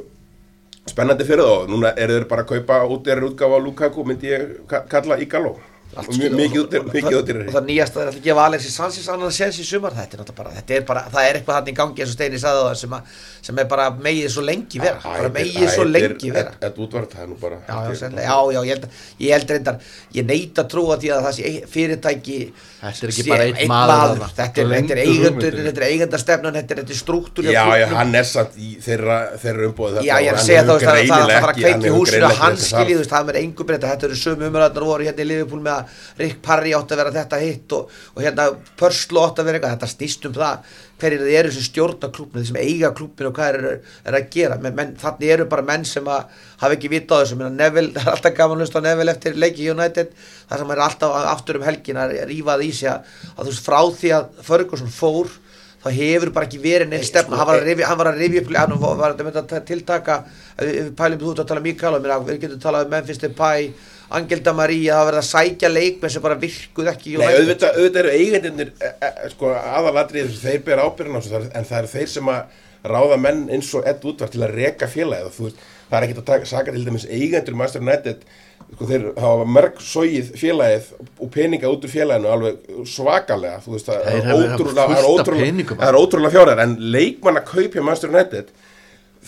spennandi 0.90 1.26
fyrir 1.26 1.46
og 1.46 1.70
núna 1.70 1.94
eru 1.98 2.14
þeir 2.20 2.28
bara 2.30 2.42
að 2.44 2.50
kaupa 2.54 2.80
út 2.96 3.08
er 3.08 3.22
útgáfa 3.28 3.56
af 3.60 3.64
Lukaku 3.66 4.04
myndi 4.06 4.28
ég 4.32 4.48
ka- 4.68 4.86
kalla 4.90 5.18
í 5.22 5.26
Galó 5.30 5.56
og 5.56 5.60
mjög 5.60 5.71
mikið 5.92 6.60
út 6.62 6.74
er 6.78 6.86
mikið 6.88 7.18
út 7.20 7.32
og 7.36 7.54
það 7.56 7.66
nýjasta 7.68 8.02
er 8.04 8.12
að 8.12 8.20
gefa 8.24 8.46
Alexis 8.48 8.76
Sanchez 8.80 9.10
annan 9.12 9.34
sens 9.36 9.60
í 9.60 9.66
sumar. 9.68 9.96
Þetta 9.98 10.18
er 10.18 10.22
náttúrulega 10.22 10.38
bara, 10.42 10.54
þetta 10.58 10.78
er 10.78 10.86
bara, 10.88 11.04
það 11.12 11.28
er 11.28 11.40
eitthvað 11.40 11.58
hann 11.60 11.72
í 11.72 11.76
gangi 11.82 12.02
eins 12.06 12.14
og 12.14 12.18
Steini 12.18 12.42
sagði 12.42 12.64
það 12.68 12.78
sem, 12.82 12.96
að, 12.98 13.20
sem 13.50 13.62
er 13.64 13.70
bara 13.74 13.88
megið 14.08 14.30
svo 14.36 14.46
lengi 14.48 14.82
vera, 14.84 15.02
bara 15.04 15.32
megið 15.36 15.70
svo 15.76 15.88
lengi 15.90 16.32
vera. 16.32 16.56
Þetta 16.62 16.86
útvart, 16.88 17.16
það 17.16 17.26
er 17.26 17.32
nú 17.34 17.40
bara 17.42 17.60
já, 17.68 17.76
já, 17.76 17.96
sennilega, 18.02 18.28
já, 18.28 18.38
já, 18.56 18.62
ég 18.62 18.76
held, 18.76 18.90
ég 19.26 19.36
held 19.36 19.56
reyndar 19.56 19.80
ég 20.16 20.30
neita 20.32 20.64
að 20.66 20.72
trúa 20.76 21.00
því 21.02 21.12
að 21.16 21.26
það 21.28 21.40
sé 21.40 21.56
fyrirtæki 21.76 22.40
Þetta 22.82 23.06
er 23.06 23.12
ekki 23.12 23.24
bara 23.28 23.46
einn 23.46 23.70
maður 23.70 24.22
þetta 24.34 24.62
er, 24.64 24.72
er 24.74 25.02
hugmyndir. 25.06 25.58
þetta 25.68 25.82
er 25.82 25.86
eigendastefnun 25.86 26.56
þetta 26.58 26.74
er, 26.74 26.80
þetta 26.82 26.96
er 26.96 26.98
struktúr 26.98 27.50
Já, 27.52 27.62
já, 27.78 27.86
hann 27.94 28.16
er 28.18 28.26
samt 28.26 28.56
í 28.58 28.72
þeirra, 28.82 29.18
þeirra 29.44 29.68
umbóði 29.70 30.06
Já, 30.08 30.16
ég 30.18 30.32
er 30.32 30.40
að 30.40 30.48
segja 30.48 30.64
þá, 30.66 30.72
það 30.72 30.82
það- 30.82 31.12
það 31.12 31.22
að 31.22 31.46
fara 31.46 31.54
að 31.54 31.60
kveiki 31.60 31.92
húsinu 31.94 32.26
að 32.26 32.40
hans 32.42 32.66
skilji, 32.72 32.96
þú 32.96 33.02
veist, 33.04 33.14
það 33.14 33.30
er 33.30 33.40
engu 33.42 33.68
breyta, 33.70 33.92
þetta 33.92 34.08
eru 34.10 34.18
sömu 34.22 34.50
umræðnar 34.50 34.88
voru 34.90 35.04
hérna 35.06 35.22
í 35.22 35.30
Liverpool 35.30 35.62
með 35.62 35.74
að 35.76 35.81
Rick 36.20 36.40
Parry 36.46 36.74
átt 36.78 36.94
að 36.94 37.02
vera 37.02 37.14
þetta 37.16 37.42
hitt 37.42 37.76
og, 37.78 37.92
og 38.16 38.24
hérna 38.24 38.48
Pörslu 38.80 39.22
átt 39.24 39.42
að 39.42 39.50
vera 39.50 39.60
eitthvað, 39.60 39.76
þetta 39.76 39.92
snýst 39.92 40.28
um 40.30 40.36
það 40.38 40.72
hverjir 41.02 41.24
þið 41.26 41.38
eru 41.40 41.52
sem 41.56 41.66
stjórna 41.66 42.10
klúbinu, 42.14 42.46
sem 42.46 42.60
eiga 42.62 42.92
klúbinu 42.98 43.32
og 43.32 43.38
hvað 43.38 43.58
er, 43.58 43.68
er 44.06 44.18
að 44.20 44.28
gera, 44.36 44.58
menn, 44.62 44.76
menn, 44.78 44.96
þannig 45.02 45.36
eru 45.36 45.48
bara 45.50 45.66
menn 45.66 45.86
sem 45.88 46.08
að 46.08 46.42
hafa 46.62 46.78
ekki 46.78 46.92
vita 46.94 47.18
á 47.18 47.22
þessu, 47.24 47.38
Neville, 47.42 47.94
það 47.96 48.08
er 48.08 48.16
alltaf 48.16 48.36
gaman 48.38 48.60
að 48.60 48.66
hlusta 48.68 48.84
á 48.84 48.88
Neville 48.88 49.16
eftir 49.16 49.40
leiki 49.40 49.70
United, 49.74 50.12
það 50.50 50.64
sem 50.64 50.74
er 50.76 50.84
alltaf 50.86 51.16
aftur 51.34 51.62
um 51.62 51.66
helgin 51.66 52.02
að 52.02 52.18
rífa 52.30 52.56
það 52.56 52.68
í 52.68 52.74
sig 52.78 52.92
að, 52.92 53.16
þú 53.40 53.48
veist, 53.50 53.66
frá 53.66 53.80
því 54.02 54.14
að 54.20 54.44
Ferguson 54.52 54.94
fór 54.94 55.34
þá 55.82 55.90
hefur 55.96 56.32
bara 56.34 56.46
ekki 56.46 56.60
verið 56.62 56.92
hann 57.26 57.48
var 57.48 57.58
að 57.58 57.64
rifja, 57.66 57.88
hann 57.90 57.98
var 57.98 58.12
að 58.12 58.20
rifja 58.22 58.44
upp 58.44 58.52
hann 58.56 58.76
var 59.00 59.16
að 59.18 59.56
tiltaka. 59.66 60.18
Við 60.60 60.92
pælum 60.98 61.22
þú 61.22 61.32
út 61.32 61.42
að 61.42 61.48
tala 61.50 61.64
Mikael 61.66 61.96
og 61.98 62.04
mér 62.04 62.28
við 62.28 62.42
getum 62.44 62.62
talað 62.62 62.86
um 62.86 62.94
Memphis 62.94 63.22
Depay 63.22 63.72
Angelda 64.18 64.54
Maria, 64.58 64.98
það 64.98 65.08
verið 65.10 65.22
að 65.22 65.28
sækja 65.30 65.70
leikmenn 65.72 66.14
sem 66.14 66.24
bara 66.26 66.40
virkuð 66.42 66.90
ekki 66.92 67.14
Nei, 67.20 67.28
auðvitað, 67.30 67.78
auðvitað 67.78 68.02
eru 68.02 68.14
eigendinir 68.18 68.72
e, 68.82 68.92
e, 69.08 69.30
sko, 69.34 69.54
aðalatrið 69.56 70.34
þeir 70.42 70.64
ber 70.68 70.84
ábyrðan 70.84 71.16
á 71.16 71.20
þessu 71.22 71.34
þar- 71.36 71.50
en 71.60 71.68
það 71.70 71.80
eru 71.82 71.92
þeir 71.96 72.12
sem 72.16 72.32
að 72.34 72.60
ráða 72.92 73.18
menn 73.22 73.44
eins 73.54 73.70
og 73.78 73.86
Ed 73.88 74.02
Woodward 74.04 74.34
til 74.34 74.42
að 74.42 74.56
reka 74.58 74.88
félagið. 74.90 75.28
Og 75.30 75.36
þú 75.36 75.44
veist, 75.46 75.60
það 75.90 75.98
er 76.00 76.06
ekkert 76.08 76.22
að 76.24 76.30
taka, 76.32 76.50
saka 76.50 76.74
til 76.74 76.86
dæmis 76.88 77.06
eigendur 77.06 77.58
Master 77.60 77.84
United 77.84 78.24
sko, 78.72 78.88
þeir 78.90 79.06
hafa 79.22 79.46
mörg 79.58 79.80
sóið 79.86 80.32
félagið 80.40 80.90
og 81.22 81.32
peninga 81.36 81.70
út 81.72 81.86
úr 81.86 81.94
félaginu 81.94 82.32
alveg 82.32 82.82
svakalega 82.90 83.62
þú 83.66 83.76
veist, 83.76 83.90
það 83.90 84.10
Þeir 84.10 84.20
er 84.22 84.36
ótrúlega, 84.40 84.88
það 84.88 84.98
er 84.98 85.10
ótrúlega, 85.12 85.78
er 85.90 86.00
ótrúlega 86.00 86.34
fjárar 86.36 86.64
en 86.66 86.76
leikmann 86.96 87.40
að 87.42 87.50
kaupja 87.52 87.86
Master 87.86 88.14
United 88.14 88.52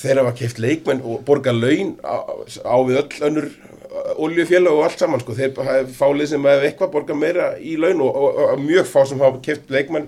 þeir 0.01 0.21
hafa 0.23 0.33
keift 0.39 0.61
leikmenn 0.63 1.03
og 1.05 1.21
borga 1.27 1.53
laun 1.53 1.93
á, 2.01 2.15
á 2.65 2.75
við 2.87 3.01
öll 3.03 3.27
önnur 3.29 3.49
oljufélag 3.93 4.73
og 4.73 4.85
allt 4.87 5.01
saman 5.01 5.21
sko. 5.21 5.35
þeir 5.37 5.57
hafa 5.57 5.81
fálið 5.97 6.31
sem 6.33 6.47
hefur 6.49 6.67
eitthvað 6.67 6.93
borga 6.95 7.17
meira 7.17 7.49
í 7.59 7.75
laun 7.79 8.01
og, 8.01 8.15
og, 8.15 8.39
og, 8.45 8.61
mjög 8.63 8.87
fá 8.89 9.01
sem 9.09 9.21
hafa 9.21 9.41
keift 9.45 9.69
leikmenn 9.73 10.07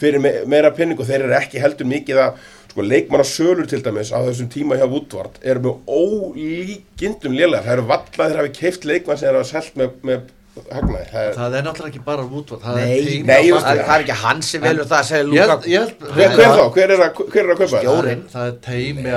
fyrir 0.00 0.22
me, 0.22 0.32
meira 0.48 0.72
penning 0.76 1.00
og 1.00 1.08
þeir 1.08 1.26
eru 1.26 1.36
ekki 1.36 1.60
heldur 1.60 1.88
mikið 1.88 2.22
að 2.22 2.40
sko, 2.70 2.84
leikmanna 2.84 3.26
sölur 3.28 3.68
til 3.68 3.82
dæmis 3.84 4.12
á 4.12 4.20
þessum 4.24 4.48
tíma 4.52 4.78
hjá 4.80 4.86
Woodward 4.88 5.40
eru 5.42 5.64
með 5.66 5.92
ólíkindum 6.00 7.36
lélegar 7.36 7.66
það 7.66 7.76
eru 7.76 7.86
valla 7.92 8.30
þeir 8.30 8.40
hafi 8.42 8.54
keift 8.60 8.88
leikmann 8.88 9.20
sem 9.20 9.30
er 9.30 9.40
að 9.40 9.48
selt 9.52 9.78
með, 9.80 9.94
með 10.06 10.32
hagnaði 10.56 11.06
það 11.12 11.22
er, 11.26 11.32
Það 11.36 11.54
er 11.58 11.64
náttúrulega 11.66 11.90
ekki 11.92 12.00
bara 12.06 12.22
útvart 12.38 12.62
Það 12.66 12.76
Nei, 12.76 12.84
er 12.86 13.24
nei, 13.26 13.36
á 13.36 13.44
ég 13.46 13.56
það, 13.56 13.80
það 13.86 13.94
er 13.96 14.04
ekki 14.04 14.16
hann 14.22 14.40
sem 14.46 14.62
velur 14.64 14.86
það 14.90 14.98
að 14.98 15.08
segja 15.10 15.22
Ég 15.22 15.28
Luka 15.30 15.46
held- 15.52 15.66
ég 15.72 15.78
held- 15.82 16.00
hver, 16.16 16.30
hver 16.36 16.48
þá? 16.56 16.62
Hver 16.76 16.92
er 16.96 17.02
að, 17.06 17.20
hver 17.32 17.42
er 17.42 17.50
að 17.52 17.58
kaupa 17.60 17.70
þetta? 17.72 17.82
Stjórinn. 17.82 18.22
Það 18.32 18.46
er 18.46 18.56
teimi 18.66 19.12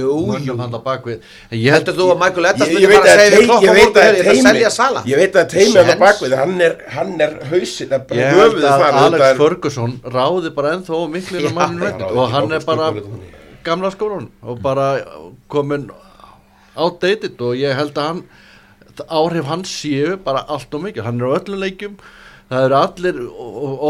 jú. 0.00 0.16
mönnum 0.30 0.62
hann 0.64 0.74
á 0.74 0.80
bakvið 0.88 1.18
En 1.50 1.58
ég 1.60 1.70
held 1.70 1.86
heldur 1.86 1.96
þú 2.00 2.08
að 2.10 2.18
Michael 2.24 2.48
Edwards 2.50 2.74
Ég, 2.74 2.88
veit 2.90 3.00
að 3.00 3.10
að 3.10 3.20
segja 3.20 3.30
við 3.30 3.38
tei- 3.40 3.46
klokk 3.50 3.62
ég 3.62 3.70
á 3.70 3.78
veit 3.80 3.94
að 3.94 4.02
er 4.02 4.14
þetta 4.14 4.20
að 4.20 4.34
teimi 4.34 4.48
selja 4.50 4.70
Sala 4.80 5.02
ég 5.06 5.16
veit 5.22 5.34
að 5.40 5.48
teimi 5.54 5.70
að 5.70 5.80
það 5.80 5.90
Séns. 5.90 6.02
bakvið 6.04 6.36
hann 6.40 6.60
er, 6.60 6.76
hann 6.96 7.12
hausin 7.50 7.88
það 7.94 8.06
bara 8.10 8.20
Ég 8.20 8.40
held 8.40 8.64
að 8.64 8.86
Alex 9.04 9.24
er- 9.30 9.40
Ferguson 9.40 9.92
ráði 10.18 10.54
bara 10.54 10.74
ennþá 10.76 11.00
miklu 11.10 11.38
og 12.10 12.30
hann 12.34 12.52
er 12.52 12.60
bara 12.66 12.92
gamla 13.64 13.90
skólan 13.94 14.28
og 14.42 14.60
bara 14.62 14.86
komin 15.48 15.90
outdated 16.76 17.40
og 17.40 17.54
ég 17.58 17.74
held 17.76 17.94
að 17.98 18.06
hann 18.10 18.22
áhrif 19.08 19.46
hans 19.50 19.70
séu 19.82 20.16
bara 20.24 20.44
allt 20.48 20.74
og 20.74 20.84
mikið, 20.86 21.04
hann 21.06 21.20
er 21.20 21.30
á 21.30 21.36
öllum 21.38 21.62
leikjum. 21.64 21.94
Það 22.50 22.64
eru 22.66 22.76
allir, 22.80 23.20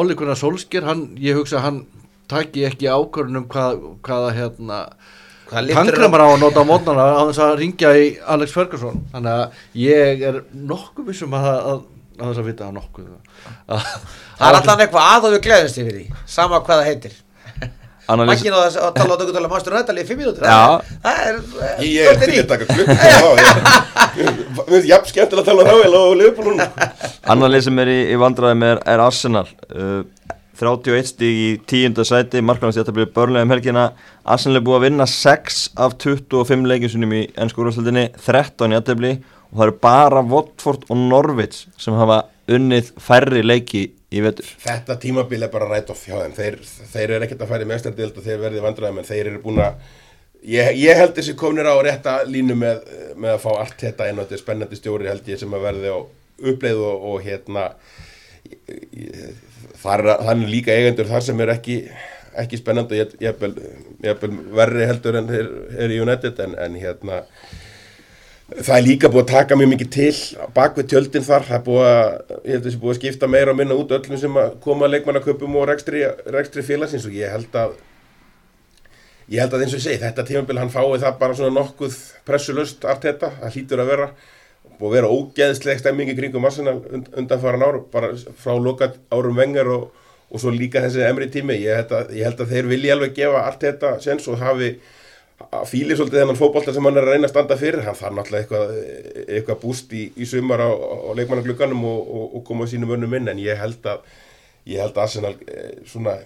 Óli 0.00 0.16
Gunnar 0.18 0.36
Solskjær 0.36 0.84
hann, 0.88 1.06
ég 1.20 1.38
hugsa 1.38 1.62
hann 1.64 1.84
taki 2.30 2.66
ekki 2.68 2.90
ákvörðun 2.90 3.40
um 3.40 3.46
hvað, 3.50 3.80
hvaða 4.06 4.34
hérna 4.36 4.80
tankramar 5.50 6.22
á 6.22 6.28
að 6.30 6.42
nota 6.44 6.62
á 6.62 6.66
mótnana 6.68 7.06
á 7.16 7.22
þess 7.30 7.42
að 7.42 7.56
ringja 7.62 7.94
í 7.98 8.04
Alex 8.34 8.54
Ferguson. 8.54 9.00
Þannig 9.14 9.32
að 9.32 9.64
ég 9.80 10.22
er 10.28 10.42
nokkuð 10.52 11.10
vissum 11.10 11.34
að, 11.34 11.48
að, 11.48 11.80
að 12.20 12.28
þess 12.28 12.42
að 12.42 12.50
vita 12.52 12.68
að 12.68 12.76
nokkuð. 12.78 13.10
Að, 13.66 13.90
það 14.38 14.46
er 14.52 14.60
alltaf 14.60 14.84
eitthvað 14.84 15.10
að 15.16 15.26
og 15.26 15.34
við 15.34 15.44
gleðumst 15.48 15.82
yfir 15.82 15.98
því 15.98 16.22
sama 16.36 16.62
hvað 16.62 16.82
það 16.82 16.90
heitir. 16.92 17.18
Makkinn 18.10 18.54
á 18.58 18.60
þess 18.66 18.78
að 18.82 18.94
tala 18.98 19.14
á 19.14 19.18
dögum 19.20 19.36
tala 19.36 19.50
Master 19.50 19.74
United 19.76 19.98
í 20.00 20.04
fimm 20.08 20.18
mínútur? 20.18 20.42
Já. 20.42 20.82
Það 21.04 21.20
er 21.26 21.36
Ég, 21.78 21.90
ég 21.94 22.08
er 22.10 22.16
til 22.18 22.30
að 22.40 22.48
taka 22.50 22.66
klukk 22.70 22.90
Mér 24.16 24.68
finnst 24.68 24.88
jafn 24.88 25.10
skemmtilega 25.10 25.42
að 25.42 25.50
tala 25.50 25.64
um 25.64 25.70
Rável 25.70 25.98
og 25.98 26.14
Leopold 26.18 26.62
Annar 27.30 27.52
lið 27.52 27.66
sem 27.66 27.82
er 27.82 27.90
í, 27.92 27.98
í 28.14 28.16
vandræðum 28.20 28.64
er, 28.66 28.80
er 28.90 29.02
Arsenal. 29.04 29.46
Uh, 29.70 30.02
31 30.60 31.08
stíg 31.08 31.38
í 31.40 31.50
tíunda 31.68 32.04
sæti 32.04 32.42
Markvæðans 32.44 32.76
þetta 32.80 32.94
byrja 32.96 33.12
börnlega 33.16 33.46
um 33.46 33.54
helgina. 33.54 33.84
Arsenal 34.28 34.60
er 34.60 34.66
búið 34.66 34.78
að 34.78 34.86
vinna 34.88 35.06
6 35.08 35.60
af 35.80 35.96
25 36.02 36.66
leikjusunum 36.72 37.14
í 37.16 37.22
ennsku 37.40 37.62
úrvarsleitinni 37.62 38.10
13 38.18 38.74
í 38.74 38.78
aðtefli 38.80 39.14
og 39.50 39.54
það 39.54 39.64
eru 39.66 39.78
bara 39.86 40.26
Watford 40.34 40.84
og 40.90 41.00
Norwich 41.00 41.64
sem 41.80 41.96
hafa 41.96 42.22
unnið 42.50 42.92
færri 43.00 43.42
leiki 43.46 43.86
í 44.10 44.22
vetur. 44.24 44.46
Þetta 44.64 44.98
tímabil 45.00 45.46
er 45.46 45.52
bara 45.52 45.70
rætt 45.70 45.90
off 45.94 46.04
hjá 46.06 46.18
þeim. 46.18 46.36
Þeir, 46.36 46.60
þeir 46.92 47.16
eru 47.16 47.26
ekkert 47.26 47.44
að 47.46 47.52
færi 47.54 47.70
mestardild 47.70 48.18
og 48.18 48.26
þeir 48.26 48.44
verði 48.44 48.64
vandræðum 48.64 49.02
en 49.02 49.08
þeir 49.08 49.30
eru 49.30 49.42
búin 49.44 49.62
að 49.64 49.98
Ég, 50.40 50.70
ég 50.80 50.96
held 50.96 51.12
þessi 51.16 51.34
komnir 51.36 51.68
á 51.68 51.76
rétta 51.84 52.20
línu 52.24 52.56
með, 52.56 52.84
með 53.20 53.34
að 53.34 53.42
fá 53.42 53.50
allt 53.58 53.82
þetta 53.82 54.08
inn 54.08 54.20
og 54.20 54.24
þetta 54.24 54.38
er 54.38 54.42
spennandi 54.44 54.78
stjóri 54.78 55.10
held 55.10 55.28
ég 55.28 55.40
sem 55.40 55.56
að 55.56 55.66
verði 55.66 55.92
á 55.92 55.98
uppleið 56.50 56.80
og, 56.80 57.02
og 57.10 57.26
hérna 57.26 57.66
er 59.84 60.06
þannig 60.24 60.48
líka 60.48 60.72
eigendur 60.72 61.10
þar 61.10 61.26
sem 61.26 61.42
er 61.44 61.52
ekki, 61.52 61.76
ekki 62.40 62.60
spennandi 62.60 63.02
ég, 63.02 63.12
ég, 63.20 63.44
ég, 64.06 64.24
verri 64.56 64.88
heldur 64.88 65.20
en 65.20 65.28
þeir 65.28 65.50
er 65.76 65.92
í 65.92 66.00
United 66.00 66.40
en, 66.46 66.56
en 66.56 66.78
hérna 66.80 67.20
það 68.50 68.74
er 68.76 68.86
líka 68.86 69.10
búið 69.10 69.24
að 69.26 69.32
taka 69.34 69.58
mjög 69.58 69.72
mikið 69.74 69.90
til 69.94 70.14
bak 70.56 70.78
við 70.78 70.88
tjöldin 70.90 71.26
þar. 71.26 71.46
Það 71.46 71.56
er 71.58 71.64
búið 71.68 71.86
að, 71.90 72.08
ég 72.40 72.54
held 72.54 72.64
þessi 72.66 72.80
búið 72.82 72.94
að 72.94 72.98
skipta 72.98 73.30
meira 73.30 73.52
og 73.52 73.60
minna 73.60 73.76
út 73.78 73.94
öllum 73.94 74.20
sem 74.20 74.40
að 74.40 74.56
koma 74.64 74.86
að 74.86 74.96
leikmannaköpum 74.96 75.60
og 75.60 75.68
rekstri, 75.70 76.02
rekstri 76.34 76.64
félagsins 76.66 77.06
og 77.06 77.14
ég 77.14 77.30
held 77.36 77.60
að 77.60 77.76
ég 79.30 79.40
held 79.42 79.54
að 79.54 79.64
eins 79.64 79.74
og 79.74 79.80
ég 79.80 79.86
segi, 79.86 80.02
þetta 80.02 80.26
tímabil 80.26 80.58
hann 80.60 80.72
fái 80.72 80.98
það 80.98 81.16
bara 81.22 81.38
svona 81.38 81.54
nokkuð 81.54 81.96
pressulust 82.26 82.84
allt 82.88 83.06
þetta, 83.06 83.32
það 83.40 83.56
hlýtur 83.56 83.82
að 83.84 83.90
vera. 83.94 84.10
Og 84.80 84.94
vera 84.94 85.10
ógeðsleg 85.12 85.80
stemming 85.80 86.08
í 86.08 86.14
kringum 86.16 86.46
Arsenal 86.48 86.78
und, 86.88 87.10
undanfaran 87.20 87.64
ár, 87.66 87.82
bara 87.92 88.14
frá 88.40 88.54
loka 88.56 88.88
árum 89.12 89.36
vengar 89.36 89.68
og, 89.68 89.90
og 90.32 90.40
svo 90.40 90.52
líka 90.54 90.80
þessi 90.80 91.04
emri 91.04 91.28
tími, 91.32 91.58
ég 91.60 91.82
held, 91.82 91.92
að, 91.98 92.14
ég 92.16 92.24
held 92.24 92.40
að 92.40 92.54
þeir 92.54 92.70
vilja 92.70 92.96
alveg 92.96 93.12
gefa 93.18 93.42
allt 93.44 93.66
þetta 93.66 93.90
sens 94.00 94.28
og 94.32 94.40
hafi 94.40 94.70
að 95.50 95.68
fíli 95.68 95.96
svolítið 95.96 96.22
þennan 96.22 96.38
fótbolta 96.38 96.72
sem 96.72 96.88
hann 96.88 96.96
er 96.96 97.04
að 97.04 97.14
reyna 97.14 97.28
að 97.28 97.34
standa 97.34 97.60
fyrir, 97.60 97.84
hann 97.84 97.98
þarf 97.98 98.16
náttúrulega 98.16 98.40
eitthvað, 98.40 98.72
eitthvað 99.26 99.60
búst 99.62 99.92
í, 99.96 100.06
í 100.16 100.28
sumar 100.28 100.64
á, 100.64 100.70
á 100.72 101.10
leikmannaglugganum 101.20 101.86
og, 101.90 102.00
og, 102.00 102.26
og 102.38 102.44
koma 102.48 102.68
sínum 102.70 102.92
önnum 102.96 103.16
inn, 103.20 103.28
en 103.32 103.40
ég 103.40 103.60
held 103.60 103.84
að 103.88 104.04
ég 104.68 104.80
held 104.80 104.96
að 104.96 105.04
Arsenal 105.04 105.34
eh, 105.48 105.72
svona 105.88 106.18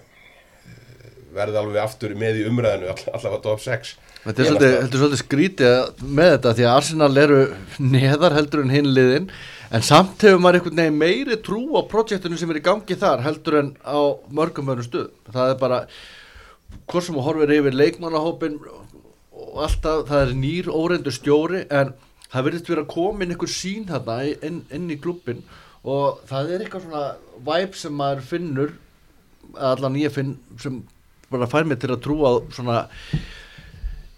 verði 1.35 1.61
alveg 1.61 1.81
aftur 1.83 2.15
með 2.19 2.41
í 2.41 2.47
umræðinu 2.49 2.91
all, 2.93 3.05
allavega 3.13 3.43
top 3.45 3.63
6 3.63 3.95
Þetta 4.25 4.41
er 4.41 4.47
svolítið, 4.49 4.71
þetta 4.79 4.95
er 4.95 5.01
svolítið 5.01 5.21
skrítið 5.21 6.05
með 6.17 6.31
þetta 6.31 6.53
því 6.57 6.63
að 6.65 6.75
Arsenal 6.79 7.17
eru 7.21 7.41
neðar 7.77 8.33
heldur 8.33 8.63
en 8.63 8.73
hinn 8.73 8.87
liðin 8.95 9.27
en 9.69 9.85
samt 9.85 10.23
hefur 10.25 10.41
maður 10.41 10.59
einhvern 10.59 10.81
veginn 10.81 10.97
meiri 11.01 11.37
trú 11.45 11.61
á 11.77 11.81
projektinu 11.89 12.39
sem 12.39 12.49
er 12.53 12.59
í 12.61 12.65
gangi 12.65 12.97
þar 12.97 13.21
heldur 13.25 13.59
en 13.59 13.69
á 13.85 13.99
mörgum 14.33 14.71
öðrum 14.73 14.87
stuð 14.87 15.11
það 15.29 15.51
er 15.51 15.59
bara 15.61 15.79
hvort 16.85 17.05
sem 17.05 17.21
horfir 17.27 17.53
yfir 17.59 17.77
leikmannahópin 17.77 18.57
og 18.65 19.61
alltaf 19.67 20.07
það 20.09 20.23
er 20.23 20.33
nýr 20.39 20.71
óreindur 20.71 21.15
stjóri 21.15 21.65
en 21.69 21.93
það 22.31 22.47
verðist 22.47 22.71
vera 22.71 22.87
komin 22.89 23.33
einhver 23.33 23.51
sín 23.51 23.85
þarna 23.89 24.17
inn, 24.45 24.63
inn 24.73 24.89
í 24.91 24.99
klubbin 25.01 25.43
og 25.85 26.21
það 26.29 26.51
er 26.55 26.65
eitthvað 26.65 26.87
svona 26.87 27.05
væp 27.45 27.77
sem 27.77 27.95
maður 27.95 28.27
finnur 28.31 28.75
allan 29.55 29.97
ég 29.99 30.13
finn 30.13 30.35
sem 30.61 30.81
bara 31.31 31.49
fær 31.49 31.67
mig 31.67 31.79
til 31.81 31.91
að 31.93 32.03
trúa 32.05 32.35
svona 32.53 32.83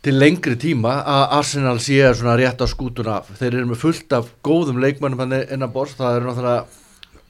til 0.06 0.16
lengri 0.16 0.56
tíma 0.60 1.00
að 1.04 1.24
Arsenal 1.40 1.80
sé 1.84 2.00
svona 2.16 2.38
rétt 2.40 2.62
á 2.64 2.68
skútun 2.70 3.10
af. 3.12 3.32
Þeir 3.40 3.54
eru 3.54 3.70
með 3.72 3.82
fullt 3.82 4.14
af 4.16 4.30
góðum 4.46 4.82
leikmannum 4.84 5.24
hann 5.24 5.40
innan 5.42 5.74
bors, 5.74 5.98
það 5.98 6.20
er 6.20 6.28
náttúrulega 6.28 6.66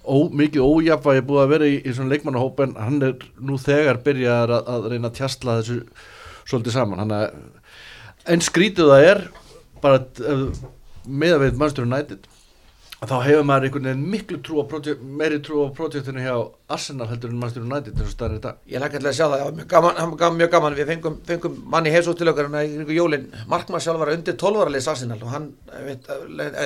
ó, 0.07 0.17
mikið 0.41 0.65
ójafvægi 0.67 1.25
búið 1.27 1.43
að 1.43 1.53
vera 1.55 1.69
í, 1.69 1.77
í 1.81 1.95
svona 1.95 2.13
leikmannahóp 2.13 2.61
en 2.63 2.75
hann 2.79 3.01
er 3.07 3.17
nú 3.39 3.57
þegar 3.61 4.01
byrjað 4.05 4.55
að, 4.59 4.71
að 4.75 4.89
reyna 4.93 5.11
að 5.11 5.19
tjastla 5.19 5.59
þessu 5.61 5.79
svolítið 6.47 6.77
saman. 6.77 7.01
Hann 7.03 7.15
að 7.17 7.27
en 8.27 8.43
skrítið 8.43 8.91
það 8.91 9.09
er 9.11 9.21
bara 9.83 10.01
uh, 10.27 10.47
með 11.07 11.37
að 11.37 11.43
við 11.45 11.59
Manchester 11.61 11.87
United 11.87 12.27
þá 13.05 13.17
hefur 13.27 13.43
maður 13.45 13.67
einhvern 13.67 13.87
veginn 13.91 14.05
miklu 14.09 14.37
trú 14.41 14.63
project, 14.69 15.01
meiri 15.19 15.37
trú 15.45 15.59
á 15.61 15.67
projektinu 15.69 16.23
hjá 16.23 16.33
Arsenal 16.73 17.05
heldur 17.11 17.29
en 17.29 17.37
Manchester 17.37 17.65
United 17.67 17.93
eins 17.93 18.07
og 18.07 18.15
staðar 18.15 18.39
í 18.39 18.41
dag. 18.41 18.55
Ég 18.65 18.81
lakka 18.81 18.97
til 18.97 19.09
að 19.11 19.17
sjá 19.19 19.25
það, 19.27 19.35
það 19.37 19.45
var 19.45 19.57
mjög 19.59 19.67
gaman, 19.73 19.99
það 19.99 20.23
var 20.23 20.37
mjög 20.39 20.49
gaman. 20.55 20.77
við 20.79 20.89
fengum, 20.89 21.19
fengum 21.27 21.59
manni 21.69 21.91
heimsótt 21.93 22.17
til 22.17 22.31
okkar 22.31 22.47
hérna 22.47 22.63
í 22.65 22.71
kringu 22.73 22.95
jólin, 22.97 23.27
Markmann 23.51 23.83
sjálf 23.85 24.01
var 24.01 24.13
undir 24.15 24.33
12 24.33 24.63
ára 24.63 24.73
leys 24.73 24.89
Arsenal 24.89 25.19
og 25.21 25.29
hann 25.29 25.45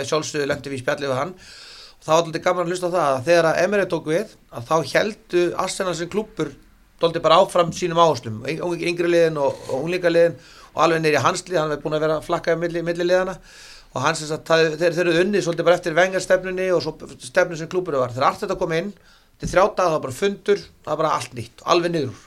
sjálfsögðu 0.08 0.48
lendi 0.48 0.72
við 0.72 0.84
spjallið 0.86 1.12
við 1.12 1.20
hann. 1.20 1.34
Og 1.36 2.08
það 2.08 2.16
var 2.16 2.24
alltaf 2.24 2.46
gaman 2.48 2.64
að 2.64 2.72
hlusta 2.72 2.88
á 2.88 2.96
það 2.96 3.10
að 3.10 3.28
þegar 3.28 3.50
að 3.50 3.60
Emirates 3.66 3.92
tók 3.92 4.08
við 4.08 4.36
að 4.56 4.72
þá 4.72 4.76
heldu 4.94 5.44
Arsenal 5.66 5.96
sem 6.00 6.12
klúppur 6.16 6.54
doldi 7.02 7.20
bara 7.20 7.42
áfram 7.44 7.76
sínum 7.76 8.00
áherslum, 8.00 8.40
yngri 8.48 9.12
liðin 9.12 9.42
og, 9.42 9.60
og 9.68 9.84
unglíka 9.84 10.08
liðin 10.08 10.40
og 10.72 10.82
alveg 10.86 11.04
neyri 11.04 11.20
hanslið, 11.20 11.60
hann 11.60 11.74
hefði 11.74 11.84
búin 11.84 11.98
að 11.98 12.04
vera 12.06 12.18
að 12.22 12.28
flakka 12.30 12.56
í 12.56 12.60
milli, 12.62 12.84
milli 12.86 13.08
liðana 13.10 13.36
og 13.94 14.02
hann 14.06 14.16
sagt, 14.16 14.46
það- 14.48 14.76
þeir, 14.80 14.94
þeir 14.96 15.08
eru 15.08 15.24
unnið 15.26 15.46
svolítið 15.46 15.68
bara 15.68 15.76
eftir 15.80 15.96
vengarstefnunni 15.98 16.68
og 16.76 16.86
stefnun 17.20 17.58
sem 17.60 17.68
klúpur 17.72 17.98
var, 18.00 18.14
þegar 18.14 18.28
allt 18.30 18.44
þetta 18.46 18.60
kom 18.60 18.72
inn 18.78 18.94
til 19.42 19.50
þrjáta, 19.50 19.84
það 19.88 19.96
var 19.98 20.04
bara 20.06 20.20
fundur 20.22 20.60
það 20.62 20.92
var 20.94 21.02
bara 21.02 21.16
allt 21.18 21.34
nýtt, 21.36 21.64
alveg 21.66 21.92
niður 21.96 22.22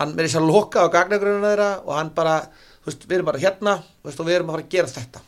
hann 0.00 0.14
með 0.16 0.26
þess 0.26 0.40
að 0.40 0.48
loka 0.50 0.82
á 0.82 0.86
gagnagrununa 0.90 1.52
þeirra 1.52 1.68
og 1.86 1.92
hann 1.94 2.10
bara, 2.16 2.38
þú 2.82 2.90
veist, 2.90 3.04
við 3.06 3.14
erum 3.20 3.28
bara 3.30 3.38
hérna 3.44 3.74
veist, 4.02 4.18
og 4.20 4.26
við 4.26 4.34
erum 4.40 4.48
að 4.50 4.56
fara 4.56 4.64
að 4.66 4.72
gera 4.74 4.90
þetta. 4.90 5.20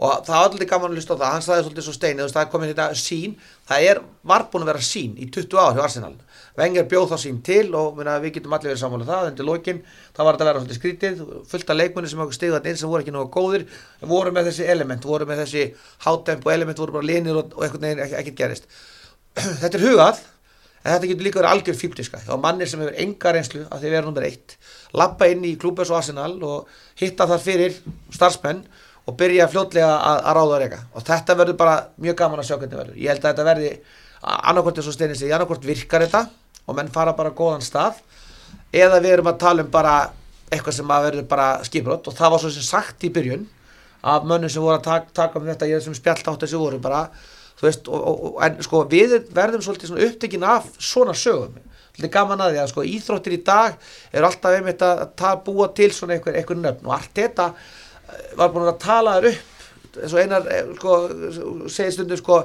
Og 0.00 0.24
það 0.24 0.32
var 0.34 0.46
alltaf 0.48 0.68
gaman 0.70 0.90
að 0.90 0.96
hlusta 0.98 1.14
á 1.14 1.20
það, 1.20 1.32
hann 1.34 1.44
sagði 1.46 1.64
svolítið 1.66 1.84
svo 1.86 1.92
steini, 1.94 2.18
þú 2.18 2.24
veist, 2.26 2.34
það 2.34 2.42
er 2.46 2.50
komin 2.54 2.70
þetta 2.72 2.86
sín 2.98 3.34
það 3.68 3.86
er, 3.92 4.00
var 4.32 4.46
búin 4.50 4.64
að 4.64 4.70
vera 4.72 4.82
sín 4.88 5.12
í 5.20 5.28
20 5.30 5.60
ár 5.60 5.76
hjá 5.76 5.82
Arsenal, 5.84 6.14
Wenger 6.58 6.86
bjóð 6.90 7.12
þá 7.12 7.16
sín 7.22 7.38
til 7.46 7.68
og 7.78 7.94
minna, 7.98 8.16
við 8.22 8.34
getum 8.38 8.54
allir 8.56 8.72
verið 8.72 8.80
sammála 8.82 9.04
um 9.04 9.10
það 9.10 9.28
undir 9.30 9.46
lokin, 9.46 9.78
það 10.16 10.26
var 10.26 10.34
þetta 10.34 10.44
að 10.44 10.50
vera 10.50 10.60
svolítið 10.60 10.80
skrítið 10.80 11.22
fullt 11.52 11.70
af 11.70 11.78
leikmunni 11.78 12.10
sem 12.10 12.24
stigðu 12.34 12.56
þetta 12.56 12.72
inn 12.72 12.80
sem 12.80 12.90
voru 12.90 13.04
ekki 13.04 13.14
nógu 13.14 13.30
góðir, 13.36 13.62
voru 14.10 14.34
með 14.34 14.50
þessi 14.50 14.66
element 14.74 15.06
voru 15.06 15.28
með 15.30 15.44
þessi 15.44 15.62
hátempo 16.06 16.50
element 16.50 16.82
voru 16.82 16.96
bara 16.98 17.06
linir 17.06 17.38
og, 17.38 17.54
og 17.54 17.62
einhvern 17.64 17.86
veginn 17.86 18.02
ekkert 18.18 18.38
gerist. 18.42 18.68
Þetta 19.62 19.78
er 19.78 19.86
hugað 19.86 20.16
en 20.80 20.94
þetta 20.94 21.06
getur 21.10 21.24
líka 21.26 21.38
verið 21.38 21.52
algjör 21.52 21.76
fíbdiska 21.76 22.18
og 22.32 22.40
mannir 22.40 22.68
sem 22.68 22.80
hefur 22.80 22.96
enga 23.02 23.32
reynslu 23.36 23.62
að 23.68 23.82
því 23.82 23.90
vera 23.92 24.06
nummer 24.06 24.24
eitt 24.24 24.56
lappa 24.96 25.28
inn 25.28 25.44
í 25.44 25.58
klúbers 25.60 25.90
og 25.92 25.98
Arsenal 25.98 26.34
og 26.40 26.70
hitta 26.98 27.28
þar 27.28 27.42
fyrir 27.44 27.76
starfsmenn 28.16 28.62
og 29.04 29.16
byrja 29.20 29.48
fljótlega 29.52 29.90
að, 29.92 30.18
að 30.24 30.34
ráða 30.40 30.60
annarkort 34.22 34.78
eins 34.80 34.90
og 34.90 34.96
steinir 34.96 35.18
sig, 35.18 35.32
annarkort 35.32 35.64
virkar 35.66 36.04
þetta 36.06 36.26
og 36.66 36.76
menn 36.76 36.92
fara 36.92 37.16
bara 37.16 37.34
góðan 37.34 37.64
stað 37.64 38.02
eða 38.72 39.00
við 39.00 39.16
erum 39.16 39.30
að 39.32 39.40
tala 39.42 39.64
um 39.64 39.72
bara 39.72 39.96
eitthvað 40.50 40.76
sem 40.80 40.92
að 40.92 41.06
verður 41.08 41.28
bara 41.30 41.48
skiprótt 41.66 42.08
og 42.10 42.16
það 42.18 42.34
var 42.34 42.42
svo 42.42 42.52
sem 42.54 42.66
sagt 42.66 43.06
í 43.06 43.12
byrjun 43.14 43.46
af 44.00 44.24
mönnum 44.24 44.50
sem 44.50 44.62
voru 44.62 44.78
að 44.78 44.86
taka, 44.86 45.12
taka 45.14 45.38
um 45.40 45.46
þetta 45.50 45.68
ég 45.70 45.84
sem 45.84 45.96
spjallt 45.96 46.28
átt 46.28 46.44
þessi 46.44 46.60
voru 46.60 46.80
bara 46.82 47.04
veist, 47.60 47.88
og, 47.88 48.00
og, 48.00 48.22
og, 48.24 48.38
en 48.44 48.62
sko 48.64 48.82
við 48.90 49.16
verðum 49.36 49.62
svolítið 49.64 50.00
upptekinn 50.06 50.46
af 50.48 50.68
svona 50.80 51.14
sögum. 51.16 51.58
Þetta 51.94 52.06
er 52.06 52.14
gaman 52.14 52.42
að 52.44 52.54
því 52.54 52.62
að 52.62 52.72
sko 52.72 52.84
íþróttir 52.88 53.36
í 53.36 53.40
dag 53.44 53.78
er 54.12 54.26
alltaf 54.26 54.56
einmitt 54.56 54.84
að 54.86 55.04
ta, 55.18 55.34
búa 55.44 55.68
til 55.76 55.90
svona 55.94 56.16
einhver, 56.16 56.38
einhver 56.38 56.60
nöfn. 56.60 56.86
Og 56.88 56.96
allt 56.96 57.12
þetta 57.16 57.50
eh, 57.52 58.28
var 58.38 58.52
búin 58.54 58.70
að 58.70 58.82
tala 58.84 59.16
þér 59.18 59.30
upp. 59.32 59.56
Eins 59.90 60.14
og 60.14 60.22
einar 60.22 60.48
eh, 60.54 60.70
sko, 60.78 60.96
segir 61.68 61.96
stundum 61.96 62.20
sko 62.20 62.40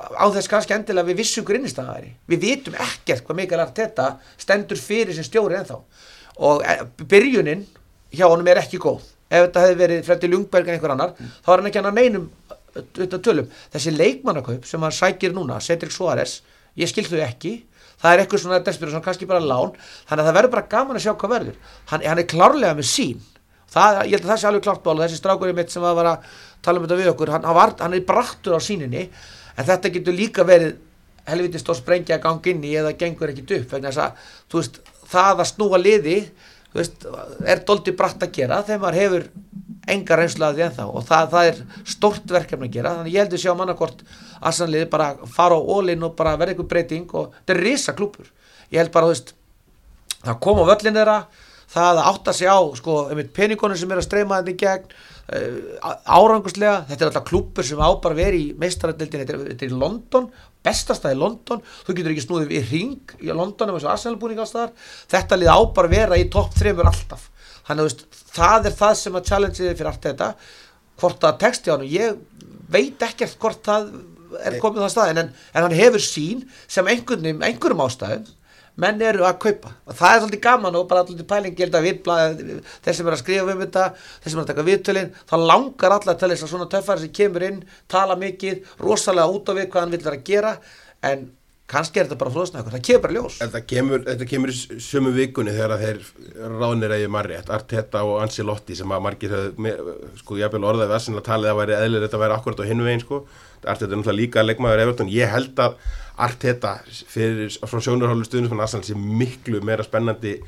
á 0.00 0.26
þess 0.34 0.50
kannski 0.50 0.74
endilega 0.76 1.08
við 1.10 1.20
vissum 1.22 1.46
grinnistanga 1.46 1.94
væri. 1.96 2.12
Við 2.30 2.44
vitum 2.46 2.76
ekkert 2.80 3.24
hvað 3.26 3.38
Mikael 3.40 3.62
Arteta 3.64 4.08
stendur 4.40 4.80
fyrir 4.80 5.16
sem 5.16 5.26
stjóri 5.26 5.58
ennþá. 5.58 5.78
Og 6.46 6.62
eh, 6.64 6.84
byrjunin 7.00 7.64
hjá 8.14 8.26
honum 8.26 8.50
er 8.50 8.62
ekki 8.62 8.80
góð. 8.82 9.02
Ef 9.30 9.46
þetta 9.46 9.64
hefði 9.64 9.80
verið 9.80 10.04
Freddi 10.06 10.30
Ljungberg 10.30 10.68
en 10.68 10.76
einhver 10.76 10.94
annar 10.94 11.16
þá 11.16 11.50
er 11.52 11.60
hann 11.60 11.70
ekki 11.70 11.80
hann 11.80 11.90
að 11.90 11.98
neinum 12.00 13.18
tölum. 13.22 13.50
Þessi 13.74 13.96
leikmannakaup 13.96 14.68
sem 14.68 14.86
hann 14.86 14.94
sækir 14.94 15.34
núna 15.36 15.60
Cedric 15.62 15.94
Suárez, 15.94 16.40
ég 16.78 16.90
skil 16.90 17.06
þau 17.06 17.20
ekki. 17.26 17.56
Það 18.00 18.14
er 18.14 18.22
eitthvað 18.22 18.40
svona 18.42 18.62
desperate, 18.64 19.02
kannski 19.04 19.28
bara 19.28 19.42
lán. 19.44 19.74
Þannig 20.08 20.22
að 20.22 20.30
það 20.30 20.38
verður 20.38 20.54
bara 20.54 20.70
gaman 20.72 20.96
að 20.96 21.04
sjá 21.04 21.12
hvað 21.20 21.34
verður. 21.34 21.58
Hann, 21.90 22.06
hann 22.06 22.22
er 22.22 22.28
klárlega 22.30 22.78
með 22.78 22.88
sín 22.88 23.20
það, 23.70 24.00
ég 24.08 24.16
held 24.16 24.24
að 24.24 24.32
það 24.32 24.40
sé 24.40 24.48
alveg 24.50 24.64
klart 24.66 24.82
ból 24.84 24.96
þessi 25.00 25.18
strákurinn 25.20 25.58
mitt 25.58 25.72
sem 25.72 25.84
var 25.84 26.08
að 26.12 26.30
tala 26.64 26.80
um 26.80 26.86
þetta 26.86 26.98
við 27.00 27.12
okkur 27.12 27.34
hann, 27.34 27.46
hann, 27.46 27.56
var, 27.56 27.74
hann 27.80 27.96
er 27.96 28.06
brattur 28.06 28.56
á 28.58 28.60
síninni 28.62 29.06
en 29.60 29.68
þetta 29.68 29.92
getur 29.96 30.16
líka 30.16 30.46
verið 30.48 30.78
helvitist 31.30 31.68
og 31.70 31.78
sprengja 31.78 32.16
að 32.16 32.24
ganga 32.24 32.52
inn 32.52 32.64
í 32.64 32.72
eða 32.80 32.96
gengur 32.98 33.32
ekkit 33.32 33.52
upp 33.58 33.76
að 33.76 33.90
veist, 34.54 34.80
það 35.10 35.44
að 35.44 35.50
snúa 35.52 35.80
liði 35.80 36.16
veist, 36.74 37.06
er 37.44 37.62
doldi 37.68 37.94
bratt 37.96 38.24
að 38.24 38.34
gera 38.40 38.62
þegar 38.64 38.82
maður 38.84 39.00
hefur 39.02 39.28
enga 39.90 40.16
reynslu 40.18 40.46
að 40.46 40.58
því 40.58 40.64
ennþá. 40.66 40.84
Og 40.86 41.06
það, 41.06 41.30
það 41.32 41.48
er 41.50 41.86
stort 41.88 42.32
verkefni 42.34 42.68
að 42.68 42.74
gera. 42.76 42.92
Þannig 42.98 43.14
ég 43.14 43.24
heldur 43.24 43.42
sjá 43.42 43.54
mannakort 43.58 44.04
aðsannliði 44.38 44.90
bara 44.92 45.08
fara 45.28 45.56
á 45.58 45.60
ólinn 45.60 46.04
og 46.06 46.14
bara 46.18 46.36
verða 46.38 46.54
einhver 46.54 46.68
breyting 46.70 47.10
og 47.16 47.34
þetta 47.40 47.56
er 47.56 47.62
risa 47.64 47.94
klúpur 47.96 48.28
ég 48.70 48.80
held 48.80 48.92
bara, 48.94 49.10
veist 49.10 49.34
það 50.22 50.40
kom 50.44 50.62
á 50.62 50.70
völlin 50.70 50.98
þeirra 50.98 51.18
það 51.70 52.00
að 52.00 52.10
átta 52.10 52.34
sig 52.36 52.50
á 52.50 52.58
sko, 52.78 52.98
peningunum 53.36 53.78
sem 53.78 53.90
er 53.90 54.00
að 54.00 54.06
streyma 54.08 54.40
þetta 54.40 54.52
í 54.52 54.60
gegn 54.60 54.86
uh, 54.90 55.96
áranguslega 56.04 56.84
þetta 56.90 57.04
er 57.04 57.10
alltaf 57.10 57.26
klúpur 57.30 57.66
sem 57.66 57.80
á 57.80 57.90
bara 58.02 58.16
að 58.16 58.22
vera 58.24 58.38
í 58.40 58.46
meistaradildin, 58.60 59.24
þetta, 59.24 59.42
þetta 59.52 59.66
er 59.66 59.74
í 59.74 59.80
London 59.84 60.30
bestastað 60.66 61.14
í 61.14 61.20
London, 61.20 61.62
þú 61.86 61.96
getur 61.96 62.14
ekki 62.14 62.24
snúðið 62.26 62.56
í 62.58 62.62
ring 62.68 63.14
í 63.22 63.30
London 63.32 63.72
eins 63.72 63.86
og 63.86 63.94
Arsenal 63.94 64.18
búning 64.20 64.42
alls 64.42 64.54
þar 64.56 64.74
þetta 65.14 65.38
lið 65.40 65.52
á 65.54 65.58
bara 65.76 65.90
að 65.90 65.96
vera 65.96 66.18
í 66.20 66.26
topp 66.32 66.56
þreymur 66.58 66.90
alltaf, 66.90 67.28
þannig 67.68 67.84
að 67.84 67.88
veist, 67.88 68.04
það 68.34 68.68
er 68.68 68.76
það 68.82 68.96
sem 69.00 69.16
að 69.16 69.30
challengeið 69.30 69.76
fyrir 69.78 69.90
allt 69.90 70.08
þetta. 70.08 70.30
Hvort 71.00 71.22
það 71.22 71.38
texti 71.40 71.72
á 71.72 71.74
hann, 71.74 71.86
ég 71.88 72.18
veit 72.70 73.04
ekkert 73.06 73.38
hvort 73.40 73.62
það 73.66 73.88
er 74.46 74.58
komið 74.62 74.84
það 74.84 74.92
staðin 74.94 75.22
en, 75.24 75.30
en 75.54 75.64
hann 75.66 75.74
hefur 75.74 76.02
sín 76.04 76.44
sem 76.70 76.86
einhverjum, 76.86 77.40
einhverjum 77.42 77.82
ástæðum 77.86 78.28
menn 78.80 79.02
eru 79.04 79.24
að 79.28 79.38
kaupa. 79.44 79.72
Og 79.86 79.96
það 79.98 80.14
er 80.16 80.22
svolítið 80.24 80.42
gaman 80.46 80.78
og 80.80 80.86
bara 80.90 81.02
allir 81.06 81.26
pæling 81.32 81.56
ég 81.58 81.66
held 81.66 81.78
að 81.80 81.88
við, 81.88 82.62
þeir 82.86 82.96
sem 83.00 83.10
er 83.10 83.16
að 83.16 83.22
skrifa 83.24 83.54
um 83.56 83.64
þetta 83.64 83.88
þeir 83.96 84.30
sem 84.34 84.38
er 84.38 84.44
að 84.44 84.52
taka 84.52 84.68
viðtölin 84.70 85.10
þá 85.30 85.34
langar 85.50 85.96
allar 85.98 86.20
til 86.20 86.30
þess 86.32 86.46
að 86.46 86.54
svona 86.54 86.70
töffari 86.76 87.04
sem 87.04 87.12
kemur 87.20 87.46
inn 87.50 87.60
tala 87.90 88.16
mikið, 88.20 88.64
rosalega 88.84 89.34
út 89.36 89.52
á 89.52 89.52
við 89.58 89.68
hvað 89.72 89.84
hann 89.86 89.94
vil 89.96 90.02
vera 90.08 90.18
að 90.20 90.26
gera 90.30 90.54
en 91.10 91.28
kannski 91.70 92.00
er 92.00 92.08
þetta 92.08 92.16
bara 92.18 92.32
flóðsnækur, 92.34 92.72
það 92.74 92.80
kemur 92.88 93.02
bara 93.04 93.14
ljós. 93.14 93.34
Þetta 93.44 93.60
kemur, 93.70 94.00
þetta 94.08 94.26
kemur 94.26 94.50
í 94.50 94.56
sömu 94.82 95.12
vikunni 95.14 95.52
þegar 95.54 95.74
að 95.76 95.84
þeir 95.84 96.00
ráðnir 96.58 96.94
eigi 96.96 97.10
marri 97.14 97.36
Arteta 97.38 98.00
og 98.08 98.16
Ancelotti 98.24 98.74
sem 98.74 98.90
að 98.90 99.04
margir 99.04 99.34
höfðu, 99.36 99.52
me- 99.62 99.76
sko 100.18 100.40
jafnvel 100.40 100.66
orðaði 100.66 100.96
að 100.98 101.20
talið 101.28 101.52
að 101.52 101.60
væri 101.60 101.76
eðlir 101.78 102.04
þetta 102.08 102.22
væri 102.24 102.36
akkurat 102.40 102.64
á 102.66 102.70
hinu 102.72 102.88
veginn 102.88 103.04
sko 103.04 103.20
Arteta 103.64 103.92
er 103.92 103.98
náttúrulega 104.00 104.16
líka 104.20 104.44
leikmaður 104.46 104.82
Everton. 104.86 105.10
Ég 105.12 105.28
held 105.28 105.58
að 105.60 105.74
Arteta 106.20 106.78
fyrir, 107.08 107.48
frá 107.64 107.80
sjónarhólu 107.80 108.24
stuðnum 108.24 108.50
svona 108.52 108.66
Arsenal 108.66 108.84
sé 108.84 108.94
miklu 108.96 109.60
meira 109.64 109.84
spennandi 109.86 110.38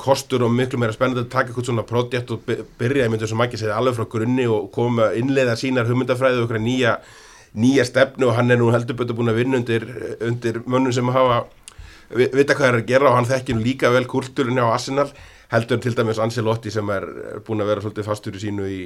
kostur 0.00 0.42
og 0.46 0.52
miklu 0.54 0.78
meira 0.80 0.94
spennandi 0.96 1.24
að 1.26 1.30
taka 1.32 1.50
eitthvað 1.52 1.68
svona 1.68 1.84
projekt 1.86 2.30
og 2.32 2.40
by- 2.46 2.62
byrja, 2.80 3.04
ég 3.04 3.12
myndi 3.12 3.26
að 3.26 3.36
maður 3.36 3.60
segja 3.60 3.76
alveg 3.76 3.98
frá 3.98 4.06
grunni 4.14 4.46
og 4.48 4.70
koma 4.72 5.10
innleiða 5.18 5.56
sínar 5.60 5.86
hugmyndafræði 5.90 6.40
og 6.40 6.46
okkur 6.48 6.62
nýja, 6.64 6.94
nýja 7.54 7.84
stefnu 7.84 8.28
og 8.30 8.36
hann 8.38 8.50
er 8.50 8.56
nú 8.60 8.70
heldur 8.72 8.96
betur 8.96 9.14
búin 9.18 9.28
að 9.32 9.40
vinna 9.42 9.60
undir, 9.60 9.84
undir 10.24 10.60
mönnum 10.66 10.92
sem 10.94 11.08
hafa 11.12 11.44
vi- 12.14 12.30
vita 12.32 12.54
hvað 12.54 12.68
er 12.72 12.78
að 12.80 12.86
gera 12.88 13.10
og 13.10 13.16
hann 13.18 13.28
þekkir 13.28 13.60
líka 13.62 13.90
vel 13.92 14.06
kultúrin 14.06 14.58
á 14.62 14.72
Arsenal 14.72 15.10
heldur 15.52 15.80
til 15.80 15.94
dæmis 15.96 16.18
Ancelotti 16.20 16.70
sem 16.72 16.90
er 16.92 17.06
er 17.38 17.40
búin 17.44 17.62
að 17.64 17.70
vera 17.70 17.84
svolítið 17.84 18.06
fastur 18.08 18.36
í 18.36 18.42
sínu 18.42 18.66
í, 18.68 18.80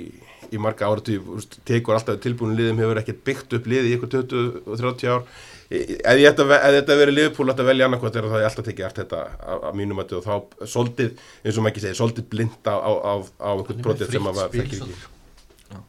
í 0.54 0.60
marga 0.62 0.86
áratug, 0.86 1.32
tekur 1.68 1.96
alltaf 1.96 2.20
tilbúin 2.22 2.54
liðum, 2.58 2.82
hefur 2.82 3.00
ekkert 3.02 3.24
byggt 3.26 3.56
upp 3.58 3.66
liði 3.70 3.90
í 3.90 3.96
ykkur 3.96 4.12
20 4.14 4.60
og 4.66 4.78
30 4.78 5.10
ár. 5.10 5.24
Að 5.72 6.22
ef 6.28 6.36
þetta 6.36 6.98
verið 7.00 7.16
liðpúl 7.16 7.48
að 7.50 7.64
velja 7.66 7.88
annarkvæmt 7.88 8.18
er 8.20 8.28
það 8.28 8.42
ég 8.42 8.50
alltaf 8.50 8.66
tekið 8.68 8.88
allt 8.88 9.00
þetta 9.00 9.22
af 9.54 9.78
mínum 9.78 10.02
að 10.02 10.18
og 10.18 10.26
þá 10.26 10.66
soldið, 10.74 11.14
eins 11.42 11.56
og 11.56 11.64
maður 11.64 11.72
ekki 11.72 11.84
segir 11.86 11.98
soldið 12.02 12.28
blind 12.34 12.68
á, 12.68 12.76
á, 12.76 12.92
á, 12.92 13.14
á 13.40 13.50
einhvern 13.56 13.82
brotið 13.86 14.12
sem 14.12 14.26
maður 14.26 14.52
þekkir 14.52 14.84
ekki. 14.84 15.80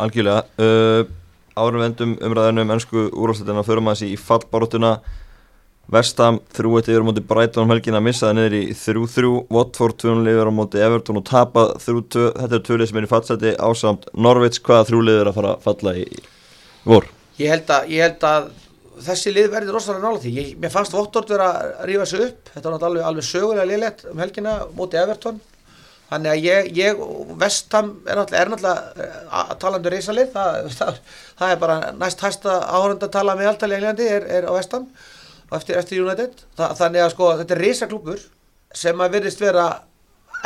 Algjörlega. 0.00 0.44
Uh, 0.60 1.16
Árum 1.58 1.80
við 1.80 1.88
endum 1.88 2.12
umræðinu 2.24 2.62
um 2.62 2.70
ennsku 2.76 3.08
úrvarsleitina 3.10 3.64
förum 3.66 3.90
aðeins 3.90 4.06
í 4.06 4.14
fallbaróttuna 5.90 5.98
Vestam 6.00 6.38
3-1 6.54 6.86
yfir 6.86 7.02
á 7.02 7.06
móti 7.06 7.22
Brighton 7.26 7.64
um 7.64 7.70
helgina 7.72 8.00
missaði 8.00 8.36
niður 8.36 8.54
í 8.54 8.74
3-3 8.78 9.30
Watford 9.50 9.96
2-0 9.98 10.30
yfir 10.30 10.46
á 10.46 10.54
móti 10.54 10.78
Everton 10.78 11.18
og 11.18 11.24
tapa 11.26 11.74
3-2 11.82 12.30
Þetta 12.36 12.54
er 12.56 12.64
tvölið 12.66 12.88
sem 12.90 13.00
er 13.00 13.06
í 13.06 13.10
fallseti 13.10 13.54
ásamt 13.58 14.06
Norwich. 14.14 14.60
Hvaða 14.62 14.86
þrjúlið 14.86 15.20
er 15.20 15.30
að 15.30 15.38
fara 15.40 15.54
að 15.56 15.64
falla 15.66 15.94
í 15.98 16.06
vor? 16.86 17.08
Ég 17.40 17.50
held 17.50 17.70
að, 17.74 17.90
ég 17.90 18.06
held 18.06 18.26
að 18.28 18.50
þessi 19.02 19.34
lið 19.34 19.50
verði 19.50 19.74
rosalega 19.74 20.06
nála 20.06 20.22
því. 20.22 20.34
Ég, 20.38 20.56
mér 20.62 20.74
fannst 20.74 20.94
Vottord 20.94 21.30
vera 21.32 21.50
að 21.58 21.84
rífa 21.90 22.06
sig 22.06 22.26
upp. 22.28 22.50
Þetta 22.54 22.70
var 22.70 22.88
alveg, 22.90 23.06
alveg 23.10 23.26
sögulega 23.26 23.68
liðlegt 23.72 24.06
um 24.12 24.22
helgina 24.22 24.56
móti 24.76 25.00
Everton. 25.00 25.40
Þannig 26.10 26.30
að 26.30 26.46
ég, 26.46 26.70
ég 26.74 27.02
Vestham 27.38 27.96
er 28.06 28.18
náttúrulega, 28.18 28.74
eh, 28.98 29.20
að 29.42 29.56
tala 29.62 29.78
um 29.78 29.90
reysalið 29.94 30.32
það, 30.34 30.70
það, 30.78 30.98
það 31.38 31.54
er 31.54 31.60
bara 31.62 31.76
næst 31.98 32.24
hæsta 32.26 32.56
áhörund 32.66 33.06
að 33.06 33.14
tala 33.14 33.38
með 33.38 33.50
alltaf 33.52 34.86
eftir, 35.56 35.78
eftir 35.78 36.02
United. 36.04 36.42
Þa, 36.58 36.72
þannig 36.78 37.04
að 37.04 37.12
sko 37.14 37.30
þetta 37.40 37.56
er 37.56 37.62
reysaklúpur 37.66 38.26
sem 38.80 39.02
að 39.02 39.16
virðist 39.16 39.42
vera 39.42 39.68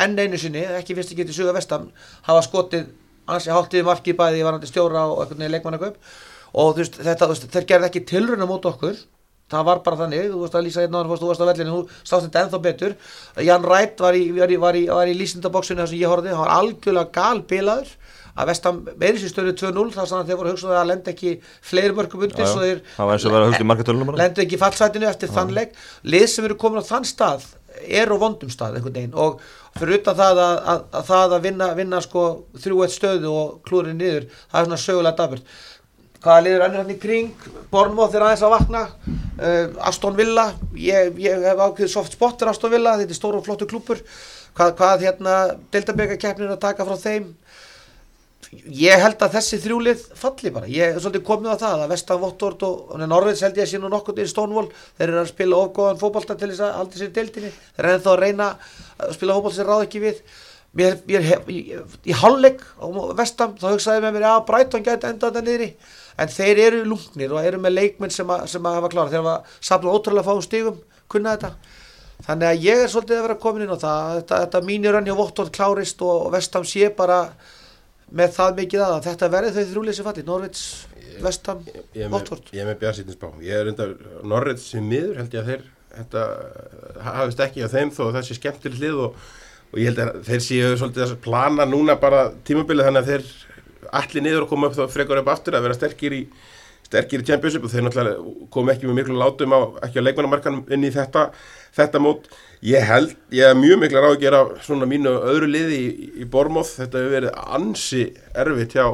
enn 0.01 0.19
einu 0.19 0.39
sinni, 0.41 0.65
ekki 0.79 0.97
fyrst 0.99 1.15
ekki 1.15 1.27
til 1.29 1.37
suga 1.37 1.55
Vestham 1.55 1.91
hafa 2.27 2.45
skotið 2.47 2.89
ansi 3.31 3.53
hálftið 3.53 3.87
markið 3.87 4.17
bæði 4.19 4.41
í 4.41 4.47
varandi 4.47 4.69
stjóra 4.69 5.07
og 5.11 5.23
einhvern 5.23 5.43
veginn 5.45 5.55
leikmannakaup. 5.57 5.99
Og 6.61 6.79
veist, 6.79 6.99
þetta, 7.03 7.29
veist, 7.31 7.47
þeir 7.51 7.69
gerði 7.71 7.91
ekki 7.91 8.05
tilruna 8.09 8.49
mót 8.49 8.67
okkur. 8.69 8.99
Það 9.53 9.65
var 9.69 9.81
bara 9.85 9.99
þannig, 10.01 10.29
þú 10.33 10.41
veist 10.41 10.55
að 10.57 10.69
einn 10.83 10.97
áður 10.97 11.21
þú 11.21 11.31
varst 11.31 11.45
á 11.45 11.49
vellinu, 11.51 11.73
þú 11.75 12.01
stáðst 12.01 12.27
þetta 12.29 12.43
ennþá 12.45 12.61
betur. 12.65 12.95
Jan 13.45 13.67
Rætt 13.69 14.01
var 14.01 14.17
í, 14.17 14.23
í, 14.33 14.57
í, 14.57 14.85
í 14.89 15.17
lýsindabóksinu 15.19 15.83
þar 15.83 15.91
sem 15.91 16.01
ég 16.01 16.11
horfði, 16.11 16.33
hann 16.33 16.47
var 16.47 16.55
algjörlega 16.55 17.13
galbilaður 17.15 17.93
að 18.35 18.49
vestam 18.51 18.78
meiri 18.99 19.20
sér 19.22 19.30
stöðu 19.32 19.53
2-0 19.61 19.93
þar 19.95 20.09
sem 20.11 20.24
þeir 20.28 20.39
voru 20.41 20.55
hugsað 20.55 20.78
að 20.78 20.89
lenda 20.91 21.12
ekki 21.14 21.35
fleiri 21.62 21.95
mörgum 21.95 22.24
undir 22.26 22.43
Já, 22.43 22.47
já. 22.47 22.53
svo 22.53 22.62
þeir 22.64 22.80
í 23.62 24.09
bara. 24.11 24.22
lendu 24.22 24.43
ekki 24.45 24.59
í 24.59 24.62
fallsætinu 24.62 25.11
eftir 25.11 25.30
þann 25.35 25.53
leik. 25.55 25.76
Lið 26.03 26.26
sem 26.32 26.49
eru 26.49 26.57
komin 26.59 26.82
á 26.82 26.85
þann 26.89 27.07
stað 27.07 27.47
er 27.85 28.11
á 28.11 28.16
vondum 28.18 28.51
stað 28.51 28.78
einhvern 28.78 28.97
veginn. 28.99 29.14
Og 29.14 29.39
fyrir 29.78 30.01
utan 30.01 30.18
það 30.18 30.43
að, 30.47 30.57
að, 30.72 30.82
að 30.99 31.07
það 31.12 31.37
að 31.39 31.47
vinna, 31.47 31.70
vinna 31.78 32.03
sko 32.03 32.24
þrjú 32.64 32.82
eitt 32.85 32.97
stöðu 32.97 33.30
og 33.35 33.55
klúrið 33.66 33.97
niður 33.99 34.28
það 34.35 34.61
er 34.61 34.68
svona 34.68 34.82
sögulega 34.82 35.18
daburt 35.22 35.55
hvaða 36.24 36.45
liður 36.47 36.62
önnur 36.64 36.80
hann 36.80 36.95
í 36.95 37.01
kring? 37.01 37.32
Bornmoth 37.72 38.14
er 38.16 38.24
aðeins 38.24 38.45
að 38.47 38.55
vakna. 38.55 38.85
Uh, 39.37 39.74
Aston 39.85 40.16
Villa. 40.16 40.47
Ég, 40.78 41.18
ég 41.20 41.43
hef 41.45 41.61
ákveðið 41.61 41.93
soft 41.93 42.16
spot 42.16 42.39
fyrir 42.41 42.55
Aston 42.55 42.72
Villa. 42.72 42.97
Þetta 43.01 43.12
er 43.14 43.18
stór 43.18 43.39
og 43.39 43.45
flottu 43.45 43.68
klúpur 43.68 44.01
hvað, 44.57 44.72
hvað 44.78 45.05
hérna 45.05 45.35
Deltabeka 45.74 46.16
keppnin 46.22 46.55
að 46.55 46.62
taka 46.64 46.87
frá 46.89 46.97
þeim 47.01 47.28
ég 48.53 49.01
held 49.03 49.23
að 49.25 49.35
þessi 49.37 49.59
þrjúlið 49.65 50.03
falli 50.19 50.51
bara, 50.55 50.69
ég 50.71 50.95
er 50.95 51.01
svolítið 51.03 51.25
komið 51.27 51.53
á 51.55 51.63
það 51.63 51.83
að 51.85 51.93
Vestan 51.95 52.21
Vottord 52.23 52.65
og 52.69 52.95
Norveits 53.05 53.43
held 53.45 53.59
ég 53.59 53.67
að 53.67 53.71
sé 53.73 53.81
nú 53.83 53.91
nokkuð 53.93 54.21
í 54.23 54.27
Stonewall, 54.31 54.69
þeir 54.99 55.09
eru 55.09 55.21
að 55.23 55.31
spila 55.33 55.61
ofgóðan 55.65 56.01
fótbolta 56.01 56.37
til 56.41 56.51
þess 56.53 56.65
að 56.67 56.75
halda 56.79 57.01
sér 57.01 57.11
í 57.11 57.15
deildinni. 57.19 57.53
Þeir 57.77 57.85
eru 57.89 57.95
ennþá 57.99 58.13
að 58.15 58.23
reyna 58.25 58.49
að 58.99 59.15
spila 59.19 59.37
fótbolta 59.39 59.59
sem 59.61 59.69
ráð 59.71 59.85
ekki 59.89 60.03
við. 60.05 60.23
Mér, 60.75 60.97
mér, 61.07 61.23
hef- 61.29 61.51
í, 61.55 61.59
í 62.11 62.15
hálfleik 62.19 62.65
á 62.83 62.87
Vestam 63.21 63.53
þá 63.61 63.69
hugsaði 63.71 64.01
ég 64.01 64.05
með 64.09 64.17
mér 64.19 64.27
að 64.33 64.41
Brighton 64.49 64.83
gæti 64.87 65.07
enda 65.13 65.29
þetta 65.31 65.45
niðri. 65.47 65.69
En 66.19 66.33
þeir 66.35 66.61
eru 66.65 66.81
lungnir 66.91 67.35
og 67.35 67.47
eru 67.47 67.61
með 67.63 67.77
leikmenn 67.79 68.11
sem, 68.15 68.27
að, 68.35 68.49
sem 68.51 68.67
að 68.67 68.81
hafa 68.81 68.91
klára 68.91 69.13
þeir 69.13 69.23
hafa 69.23 69.59
safnað 69.71 69.99
ótrúlega 70.01 70.27
fáum 70.27 70.43
stígum 70.43 70.81
kunna 71.11 71.37
þetta. 71.37 71.53
Þannig 72.27 72.49
að 72.49 72.65
ég 72.67 72.83
er 72.85 72.91
svolítið 72.91 73.19
að 73.21 73.25
vera 73.29 73.39
komin 73.43 73.65
inn 73.67 73.75
á 73.75 73.79
það 73.79 74.11
þetta, 74.19 74.41
þetta 74.45 74.61
mínir 74.67 74.95
hann 74.99 75.07
hjá 75.11 75.15
Vottord 75.19 75.55
klárist 75.55 76.03
og 76.07 76.29
Vestam 76.35 76.67
sé 76.67 76.91
bara 76.97 77.21
með 78.11 78.35
það 78.37 78.59
mikið 78.61 78.85
að 78.85 78.97
að 78.97 79.07
þetta 79.09 79.31
verði 79.35 79.55
þau 79.55 79.71
þrjúlið 79.71 79.97
sem 79.99 80.09
falli 80.09 80.27
er 82.05 82.11
með, 82.11 82.17
Vottord 82.19 82.51
ég 82.53 82.65
er 82.65 82.69
með 82.69 82.81
bjarsýttinsbá 82.83 83.31
ég 83.45 83.61
er 83.61 83.71
undar, 83.71 83.95
Norrið 84.27 84.61
sem 84.65 84.85
miður 84.89 85.23
held 85.23 85.37
ég 85.37 85.45
að 85.45 85.51
þeir 85.53 85.65
þetta 85.95 86.25
hafist 87.07 87.43
ekki 87.45 87.65
á 87.65 87.69
þeim 87.71 87.93
þó 87.95 88.03
sé 88.27 88.37
skemmtileg 88.39 88.81
hlið 88.81 89.03
og, 89.07 89.21
og 89.71 89.79
ég 89.81 89.91
held 89.91 90.03
að 90.03 90.19
þeir 90.29 90.45
séu 90.49 90.73
svolítið 90.81 91.07
að 91.07 91.21
plana 91.25 91.69
núna 91.69 91.97
bara 92.01 92.27
tímabilið 92.47 92.89
þannig 92.89 93.05
að 93.05 93.13
þeir 93.13 93.31
allir 94.01 94.27
niður 94.27 94.47
og 94.47 94.51
koma 94.51 94.71
upp 94.71 94.79
þá 94.79 94.85
frekar 94.91 95.23
upp 95.23 95.31
aftur 95.31 95.57
að 95.59 95.69
vera 95.69 95.79
sterkir 95.79 96.17
í 96.17 96.23
sterkir 96.85 97.23
í 97.23 97.29
Championship 97.29 97.65
og 97.65 97.73
þeir 97.73 97.87
náttúrulega 97.87 98.49
kom 98.55 98.71
ekki 98.73 98.89
með 98.89 98.99
miklu 99.01 99.19
látum 99.19 99.55
á, 99.57 99.61
ekki 99.87 100.03
á 100.03 100.07
leikmannamarkanum 100.07 100.65
inn 100.75 100.87
í 100.87 100.93
þetta, 100.95 101.29
þetta 101.75 102.03
mót 102.03 102.29
ég 102.65 102.87
held, 102.89 103.17
ég 103.35 103.45
hef 103.49 103.59
mjög 103.61 103.83
mikla 103.83 104.03
ráð 104.05 104.15
að 104.15 104.23
gera 104.23 104.45
svona 104.65 104.89
mínu 104.89 105.12
öðru 105.33 105.49
liði 105.51 105.81
í, 105.81 105.89
í 106.23 106.29
Bormóð, 106.31 106.71
þetta 106.79 107.03
hefur 107.03 107.17
verið 107.19 107.43
ansi 107.59 108.05
erfitt 108.41 108.77
hjá 108.79 108.87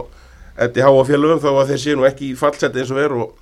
FDH 0.61 0.91
og 0.91 1.07
félögum 1.09 1.43
þó 1.43 1.53
að 1.53 1.71
þeir 1.71 1.83
séu 1.85 1.99
nú 2.01 2.09
ekki 2.09 2.33
í 2.33 2.39
fallseti 2.39 2.83
eins 2.83 2.91
og 2.91 3.01
er 3.01 3.15
og 3.15 3.37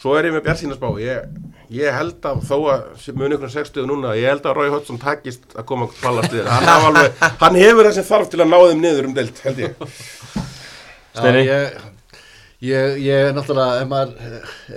svo 0.00 0.16
er 0.16 0.26
ég 0.26 0.34
með 0.34 0.44
Bjartsínarsbá 0.48 0.90
ég, 1.04 1.30
ég 1.76 1.94
held 1.94 2.26
að 2.26 2.42
þó 2.48 2.56
að 2.72 2.84
sem 3.04 3.18
muni 3.20 3.36
ykkur 3.36 3.52
60 3.54 3.88
núna, 3.88 4.16
ég 4.18 4.32
held 4.32 4.48
að 4.48 4.58
Rói 4.58 4.72
Hoddsson 4.74 5.00
takist 5.00 5.54
að 5.54 5.68
koma 5.68 5.88
fallast 6.00 6.34
við. 6.34 6.48
Hann, 6.50 7.00
hann 7.44 7.60
hefur 7.60 7.92
sem 7.94 8.08
þarf 8.10 8.32
til 8.32 8.42
að 8.42 8.50
ná 8.50 8.58
þeim 8.64 8.82
niður 8.82 9.10
um 9.10 9.16
deilt, 9.16 9.42
held 9.44 9.64
ég? 9.68 9.88
Já, 11.10 11.30
ég, 11.42 11.78
ég, 12.60 12.98
ég 13.00 13.26
er 13.30 13.34
náttúrulega, 13.34 13.80
ef 13.80 13.90
maður, 13.90 14.14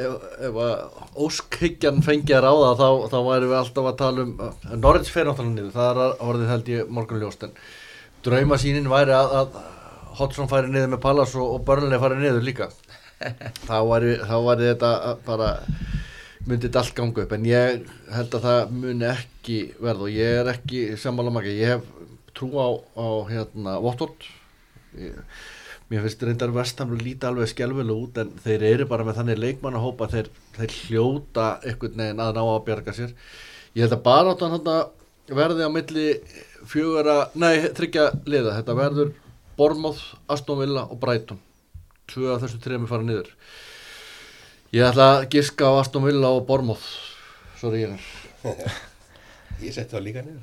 ef, 0.04 0.28
ef 0.48 0.60
að 0.64 1.24
óskhyggjan 1.26 2.04
fengi 2.06 2.36
að 2.36 2.46
ráða 2.48 2.74
þá, 2.80 2.88
þá 3.12 3.18
væri 3.28 3.50
við 3.50 3.58
alltaf 3.60 3.90
að 3.90 3.98
tala 4.02 4.26
um, 4.26 4.36
Norrins 4.80 5.12
fer 5.14 5.28
náttúrulega 5.28 5.56
niður, 5.58 5.74
það 5.76 6.04
er 6.06 6.24
orðið 6.30 6.54
held 6.54 6.72
ég 6.74 6.94
morgunljóst, 6.98 7.48
en 7.48 7.58
draumasýnin 8.24 8.92
væri 8.92 9.16
að, 9.18 9.36
að 9.42 9.58
Hodgson 10.20 10.50
færi 10.52 10.72
niður 10.72 10.94
með 10.94 11.02
Pallas 11.04 11.34
og, 11.36 11.56
og 11.58 11.66
Burnley 11.68 12.00
færi 12.02 12.20
niður 12.22 12.46
líka. 12.46 12.70
þá 13.68 13.76
væri, 13.90 14.14
þá 14.22 14.36
væri 14.48 14.70
þetta 14.70 14.94
bara, 15.26 15.50
myndi 16.48 16.68
þetta 16.68 16.84
allt 16.84 16.96
ganga 16.98 17.26
upp, 17.26 17.36
en 17.36 17.50
ég 17.50 17.90
held 18.14 18.38
að 18.38 18.48
það 18.48 18.78
muni 18.78 19.10
ekki 19.10 19.58
verða 19.82 20.08
og 20.08 20.16
ég 20.16 20.40
er 20.40 20.54
ekki 20.54 20.86
sammála 21.00 21.34
maka, 21.36 21.52
ég 21.52 21.76
hef 21.76 21.92
trú 22.34 22.50
á, 22.58 22.68
á 22.96 23.08
hérna, 23.30 23.76
Vottort, 23.84 24.26
ég, 25.00 25.20
Mér 25.94 26.02
finnst 26.08 26.26
reyndar 26.26 26.54
vestamlu 26.56 26.98
líta 26.98 27.30
alveg 27.30 27.52
skelvilega 27.52 28.08
út 28.08 28.18
en 28.24 28.32
þeir 28.42 28.66
eru 28.72 28.88
bara 28.90 29.06
með 29.06 29.20
þannig 29.20 29.42
leikmannahópa 29.44 30.08
þeir, 30.10 30.32
þeir 30.58 30.74
hljóta 30.80 31.46
einhvern 31.62 32.02
veginn 32.02 32.24
að 32.26 32.34
ná 32.40 32.42
að 32.42 32.64
bjarga 32.72 32.98
sér. 32.98 33.14
Ég 33.78 33.86
held 33.86 33.98
að 34.00 34.04
bara 34.10 34.34
áttan 34.34 34.56
hann 34.56 35.38
verði 35.38 35.70
á 35.70 35.76
milli 35.76 36.08
fjögara, 36.66 37.18
nei, 37.38 37.70
þryggja 37.78 38.10
liða. 38.26 38.58
Þetta 38.58 38.78
verður 38.82 39.14
Bormóð, 39.60 40.02
Aston 40.34 40.64
Villa 40.64 40.88
og 40.90 40.98
Brighton. 41.00 41.40
Tvö 42.10 42.34
af 42.34 42.42
þessu 42.42 42.60
trefum 42.64 42.90
fara 42.90 43.06
niður. 43.06 43.30
Ég 44.74 44.90
ætla 44.90 45.12
að 45.20 45.28
giska 45.38 45.70
á 45.70 45.78
Aston 45.78 46.10
Villa 46.10 46.34
og 46.34 46.48
Bormóð 46.50 46.82
sorry 47.64 47.86
ég 47.86 47.94
er 47.96 48.02
Ég 49.64 49.72
setti 49.72 49.96
það 49.96 50.06
líka 50.08 50.24
niður 50.26 50.42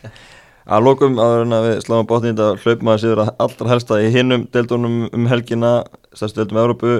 Að 0.70 0.84
lokum 0.86 1.16
áður 1.18 1.40
en 1.42 1.54
að 1.56 1.64
við 1.66 1.80
sláum 1.82 2.06
bátnið 2.06 2.36
þetta 2.38 2.48
hlaupum 2.62 2.88
að 2.92 2.98
séður 3.02 3.20
að 3.24 3.30
allra 3.42 3.70
helsta 3.72 3.96
í 3.98 4.10
hinnum 4.14 4.44
deildunum 4.54 4.98
um 5.08 5.24
helgina, 5.26 5.70
stærstu 6.14 6.38
deildum 6.44 6.60
Európu, 6.62 6.92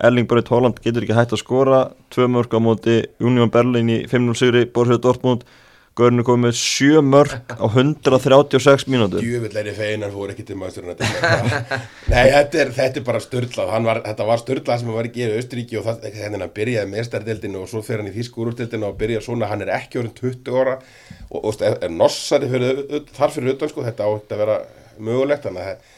Erling 0.00 0.28
Braut 0.30 0.48
Holland 0.48 0.78
getur 0.80 1.04
ekki 1.04 1.16
hægt 1.18 1.34
að 1.36 1.42
skora, 1.42 1.80
tvö 2.08 2.24
mörg 2.32 2.56
á 2.56 2.60
móti 2.64 2.94
Union 3.20 3.52
Berlin 3.52 3.90
í 3.92 3.98
5-0 4.08 4.38
sigri, 4.38 4.62
Borussia 4.72 5.02
Dortmund, 5.04 5.44
Görnu 5.98 6.22
komið 6.26 6.44
með 6.44 6.58
sjö 6.60 7.00
mörg 7.02 7.32
á 7.50 7.66
136 7.66 8.86
mínútur. 8.90 9.24
Er 9.24 9.70
fegin, 9.74 10.04
hann 10.06 10.14
fór 10.14 10.32
ekki 10.32 10.46
til 10.46 10.56
að 10.62 11.00
dæma 11.00 11.60
Nei, 12.12 12.30
þetta 12.34 12.60
er, 12.62 12.72
þetta 12.76 13.00
er 13.00 13.06
bara 13.08 13.22
störtlað 13.24 13.74
Þetta 14.06 14.28
var 14.30 14.42
störtlað 14.42 14.80
sem 14.80 14.90
hann 14.90 14.98
var 15.00 15.10
að 15.10 15.18
gera 15.18 15.34
í 15.34 15.42
Östuríki 15.42 15.80
og 15.80 15.86
það, 15.88 16.08
henni 16.20 16.42
hann 16.42 16.54
byrjaði 16.54 16.92
mestardeldinu 16.94 17.62
og 17.64 17.70
svo 17.72 17.82
fer 17.86 18.02
hann 18.02 18.12
í 18.12 18.14
þýskurúrdeldinu 18.14 18.88
og 18.88 18.98
byrja 19.02 19.24
svona. 19.26 19.50
Hann 19.50 19.66
er 19.66 19.74
ekki 19.74 20.02
orðin 20.02 20.16
20 20.22 20.62
ára 20.62 20.78
og, 20.78 21.38
og 21.42 21.62
er, 21.66 21.78
er 21.82 21.94
nossari 21.94 22.48
þar 22.48 23.34
fyrir 23.34 23.56
utan 23.56 23.74
sko, 23.74 23.86
þetta 23.90 24.08
átt 24.08 24.34
að 24.36 24.44
vera 24.44 24.58
mögulegt 25.02 25.46
þannig 25.46 25.72
að 25.72 25.94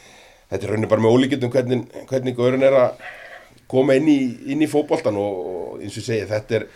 þetta 0.50 0.66
er 0.66 0.72
raunin 0.74 0.90
bara 0.90 1.04
með 1.04 1.16
ólíkjöndum 1.16 1.52
hvernig, 1.54 1.98
hvernig 2.10 2.38
Görn 2.38 2.66
er 2.66 2.76
að 2.76 3.02
koma 3.70 3.96
inn 3.98 4.08
í, 4.10 4.20
í 4.50 4.68
fótboltan 4.70 5.18
og, 5.20 5.42
og 5.50 5.82
eins 5.84 5.98
og 6.00 6.06
segi, 6.06 6.26
þetta 6.30 6.58
er 6.58 6.66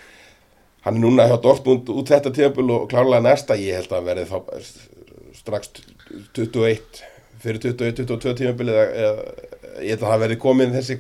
hann 0.85 0.99
er 0.99 1.03
núna 1.05 1.27
hjá 1.29 1.39
Dortmund 1.43 1.89
út 1.93 2.13
þetta 2.13 2.33
tíðanbúl 2.35 2.71
og 2.77 2.87
klárlega 2.93 3.25
næsta, 3.25 3.57
ég 3.57 3.81
held 3.81 3.93
að 3.97 4.09
verði 4.11 4.27
þá 4.31 4.39
strax 5.41 5.71
21 6.37 7.03
fyrir 7.45 7.61
21-22 7.65 8.35
tíðanbúl 8.41 8.71
eða, 8.73 9.15
ég 9.81 9.95
held 9.95 10.03
að 10.03 10.11
það 10.11 10.25
verði 10.25 10.41
komin 10.45 10.75
þessi 10.75 10.99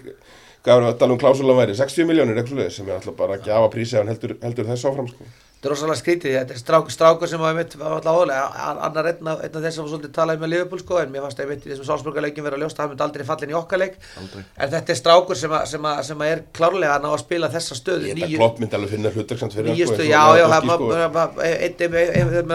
gafur 0.64 0.88
að 0.88 0.98
tala 1.00 1.14
um 1.14 1.20
klásula 1.20 1.56
væri 1.58 1.76
60 1.76 2.08
miljónir 2.08 2.40
sem 2.72 2.88
er 2.88 2.96
alltaf 2.96 3.16
bara 3.18 3.36
að 3.36 3.50
gjafa 3.50 3.72
prísi 3.72 3.98
hann 3.98 4.08
heldur, 4.08 4.36
heldur 4.42 4.70
þess 4.70 4.88
áfram 4.88 5.10
sko. 5.10 5.28
Þetta 5.64 5.72
er 5.72 5.78
rosalega 5.78 5.96
skrítið, 5.96 6.34
þetta 6.36 6.52
er 6.52 6.58
strák, 6.60 6.88
strákur 6.92 7.28
sem 7.30 7.40
var 7.40 7.54
mitt, 7.56 7.72
annar 7.80 9.06
einn 9.08 9.28
af, 9.32 9.38
þess 9.48 9.78
að 9.78 9.78
var 9.80 9.86
svolítið 9.94 10.10
talaði 10.12 10.40
með 10.42 10.50
Liverpool 10.52 10.80
sko, 10.82 10.98
en 11.00 11.08
mér 11.14 11.22
fannst 11.24 11.38
einmitt 11.40 11.64
í 11.64 11.70
þessum 11.70 11.86
sálsbrukarleikin 11.88 12.44
verið 12.44 12.58
að 12.58 12.64
ljósta, 12.66 12.82
hann 12.84 12.90
myndi 12.92 13.04
aldrei 13.06 13.24
fallin 13.24 13.54
í 13.54 13.56
okkar 13.56 13.80
leik, 13.80 13.96
Aldrei. 14.20 14.42
en 14.44 14.74
þetta 14.74 14.92
er 14.92 14.98
strákur 15.00 15.40
sem, 15.40 15.54
að, 15.56 15.64
sem, 15.72 15.88
að, 15.88 16.02
sem 16.10 16.20
að 16.20 16.32
er 16.34 16.42
klárlega 16.58 16.98
að 16.98 17.06
ná 17.06 17.08
að 17.14 17.22
spila 17.22 17.48
þessa 17.54 17.78
stöðu, 17.80 18.10
ég 18.10 18.20
held 18.20 18.28
að 18.28 18.36
klopp 18.42 18.60
myndi 18.60 18.76
alveg 18.76 18.92
finna 18.92 19.14
hlutaksand 19.16 19.56
fyrir 19.56 19.72
nýju 19.72 19.88
sko, 19.88 19.96
eins 19.96 20.04
og 20.04 20.08
já, 20.12 20.20
já, 20.36 20.44
það 20.52 20.60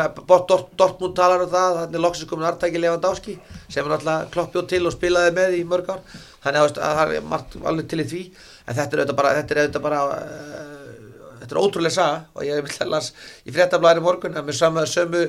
er 0.06 0.70
Dortmund 0.78 1.18
talar 1.18 1.48
um 1.48 1.50
það, 1.50 1.82
þannig 1.82 2.04
loksins 2.06 2.30
komin 2.30 2.46
artæki 2.52 2.78
Lewandowski, 2.84 3.40
sem 3.66 3.90
er 3.90 3.98
alltaf 3.98 4.30
kloppjóð 4.36 4.70
til 4.70 4.86
og 4.86 4.94
spilaði 4.94 5.34
með 5.34 5.58
í 5.58 5.66
mörg 5.68 5.90
ár, 5.96 6.04
þannig 6.46 6.62
að 6.62 6.78
það 6.78 7.16
er 7.18 7.30
margt 7.34 7.58
alveg 7.64 7.90
til 7.90 8.04
í 8.04 8.08
því, 8.14 8.22
en 8.68 8.78
þetta 8.78 9.00
er 9.00 9.02
auðvitað 9.02 9.86
bara, 9.90 10.04
þetta 11.50 11.58
er 11.58 11.64
ótrúlega 11.66 11.96
saga 11.98 12.20
og 12.38 12.46
ég 12.46 12.62
vil 12.70 12.90
las 12.94 13.12
í 13.50 13.54
fréttablaðinu 13.56 14.06
morgun 14.06 14.38
að 14.38 14.46
með 14.52 14.60
sömu, 14.62 14.86
sömu 14.90 15.24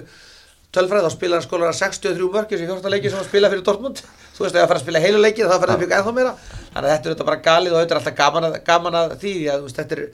tölfræð 0.70 1.06
þá 1.08 1.12
spilaði 1.16 1.38
hann 1.40 1.46
skólar 1.48 1.72
að 1.72 1.78
63 1.80 2.26
mörgir 2.34 2.60
sem 2.60 2.68
fjórsta 2.70 2.90
leiki 2.92 3.10
sem 3.10 3.18
hann 3.18 3.26
spilaði 3.26 3.56
fyrir 3.56 3.64
Dortmund. 3.66 4.02
Þú 4.36 4.44
veist 4.44 4.54
að 4.54 4.60
það 4.60 4.68
fara 4.70 4.78
að 4.78 4.84
spila 4.84 5.00
heilu 5.02 5.22
leiki 5.24 5.42
þá 5.48 5.54
fara 5.56 5.72
það 5.74 5.80
byggja 5.82 5.96
ennþá 6.00 6.12
meira. 6.18 6.34
Þannig 6.70 6.90
að 6.90 6.92
þetta 6.94 7.10
er 7.16 7.26
bara 7.30 7.40
galið 7.48 7.72
og 7.74 7.80
þetta 7.82 7.96
er 7.96 8.00
alltaf 8.00 8.18
gaman 8.20 8.46
að, 8.46 8.54
gaman 8.68 8.98
að 9.00 9.14
því 9.24 9.32
að 9.50 9.64
veist, 9.66 9.80
þetta 9.80 9.96
er 9.96 10.04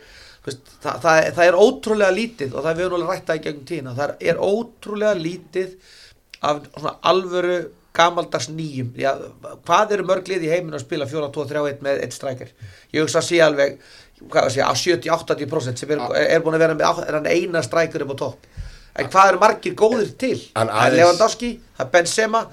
veist, 0.47 0.71
það, 0.87 1.03
það, 1.05 1.21
er- 1.27 1.37
það 1.37 1.51
er 1.51 1.59
ótrúlega 1.67 2.17
lítið 2.17 2.55
og 2.57 2.65
það 2.65 2.71
er 2.73 2.79
við 2.81 2.87
höfum 2.87 2.97
alveg 3.03 3.13
rætt 3.13 3.29
það 3.29 3.41
í 3.41 3.45
gegnum 3.49 3.67
tíðina. 3.69 3.95
Það 4.01 4.15
er 4.33 4.41
ótrúlega 4.49 5.21
lítið 5.21 5.77
af 6.47 6.63
svona 6.73 6.95
alvöru 7.13 7.59
gamaldags 7.97 8.49
nýjum. 8.53 8.91
Já, 9.01 9.13
hvað 9.69 9.95
eru 9.97 10.05
mörg 10.09 10.27
lið 10.29 10.43
í 10.49 10.51
heiminu 10.53 10.77
að 10.77 10.83
spila 10.87 11.07
4-2-3-1 11.09 11.85
með 11.85 12.03
eitt 12.05 12.17
strækir? 12.17 12.51
Ég 12.93 13.05
hugsa 13.07 13.23
að 13.23 13.29
sé 13.31 13.39
alveg 13.45 13.79
hvað 14.25 14.49
að 14.49 14.53
sé, 14.55 14.63
að 14.65 14.83
70-80% 14.83 15.83
sem 15.83 15.95
er, 15.95 16.05
er 16.25 16.45
búin 16.45 16.57
að 16.57 16.65
vera 16.65 16.77
með 16.79 17.03
er 17.05 17.19
hann 17.19 17.29
eina 17.31 17.63
strækur 17.65 18.07
upp 18.07 18.15
á 18.17 18.23
topp. 18.25 18.47
En 18.97 19.11
hvað 19.13 19.33
eru 19.33 19.41
margir 19.43 19.75
góðir 19.77 20.13
til? 20.19 20.39
Það 20.55 20.71
er 20.87 20.95
Lewandowski, 20.97 21.51
það 21.77 21.87
er 21.87 21.93
Benzema 21.93 22.47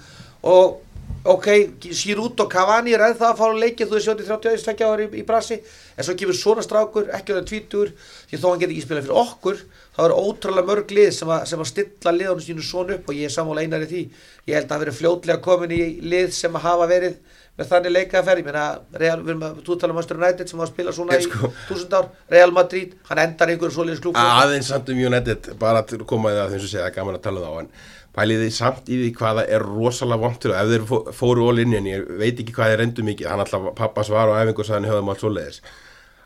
og 0.43 0.81
ok, 1.23 1.47
Giroud 1.79 2.41
og 2.43 2.49
Cavani 2.51 2.91
er 2.95 3.05
ennþá 3.07 3.29
að 3.29 3.39
fara 3.39 3.55
að 3.55 3.61
leikja 3.63 3.87
þú 3.87 3.95
er 3.95 4.05
70-30 4.09 4.65
tveggja 4.65 4.89
ára 4.91 5.05
í, 5.05 5.07
í 5.21 5.23
brasi. 5.27 5.59
En 5.95 6.03
svo 6.03 6.15
kemur 6.19 6.35
svona 6.35 6.65
strákur, 6.65 7.07
ekki 7.15 7.31
á 7.31 7.37
það 7.37 7.47
tvítur 7.51 7.93
því 8.27 8.39
þó 8.41 8.47
hann 8.49 8.63
getur 8.63 8.75
ekki 8.75 8.83
spilað 8.83 9.07
fyrir 9.07 9.21
okkur 9.21 9.61
þá 9.93 10.01
eru 10.07 10.17
ótrúlega 10.19 10.67
mörg 10.67 10.91
lið 10.97 11.09
sem 11.15 11.31
að, 11.31 11.45
sem 11.47 11.63
að 11.63 11.69
stilla 11.69 12.15
liðunum 12.17 12.43
sínu 12.43 12.65
svona 12.65 12.97
upp 12.97 13.07
og 13.07 13.19
ég 13.21 13.29
er 13.29 13.35
sammála 13.37 13.63
einar 13.63 13.85
í 13.85 13.89
því. 13.93 14.03
Ég 14.49 14.57
held 14.57 14.67
að 14.67 14.75
hann 14.75 14.83
verið 14.83 14.99
fljótlega 14.99 15.43
komin 15.47 15.75
í 15.75 15.81
lið 16.03 16.35
sem 16.35 16.59
að 16.59 16.67
hafa 16.67 16.89
verið 16.91 17.39
með 17.59 17.67
þannig 17.69 17.91
leikaðferð 17.93 18.41
ég 18.41 18.45
meina, 18.47 18.61
Real, 18.97 19.17
við 19.21 19.29
erum 19.35 19.43
að 19.45 19.57
þú 19.67 19.75
tala 19.81 19.93
um 19.93 19.97
Master 19.99 20.17
United 20.17 20.49
sem 20.49 20.57
var 20.61 20.67
að 20.69 20.71
spila 20.73 20.93
svona 20.95 21.17
sko- 21.21 21.49
í 21.51 21.65
þúsund 21.67 21.91
ár, 21.99 22.07
Real 22.33 22.53
Madrid, 22.55 22.95
hann 23.09 23.21
endar 23.27 23.51
einhverjum 23.53 23.75
svoleiðis 23.75 24.01
klúb 24.01 24.17
aðeins 24.17 24.71
samt 24.73 24.89
um 24.89 25.01
United 25.05 25.51
bara 25.61 25.83
til 25.85 25.99
að 26.01 26.07
koma 26.09 26.31
í 26.33 26.37
það 26.39 26.55
þeim 26.55 26.63
sem 26.63 26.71
segja 26.73 26.87
að 26.89 26.95
gaman 26.97 27.19
að 27.19 27.25
tala 27.27 27.43
um 27.43 27.45
það 27.45 27.53
á 27.53 27.61
en 27.61 27.69
pæliði 28.13 28.49
samt 28.53 28.89
í 28.93 28.97
því 29.03 29.11
hvað 29.19 29.37
það 29.41 29.53
er 29.57 29.63
rosalega 29.69 30.21
vant 30.25 30.39
til 30.41 30.51
og 30.53 30.57
ef 30.63 30.71
þeir 30.73 30.83
fó- 30.89 31.13
fóru 31.21 31.45
all 31.49 31.61
in 31.63 31.73
en 31.77 31.87
ég 31.91 32.09
veit 32.23 32.41
ekki 32.41 32.53
hvað 32.57 32.73
þeir 32.73 32.81
reyndu 32.83 33.05
mikið 33.07 33.29
hann 33.31 33.41
alltaf 33.45 33.69
pappas 33.77 34.09
var 34.13 34.29
á 34.33 34.37
æfingu 34.41 34.61
og 34.61 34.67
sagði 34.67 34.79
hann 34.81 34.89
höfðum 34.91 35.09
allt 35.13 35.23
svoleiðis. 35.23 35.61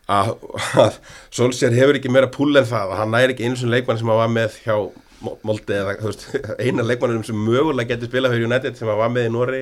Að, 0.07 0.29
að 0.79 0.97
Solskjær 1.35 1.75
hefur 1.75 1.97
ekki 1.99 2.11
meira 2.11 2.29
púl 2.31 2.55
en 2.55 2.67
það 2.67 2.91
að 2.93 2.99
hann 3.01 3.11
næri 3.11 3.33
ekki 3.35 3.47
einu 3.47 3.59
sem 3.59 3.71
leikmann 3.71 3.99
sem 3.99 4.07
hann 4.07 4.19
var 4.21 4.31
með 4.31 4.55
hjá 4.63 4.75
Mo- 5.23 5.33
Molde 5.47 5.73
eða 5.81 5.95
veist, 6.03 6.27
eina 6.63 6.83
leikmannum 6.87 7.23
sem 7.27 7.35
mögulega 7.39 7.89
getur 7.95 8.07
spilað 8.11 8.35
fyrir 8.35 8.47
United 8.47 8.77
sem 8.79 8.87
hann 8.91 8.99
var 9.01 9.09
með 9.11 9.27
í 9.27 9.33
Nóri 9.33 9.61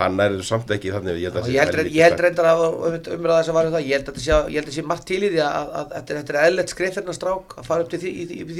hann 0.00 0.16
þessu 0.20 0.46
samt 0.48 0.70
ekki 0.74 0.90
þannig 0.94 1.18
ég 1.20 1.34
held 1.36 1.50
ég 1.50 1.60
held, 1.60 1.76
lítið 1.78 1.96
ég 1.96 2.06
held 2.06 2.22
reyndar 2.24 2.48
að 2.50 2.62
um- 2.66 2.96
umræða 3.16 3.38
þess 3.40 3.50
að 3.52 3.56
varum 3.58 3.74
það, 3.74 3.84
ég 3.86 3.94
held 3.96 4.06
að 4.06 4.10
þetta 4.10 4.24
sé, 4.24 4.30
ég 4.30 4.58
held 4.58 4.64
að 4.64 4.70
þetta 4.70 4.76
sé 4.78 4.84
margt 4.90 5.06
til 5.10 5.18
í 5.20 5.30
því 5.34 5.40
að, 5.46 5.56
að, 5.60 5.74
að 5.80 5.90
þetta 6.10 6.14
er- 6.16 6.38
er 6.40 6.48
eðlert 6.50 6.72
skref 6.74 6.96
fyrir 6.98 7.18
strák 7.18 7.56
að 7.60 7.68
fara 7.70 7.84
upp 7.84 7.90
til 7.94 8.00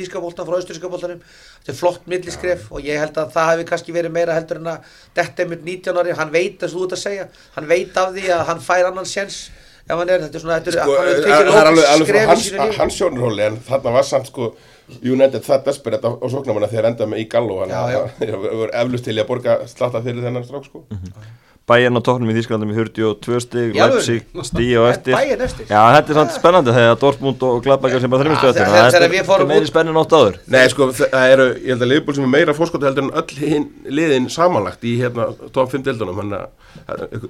þýskapoltan 0.01 0.49
frá 0.51 0.59
austurískapoltanum, 0.61 1.23
þetta 1.61 1.73
er 1.75 1.79
flott 1.81 2.07
milliskref 2.13 2.69
og 2.71 2.85
ég 2.87 3.01
held 3.05 3.21
að 3.25 3.33
það 3.37 3.51
hefði 3.55 3.69
kannski 3.73 3.97
verið 3.97 4.15
meira 4.19 4.37
heldur 4.39 4.61
en 4.63 4.71
að 4.75 4.93
þetta 5.21 5.43
er 5.47 5.51
mjög 5.55 5.65
19 5.71 6.01
ári, 6.05 6.17
hann 6.21 6.35
veit 6.37 6.63
að 6.67 6.75
þú 6.77 6.85
ert 6.87 6.97
að 6.99 7.03
segja, 7.07 7.29
hann 7.57 7.71
veit 7.71 7.97
af 8.05 8.13
því 8.17 8.27
að 8.37 8.45
hann 8.51 8.65
fær 8.71 8.91
annan 8.91 9.09
séns 9.09 9.41
ef 9.91 9.97
hann 9.99 10.11
er, 10.13 10.21
þetta 10.27 10.39
er 10.39 10.43
svona, 10.45 10.59
þetta 10.61 10.71
er, 10.71 10.77
sko, 10.77 10.99
hann 10.99 11.09
það 11.09 11.23
tekið 11.25 11.55
er 11.61 11.71
alveg, 11.71 11.87
alveg 11.95 12.77
hans 12.79 12.99
sjónurhóli 13.01 13.47
en 13.49 13.57
þarna 13.67 13.95
var 13.97 14.07
samt 14.07 14.29
sko 14.31 14.53
United 15.03 15.45
það 15.47 15.65
desperate 15.69 16.07
á, 16.07 16.13
á 16.19 16.27
sóknamanna 16.33 16.69
þegar 16.73 16.91
enda 16.93 17.07
með 17.11 17.21
í 17.25 17.29
Gallo 17.33 17.61
hann 17.63 17.71
Já, 17.75 17.83
já. 17.95 18.35
var 18.63 18.75
eflust 18.83 19.07
til 19.09 19.17
að 19.19 19.29
borga 19.31 19.59
slatta 19.71 20.03
fyrir 20.05 20.25
þennan 20.27 20.47
strák 20.49 20.67
sko 20.71 20.85
Bæjarn 21.71 21.99
á 21.99 22.03
tóknum 22.03 22.31
í 22.33 22.37
Þísklandum 22.37 22.73
í 22.73 22.77
42 22.77 23.41
stig, 23.45 23.77
Í 23.77 23.83
alvöru? 23.85 24.01
Leipzig 24.01 24.25
á 24.75 24.83
En 24.83 24.93
eftir 24.95 25.15
Bayern? 25.17 25.45
Já, 25.71 25.81
þetta 25.97 26.11
er 26.15 26.19
samt 26.21 26.35
spennandi 26.37 26.75
þegar 26.77 26.99
Dortmund 27.05 27.45
og 27.47 27.61
Gladbækjar 27.67 28.03
sem 28.05 28.11
bara 28.15 28.27
er 28.27 28.35
þegar 28.91 29.07
við 29.15 29.21
þetta 29.21 29.29
fórum 29.31 29.47
er 29.47 29.53
meiri 29.55 29.67
út- 29.67 29.73
spennin 29.73 30.01
átt 30.03 30.17
áður 30.19 30.41
Nei 30.57 30.65
sko 30.75 30.91
það 30.99 31.35
eru, 31.37 31.47
ég 31.61 31.71
held 31.75 31.87
að 31.87 31.93
Liverpool 31.93 32.19
sem 32.19 32.27
er 32.27 32.35
meira 32.35 32.57
fórskóta 32.59 32.91
heldur 32.91 33.07
en 33.07 33.15
öll 33.23 33.39
hin, 33.39 33.69
liðin 33.87 34.27
samanlagt 34.33 34.83
í 34.85 34.97
hérna 35.01 35.31
top 35.55 35.71
5 35.71 35.87
deildunum 35.87 36.19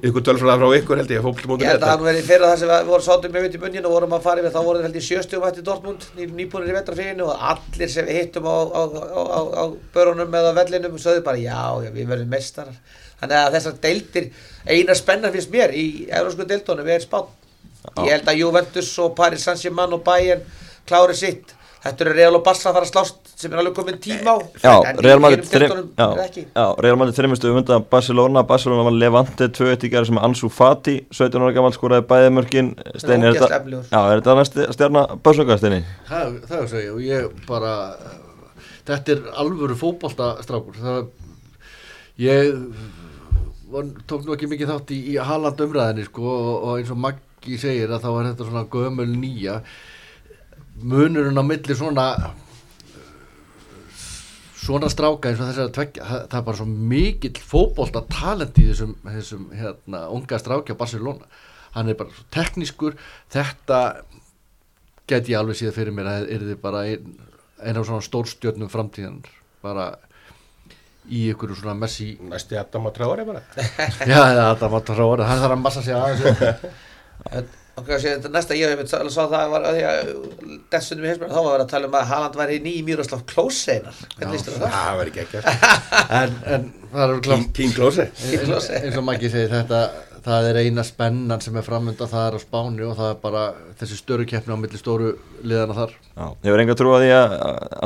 ykkur 0.01 0.25
tölfræða 0.25 0.57
frá 0.61 0.69
ykkur 0.79 1.01
held 1.01 1.13
ég 1.15 1.29
Ég 1.61 1.69
held 1.71 1.85
að 1.85 1.91
hann 1.93 2.05
verið 2.05 2.27
fyrir 2.29 2.47
það 2.47 2.57
sem 2.61 2.71
við 2.73 2.89
vorum 2.91 3.05
sátum 3.07 3.35
með 3.35 3.45
vitt 3.47 3.57
í 3.57 3.61
munnin 3.63 3.87
og 3.89 3.95
vorum 3.97 4.15
að 4.17 4.25
fara 4.25 4.43
yfir, 4.43 4.53
þá 4.55 4.65
voru 4.67 4.81
þeir 4.81 4.87
held 4.89 4.99
í 5.01 5.05
sjöstugum 5.07 5.47
eftir 5.49 5.67
Dortmund, 5.67 6.07
ný, 6.17 6.27
nýbúinir 6.39 6.73
í 6.73 6.77
vetrafíðinu 6.77 7.29
og 7.29 7.45
allir 7.53 7.93
sem 7.93 8.09
hittum 8.11 8.49
á, 8.49 8.57
á, 8.69 8.83
á, 8.85 9.21
á, 9.21 9.41
á 9.61 9.65
börunum 9.95 10.37
eða 10.41 10.53
vellinum 10.61 10.99
sögðu 11.01 11.25
bara 11.27 11.41
já, 11.41 11.61
já, 11.85 11.91
við 11.95 12.11
verðum 12.13 12.33
mestarar. 12.35 12.77
Þannig 13.21 13.37
að 13.41 13.55
þessar 13.57 13.79
deildir, 13.85 14.29
eina 14.67 14.97
spenna 14.97 15.31
finnst 15.35 15.53
mér 15.53 15.77
í 15.77 15.87
eurósku 16.09 16.49
deildunum 16.49 16.89
er 16.89 17.05
spán. 17.05 17.31
Ég 18.05 18.13
held 18.15 18.29
að 18.29 18.43
Juventus 18.43 18.91
og 19.01 19.15
Paris 19.17 19.47
Saint-Germain 19.47 19.97
og 19.97 20.05
Bayern 20.05 20.45
klári 20.89 21.17
sitt. 21.17 21.57
Þetta 21.81 22.05
eru 22.05 22.13
Real 22.13 22.37
og 22.37 22.43
Barca 22.45 22.69
að 22.69 22.75
fara 22.77 22.85
að 22.85 22.91
slást 22.91 23.31
sem 23.41 23.53
er 23.55 23.61
alveg 23.63 23.77
komin 23.79 23.97
tíma 24.05 24.35
á. 24.37 24.39
Já, 24.61 24.73
Real 25.01 25.21
Madrid 25.23 25.47
Madrid 27.01 27.17
þrjumstu 27.17 27.53
undan 27.57 27.87
Barcelona 27.89 28.43
Barcelona 28.45 28.85
var 28.85 28.97
Levante 29.01 29.49
2-1 29.49 29.87
í 29.89 29.91
gerð 29.95 30.11
sem 30.11 30.21
Ansu 30.21 30.51
Fati 30.53 30.99
17 31.09 31.41
ára 31.41 31.55
gammal 31.57 31.73
skoraði 31.73 32.05
bæði 32.11 32.35
mörkin 32.37 32.69
Steini, 33.01 33.31
er 33.31 33.39
þetta 33.39 33.63
efnilegur. 33.63 33.89
Já, 33.89 34.01
er 34.03 34.21
þetta 34.21 34.37
næst 34.37 34.61
stjarna 34.77 35.07
bársöka 35.25 35.57
Steini? 35.63 35.81
Það, 36.11 36.37
það 36.51 36.59
er 36.59 36.67
að 36.67 36.75
segja 36.75 36.93
og 36.93 37.01
ég 37.07 37.41
bara 37.49 37.75
þetta 38.91 39.17
er 39.17 39.27
alvöru 39.41 39.81
fótboltastrákur 39.81 40.83
það 40.85 41.03
ég 42.21 42.61
tók 44.11 44.27
nú 44.27 44.35
ekki 44.35 44.51
mikið 44.51 44.73
þátt 44.73 44.93
í, 44.95 45.01
í 45.13 45.17
Haaland 45.23 45.65
umræðinni 45.65 46.07
sko 46.09 46.27
og, 46.27 46.53
og 46.59 46.79
eins 46.81 46.93
og 46.93 47.01
Maggi 47.01 47.59
segir 47.61 47.93
að 47.93 48.05
þá 48.05 48.11
er 48.13 48.29
þetta 48.31 48.47
svona 48.49 48.67
gömul 48.73 49.09
nýja. 49.15 49.61
Munurinn 50.81 51.41
á 51.41 51.45
milli 51.45 51.77
svona 51.77 52.07
svona 54.61 54.91
stráka 54.93 55.31
eins 55.31 55.41
og 55.41 55.49
þessar 55.51 55.73
tveggja 55.75 56.07
það, 56.07 56.25
það 56.31 56.39
er 56.41 56.47
bara 56.49 56.61
svo 56.61 56.67
mikill 56.93 57.47
fótbolta 57.53 58.05
talent 58.13 58.61
í 58.61 58.67
þessum, 58.69 58.93
þessum 59.07 59.49
hérna, 59.57 60.05
unga 60.13 60.41
strákja 60.41 60.77
Barcelona. 60.79 61.31
Hann 61.75 61.91
er 61.91 61.99
bara 61.99 62.13
svo 62.15 62.27
teknískur. 62.35 62.99
Þetta 63.33 63.81
get 65.11 65.31
ég 65.31 65.41
alveg 65.41 65.59
síðan 65.59 65.77
fyrir 65.77 65.97
mér 65.97 66.11
að 66.11 66.31
er 66.35 66.47
þið 66.51 66.63
bara 66.63 66.85
ein, 66.91 67.17
ein 67.63 67.81
af 67.81 67.89
svona 67.89 68.07
stórstjörnum 68.07 68.71
framtíðan 68.73 69.23
bara 69.65 69.93
í 71.11 71.23
ykkur 71.35 71.55
svona 71.59 71.77
Messi 71.79 72.13
Næsti 72.31 72.59
Adam 72.61 72.91
að 72.91 72.99
tráari 73.01 73.27
bara. 73.29 73.43
Já, 74.11 74.21
var 74.23 74.61
það 74.61 74.93
ráður, 74.99 75.25
hann 75.29 75.43
þarf 75.45 75.57
að 75.57 75.65
massa 75.65 75.87
sig 75.87 75.97
aðeins 75.97 77.57
þetta 77.81 78.31
næsta 78.33 78.57
ég 78.59 78.71
hef 78.71 78.81
myndið 78.81 79.13
sá 79.15 79.23
það 79.31 79.53
var 79.53 79.67
að 79.69 79.77
því 79.77 79.85
að 79.89 80.11
dessunum 80.73 81.05
í 81.05 81.11
heimsbjörn 81.11 81.33
þá 81.33 81.39
var 81.39 81.51
verið 81.51 81.65
að 81.65 81.73
tala 81.73 81.89
um 81.89 81.97
að 81.97 82.09
Haaland 82.11 82.39
var 82.41 82.53
í 82.53 82.59
nýjum 82.65 82.89
Miroslav 82.91 83.23
Klose 83.31 83.77
einar. 83.79 84.01
Hvernig 84.17 84.37
lístur 84.37 84.57
það? 84.59 84.75
Það 84.75 84.99
verður 85.01 85.11
ekki 85.11 85.23
ekki. 85.25 85.43
En, 86.21 86.37
en 86.55 86.67
það 86.93 87.15
er 87.15 87.45
King, 87.57 87.75
Klose. 87.77 88.09
eins 88.81 88.99
og 89.01 89.07
Maggi 89.07 89.33
segir 89.33 89.55
þetta 89.55 89.83
það 90.25 90.49
er 90.51 90.59
eina 90.65 90.85
spennan 90.87 91.43
sem 91.43 91.57
er 91.57 91.65
framönda 91.67 92.09
það 92.11 92.27
er 92.27 92.37
á 92.37 92.41
Spáni 92.43 92.85
og 92.87 92.95
það 92.99 93.11
er 93.13 93.19
bara 93.23 93.43
þessi 93.81 93.99
störu 93.99 94.27
keppni 94.29 94.57
á 94.57 94.59
milli 94.61 94.81
stóru 94.81 95.11
liðana 95.43 95.77
þar. 95.77 95.97
Já, 96.15 96.27
ég 96.45 96.55
var 96.55 96.63
enga 96.65 96.77
trú 96.79 96.95
að 96.95 97.05
því 97.05 97.11
að 97.17 97.35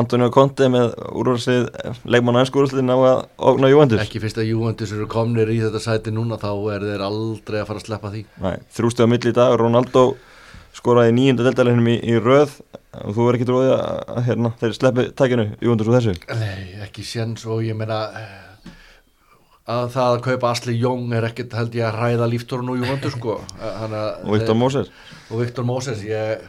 Antonio 0.02 0.30
Conte 0.34 0.68
með 0.72 0.94
úrvalslið 1.14 1.66
leikmann 2.04 2.38
og 2.38 2.44
ennsku 2.44 2.66
ná 2.82 2.94
að 2.96 3.24
ógna 3.38 3.72
Juventus? 3.72 4.02
Ekki 4.02 4.22
fyrst 4.24 4.40
að 4.42 4.50
Juventus 4.50 4.94
eru 4.96 5.08
komnir 5.10 5.50
í 5.54 5.60
þetta 5.62 5.82
sæti 5.82 6.14
núna 6.14 6.40
þá 6.42 6.52
er 6.74 6.86
þeir 6.90 7.08
aldrei 7.08 7.60
að 7.62 7.68
fara 7.70 7.82
að 7.82 7.88
sleppa 7.88 8.14
því. 8.14 8.24
Á 8.42 9.06
milli 9.10 9.30
í 9.30 9.36
dag, 9.36 9.58
Ronaldo 9.60 10.06
skoraði 10.74 11.14
nýjunda 11.14 11.46
deltaleginum 11.46 11.92
í, 11.92 11.98
í 12.02 12.18
röð. 12.18 12.58
Og 12.94 13.14
þú 13.16 13.24
er 13.26 13.36
ekki 13.36 13.46
trúið 13.48 13.72
að, 13.74 14.18
hérna, 14.28 14.50
þeir 14.60 14.74
sleppi 14.76 15.04
takinu 15.18 15.46
Juventus 15.58 15.88
úr 15.90 15.96
þessu? 15.98 16.12
Nei, 16.38 16.82
ekki 16.84 17.06
séns 17.06 17.42
og 17.50 17.64
ég 17.66 17.74
meina 17.78 18.04
eh, 18.20 18.43
að 19.64 19.86
það 19.94 20.10
að 20.10 20.22
kaupa 20.26 20.50
Asli 20.52 20.74
Jóng 20.76 21.06
er 21.16 21.24
ekkert 21.30 21.54
held 21.56 21.76
ég 21.78 21.86
að 21.88 21.96
ræða 22.02 22.28
líftórun 22.34 22.74
og 22.74 22.82
Juventus 22.82 23.16
sko. 23.16 23.38
Hanna, 23.80 24.02
og 24.24 24.36
Viktor 24.36 24.58
Moses. 24.60 24.90
og 25.30 25.40
Viktor 25.40 25.64
Moses 25.64 26.02
ég, 26.04 26.44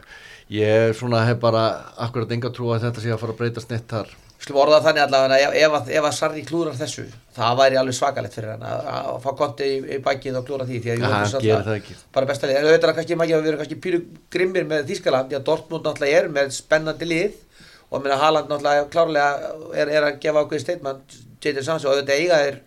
ég 0.52 0.92
svona 0.98 1.22
hef 1.24 1.40
bara 1.40 1.64
akkurat 2.04 2.36
enga 2.36 2.52
trú 2.52 2.74
að 2.74 2.84
þetta 2.90 3.04
sé 3.06 3.14
að 3.14 3.22
fara 3.24 3.36
að 3.36 3.40
breytast 3.40 3.72
neitt 3.72 3.88
þar. 3.88 4.12
Skulum 4.36 4.60
orða 4.66 4.82
þannig 4.84 5.00
allavega 5.06 5.38
ef, 5.40 5.54
ef, 5.64 5.74
að- 5.78 5.88
ef 5.96 6.04
að 6.10 6.12
Sarri 6.18 6.42
klúrar 6.44 6.74
þessu 6.76 7.06
það 7.38 7.54
væri 7.62 7.78
alveg 7.80 7.96
svakalegt 7.96 8.34
fyrir 8.36 8.50
hann 8.52 8.66
að, 8.68 8.90
að 8.92 9.16
fá 9.24 9.30
konti 9.38 9.64
í, 9.64 9.78
í 9.96 9.98
bakið 10.04 10.36
og 10.36 10.44
klúra 10.50 10.66
því 10.68 10.80
því 10.84 10.92
að 10.92 11.70
ekki. 11.78 11.96
bara 12.12 12.28
besta 12.28 12.50
lið, 12.50 12.58
en 12.60 12.68
auðvitað 12.68 12.94
kannski 12.98 13.16
maður 13.16 13.38
að 13.38 13.46
við 13.46 13.50
erum 13.54 13.62
kannski 13.62 13.78
pílu 13.86 14.02
grimmir 14.36 14.68
með 14.68 14.84
Þískaland, 14.92 15.32
því 15.32 15.38
að 15.40 15.46
Dortmund 15.48 15.88
náttúrulega 15.88 16.20
er 16.20 16.28
með 16.36 16.52
spennandi 16.52 17.08
lið 17.08 17.40
og 17.88 18.04
meina 18.04 18.20
Haaland 18.20 18.52
náttúrulega 18.52 18.86
klárlega 18.92 19.50
er, 19.72 19.94
er 19.96 20.08
að 20.10 20.20
gefa 20.20 20.44
ákveðið 20.44 20.66
statement 20.66 21.18
og 21.46 21.94
auðvitað 21.94 22.20
eiga 22.20 22.42
er 22.50 22.60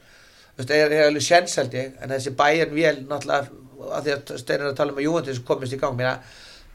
veist, 0.59 0.75
er, 0.75 0.93
er 0.93 1.07
alveg 1.07 1.25
sjens 1.25 1.57
held 1.59 1.73
ég 1.79 1.97
en 1.99 2.13
þessi 2.13 2.35
Bayern 2.37 2.75
vél 2.75 3.01
náttúrulega 3.07 3.49
að 3.95 4.05
því 4.05 4.15
að 4.15 4.37
Steinar 4.43 4.67
er 4.67 4.71
að 4.73 4.77
tala 4.79 4.93
um 4.93 5.01
að 5.01 5.07
Juventus 5.07 5.43
komist 5.47 5.75
í 5.75 5.81
gang 5.81 5.97
meina 5.97 6.17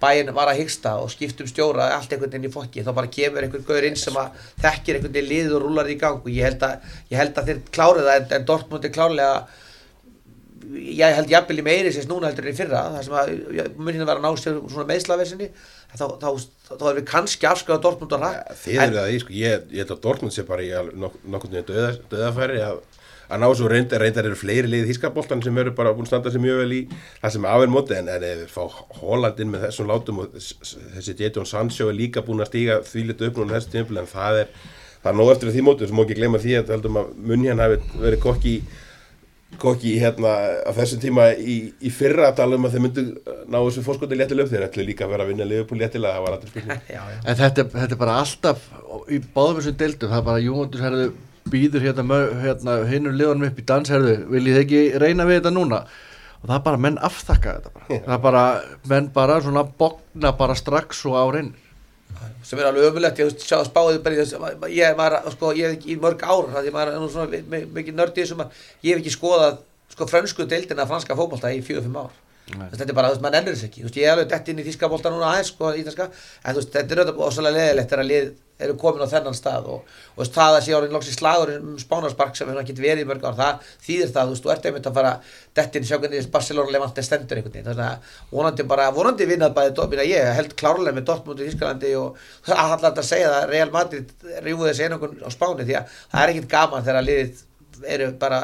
Bayern 0.02 0.34
var 0.36 0.50
að 0.50 0.60
hyggsta 0.60 0.96
og 1.00 1.10
skiptum 1.12 1.48
stjóra 1.48 1.90
allt 1.94 2.12
einhvern 2.12 2.32
veginn 2.32 2.48
í 2.48 2.52
fokki, 2.52 2.82
þá 2.84 2.90
bara 2.96 3.10
kemur 3.12 3.44
einhvern 3.46 3.66
gaur 3.68 3.86
inn 3.86 3.96
sem 3.96 4.16
að 4.20 4.40
þekkir 4.64 4.98
einhvern 4.98 5.14
veginn 5.14 5.30
lið 5.30 5.54
og 5.56 5.62
rúlar 5.62 5.90
í 5.90 5.98
gang 6.00 6.18
og 6.18 6.32
ég 6.32 6.48
held 6.48 6.64
að, 6.66 6.88
ég 7.12 7.20
held 7.20 7.38
að 7.38 7.50
þeir 7.50 7.60
klárið 7.76 8.08
það 8.08 8.18
en, 8.18 8.26
en 8.38 8.48
Dortmund 8.50 8.88
er 8.88 8.94
klárlega 8.94 9.36
ég 10.74 11.16
held 11.18 11.30
jafnvel 11.30 11.60
í 11.60 11.64
meiri 11.64 11.92
sérst 11.92 12.10
núna 12.10 12.30
heldur 12.30 12.48
en 12.48 12.54
í 12.54 12.58
fyrra 12.58 12.82
það 12.96 13.06
sem 13.06 13.16
að 13.20 13.32
muninu 13.76 14.08
var 14.08 14.20
að 14.20 14.26
ná 14.26 14.40
sér 14.40 14.60
svona 14.62 14.86
meðslaversinni 14.88 15.48
þá, 15.94 16.04
þá, 16.20 16.28
þá, 16.28 16.72
þá 16.72 16.84
erum 16.88 16.98
við 16.98 17.06
kannski 17.10 17.48
afskjáða 17.50 17.82
Dortmund 17.84 18.16
og 18.16 18.24
rætt 18.24 18.62
Þið 18.64 18.80
eru 18.86 18.98
það 18.98 19.12
í, 19.12 19.20
sko, 19.22 19.36
ég, 19.38 19.66
ég 19.70 19.84
held 19.84 19.94
að 19.94 20.02
Dortmund 20.06 20.34
sé 20.34 20.46
bara 20.48 20.64
í 20.64 20.72
alveg 20.74 21.00
nok 21.04 21.18
nokkurn 21.34 21.56
veginn 21.58 21.68
döða, 21.70 21.90
döðafæri 22.12 22.62
að, 22.64 22.80
að 23.28 23.40
ná 23.40 23.48
svo 23.56 23.68
reyndar, 23.72 24.02
reyndar 24.04 24.28
eru 24.28 24.36
fleiri 24.36 24.68
liðið 24.68 24.90
hískaboltan 24.92 25.42
sem 25.44 25.58
eru 25.62 25.72
bara 25.76 25.94
búin 25.96 26.04
að 26.04 26.12
standa 26.12 26.32
sér 26.34 26.42
mjög 26.44 26.60
vel 26.62 26.72
í 26.76 26.80
það 27.22 27.34
sem 27.36 27.48
afinn 27.54 27.72
móti 27.74 27.96
en, 27.98 28.08
en 28.12 28.26
ef 28.28 28.38
við 28.44 28.52
fá 28.52 28.64
Hollandin 29.00 29.52
með 29.54 29.66
þessum 29.68 29.88
látum 29.90 30.22
og 30.24 30.32
þess- 30.36 30.76
þessi 30.98 31.16
Jadon 31.22 31.48
Sancho 31.48 31.88
er 31.88 31.96
líka 31.98 32.22
búin 32.26 32.44
að 32.44 32.50
stíga 32.52 32.80
því 32.84 33.06
litu 33.10 33.28
upp 33.30 33.40
núna 33.42 33.56
þessu 33.58 33.72
tímpil 33.78 34.02
en 34.02 34.10
það 34.12 34.40
er 34.44 34.54
það 35.04 35.10
er 35.12 35.18
nóg 35.20 35.30
eftir 35.34 35.52
því 35.52 35.62
móti. 35.66 35.86
Sem 35.88 35.96
má 35.98 36.04
ekki 36.06 36.18
gleyma 36.20 36.38
því 36.40 36.54
að 36.62 36.74
að 36.78 36.86
munn 37.28 37.44
hérna 37.44 37.66
hafi 37.68 37.80
verið 38.00 38.22
kokki 38.24 38.54
kokki 39.60 39.92
hérna 40.02 40.30
á 40.66 40.70
þessum 40.74 40.98
tíma 41.02 41.28
í, 41.38 41.56
í 41.78 41.90
fyrra 41.94 42.30
að 42.32 42.38
tala 42.40 42.56
um 42.58 42.64
að 42.66 42.72
þeir 42.74 42.82
myndu 42.88 43.02
ná 43.46 43.58
þessu 43.60 43.84
fórskoti 43.86 44.16
léttileg 44.18 44.48
upp. 44.48 44.50
Þeir 44.54 44.64
ætlu 44.66 44.86
líka 44.88 45.04
að 45.06 45.12
vera 45.14 45.26
að 45.26 45.30
vinna 45.30 45.46
liðupúl 45.46 45.78
léttilega 45.78 46.16
það 46.16 46.24
var 46.24 46.34
alltaf 46.38 46.56
já. 46.96 47.02
En 47.22 47.38
þetta, 47.38 47.66
þetta 47.76 47.94
er 47.94 48.00
bara 48.00 48.16
alltaf 48.24 48.64
í 49.14 49.20
báðum 49.36 49.60
þessum 49.60 49.76
deildum, 49.84 50.10
það 50.10 50.18
er 50.22 50.26
bara 50.30 50.42
Júmundus 50.42 50.82
herðu 50.82 51.06
býður 51.52 51.84
hérna, 51.84 52.18
hérna 52.42 52.74
hinnur 52.88 53.12
liðanum 53.16 53.48
upp 53.50 53.58
í 53.60 53.64
dans, 53.68 53.90
herðu, 53.92 54.14
viljið 54.32 54.60
ekki 54.62 54.82
reyna 55.02 55.26
við 55.28 55.40
þetta 55.42 55.52
núna? 55.54 55.82
Og 56.44 56.48
það 56.50 56.56
er 56.58 56.64
bara 56.66 56.80
menn 56.84 56.98
afþakka 57.08 57.52
þetta 57.58 57.70
bara. 57.74 57.98
Það 58.04 58.14
er 58.16 58.22
bara, 58.24 58.44
menn 58.92 59.06
bara 59.14 59.36
svona 59.44 59.62
bogna 59.64 60.32
bara 60.36 60.56
strax 60.58 61.04
og 61.08 61.16
á 61.16 61.24
reynir. 61.36 61.60
sem 62.44 62.58
er 62.60 62.66
alveg 62.68 62.90
ömulegt, 62.90 63.18
ég 63.18 63.30
sjá 63.40 63.58
spáðið 63.64 64.02
bara 64.04 64.14
í 64.14 64.18
þess, 64.20 64.34
ég 64.72 64.96
var, 64.96 65.14
sko, 65.32 65.52
ég 65.56 65.64
hef 65.70 65.78
ekki 65.78 65.94
í 65.94 66.00
mörg 66.00 66.20
ár, 66.22 66.50
það 66.52 66.66
er 66.82 66.98
nú 67.00 67.08
svona 67.08 67.30
mi- 67.30 67.42
mi- 67.48 67.64
mikið 67.78 67.96
nördið 67.96 68.26
sem 68.28 68.38
að 68.44 68.50
ég 68.84 68.90
hef 68.94 69.00
ekki 69.00 69.14
skoðað, 69.16 69.56
sko, 69.94 70.06
frönsku 70.06 70.46
deildina 70.48 70.86
franska 70.86 71.16
fótbolta 71.16 71.48
í 71.52 71.62
fjögur, 71.64 71.82
fimm 71.88 71.96
ár. 71.96 72.10
Þess, 72.44 72.76
þetta 72.76 72.92
er 72.92 72.96
bara, 72.98 73.08
þú 73.08 73.14
veist, 73.14 73.24
maður 73.24 73.38
ennur 73.38 73.54
þess 73.56 73.66
ekki, 73.70 73.82
veist, 73.86 73.96
ég 73.96 74.04
er 74.04 74.12
alveg 74.12 74.26
dett 74.28 74.48
inn 74.52 74.58
í 74.60 74.64
þíska 74.66 74.88
bolta 74.92 75.12
núna 75.12 75.30
aðeins, 75.30 75.50
sko, 75.54 75.70
ítalska, 75.80 76.10
en 76.44 76.56
veist, 76.58 76.72
þetta 76.74 76.92
er 76.92 77.00
auðvitað 77.00 77.28
ósvæmlega 77.28 77.56
leðilegt 77.56 77.94
þegar 77.94 78.08
lið 78.10 78.32
eru 78.64 78.74
komin 78.78 79.02
á 79.02 79.10
þennan 79.10 79.34
stað 79.34 79.70
og, 79.72 79.94
og 80.14 80.28
það 80.30 80.56
að 80.58 80.66
sé 80.66 80.74
árið 80.76 80.92
loks 80.94 81.08
í 81.10 81.14
slagur 81.16 81.50
um 81.56 81.72
spánarspark 81.80 82.36
sem 82.38 82.50
hefur 82.50 82.60
ekki 82.60 82.76
verið 82.78 83.02
í 83.02 83.08
mörg 83.08 83.24
ár, 83.24 83.38
það 83.38 83.72
þýðir 83.86 84.12
það, 84.12 84.28
þú 84.28 84.34
veist, 84.34 84.44
þú 84.44 84.52
ert 84.54 84.68
einmitt 84.68 84.86
að 84.90 84.98
fara 85.00 85.14
dett 85.58 85.78
inn, 85.80 85.88
sjá 85.88 85.96
hvernig 85.96 86.28
Barcelona 86.36 86.74
levante 86.76 87.02
stendur 87.02 87.40
einhvern 87.40 87.66
veginn, 87.72 88.04
vonandi 88.30 88.68
bara, 88.70 88.86
vonandi 88.94 89.26
vinnað 89.32 89.56
bæði 89.58 89.74
Dortmund, 89.80 90.04
ég 90.06 90.30
held 90.38 90.54
klárlega 90.60 90.94
með 90.94 91.08
Dortmund 91.10 91.42
í 91.42 91.48
Þískalandi 91.48 91.96
og 91.98 92.22
það 92.46 92.62
alltaf 92.76 93.02
að 93.02 93.10
segja 93.10 93.34
að 93.40 93.48
Real 93.50 93.74
Madrid 93.74 94.14
rjúið 94.44 94.70
þessi 94.70 94.86
einhvern 94.86 95.18
á 95.18 95.30
Spáni 95.34 95.66
því 95.66 95.80
að 95.80 95.98
það 96.14 96.22
er 96.22 96.34
ekkit 96.36 96.48
gaman 96.54 96.86
þegar 96.86 97.08
liðið 97.10 97.44
eru 97.96 98.10
bara 98.20 98.40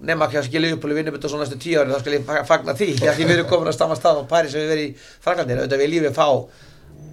nema 0.00 0.26
kannski 0.32 0.60
Liverpool 0.62 0.94
vinnum 0.96 1.14
þetta 1.16 1.28
svona 1.28 1.44
næstu 1.44 1.58
tíu 1.60 1.76
ári 1.82 1.92
þá 1.92 2.00
skal 2.00 2.14
ég 2.16 2.22
fa- 2.28 2.44
fagna 2.48 2.72
því 2.78 2.86
því 3.00 3.08
að 3.10 3.16
því 3.18 3.24
við 3.28 3.34
erum 3.38 3.48
komin 3.50 3.68
að 3.72 3.76
stama 3.76 3.96
stað 3.98 4.20
á 4.20 4.24
Paris 4.30 4.52
sem 4.54 4.62
við 4.64 4.70
verið 4.74 4.86
í 4.86 4.94
Franklandi 5.26 5.56
auðvitað 5.58 5.82
viljum 5.84 6.06
við 6.08 6.14
fá 6.16 6.26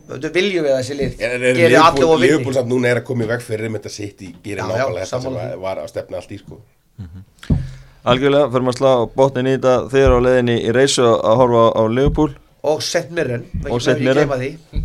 auðvitað 0.07 0.33
viljum 0.37 0.63
við 0.67 0.71
að 0.71 0.79
þessi 0.81 0.95
lið 1.01 1.11
En 1.27 1.43
er 1.49 1.57
geri 1.59 1.75
allir 1.81 2.07
og 2.07 2.19
Liverpool 2.21 2.45
vinni 2.47 2.57
samt 2.61 2.71
núna 2.71 2.91
er 2.93 3.01
að 3.01 3.07
koma 3.09 3.25
í 3.25 3.29
veg 3.33 3.43
fyrir 3.43 3.69
með 3.73 3.81
þetta 3.83 3.93
sitt 3.97 4.23
í 4.23 4.29
já, 4.31 4.55
nákvæmlega 4.61 5.03
þetta 5.03 5.21
sem 5.25 5.61
var 5.67 5.81
að 5.83 5.89
stefna 5.91 6.21
allt 6.21 6.31
í 6.31 6.39
sko. 6.39 6.61
Algjörlega, 8.07 8.47
fyrir 8.53 8.63
maður 8.63 8.77
að 8.77 8.79
slá 8.79 8.91
botnin 9.19 9.49
í 9.51 9.55
þetta. 9.57 9.73
Þegar 9.91 10.13
á 10.15 10.19
leiðinni 10.23 10.55
í 10.63 10.71
reysu 10.77 11.03
að 11.11 11.39
horfa 11.41 11.63
á 11.75 11.81
Liverpool. 11.91 12.29
Og 12.71 12.79
Sett 12.87 13.11
Mirren. 13.11 13.43
Og 13.67 13.81
St. 13.83 13.99
Mirren. 13.99 14.31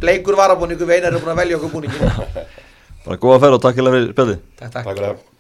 Bleikur 0.03 0.35
varabúningu 0.43 0.89
við 0.91 0.99
einar 0.99 1.13
eru 1.15 1.23
búin 1.23 1.35
að 1.37 1.43
velja 1.45 1.61
okkur 1.61 1.71
búningin 1.77 2.03
bara 3.07 3.19
góða 3.23 3.39
ferð 3.47 3.59
og 3.59 3.63
takk 4.67 5.32